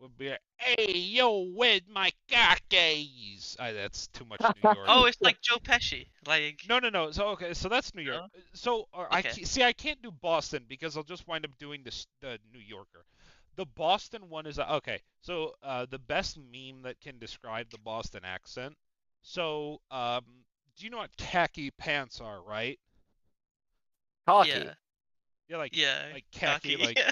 would 0.01 0.17
be, 0.19 0.35
"Hey, 0.57 0.93
yo, 0.93 1.41
with 1.55 1.89
my 1.89 2.13
khakis?" 2.29 3.57
I, 3.59 3.73
that's 3.73 4.07
too 4.09 4.25
much 4.25 4.53
New 4.55 4.63
York. 4.69 4.95
Oh, 4.95 5.05
it's 5.07 5.19
like 5.23 5.41
Joe 5.41 5.57
Pesci. 5.59 6.09
Like 6.27 6.61
No, 6.63 6.79
no, 6.79 6.89
no. 6.91 7.11
So 7.13 7.29
okay, 7.29 7.55
so 7.55 7.69
that's 7.69 7.95
New 7.95 8.03
York. 8.03 8.25
Uh, 8.25 8.41
So 8.55 8.89
uh, 8.93 9.07
I 9.11 9.23
Okay. 9.23 9.23
ca- 9.23 9.45
see. 9.45 9.63
I 9.63 9.73
can't 9.73 10.01
do 10.03 10.11
Boston 10.11 10.65
because 10.69 10.97
I'll 10.97 11.03
just 11.05 11.27
wind 11.29 11.45
up 11.45 11.57
doing 11.59 11.83
this 11.85 12.07
the 12.21 12.39
New 12.53 12.59
Yorker. 12.61 13.05
The 13.57 13.67
Boston 13.67 14.29
one 14.31 14.47
is 14.47 14.59
uh, 14.59 14.67
okay. 14.77 15.01
So 15.21 15.55
uh, 15.63 15.87
the 15.91 15.99
best 15.99 16.39
meme 16.39 16.83
that 16.83 17.01
can 17.01 17.19
describe 17.19 17.71
the 17.71 17.79
Boston 17.79 18.23
accent. 18.25 18.77
So 19.23 19.81
um, 19.91 20.25
do 20.77 20.85
you 20.85 20.91
know 20.91 20.99
what 20.99 21.17
khaki 21.17 21.71
pants 21.71 22.21
are, 22.21 22.43
right? 22.43 22.79
Khaki. 24.27 24.65
yeah, 24.65 24.75
Yeah, 25.49 25.59
like 25.59 25.73
yeah. 25.73 26.13
like 26.13 26.25
khaki, 26.33 26.77
khaki, 26.77 26.77
like 26.77 26.99
yeah. 26.99 27.11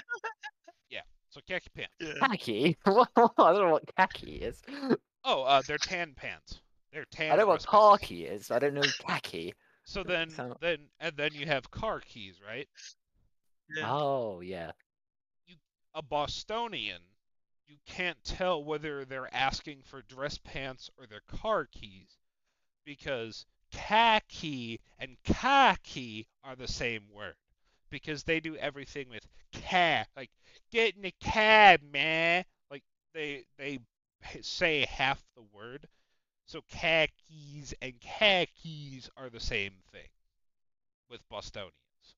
So 1.33 1.41
khaki 1.47 1.69
pants. 1.75 1.93
yeah. 1.99 2.13
Khaki? 2.19 2.77
I 2.85 2.93
don't 3.15 3.37
know 3.37 3.71
what 3.71 3.95
khaki 3.97 4.35
is. 4.35 4.61
Oh, 5.23 5.43
uh, 5.43 5.61
they're 5.67 5.77
tan 5.79 6.13
pants. 6.15 6.61
They're 6.91 7.05
tan. 7.11 7.31
I 7.31 7.35
don't 7.35 7.45
know 7.45 7.47
what 7.47 7.61
dress 7.61 7.71
pants. 7.71 8.01
khaki 8.01 8.25
is. 8.25 8.51
I 8.51 8.59
don't 8.59 8.75
know 8.75 8.83
khaki. 9.07 9.53
So 9.83 10.03
then, 10.03 10.29
Sound- 10.29 10.55
then, 10.61 10.77
and 10.99 11.17
then 11.17 11.31
you 11.33 11.45
have 11.47 11.71
car 11.71 11.99
keys, 12.01 12.35
right? 12.47 12.67
yeah. 13.75 13.91
Oh 13.91 14.41
yeah. 14.41 14.71
a 15.95 16.01
Bostonian, 16.03 17.01
you 17.67 17.77
can't 17.87 18.17
tell 18.23 18.63
whether 18.63 19.05
they're 19.05 19.33
asking 19.33 19.79
for 19.83 20.01
dress 20.03 20.37
pants 20.37 20.89
or 20.99 21.07
their 21.07 21.21
car 21.27 21.67
keys 21.71 22.17
because 22.85 23.45
khaki 23.71 24.79
and 24.99 25.17
khaki 25.23 26.27
are 26.43 26.55
the 26.55 26.67
same 26.67 27.03
word 27.11 27.35
because 27.93 28.23
they 28.23 28.39
do 28.39 28.55
everything 28.55 29.07
with 29.09 29.25
ca 29.53 30.03
like 30.17 30.31
get 30.71 30.95
in 30.95 31.03
the 31.03 31.13
cab 31.21 31.79
man. 31.93 32.43
Like 32.71 32.83
they 33.13 33.45
they 33.57 33.79
say 34.41 34.85
half 34.89 35.23
the 35.35 35.43
word. 35.53 35.87
So 36.47 36.61
khakis 36.67 37.73
and 37.81 37.93
khakis 38.01 39.09
are 39.15 39.29
the 39.29 39.39
same 39.39 39.73
thing 39.91 40.09
with 41.09 41.21
Bostonians 41.29 41.73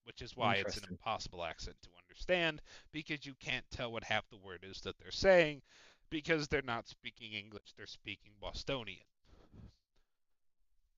which 0.05 0.21
is 0.21 0.35
why 0.35 0.55
it's 0.55 0.77
an 0.77 0.85
impossible 0.89 1.43
accent 1.43 1.75
to 1.83 1.89
understand 2.03 2.61
because 2.91 3.25
you 3.25 3.33
can't 3.39 3.65
tell 3.71 3.91
what 3.91 4.03
half 4.03 4.27
the 4.29 4.37
word 4.37 4.63
is 4.67 4.81
that 4.81 4.97
they're 4.97 5.11
saying 5.11 5.61
because 6.09 6.47
they're 6.47 6.61
not 6.61 6.87
speaking 6.87 7.33
English, 7.33 7.73
they're 7.75 7.85
speaking 7.87 8.31
Bostonian. 8.39 9.05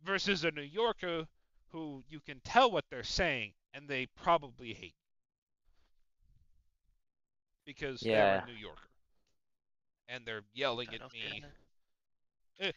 Versus 0.04 0.44
a 0.44 0.52
New 0.52 0.62
Yorker 0.62 1.26
who 1.72 2.04
you 2.10 2.20
can 2.20 2.40
tell 2.44 2.72
what 2.72 2.86
they're 2.90 3.04
saying 3.04 3.54
and 3.78 3.90
they 3.90 4.08
probably 4.08 4.74
hate 4.74 4.96
because 7.66 8.08
they're 8.12 8.36
a 8.36 8.42
New 8.42 8.54
Yorker 8.54 8.90
and 10.10 10.26
they're 10.26 10.44
yelling 10.54 10.94
at 10.94 11.02
me 11.14 11.44
get 12.60 12.68
eh, 12.68 12.72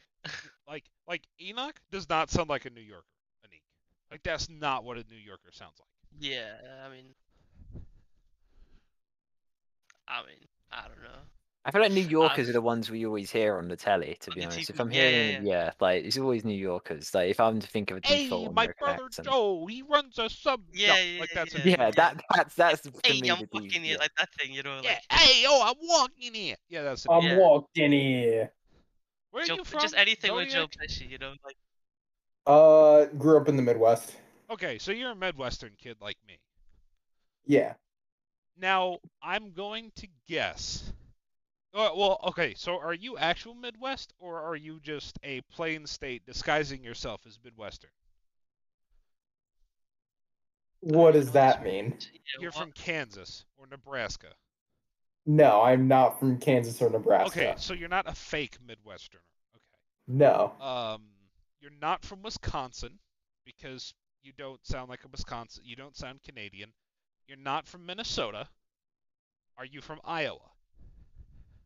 like 0.68 0.84
like 1.08 1.22
Anik 1.40 1.76
does 1.90 2.08
not 2.08 2.30
sound 2.30 2.50
like 2.50 2.66
a 2.66 2.70
New 2.70 2.82
Yorker, 2.82 3.06
Anik. 3.46 3.62
Like 4.10 4.22
that's 4.24 4.48
not 4.50 4.84
what 4.84 4.98
a 4.98 5.04
New 5.10 5.16
Yorker 5.16 5.50
sounds 5.52 5.78
like. 5.78 5.88
Yeah, 6.18 6.56
I 6.84 6.90
mean, 6.90 7.14
I 10.08 10.22
mean, 10.26 10.48
I 10.72 10.88
don't 10.88 11.02
know. 11.02 11.22
I 11.64 11.70
feel 11.70 11.82
like 11.82 11.92
New 11.92 12.00
Yorkers 12.00 12.48
Um, 12.48 12.50
are 12.50 12.52
the 12.52 12.60
ones 12.62 12.90
we 12.90 13.06
always 13.06 13.30
hear 13.30 13.58
on 13.58 13.68
the 13.68 13.76
telly. 13.76 14.16
To 14.20 14.30
On 14.30 14.36
be 14.36 14.40
the 14.40 14.44
honest, 14.44 14.70
if 14.70 14.80
I'm 14.80 14.90
yeah, 14.90 15.08
yeah, 15.08 15.22
hearing, 15.28 15.44
yeah, 15.44 15.72
like 15.80 16.04
it's 16.04 16.18
always 16.18 16.44
New 16.44 16.54
Yorkers. 16.56 17.14
Like 17.14 17.30
if 17.30 17.38
I'm 17.40 17.60
to 17.60 17.66
think 17.66 17.90
of 17.90 17.98
a 17.98 18.00
Hey, 18.02 18.08
default 18.08 18.48
my 18.48 18.66
American 18.66 18.78
brother 18.78 19.08
accent. 19.08 19.28
Joe, 19.28 19.66
he 19.66 19.82
runs 19.82 20.18
a 20.18 20.28
sub 20.30 20.62
Yeah, 20.72 20.96
yeah, 20.96 21.18
like 21.18 21.30
yeah, 21.34 21.34
that's 21.34 21.54
a 21.54 21.58
yeah. 21.58 21.64
New 21.64 21.76
Yeah, 21.78 21.90
that 21.92 22.22
that's 22.34 22.54
that's 22.54 22.80
to 22.82 22.90
Hey, 23.04 23.12
me 23.14 23.30
I'm 23.30 23.38
the 23.38 23.48
walking 23.52 23.84
here 23.84 23.96
like 23.98 24.12
that 24.18 24.28
thing, 24.38 24.52
you 24.52 24.62
know, 24.62 24.80
like 24.82 24.98
Yeah, 25.10 25.18
hey, 25.18 25.42
yo, 25.42 25.60
I'm 25.62 25.76
walking 25.82 26.34
here. 26.34 26.56
Yeah, 26.68 26.82
that's 26.82 27.06
it. 27.06 27.12
I'm 27.12 27.24
Yeah. 27.24 27.36
walking 27.36 27.92
here. 27.92 28.52
Where 29.30 29.44
are 29.44 29.46
Joe, 29.46 29.56
you 29.56 29.64
from? 29.64 29.80
just 29.80 29.94
anything 29.96 30.34
with 30.34 30.48
Joe 30.48 30.66
Pesci, 30.68 31.08
you 31.08 31.18
know, 31.18 31.34
like 31.44 31.56
Uh, 32.46 33.06
grew 33.06 33.38
up 33.38 33.48
in 33.48 33.56
the 33.56 33.62
Midwest. 33.62 34.16
Okay, 34.50 34.78
so 34.78 34.92
you're 34.92 35.12
a 35.12 35.16
Midwestern 35.16 35.76
kid 35.76 35.98
like 36.02 36.18
me. 36.26 36.40
Yeah. 37.46 37.74
Now, 38.56 39.00
I'm 39.22 39.52
going 39.52 39.90
to 39.96 40.06
guess. 40.28 40.92
Uh, 41.72 41.90
well, 41.94 42.18
okay, 42.24 42.54
so 42.56 42.78
are 42.78 42.94
you 42.94 43.16
actual 43.16 43.54
Midwest, 43.54 44.12
or 44.18 44.40
are 44.40 44.56
you 44.56 44.80
just 44.82 45.18
a 45.22 45.40
plain 45.42 45.86
state 45.86 46.26
disguising 46.26 46.82
yourself 46.82 47.20
as 47.26 47.38
Midwestern? 47.44 47.90
What 50.80 51.12
does 51.12 51.30
that 51.32 51.62
mean? 51.62 51.96
You're 52.40 52.52
from 52.52 52.72
Kansas 52.72 53.44
or 53.56 53.66
Nebraska. 53.66 54.28
No, 55.26 55.60
I'm 55.62 55.86
not 55.86 56.18
from 56.18 56.38
Kansas 56.38 56.80
or 56.80 56.90
Nebraska. 56.90 57.38
Okay, 57.40 57.54
so 57.56 57.74
you're 57.74 57.88
not 57.88 58.08
a 58.08 58.14
fake 58.14 58.56
Midwesterner. 58.66 59.22
Okay. 59.54 59.78
No. 60.08 60.54
Um, 60.60 61.02
you're 61.60 61.70
not 61.80 62.04
from 62.04 62.22
Wisconsin 62.22 62.98
because 63.44 63.94
you 64.22 64.32
don't 64.36 64.64
sound 64.66 64.88
like 64.88 65.04
a 65.04 65.08
Wisconsin. 65.08 65.62
You 65.66 65.76
don't 65.76 65.96
sound 65.96 66.20
Canadian. 66.22 66.72
You're 67.28 67.38
not 67.38 67.68
from 67.68 67.86
Minnesota. 67.86 68.48
Are 69.58 69.66
you 69.66 69.80
from 69.82 70.00
Iowa? 70.04 70.40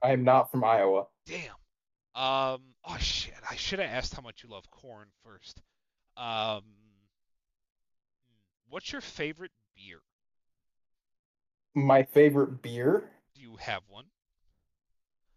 I 0.04 0.12
am 0.12 0.22
not 0.22 0.50
from 0.50 0.62
Iowa. 0.64 1.06
Damn. 1.24 1.54
Um. 2.14 2.60
Oh 2.84 2.98
shit! 3.00 3.34
I 3.50 3.56
should 3.56 3.78
have 3.78 3.88
asked 3.88 4.14
how 4.14 4.20
much 4.20 4.44
you 4.44 4.50
love 4.50 4.70
corn 4.70 5.08
first. 5.24 5.62
Um. 6.16 6.62
What's 8.68 8.92
your 8.92 9.00
favorite 9.00 9.50
beer? 9.74 10.00
My 11.74 12.02
favorite 12.02 12.60
beer? 12.60 13.10
Do 13.34 13.40
you 13.40 13.56
have 13.58 13.82
one? 13.88 14.04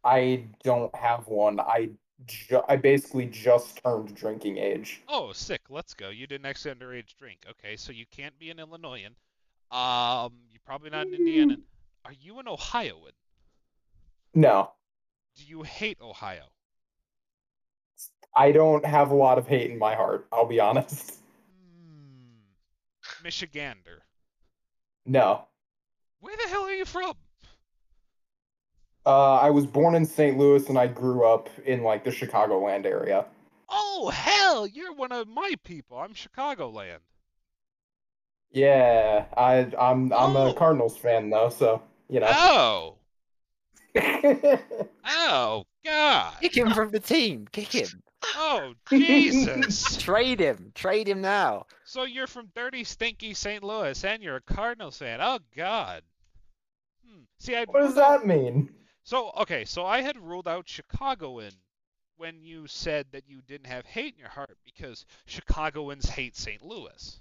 I 0.03 0.43
don't 0.63 0.93
have 0.95 1.27
one. 1.27 1.59
I 1.59 1.89
ju- 2.25 2.61
I 2.67 2.75
basically 2.75 3.25
just 3.27 3.81
turned 3.83 4.13
drinking 4.15 4.57
age. 4.57 5.01
Oh, 5.07 5.31
sick. 5.33 5.61
Let's 5.69 5.93
go. 5.93 6.09
You 6.09 6.27
didn't 6.27 6.45
actually 6.45 6.75
underage 6.75 7.15
drink. 7.17 7.39
Okay, 7.49 7.75
so 7.75 7.91
you 7.91 8.05
can't 8.11 8.37
be 8.37 8.49
an 8.49 8.59
Illinoisan. 8.59 9.15
Um, 9.71 10.33
you're 10.51 10.61
probably 10.65 10.89
not 10.89 11.07
an 11.07 11.13
Indiana. 11.13 11.57
Are 12.05 12.13
you 12.13 12.39
an 12.39 12.47
Ohioan? 12.47 13.11
No, 14.37 14.69
Do 15.35 15.43
you 15.45 15.63
hate 15.63 15.97
Ohio? 15.99 16.43
I 18.35 18.51
don't 18.51 18.85
have 18.85 19.09
a 19.09 19.15
lot 19.15 19.39
of 19.39 19.47
hate 19.47 19.71
in 19.71 19.79
my 19.79 19.95
heart. 19.95 20.27
I'll 20.31 20.45
be 20.45 20.59
honest. 20.59 21.15
Hmm. 21.49 23.25
Michigander. 23.25 24.01
No. 25.07 25.45
Where 26.19 26.35
the 26.37 26.47
hell 26.49 26.65
are 26.65 26.71
you 26.73 26.85
from? 26.85 27.13
Uh, 29.07 29.37
I 29.37 29.49
was 29.49 29.65
born 29.65 29.95
in 29.95 30.05
St. 30.05 30.37
Louis 30.37 30.69
and 30.69 30.77
I 30.77 30.85
grew 30.85 31.25
up 31.25 31.49
in 31.65 31.81
like 31.81 32.03
the 32.03 32.11
Chicagoland 32.11 32.85
area. 32.85 33.25
Oh 33.69 34.09
hell, 34.13 34.67
you're 34.67 34.93
one 34.93 35.11
of 35.11 35.27
my 35.27 35.55
people. 35.63 35.97
I'm 35.97 36.13
Chicagoland. 36.13 36.99
Yeah, 38.51 39.25
I 39.35 39.71
I'm 39.79 40.13
I'm 40.13 40.35
Oh. 40.37 40.51
a 40.51 40.53
Cardinals 40.53 40.95
fan 40.95 41.31
though, 41.31 41.49
so 41.49 41.81
you 42.07 42.19
know. 42.19 42.27
Oh. 42.29 42.97
Oh 45.09 45.63
God. 45.85 46.33
Kick 46.41 46.55
him 46.55 46.71
from 46.71 46.91
the 46.91 46.99
team. 46.99 47.47
Kick 47.51 47.73
him. 47.73 47.87
Oh 48.35 48.73
Jesus. 48.89 49.97
Trade 49.97 50.39
him. 50.39 50.71
Trade 50.75 51.07
him 51.07 51.21
now. 51.21 51.65
so 51.85 52.03
you're 52.03 52.27
from 52.27 52.49
dirty, 52.55 52.83
stinky 52.83 53.33
St. 53.33 53.63
Louis, 53.63 54.03
and 54.03 54.21
you're 54.21 54.35
a 54.37 54.41
Cardinals 54.41 54.97
fan. 54.97 55.19
Oh 55.21 55.39
God. 55.55 56.03
Hmm. 57.07 57.21
See, 57.39 57.55
I 57.55 57.65
what 57.65 57.81
does 57.81 57.95
that 57.95 58.25
mean? 58.25 58.69
So 59.03 59.31
okay, 59.39 59.63
so 59.65 59.85
I 59.85 60.01
had 60.01 60.17
ruled 60.17 60.47
out 60.47 60.67
Chicagoan 60.67 61.51
when 62.17 62.43
you 62.43 62.67
said 62.67 63.05
that 63.11 63.23
you 63.27 63.41
didn't 63.47 63.67
have 63.67 63.85
hate 63.85 64.13
in 64.13 64.19
your 64.19 64.29
heart 64.29 64.57
because 64.65 65.05
Chicagoans 65.25 66.09
hate 66.09 66.35
St. 66.35 66.61
Louis. 66.63 67.19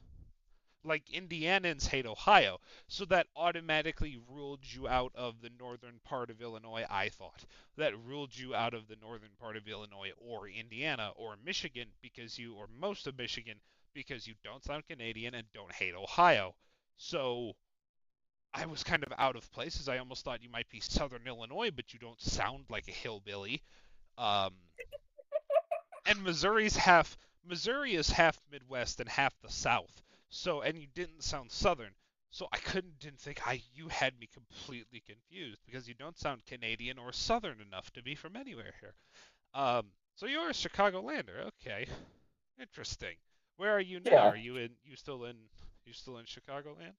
Like 0.87 1.12
Indianans 1.12 1.87
hate 1.87 2.07
Ohio. 2.07 2.61
So 2.89 3.05
that 3.07 3.26
automatically 3.37 4.18
ruled 4.30 4.61
you 4.62 4.87
out 4.89 5.12
of 5.14 5.41
the 5.43 5.51
northern 5.59 6.01
part 6.05 6.30
of 6.30 6.41
Illinois, 6.41 6.84
I 6.89 7.09
thought. 7.09 7.45
That 7.76 7.99
ruled 8.07 8.37
you 8.37 8.55
out 8.55 8.74
of 8.74 8.89
the 8.89 8.97
northern 8.97 9.32
part 9.41 9.57
of 9.57 9.66
Illinois 9.68 10.12
or 10.18 10.49
Indiana 10.49 11.11
or 11.16 11.37
Michigan 11.45 11.89
because 12.01 12.39
you 12.39 12.55
or 12.55 12.68
most 12.78 13.07
of 13.07 13.18
Michigan 13.18 13.57
because 13.95 14.26
you 14.26 14.34
don't 14.45 14.64
sound 14.64 14.87
Canadian 14.87 15.34
and 15.34 15.47
don't 15.53 15.72
hate 15.72 15.95
Ohio. 15.95 16.55
So 16.97 17.57
I 18.55 18.66
was 18.66 18.84
kind 18.84 19.03
of 19.03 19.12
out 19.18 19.37
of 19.37 19.51
place 19.53 19.80
as 19.80 19.89
I 19.89 19.99
almost 19.99 20.24
thought 20.24 20.43
you 20.43 20.51
might 20.51 20.68
be 20.70 20.80
Southern 20.80 21.26
Illinois, 21.26 21.70
but 21.70 21.93
you 21.93 21.99
don't 21.99 22.20
sound 22.20 22.64
like 22.70 22.89
a 22.89 22.93
hillbilly. 22.93 23.62
Um, 24.16 24.55
and 26.07 26.22
Missouri's 26.22 26.76
half 26.76 27.18
Missouri 27.49 27.95
is 27.95 28.11
half 28.11 28.41
Midwest 28.51 29.01
and 29.01 29.09
half 29.09 29.39
the 29.41 29.51
South. 29.51 30.03
So 30.29 30.61
and 30.62 30.79
you 30.79 30.87
didn't 30.95 31.22
sound 31.24 31.51
Southern. 31.51 31.95
So 32.31 32.49
I 32.53 32.59
couldn't 32.59 32.99
didn't 32.99 33.20
think 33.20 33.47
I 33.47 33.62
you 33.74 33.89
had 33.89 34.18
me 34.18 34.27
completely 34.33 35.01
confused 35.01 35.62
because 35.66 35.89
you 35.89 35.95
don't 35.95 36.18
sound 36.18 36.45
Canadian 36.47 36.99
or 36.99 37.12
Southern 37.12 37.61
enough 37.61 37.93
to 37.95 38.03
be 38.03 38.14
from 38.14 38.37
anywhere 38.37 38.74
here. 38.81 38.95
Um, 39.55 39.93
so 40.16 40.27
you're 40.27 40.49
a 40.51 40.53
Chicagolander, 40.53 41.47
okay? 41.49 41.87
Interesting. 42.61 43.16
Where 43.57 43.72
are 43.72 43.81
you 43.81 44.01
now? 44.01 44.11
Yeah. 44.12 44.29
Are 44.29 44.37
you 44.37 44.57
in? 44.57 44.77
You 44.85 44.97
still 44.97 45.24
in? 45.24 45.37
You 45.85 45.93
still 45.93 46.18
in 46.18 46.27
Chicago 46.27 46.77
Chicagoland? 46.77 46.95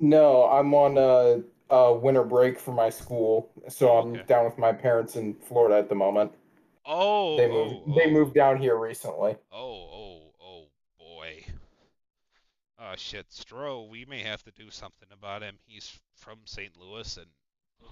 No, 0.00 0.44
I'm 0.46 0.74
on 0.74 0.96
a, 0.98 1.42
a 1.74 1.94
winter 1.94 2.24
break 2.24 2.58
for 2.58 2.72
my 2.72 2.90
school, 2.90 3.50
so 3.68 3.98
I'm 3.98 4.14
Okay. 4.14 4.24
down 4.26 4.44
with 4.46 4.58
my 4.58 4.72
parents 4.72 5.16
in 5.16 5.34
Florida 5.34 5.76
at 5.78 5.88
the 5.88 5.94
moment. 5.94 6.32
Oh, 6.84 7.36
They 7.36 7.48
moved 7.48 7.76
oh, 7.86 7.94
they 7.94 8.06
oh. 8.06 8.10
moved 8.10 8.34
down 8.34 8.58
here 8.58 8.76
recently. 8.76 9.36
Oh, 9.52 9.58
oh, 9.58 9.88
oh. 9.92 9.99
Oh, 12.82 12.94
shit. 12.96 13.28
Stroh, 13.28 13.88
we 13.88 14.04
may 14.06 14.22
have 14.22 14.42
to 14.44 14.50
do 14.52 14.70
something 14.70 15.08
about 15.12 15.42
him. 15.42 15.56
He's 15.66 15.98
from 16.16 16.38
St. 16.46 16.76
Louis 16.78 17.16
and 17.18 17.26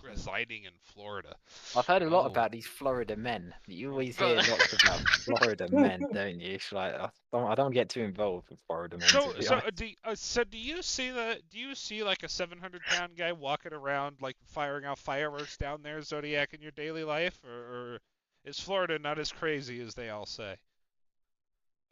residing 0.02 0.64
in 0.64 0.72
Florida. 0.80 1.34
I've 1.76 1.86
heard 1.86 2.02
a 2.02 2.08
lot 2.08 2.24
Oh. 2.24 2.28
about 2.30 2.52
these 2.52 2.66
Florida 2.66 3.16
men. 3.16 3.54
You 3.66 3.90
always 3.90 4.16
hear 4.18 4.36
lots 4.36 4.72
about 4.72 5.00
Florida 5.00 5.68
men, 5.70 6.00
don't 6.12 6.40
you? 6.40 6.54
It's 6.54 6.72
like 6.72 6.94
I 6.94 7.10
don't, 7.32 7.50
I 7.50 7.54
don't 7.54 7.72
get 7.72 7.88
too 7.90 8.02
involved 8.02 8.48
with 8.48 8.60
Florida 8.66 8.96
men. 8.96 9.08
So, 9.08 9.34
so, 9.40 9.54
honest. 9.54 9.66
uh, 9.66 9.70
do, 9.74 9.88
uh, 10.04 10.14
so 10.14 10.44
do 10.44 10.56
you 10.56 10.82
see 10.82 11.10
the? 11.10 11.38
Do 11.50 11.58
you 11.58 11.74
see 11.74 12.02
like 12.02 12.22
a 12.22 12.28
700 12.28 12.82
pound 12.86 13.16
guy 13.16 13.32
walking 13.32 13.72
around 13.74 14.16
like 14.22 14.36
firing 14.46 14.84
off 14.86 15.00
fireworks 15.00 15.56
down 15.56 15.82
there, 15.82 16.00
Zodiac, 16.02 16.54
in 16.54 16.62
your 16.62 16.72
daily 16.72 17.04
life, 17.04 17.38
or, 17.44 17.50
or 17.52 17.98
is 18.44 18.58
Florida 18.60 18.98
not 18.98 19.18
as 19.18 19.32
crazy 19.32 19.80
as 19.80 19.94
they 19.94 20.08
all 20.10 20.26
say? 20.26 20.56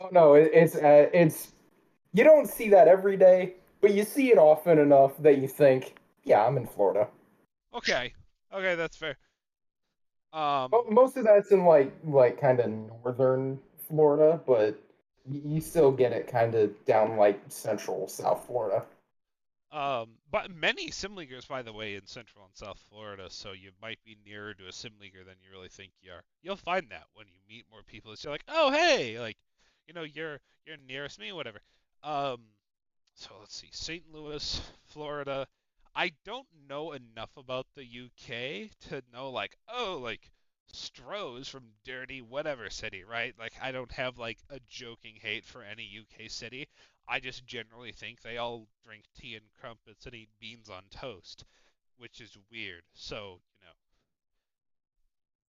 Oh 0.01 0.09
no, 0.13 0.35
it, 0.35 0.51
it's 0.53 0.77
uh, 0.77 1.09
it's 1.13 1.53
you 2.17 2.25
don't 2.25 2.49
see 2.49 2.71
that 2.71 2.89
every 2.89 3.17
day, 3.17 3.55
but 3.81 3.93
you 3.93 4.03
see 4.05 4.31
it 4.33 4.39
often 4.39 4.79
enough 4.79 5.13
that 5.19 5.39
you 5.39 5.47
think, 5.47 5.97
yeah, 6.25 6.45
I'm 6.45 6.57
in 6.57 6.67
Florida. 6.67 7.09
Okay, 7.75 8.15
okay, 8.53 8.75
that's 8.75 8.97
fair. 8.97 9.19
Um, 10.33 10.71
Mo- 10.71 10.87
Most 10.91 11.17
of 11.17 11.25
that's 11.25 11.51
in 11.53 11.65
like 11.65 11.93
like 12.05 12.41
kind 12.41 12.61
of 12.61 12.71
northern 12.71 13.59
Florida, 13.89 14.41
but 14.47 14.79
you 15.29 15.61
still 15.61 15.91
get 15.93 16.13
it 16.13 16.29
kind 16.29 16.55
of 16.55 16.85
down 16.85 17.17
like 17.17 17.41
central 17.49 18.09
South 18.09 18.47
Florida. 18.47 18.85
Um, 19.73 20.19
but 20.31 20.51
many 20.51 20.91
sim 20.91 21.15
leaguers, 21.17 21.45
by 21.45 21.63
the 21.63 21.73
way, 21.73 21.97
in 21.97 22.07
Central 22.07 22.45
and 22.45 22.57
South 22.57 22.79
Florida, 22.89 23.29
so 23.31 23.53
you 23.53 23.73
might 23.83 24.03
be 24.05 24.17
nearer 24.25 24.55
to 24.55 24.69
a 24.69 24.73
sim 24.73 24.93
leaguer 25.01 25.25
than 25.25 25.37
you 25.43 25.51
really 25.51 25.69
think 25.69 25.93
you 26.01 26.13
are. 26.13 26.23
You'll 26.43 26.57
find 26.57 26.89
that 26.91 27.07
when 27.15 27.27
you 27.29 27.39
meet 27.49 27.67
more 27.71 27.83
people. 27.83 28.13
It's 28.13 28.25
like, 28.25 28.45
oh 28.49 28.71
hey, 28.71 29.19
like, 29.21 29.37
you 29.87 29.95
know, 29.95 30.03
you're 30.05 30.41
you're 30.65 30.77
nearest 30.79 31.19
me, 31.19 31.33
whatever. 31.33 31.61
Um, 32.03 32.41
so 33.15 33.31
let's 33.41 33.55
see, 33.57 33.69
St. 33.73 34.05
Louis, 34.13 34.61
Florida. 34.89 35.47
I 35.95 36.13
don't 36.25 36.49
know 36.69 36.93
enough 36.93 37.37
about 37.37 37.67
the 37.75 37.85
UK 37.85 38.71
to 38.89 39.03
know 39.13 39.31
like, 39.31 39.57
oh, 39.69 39.99
like 40.03 40.31
Stroh's 40.73 41.49
from 41.49 41.73
dirty 41.85 42.21
whatever 42.23 42.69
city, 42.71 43.05
right? 43.05 43.35
Like 43.39 43.55
I 43.63 43.73
don't 43.73 43.93
have 43.93 44.19
like 44.19 44.39
a 44.51 44.61
joking 44.69 45.17
hate 45.21 45.45
for 45.45 45.63
any 45.63 45.99
UK 46.01 46.31
city. 46.31 46.69
I 47.09 47.21
just 47.21 47.47
generally 47.47 47.93
think 47.93 48.21
they 48.21 48.37
all 48.37 48.69
drink 48.85 49.05
tea 49.19 49.37
and 49.37 49.45
crumpets 49.61 50.07
and 50.07 50.15
eat 50.15 50.29
beans 50.41 50.69
on 50.69 50.85
toast, 50.91 51.45
which 51.99 52.21
is 52.21 52.37
weird. 52.51 52.83
So, 52.95 53.41
you 53.61 53.67
know, 53.67 53.73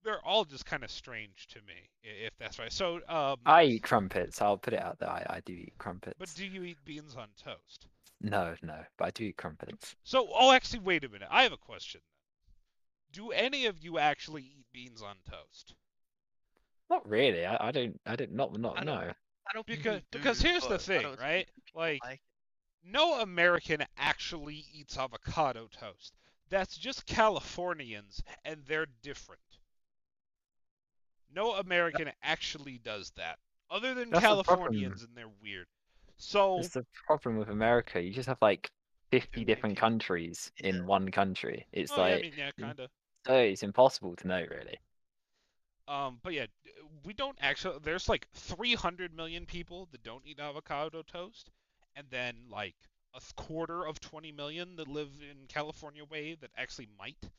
they're 0.07 0.25
all 0.25 0.45
just 0.45 0.65
kind 0.65 0.85
of 0.85 0.89
strange 0.89 1.47
to 1.49 1.59
me, 1.67 1.73
if 2.01 2.31
that's 2.39 2.57
right. 2.57 2.71
So, 2.71 3.01
um, 3.09 3.35
I 3.45 3.65
eat 3.65 3.83
crumpets. 3.83 4.41
I'll 4.41 4.57
put 4.57 4.73
it 4.73 4.81
out 4.81 4.99
there. 4.99 5.09
I, 5.09 5.25
I 5.29 5.39
do 5.45 5.51
eat 5.51 5.73
crumpets. 5.77 6.15
but 6.17 6.33
do 6.33 6.45
you 6.45 6.63
eat 6.63 6.77
beans 6.85 7.15
on 7.17 7.27
toast? 7.43 7.87
No, 8.21 8.55
no, 8.63 8.79
but 8.97 9.05
I 9.05 9.11
do 9.11 9.25
eat 9.25 9.37
crumpets. 9.37 9.97
So, 10.03 10.29
oh, 10.33 10.53
actually, 10.53 10.79
wait 10.79 11.03
a 11.03 11.09
minute. 11.09 11.27
I 11.29 11.43
have 11.43 11.51
a 11.51 11.57
question. 11.57 11.99
Do 13.11 13.31
any 13.31 13.65
of 13.65 13.83
you 13.83 13.99
actually 13.99 14.43
eat 14.43 14.65
beans 14.71 15.01
on 15.01 15.15
toast? 15.29 15.75
Not 16.89 17.07
really. 17.07 17.45
I, 17.45 17.67
I 17.67 17.71
don't. 17.71 17.99
I 18.05 18.15
don't. 18.15 18.31
Not. 18.31 18.51
I 18.55 18.57
Not. 18.59 18.75
don't- 18.75 18.85
No. 18.85 18.91
I 19.49 19.53
don't 19.53 19.65
Because 19.67 20.01
do, 20.11 20.17
because 20.19 20.41
here's 20.41 20.67
the 20.67 20.79
thing, 20.79 21.05
right? 21.21 21.47
Like 21.75 22.03
like 22.03 22.21
no 22.83 23.21
American 23.21 23.83
actually 23.97 24.65
eats 24.73 24.97
avocado 24.97 25.67
toast. 25.79 26.13
That's 26.49 26.77
just 26.77 27.05
Californians, 27.05 28.21
and 28.45 28.61
they're 28.67 28.87
different. 29.03 29.41
No 31.33 31.53
American 31.53 32.11
actually 32.23 32.79
does 32.83 33.11
that, 33.17 33.37
other 33.69 33.93
than 33.93 34.09
That's 34.09 34.23
the. 34.23 34.27
Californians, 34.27 35.03
and 35.03 35.15
they're 35.15 35.25
weird. 35.41 35.67
So, 36.17 36.57
That's 36.57 36.69
the 36.69 36.85
problem 37.05 37.37
with 37.37 37.49
America. 37.49 38.01
You 38.01 38.11
just 38.11 38.27
have 38.27 38.41
like 38.41 38.71
fifty 39.11 39.45
different 39.45 39.77
countries 39.77 40.51
in 40.57 40.85
one 40.85 41.11
country. 41.11 41.67
It's 41.71 41.91
oh, 41.91 41.97
yeah, 41.97 42.01
I 42.01 42.13
like 42.13 42.21
mean, 42.21 42.33
yeah, 42.37 42.51
kind 42.59 42.79
of. 42.79 42.89
so 43.25 43.35
it's 43.35 43.63
impossible 43.63 44.15
to 44.17 44.27
know 44.27 44.45
really. 44.49 44.79
Um, 45.87 46.19
but 46.21 46.33
yeah, 46.33 46.47
we 47.05 47.13
don't 47.13 47.37
actually. 47.39 47.77
There's 47.81 48.09
like 48.09 48.27
300 48.33 49.15
million 49.15 49.45
people 49.45 49.87
that 49.91 50.03
don't 50.03 50.25
eat 50.25 50.39
avocado 50.39 51.01
toast, 51.01 51.49
and 51.95 52.07
then 52.09 52.35
like 52.49 52.75
a 53.13 53.21
quarter 53.35 53.85
of 53.85 53.99
20 53.99 54.31
million 54.31 54.75
that 54.75 54.87
live 54.87 55.09
in 55.21 55.47
California 55.47 56.03
way 56.03 56.35
that 56.39 56.51
actually 56.57 56.89
might. 56.99 57.29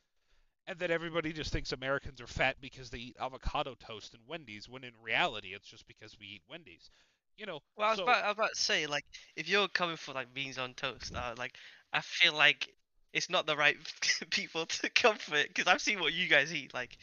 And 0.69 0.77
then 0.77 0.91
everybody 0.91 1.33
just 1.33 1.51
thinks 1.51 1.71
Americans 1.71 2.21
are 2.21 2.27
fat 2.27 2.57
because 2.61 2.91
they 2.91 2.99
eat 2.99 3.17
avocado 3.19 3.75
toast 3.79 4.13
and 4.13 4.21
Wendy's, 4.27 4.69
when 4.69 4.83
in 4.83 4.93
reality 5.01 5.55
it's 5.55 5.67
just 5.67 5.87
because 5.87 6.15
we 6.19 6.27
eat 6.27 6.43
Wendy's. 6.47 6.91
You 7.37 7.47
know, 7.47 7.59
Well, 7.75 7.87
I 7.87 7.89
was, 7.89 7.97
so 7.97 8.03
about, 8.03 8.23
I 8.23 8.27
was 8.27 8.35
about 8.35 8.49
to 8.53 8.61
say, 8.61 8.85
like, 8.85 9.05
if 9.35 9.49
you're 9.49 9.67
coming 9.67 9.95
for 9.95 10.13
like 10.13 10.31
beans 10.31 10.59
on 10.59 10.75
toast, 10.75 11.15
uh, 11.15 11.33
like, 11.39 11.55
I 11.91 12.01
feel 12.01 12.33
like 12.33 12.71
it's 13.13 13.31
not 13.31 13.47
the 13.47 13.57
right 13.57 13.77
people 14.29 14.67
to 14.67 14.89
come 14.91 15.15
for 15.17 15.37
it 15.37 15.47
because 15.47 15.65
I've 15.65 15.81
seen 15.81 16.01
what 16.01 16.13
you 16.13 16.27
guys 16.27 16.53
eat. 16.53 16.71
Like, 16.71 16.99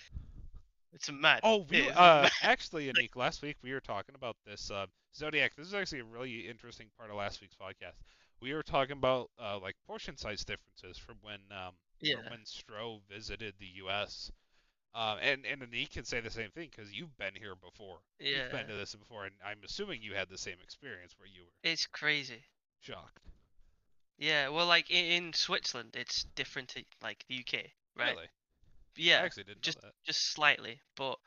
it's 0.93 1.09
a 1.09 1.13
mad. 1.13 1.41
Oh, 1.43 1.67
we 1.69 1.91
uh, 1.91 2.23
mad. 2.23 2.33
actually, 2.43 2.93
Anik, 2.93 3.17
last 3.17 3.43
week 3.43 3.57
we 3.65 3.73
were 3.73 3.81
talking 3.81 4.15
about 4.15 4.37
this. 4.47 4.71
Uh, 4.71 4.87
Zodiac, 5.17 5.57
this 5.57 5.67
is 5.67 5.75
actually 5.75 6.01
a 6.01 6.05
really 6.05 6.47
interesting 6.47 6.87
part 6.97 7.11
of 7.11 7.17
last 7.17 7.41
week's 7.41 7.57
podcast. 7.57 7.97
We 8.41 8.55
were 8.55 8.63
talking 8.63 8.97
about 8.97 9.31
uh, 9.43 9.59
like 9.59 9.75
portion 9.89 10.17
size 10.17 10.45
differences 10.45 10.99
from 10.99 11.17
when 11.23 11.41
um, 11.51 11.73
Yeah. 12.01 12.17
from 12.17 12.31
when 12.31 12.41
Stroh 12.41 13.01
visited 13.11 13.55
the 13.59 13.67
U.S. 13.85 14.31
Um, 14.95 15.19
and 15.21 15.45
and 15.45 15.63
Anik 15.63 15.93
can 15.93 16.05
say 16.05 16.21
the 16.21 16.31
same 16.31 16.51
thing 16.51 16.69
because 16.75 16.93
you've 16.93 17.17
been 17.19 17.35
here 17.35 17.55
before. 17.55 17.99
You've 18.19 18.51
been 18.51 18.67
to 18.69 18.75
this 18.75 18.95
before, 18.95 19.25
and 19.25 19.35
I'm 19.45 19.59
assuming 19.65 20.03
you 20.03 20.15
had 20.15 20.29
the 20.31 20.39
same 20.39 20.57
experience 20.63 21.15
where 21.19 21.29
you 21.29 21.43
were 21.43 21.71
It's 21.71 21.87
crazy. 21.87 22.43
shocked. 22.81 23.21
Yeah. 24.19 24.49
Well, 24.49 24.67
like 24.67 24.91
in, 24.91 25.05
in 25.27 25.33
Switzerland, 25.33 25.91
it's 25.95 26.25
different 26.35 26.69
to 26.71 26.85
like 27.03 27.25
the 27.29 27.39
UK, 27.41 27.65
right? 27.97 28.15
Really? 28.15 28.29
Yeah, 28.97 29.21
I 29.21 29.25
actually 29.27 29.45
didn't 29.45 29.61
just 29.63 29.83
know 29.83 29.89
that. 29.89 29.95
just 30.07 30.33
slightly, 30.33 30.81
but 30.97 31.19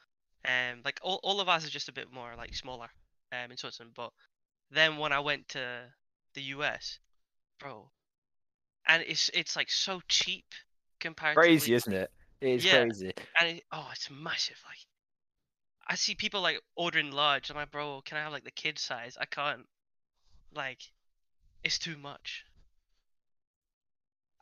um, 0.45 0.81
like 0.83 0.99
all, 1.03 1.19
all 1.23 1.39
of 1.39 1.47
us 1.49 1.63
is 1.63 1.69
just 1.69 1.89
a 1.89 1.93
bit 1.93 2.11
more 2.11 2.33
like 2.35 2.55
smaller 2.55 2.89
um 3.31 3.51
in 3.51 3.57
Switzerland. 3.57 3.93
But 3.95 4.11
then 4.71 4.97
when 4.97 5.11
I 5.13 5.19
went 5.19 5.49
to 5.49 5.81
the 6.33 6.41
US, 6.41 6.97
bro, 7.59 7.91
and 8.89 9.03
it's 9.07 9.29
it's 9.33 9.55
like 9.55 9.71
so 9.71 10.01
cheap 10.09 10.45
compared. 10.99 11.37
Crazy, 11.37 11.73
isn't 11.73 11.93
it? 11.93 12.11
It 12.41 12.49
is 12.49 12.65
Yeah. 12.65 12.83
crazy. 12.83 13.13
And 13.39 13.57
it, 13.57 13.63
oh, 13.71 13.87
it's 13.93 14.09
massive. 14.11 14.61
Like 14.67 14.79
I 15.87 15.95
see 15.95 16.15
people 16.15 16.41
like 16.41 16.61
ordering 16.75 17.11
large. 17.11 17.49
I'm 17.49 17.55
like, 17.57 17.71
bro, 17.71 18.01
can 18.05 18.17
I 18.17 18.21
have 18.21 18.31
like 18.33 18.43
the 18.43 18.51
kid 18.51 18.79
size? 18.79 19.17
I 19.19 19.25
can't. 19.25 19.67
Like, 20.53 20.81
it's 21.63 21.79
too 21.79 21.97
much. 21.97 22.45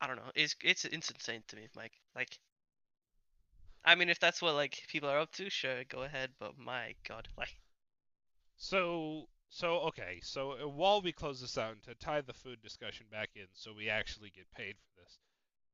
I 0.01 0.07
don't 0.07 0.17
know. 0.17 0.31
It's 0.35 0.55
it's 0.63 0.85
it's 0.85 1.11
insane 1.11 1.43
to 1.47 1.55
me, 1.55 1.67
Mike. 1.75 1.93
Like, 2.15 2.39
I 3.83 3.95
mean, 3.95 4.09
if 4.09 4.19
that's 4.19 4.41
what 4.41 4.55
like 4.55 4.83
people 4.87 5.09
are 5.09 5.19
up 5.19 5.31
to, 5.33 5.49
sure, 5.49 5.83
go 5.85 6.03
ahead. 6.03 6.31
But 6.39 6.57
my 6.57 6.95
God, 7.07 7.27
like, 7.37 7.55
So, 8.57 9.29
so 9.49 9.79
okay. 9.87 10.19
So 10.21 10.67
while 10.67 11.01
we 11.01 11.11
close 11.11 11.41
this 11.41 11.57
out 11.57 11.73
and 11.73 11.83
to 11.83 11.95
tie 11.95 12.21
the 12.21 12.33
food 12.33 12.61
discussion 12.61 13.05
back 13.11 13.29
in, 13.35 13.47
so 13.53 13.71
we 13.75 13.89
actually 13.89 14.31
get 14.35 14.51
paid 14.51 14.75
for 14.77 15.01
this. 15.01 15.19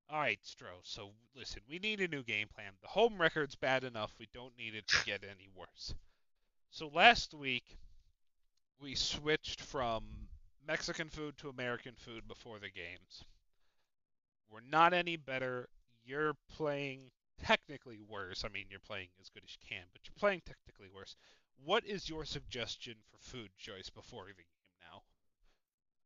All 0.10 0.20
right, 0.20 0.40
Stroh. 0.44 0.82
So 0.84 1.12
listen, 1.36 1.62
we 1.70 1.80
need 1.80 2.02
a 2.02 2.08
new 2.08 2.24
game 2.24 2.48
plan. 2.54 2.74
The 2.82 2.88
home 2.88 3.20
record's 3.20 3.56
bad 3.56 3.84
enough. 3.84 4.14
We 4.20 4.28
don't 4.34 4.58
need 4.58 4.76
it 4.76 4.88
to 4.88 5.06
get 5.06 5.24
any 5.24 5.50
worse. 5.56 5.94
So 6.70 6.90
last 6.94 7.34
week, 7.34 7.78
we 8.80 8.96
switched 8.96 9.62
from 9.62 10.04
Mexican 10.68 11.10
food 11.10 11.38
to 11.38 11.50
American 11.50 11.96
food 11.96 12.28
before 12.28 12.60
the 12.60 12.70
games. 12.70 13.24
We're 14.50 14.62
not 14.70 14.94
any 14.94 15.18
better. 15.18 15.70
You're 16.06 16.34
playing 16.56 17.12
technically 17.44 18.00
worse. 18.08 18.44
I 18.46 18.50
mean, 18.50 18.66
you're 18.70 18.80
playing 18.80 19.10
as 19.22 19.30
good 19.30 19.44
as 19.44 19.56
you 19.60 19.68
can, 19.68 19.84
but 19.92 20.02
you're 20.06 20.20
playing 20.20 20.42
technically 20.46 20.90
worse. 20.94 21.16
What 21.64 21.86
is 21.86 22.10
your 22.10 22.26
suggestion 22.26 23.02
for 23.10 23.18
food 23.18 23.56
choice 23.58 23.90
before 23.90 24.26
the 24.28 24.34
game 24.34 24.46
now? 24.82 25.04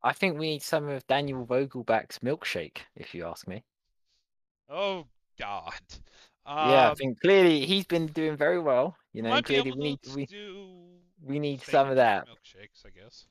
I 0.02 0.12
think 0.12 0.36
we 0.36 0.50
need 0.50 0.62
some 0.64 0.88
of 0.88 1.06
Daniel 1.06 1.46
Vogelbach's 1.46 2.18
milkshake, 2.18 2.78
if 2.96 3.14
you 3.14 3.24
ask 3.24 3.46
me. 3.46 3.64
Oh 4.68 5.06
God. 5.38 5.80
yeah, 6.60 6.88
I 6.90 6.90
Um, 6.90 6.96
think 6.96 7.20
clearly 7.20 7.66
he's 7.66 7.86
been 7.86 8.06
doing 8.06 8.36
very 8.36 8.60
well. 8.60 8.96
You 9.12 9.22
know, 9.22 9.40
clearly 9.40 9.72
we 9.72 9.80
need 9.82 10.00
we, 10.14 10.26
do 10.26 11.00
we 11.22 11.38
need 11.38 11.62
some 11.62 11.88
of 11.88 11.96
that. 11.96 12.26
milkshakes, 12.26 12.84
I 12.86 12.90
guess. 12.90 13.26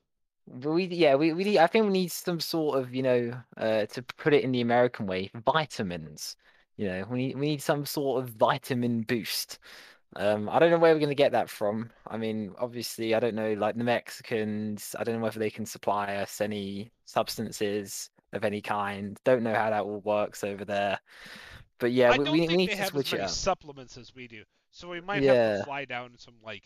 But 0.48 0.72
we 0.72 0.86
yeah 0.86 1.16
we, 1.16 1.34
we 1.34 1.44
need 1.44 1.58
I 1.58 1.68
think 1.68 1.86
we 1.86 1.91
need 1.91 2.12
some 2.12 2.40
sort 2.40 2.80
of 2.80 2.94
you 2.95 3.04
know 3.04 3.44
uh 3.58 3.86
to 3.88 4.02
put 4.04 4.34
it 4.34 4.44
in 4.44 4.52
the 4.52 4.62
American 4.62 5.06
way 5.06 5.30
vitamins. 5.36 6.36
You 6.78 6.88
know 6.88 7.06
we 7.10 7.18
need 7.28 7.36
we 7.38 7.48
need 7.48 7.62
some 7.62 7.86
sort 7.86 8.24
of 8.24 8.30
vitamin 8.36 9.02
boost. 9.04 9.60
Um, 10.16 10.50
I 10.50 10.58
don't 10.60 10.72
know 10.72 10.78
where 10.78 10.94
we're 10.94 11.00
going 11.00 11.10
to 11.10 11.16
get 11.16 11.34
that 11.34 11.50
from. 11.50 11.92
I 12.08 12.18
mean, 12.18 12.54
obviously, 12.60 13.14
I 13.14 13.20
don't 13.20 13.36
know, 13.36 13.54
like 13.54 13.76
the 13.76 13.84
Mexicans, 13.84 14.96
I 14.98 15.04
don't 15.04 15.16
know 15.16 15.22
whether 15.22 15.40
they 15.40 15.50
can 15.50 15.66
supply 15.66 16.16
us 16.16 16.40
any 16.42 16.92
substances 17.06 18.10
of 18.34 18.44
any 18.46 18.62
kind. 18.62 19.18
Don't 19.26 19.44
know 19.44 19.54
how 19.54 19.70
that 19.70 19.84
all 19.84 20.00
works 20.00 20.44
over 20.44 20.66
there. 20.66 21.00
But 21.80 21.92
yeah, 21.92 22.12
I 22.12 22.18
we, 22.18 22.32
we, 22.32 22.48
need 22.48 22.72
to 22.72 22.78
have 22.78 22.88
switch 22.90 23.14
it 23.14 23.20
up. 23.22 23.30
supplements 23.30 23.98
as 23.98 24.16
we 24.16 24.28
do, 24.28 24.44
so 24.72 24.90
we 24.90 25.02
might 25.02 25.24
have 25.24 25.24
Yeah. 25.24 25.58
to 25.58 25.64
fly 25.66 25.86
down 25.86 26.12
some 26.18 26.34
like, 26.44 26.64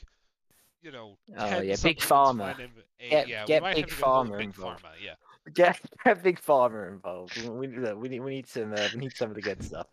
you 0.81 0.91
know, 0.91 1.17
Oh, 1.37 1.59
yeah, 1.61 1.75
Big 1.83 1.99
Pharma. 1.99 2.55
a- 2.99 3.09
Get- 3.09 3.27
yeah, 3.27 3.45
get 3.45 3.61
Big 3.63 3.63
have 3.63 3.75
to 3.75 3.81
get 3.81 3.89
a 3.91 4.07
little 4.07 4.23
Pharma 4.23 4.37
big 4.37 4.45
involved. 4.45 4.83
Pharma, 4.83 4.89
yeah. 5.03 5.13
Get, 5.53 5.79
get 6.05 6.23
big 6.23 6.39
pharma 6.39 6.87
involved. 6.89 7.35
We, 7.41 7.67
we, 7.67 7.93
we 7.93 8.09
need 8.09 8.19
we 8.19 8.31
need 8.35 8.47
some 8.47 8.73
uh, 8.73 8.87
we 8.93 9.01
need 9.01 9.13
some 9.13 9.29
of 9.29 9.35
the 9.35 9.41
good 9.41 9.61
stuff. 9.63 9.87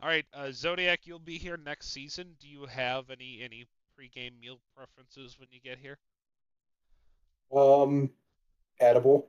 All 0.00 0.08
right, 0.08 0.24
uh, 0.32 0.50
Zodiac, 0.52 1.06
you'll 1.06 1.18
be 1.18 1.38
here 1.38 1.56
next 1.56 1.92
season. 1.92 2.36
Do 2.40 2.48
you 2.48 2.66
have 2.66 3.10
any 3.10 3.40
any 3.42 3.66
pregame 3.98 4.38
meal 4.40 4.60
preferences 4.76 5.36
when 5.40 5.48
you 5.50 5.60
get 5.60 5.78
here, 5.78 5.98
Um, 7.52 8.10
edible. 8.78 9.28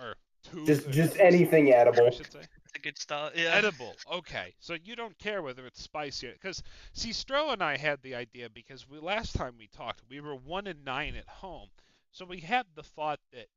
or 0.00 0.14
two? 0.44 0.64
Just 0.64 0.88
just 0.90 1.12
twos, 1.12 1.20
anything 1.20 1.68
I 1.68 1.72
edible. 1.76 2.10
should 2.10 2.32
say. 2.32 2.40
it's 2.40 2.74
a 2.74 2.78
good 2.78 2.96
start. 2.96 3.36
Yeah. 3.36 3.54
Edible. 3.54 3.94
Okay. 4.10 4.54
So 4.60 4.74
you 4.82 4.96
don't 4.96 5.18
care 5.18 5.42
whether 5.42 5.66
it's 5.66 5.82
spicy 5.82 6.30
because 6.32 6.62
see 6.94 7.10
Stroh 7.10 7.52
and 7.52 7.62
I 7.62 7.76
had 7.76 8.00
the 8.00 8.14
idea 8.14 8.48
because 8.48 8.88
we 8.88 8.98
last 8.98 9.34
time 9.34 9.56
we 9.58 9.66
talked 9.68 10.02
we 10.08 10.20
were 10.20 10.36
one 10.36 10.66
and 10.66 10.84
nine 10.86 11.16
at 11.16 11.28
home. 11.28 11.68
So 12.12 12.24
we 12.24 12.40
had 12.40 12.64
the 12.74 12.82
thought 12.82 13.20
that 13.32 13.48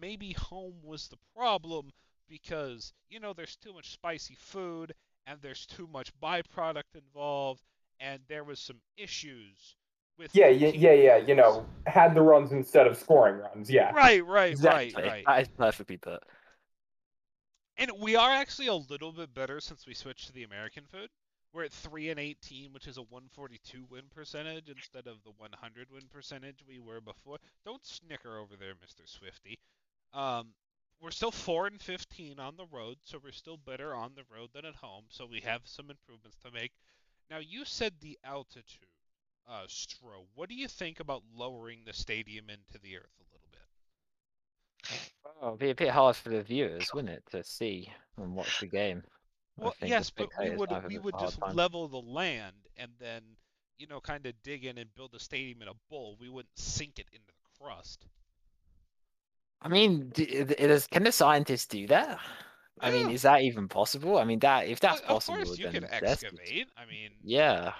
maybe 0.00 0.32
home 0.32 0.76
was 0.82 1.08
the 1.08 1.18
problem 1.34 1.90
because 2.30 2.94
you 3.10 3.20
know 3.20 3.34
there's 3.34 3.56
too 3.56 3.74
much 3.74 3.90
spicy 3.92 4.36
food 4.36 4.94
and 5.26 5.38
there's 5.42 5.66
too 5.66 5.88
much 5.92 6.12
byproduct 6.20 6.94
involved 6.94 7.62
and 8.00 8.20
there 8.28 8.44
was 8.44 8.58
some 8.58 8.76
issues 8.96 9.76
with 10.18 10.34
Yeah, 10.34 10.48
yeah, 10.48 10.68
yeah, 10.68 10.92
yeah. 10.92 11.16
You 11.16 11.34
know, 11.34 11.66
had 11.86 12.14
the 12.14 12.22
runs 12.22 12.52
instead 12.52 12.86
of 12.86 12.96
scoring 12.96 13.36
runs. 13.36 13.70
Yeah. 13.70 13.92
Right, 13.92 14.24
right, 14.24 14.52
Exactly. 14.52 15.02
right, 15.02 15.10
right. 15.10 15.24
That 15.26 15.42
is 15.42 15.48
perfectly 15.48 15.96
put. 15.96 16.22
And 17.78 17.90
we 18.00 18.16
are 18.16 18.30
actually 18.30 18.68
a 18.68 18.74
little 18.74 19.12
bit 19.12 19.34
better 19.34 19.60
since 19.60 19.86
we 19.86 19.94
switched 19.94 20.28
to 20.28 20.32
the 20.32 20.44
American 20.44 20.84
food. 20.90 21.10
We're 21.52 21.64
at 21.64 21.72
3 21.72 22.10
and 22.10 22.20
18, 22.20 22.72
which 22.72 22.86
is 22.86 22.96
a 22.96 23.02
142 23.02 23.84
win 23.90 24.02
percentage 24.14 24.68
instead 24.68 25.06
of 25.06 25.22
the 25.24 25.32
100 25.38 25.88
win 25.90 26.02
percentage 26.12 26.58
we 26.66 26.78
were 26.78 27.00
before. 27.00 27.38
Don't 27.64 27.84
snicker 27.84 28.38
over 28.38 28.56
there, 28.56 28.74
Mr. 28.74 29.06
Swifty. 29.06 29.58
Um, 30.12 30.48
we're 31.00 31.10
still 31.10 31.30
4 31.30 31.66
and 31.68 31.80
15 31.80 32.40
on 32.40 32.56
the 32.56 32.66
road, 32.66 32.96
so 33.04 33.20
we're 33.22 33.32
still 33.32 33.56
better 33.56 33.94
on 33.94 34.12
the 34.14 34.24
road 34.34 34.50
than 34.54 34.64
at 34.64 34.76
home. 34.76 35.04
So 35.08 35.26
we 35.26 35.40
have 35.40 35.62
some 35.64 35.90
improvements 35.90 36.38
to 36.44 36.50
make. 36.50 36.72
Now 37.30 37.38
you 37.38 37.64
said 37.64 37.94
the 38.00 38.18
altitude, 38.24 38.88
uh, 39.48 39.64
Stroh. 39.68 40.26
What 40.34 40.48
do 40.48 40.54
you 40.54 40.68
think 40.68 41.00
about 41.00 41.22
lowering 41.34 41.80
the 41.84 41.92
stadium 41.92 42.48
into 42.48 42.78
the 42.82 42.96
earth 42.96 43.20
a 43.20 43.24
little 43.32 43.48
bit? 43.52 45.12
Oh, 45.42 45.48
it'd 45.48 45.58
be 45.58 45.70
a 45.70 45.74
bit 45.74 45.90
hard 45.90 46.16
for 46.16 46.30
the 46.30 46.42
viewers, 46.42 46.92
wouldn't 46.94 47.12
it, 47.12 47.24
to 47.30 47.42
see 47.44 47.92
and 48.16 48.34
watch 48.34 48.60
the 48.60 48.66
game? 48.66 49.02
Well, 49.56 49.74
yes, 49.82 50.10
but 50.10 50.28
we 50.38 50.50
would 50.50 50.70
we 50.86 50.98
would 50.98 51.18
just 51.18 51.40
time. 51.40 51.56
level 51.56 51.88
the 51.88 51.96
land 51.96 52.56
and 52.76 52.90
then 52.98 53.22
you 53.78 53.86
know 53.86 54.00
kind 54.00 54.26
of 54.26 54.34
dig 54.42 54.64
in 54.64 54.78
and 54.78 54.94
build 54.94 55.14
a 55.14 55.18
stadium 55.18 55.62
in 55.62 55.68
a 55.68 55.74
bowl. 55.90 56.16
We 56.20 56.28
wouldn't 56.28 56.58
sink 56.58 56.98
it 56.98 57.08
into 57.12 57.26
the 57.26 57.64
crust. 57.64 58.06
I 59.62 59.68
mean, 59.68 60.10
d- 60.10 60.38
i- 60.38 60.42
i- 60.62 60.66
does, 60.66 60.86
can 60.86 61.02
the 61.04 61.12
scientists 61.12 61.66
do 61.66 61.86
that? 61.88 62.18
I 62.80 62.90
mean, 62.90 63.10
is 63.10 63.22
that 63.22 63.40
even 63.42 63.68
possible? 63.68 64.18
I 64.18 64.24
mean, 64.24 64.38
that 64.40 64.66
if 64.68 64.80
that's 64.80 65.00
of 65.00 65.06
possible, 65.06 65.38
course, 65.44 65.58
you 65.58 65.68
can 65.70 65.84
excavate. 65.84 66.68
I 66.76 66.84
mean, 66.86 67.12
Yeah. 67.22 67.72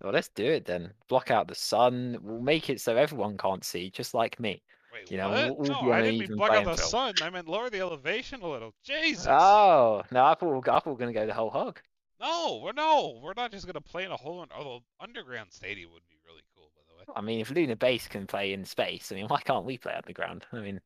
Well, 0.00 0.12
let's 0.12 0.28
do 0.28 0.44
it 0.44 0.64
then. 0.64 0.92
Block 1.08 1.32
out 1.32 1.48
the 1.48 1.56
sun. 1.56 2.18
We'll 2.22 2.40
make 2.40 2.70
it 2.70 2.80
so 2.80 2.96
everyone 2.96 3.36
can't 3.36 3.64
see, 3.64 3.90
just 3.90 4.14
like 4.14 4.38
me. 4.38 4.62
wait, 4.92 5.10
you 5.10 5.16
know, 5.16 5.28
what? 5.30 5.46
we'll- 5.46 5.56
we'll 5.56 5.82
no, 5.86 5.92
I 5.92 6.02
didn't 6.02 6.20
mean 6.20 6.36
block 6.36 6.52
out 6.52 6.64
the 6.64 6.74
playing 6.74 6.88
sun. 6.88 7.14
I 7.20 7.30
meant 7.30 7.48
lower 7.48 7.68
the 7.68 7.80
elevation 7.80 8.40
a 8.42 8.48
little. 8.48 8.72
Jesus. 8.84 9.26
Oh 9.28 10.02
no, 10.12 10.24
I 10.24 10.34
thought 10.34 10.68
I 10.68 10.72
thought 10.78 10.86
we 10.86 10.92
were 10.92 10.98
gonna 10.98 11.12
go 11.12 11.26
the 11.26 11.34
whole 11.34 11.50
hog. 11.50 11.80
No, 12.20 12.60
we're 12.62 12.72
no, 12.72 13.18
we're 13.22 13.34
not 13.36 13.50
just 13.50 13.66
gonna 13.66 13.80
play 13.80 14.04
in 14.04 14.12
a 14.12 14.16
whole. 14.16 14.46
Although 14.56 14.84
underground 15.00 15.52
stadium 15.52 15.90
would 15.92 16.02
be 16.08 16.16
really 16.24 16.42
cool, 16.56 16.70
by 16.76 16.82
the 17.04 17.12
way. 17.12 17.14
I 17.16 17.20
mean, 17.20 17.40
if 17.40 17.50
Lunar 17.50 17.74
Base 17.76 18.06
can 18.06 18.26
play 18.28 18.52
in 18.52 18.64
space, 18.64 19.10
I 19.10 19.16
mean, 19.16 19.26
why 19.26 19.40
can't 19.40 19.64
we 19.64 19.78
play 19.78 19.94
underground? 19.94 20.46
I 20.52 20.60
mean, 20.60 20.80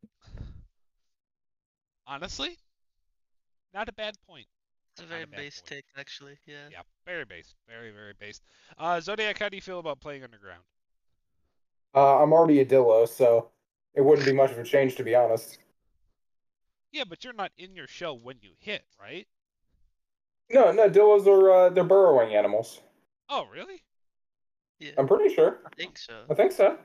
Honestly, 2.13 2.59
not 3.73 3.89
a 3.89 3.93
bad 3.93 4.15
point. 4.29 4.45
It's 4.93 5.03
a 5.03 5.07
very 5.07 5.23
a 5.23 5.27
base 5.27 5.63
point. 5.63 5.69
take, 5.69 5.85
actually. 5.97 6.37
Yeah. 6.47 6.69
Yeah, 6.71 6.83
very 7.07 7.25
base, 7.25 7.55
very 7.67 7.91
very 7.91 8.13
base. 8.21 8.43
Uh, 8.79 9.01
Zodiac, 9.01 9.39
how 9.39 9.49
do 9.49 9.57
you 9.57 9.63
feel 9.63 9.79
about 9.79 9.99
playing 9.99 10.23
underground? 10.23 10.61
Uh, 11.95 12.23
I'm 12.23 12.35
already 12.35 12.61
a 12.61 12.67
Dillo, 12.67 13.09
so 13.09 13.49
it 13.95 14.03
wouldn't 14.03 14.27
be 14.27 14.35
much 14.35 14.51
of 14.51 14.59
a 14.59 14.63
change 14.63 14.97
to 14.97 15.05
be 15.05 15.15
honest. 15.15 15.57
Yeah, 16.93 17.05
but 17.09 17.25
you're 17.25 17.33
not 17.33 17.51
in 17.57 17.75
your 17.75 17.87
shell 17.87 18.19
when 18.19 18.37
you 18.43 18.51
hit, 18.59 18.85
right? 19.01 19.27
No, 20.51 20.71
no, 20.71 20.91
Dillos 20.91 21.27
are 21.27 21.51
uh, 21.51 21.71
they're 21.71 21.83
burrowing 21.83 22.37
animals. 22.37 22.83
Oh, 23.31 23.47
really? 23.51 23.81
Yeah. 24.79 24.91
I'm 24.99 25.09
pretty 25.09 25.35
sure. 25.35 25.61
I 25.65 25.75
think 25.77 25.97
so. 25.97 26.25
I 26.29 26.35
think 26.35 26.53
so. 26.53 26.77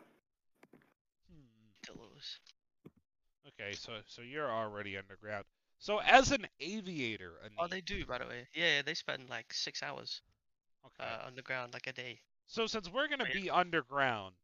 Hmm. 1.30 1.84
Pillows. 1.86 2.40
Okay, 3.60 3.76
so 3.76 4.00
so 4.06 4.22
you're 4.22 4.52
already 4.52 4.98
underground. 4.98 5.46
So 5.80 6.00
as 6.00 6.32
an 6.32 6.48
aviator, 6.60 7.34
Oh, 7.58 7.68
they 7.68 7.82
do, 7.82 8.06
by 8.06 8.18
the 8.20 8.28
way. 8.28 8.48
Yeah, 8.54 8.78
yeah, 8.78 8.82
they 8.82 8.94
spend 8.96 9.30
like 9.30 9.54
six 9.54 9.84
hours 9.84 10.22
okay. 10.86 11.04
uh, 11.04 11.26
underground, 11.26 11.74
like 11.74 11.88
a 11.88 11.94
day. 11.94 12.20
so 12.48 12.68
since 12.68 12.90
we're 12.90 13.08
gonna 13.08 13.26
be 13.28 13.50
underground, 13.50 14.36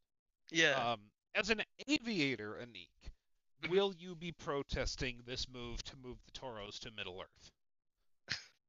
Yeah. 0.52 0.76
um, 0.76 1.02
as 1.36 1.50
an 1.50 1.62
aviator, 1.88 2.56
Anik, 2.56 2.90
Mhm. 3.62 3.70
will 3.70 3.94
you 3.96 4.16
be 4.16 4.32
protesting 4.32 5.22
this 5.26 5.48
move 5.50 5.84
to 5.84 5.96
move 5.98 6.18
the 6.26 6.32
Toros 6.32 6.80
to 6.80 6.92
Middle 6.92 7.22
Earth? 7.22 7.52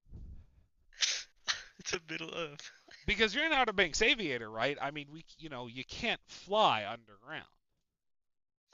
it's 1.79 1.93
a 1.93 2.01
Middle 2.09 2.35
Earth. 2.35 2.71
Because 3.07 3.35
you're 3.35 3.45
an 3.45 3.53
Outer 3.53 3.73
Banks 3.73 4.03
aviator, 4.03 4.51
right? 4.51 4.77
I 4.81 4.91
mean, 4.91 5.09
we, 5.11 5.25
you 5.39 5.49
know, 5.49 5.67
you 5.67 5.85
can't 5.85 6.21
fly 6.27 6.85
underground. 6.87 7.47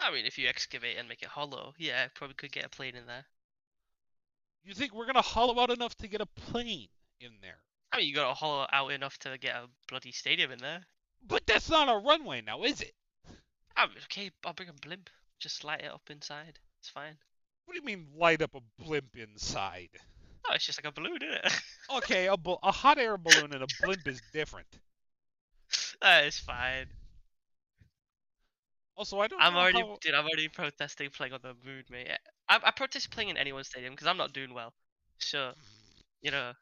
I 0.00 0.10
mean, 0.12 0.26
if 0.26 0.38
you 0.38 0.48
excavate 0.48 0.96
and 0.98 1.08
make 1.08 1.22
it 1.22 1.28
hollow, 1.28 1.74
yeah, 1.78 2.08
probably 2.14 2.34
could 2.34 2.52
get 2.52 2.64
a 2.64 2.68
plane 2.68 2.96
in 2.96 3.06
there. 3.06 3.26
You 4.64 4.74
think 4.74 4.94
we're 4.94 5.06
gonna 5.06 5.22
hollow 5.22 5.60
out 5.60 5.70
enough 5.70 5.94
to 5.96 6.08
get 6.08 6.20
a 6.20 6.26
plane 6.26 6.88
in 7.20 7.32
there? 7.42 7.58
I 7.92 7.98
mean, 7.98 8.08
you 8.08 8.14
got 8.14 8.28
to 8.28 8.34
hollow 8.34 8.66
out 8.72 8.92
enough 8.92 9.18
to 9.20 9.36
get 9.38 9.56
a 9.56 9.66
bloody 9.88 10.12
stadium 10.12 10.52
in 10.52 10.58
there. 10.58 10.82
But 11.26 11.46
that's 11.46 11.68
not 11.68 11.88
a 11.88 11.98
runway 11.98 12.40
now, 12.40 12.62
is 12.62 12.80
it? 12.80 12.94
I'm 13.76 13.90
okay. 14.04 14.30
I'll 14.44 14.52
bring 14.52 14.68
a 14.68 14.72
blimp. 14.72 15.10
Just 15.38 15.64
light 15.64 15.80
it 15.80 15.90
up 15.90 16.02
inside. 16.10 16.58
It's 16.78 16.88
fine. 16.88 17.16
What 17.64 17.74
do 17.74 17.80
you 17.80 17.84
mean 17.84 18.06
light 18.16 18.42
up 18.42 18.54
a 18.54 18.82
blimp 18.82 19.16
inside? 19.16 19.90
Oh, 20.48 20.54
it's 20.54 20.66
just 20.66 20.82
like 20.82 20.90
a 20.90 20.94
balloon, 20.94 21.18
isn't 21.22 21.44
it? 21.44 21.52
Okay, 21.96 22.28
a, 22.28 22.36
a 22.62 22.72
hot 22.72 22.98
air 22.98 23.18
balloon 23.18 23.52
and 23.52 23.64
a 23.64 23.66
blimp 23.82 24.06
is 24.06 24.22
different. 24.32 24.68
That 26.00 26.24
is 26.24 26.38
fine. 26.38 26.86
Also, 29.00 29.18
I 29.18 29.28
don't 29.28 29.40
I'm 29.40 29.56
already, 29.56 29.80
how... 29.80 29.96
dude. 30.02 30.12
I'm 30.12 30.26
already 30.26 30.48
protesting 30.48 31.08
playing 31.08 31.32
on 31.32 31.40
the 31.42 31.54
moon, 31.64 31.84
mate. 31.90 32.10
I, 32.50 32.60
I 32.62 32.70
protest 32.70 33.10
playing 33.10 33.30
in 33.30 33.38
anyone's 33.38 33.68
stadium 33.68 33.94
because 33.94 34.06
I'm 34.06 34.18
not 34.18 34.34
doing 34.34 34.52
well. 34.52 34.74
Sure, 35.16 35.52
you 36.20 36.30
know, 36.30 36.52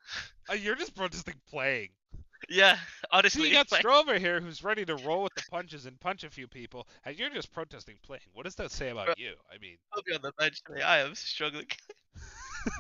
Uh, 0.49 0.55
you're 0.55 0.77
just 0.77 0.95
protesting 0.95 1.35
playing. 1.51 1.89
yeah. 2.49 2.77
Honestly, 3.11 3.49
you 3.49 3.55
got 3.55 3.73
like, 3.73 3.85
Stroh 3.85 4.03
over 4.03 4.21
here 4.21 4.41
who's 4.41 4.63
ready 4.63 4.85
to 4.85 4.95
roll 4.95 5.25
with 5.25 5.35
the 5.35 5.43
punches 5.51 5.87
and 5.87 5.99
punch 5.99 6.23
a 6.23 6.31
few 6.31 6.47
people, 6.47 6.87
and 7.05 7.19
you're 7.19 7.29
just 7.29 7.53
protesting 7.53 7.97
playing. 8.05 8.23
What 8.35 8.45
does 8.45 8.55
that 8.55 8.71
say 8.71 8.91
about 8.91 9.19
you? 9.19 9.33
I 9.53 9.59
mean, 9.59 9.77
I'll 9.93 10.03
be 10.07 10.15
on 10.15 10.23
the 10.23 10.31
bench 10.39 10.63
today. 10.63 10.83
I 10.83 11.01
am 11.01 11.17
struggling. 11.17 11.67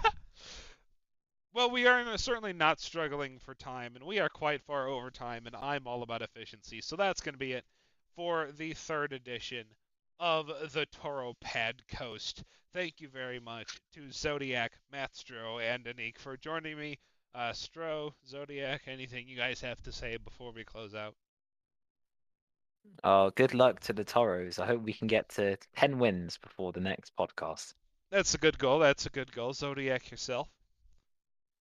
well, 1.52 1.68
we 1.68 1.85
are 1.89 2.16
certainly 2.16 2.52
not 2.52 2.80
struggling 2.80 3.40
for 3.40 3.56
time, 3.56 3.97
and 3.97 4.05
we 4.05 4.20
are 4.20 4.28
quite 4.28 4.62
far 4.62 4.86
over 4.86 5.10
time, 5.10 5.48
and 5.48 5.56
I'm 5.56 5.89
all 5.89 6.05
about 6.05 6.22
efficiency. 6.22 6.80
So 6.80 6.94
that's 6.94 7.20
going 7.20 7.35
to 7.35 7.40
be 7.40 7.55
it 7.55 7.64
for 8.18 8.48
the 8.58 8.72
third 8.72 9.12
edition 9.12 9.64
of 10.18 10.48
the 10.72 10.84
Toro 10.86 11.34
Pad 11.40 11.76
Coast. 11.86 12.42
Thank 12.74 13.00
you 13.00 13.06
very 13.08 13.38
much 13.38 13.78
to 13.94 14.10
Zodiac, 14.10 14.72
Matt 14.90 15.12
Stroh, 15.12 15.62
and 15.62 15.84
Anik 15.84 16.18
for 16.18 16.36
joining 16.36 16.76
me. 16.76 16.98
Uh, 17.32 17.52
Stroh, 17.52 18.10
Zodiac, 18.26 18.82
anything 18.88 19.28
you 19.28 19.36
guys 19.36 19.60
have 19.60 19.80
to 19.82 19.92
say 19.92 20.16
before 20.16 20.50
we 20.50 20.64
close 20.64 20.96
out? 20.96 21.14
Oh, 23.04 23.30
good 23.30 23.54
luck 23.54 23.78
to 23.82 23.92
the 23.92 24.02
Toros. 24.02 24.58
I 24.58 24.66
hope 24.66 24.82
we 24.82 24.94
can 24.94 25.06
get 25.06 25.28
to 25.36 25.56
10 25.76 26.00
wins 26.00 26.38
before 26.38 26.72
the 26.72 26.80
next 26.80 27.12
podcast. 27.16 27.74
That's 28.10 28.34
a 28.34 28.38
good 28.38 28.58
goal. 28.58 28.80
That's 28.80 29.06
a 29.06 29.10
good 29.10 29.30
goal. 29.30 29.52
Zodiac 29.52 30.10
yourself. 30.10 30.48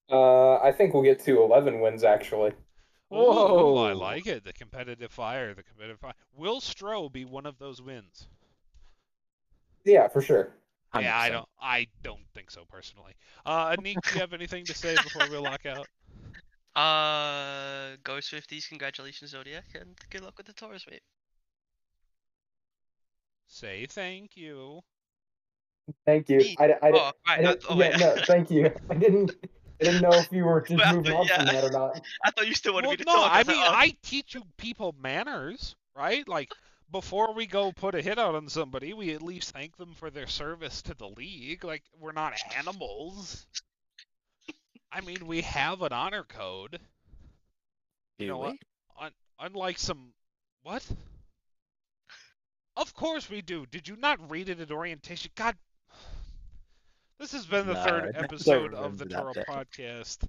Uh, 0.09 0.55
I 0.55 0.71
think 0.71 0.95
we'll 0.95 1.03
get 1.03 1.23
to 1.25 1.39
11 1.43 1.81
wins 1.81 2.03
actually. 2.03 2.53
Ooh, 3.13 3.77
I 3.77 3.93
like 3.93 4.27
it. 4.27 4.43
The 4.43 4.53
competitive 4.53 5.11
fire. 5.11 5.53
The 5.53 5.63
competitive 5.63 5.99
fire. 5.99 6.13
Will 6.35 6.59
Stroh 6.59 7.11
be 7.11 7.25
one 7.25 7.45
of 7.45 7.57
those 7.57 7.81
wins? 7.81 8.27
Yeah, 9.85 10.07
for 10.09 10.21
sure. 10.21 10.49
Yeah, 10.99 11.17
I 11.17 11.29
don't. 11.29 11.47
I 11.61 11.87
don't 12.03 12.25
think 12.33 12.51
so 12.51 12.65
personally. 12.69 13.13
Uh, 13.45 13.75
Anik, 13.75 13.95
do 14.01 14.13
you 14.13 14.19
have 14.19 14.33
anything 14.33 14.65
to 14.65 14.73
say 14.73 14.95
before 14.95 15.29
we 15.29 15.37
lock 15.37 15.65
out? 15.65 15.87
Uh, 16.75 17.95
go 18.03 18.17
Swifties! 18.17 18.69
Congratulations, 18.69 19.31
Zodiac, 19.31 19.63
and 19.73 19.95
good 20.11 20.21
luck 20.21 20.37
with 20.37 20.45
the 20.45 20.53
Toros, 20.53 20.85
mate. 20.87 21.01
Say 23.47 23.87
thank 23.89 24.37
you. 24.37 24.81
Thank 26.05 26.29
you. 26.29 26.39
I, 26.59 26.65
I, 26.65 26.77
oh, 26.83 26.83
I 26.85 26.91
right. 26.91 27.13
I, 27.25 27.37
didn't, 27.37 27.63
oh, 27.67 27.79
yeah, 27.79 27.97
no, 27.97 28.15
thank 28.27 28.51
you. 28.51 28.71
I 28.91 28.93
didn't, 28.93 29.31
I 29.81 29.85
didn't 29.85 30.01
know 30.01 30.13
if 30.13 30.31
you 30.31 30.45
were 30.45 30.61
just 30.61 30.83
Well, 30.83 30.93
moving 30.93 31.13
on 31.13 31.27
yeah. 31.27 31.37
from 31.37 31.45
that 31.47 31.63
or 31.63 31.71
not. 31.71 32.01
I 32.25 32.31
thought 32.31 32.47
you 32.47 32.55
still 32.55 32.73
wanted 32.73 32.87
Well, 32.87 32.91
me 32.91 32.97
to 32.97 33.05
no, 33.05 33.13
talk. 33.13 33.31
I 33.31 33.39
was 33.39 33.47
like, 33.47 33.57
mean 33.57 33.65
oh. 33.65 33.71
I 33.71 33.95
teach 34.03 34.35
you 34.35 34.43
people 34.57 34.95
manners, 35.01 35.75
right? 35.95 36.27
Like 36.27 36.51
before 36.91 37.33
we 37.33 37.47
go 37.47 37.71
put 37.71 37.95
a 37.95 38.01
hit 38.01 38.19
out 38.19 38.35
on 38.35 38.49
somebody, 38.49 38.93
we 38.93 39.13
at 39.13 39.21
least 39.21 39.51
thank 39.51 39.77
them 39.77 39.93
for 39.95 40.09
their 40.09 40.27
service 40.27 40.81
to 40.83 40.93
the 40.95 41.07
league. 41.09 41.63
Like 41.63 41.83
we're 41.99 42.13
not 42.13 42.33
animals. 42.57 43.45
I 44.91 45.01
mean, 45.01 45.27
we 45.27 45.41
have 45.41 45.81
an 45.81 45.93
honor 45.93 46.23
code. 46.23 46.79
Do 48.19 48.25
You 48.25 48.31
know 48.31 48.37
what? 48.37 48.53
we? 48.53 48.59
Un- 48.99 49.11
unlike 49.39 49.77
some 49.79 50.13
what? 50.63 50.85
Of 52.77 52.93
course 52.93 53.29
we 53.29 53.41
do. 53.41 53.65
Did 53.65 53.87
you 53.87 53.95
not 53.97 54.31
read 54.31 54.49
it 54.49 54.59
at 54.59 54.71
orientation? 54.71 55.31
God. 55.35 55.55
This 57.19 57.31
has 57.31 57.45
been 57.47 57.65
the 57.65 57.73
No, 57.73 57.83
third 57.83 58.15
episode 58.15 58.73
of 58.73 58.97
the 58.97 59.05
Toro 59.05 59.33
podcast. 59.33 60.27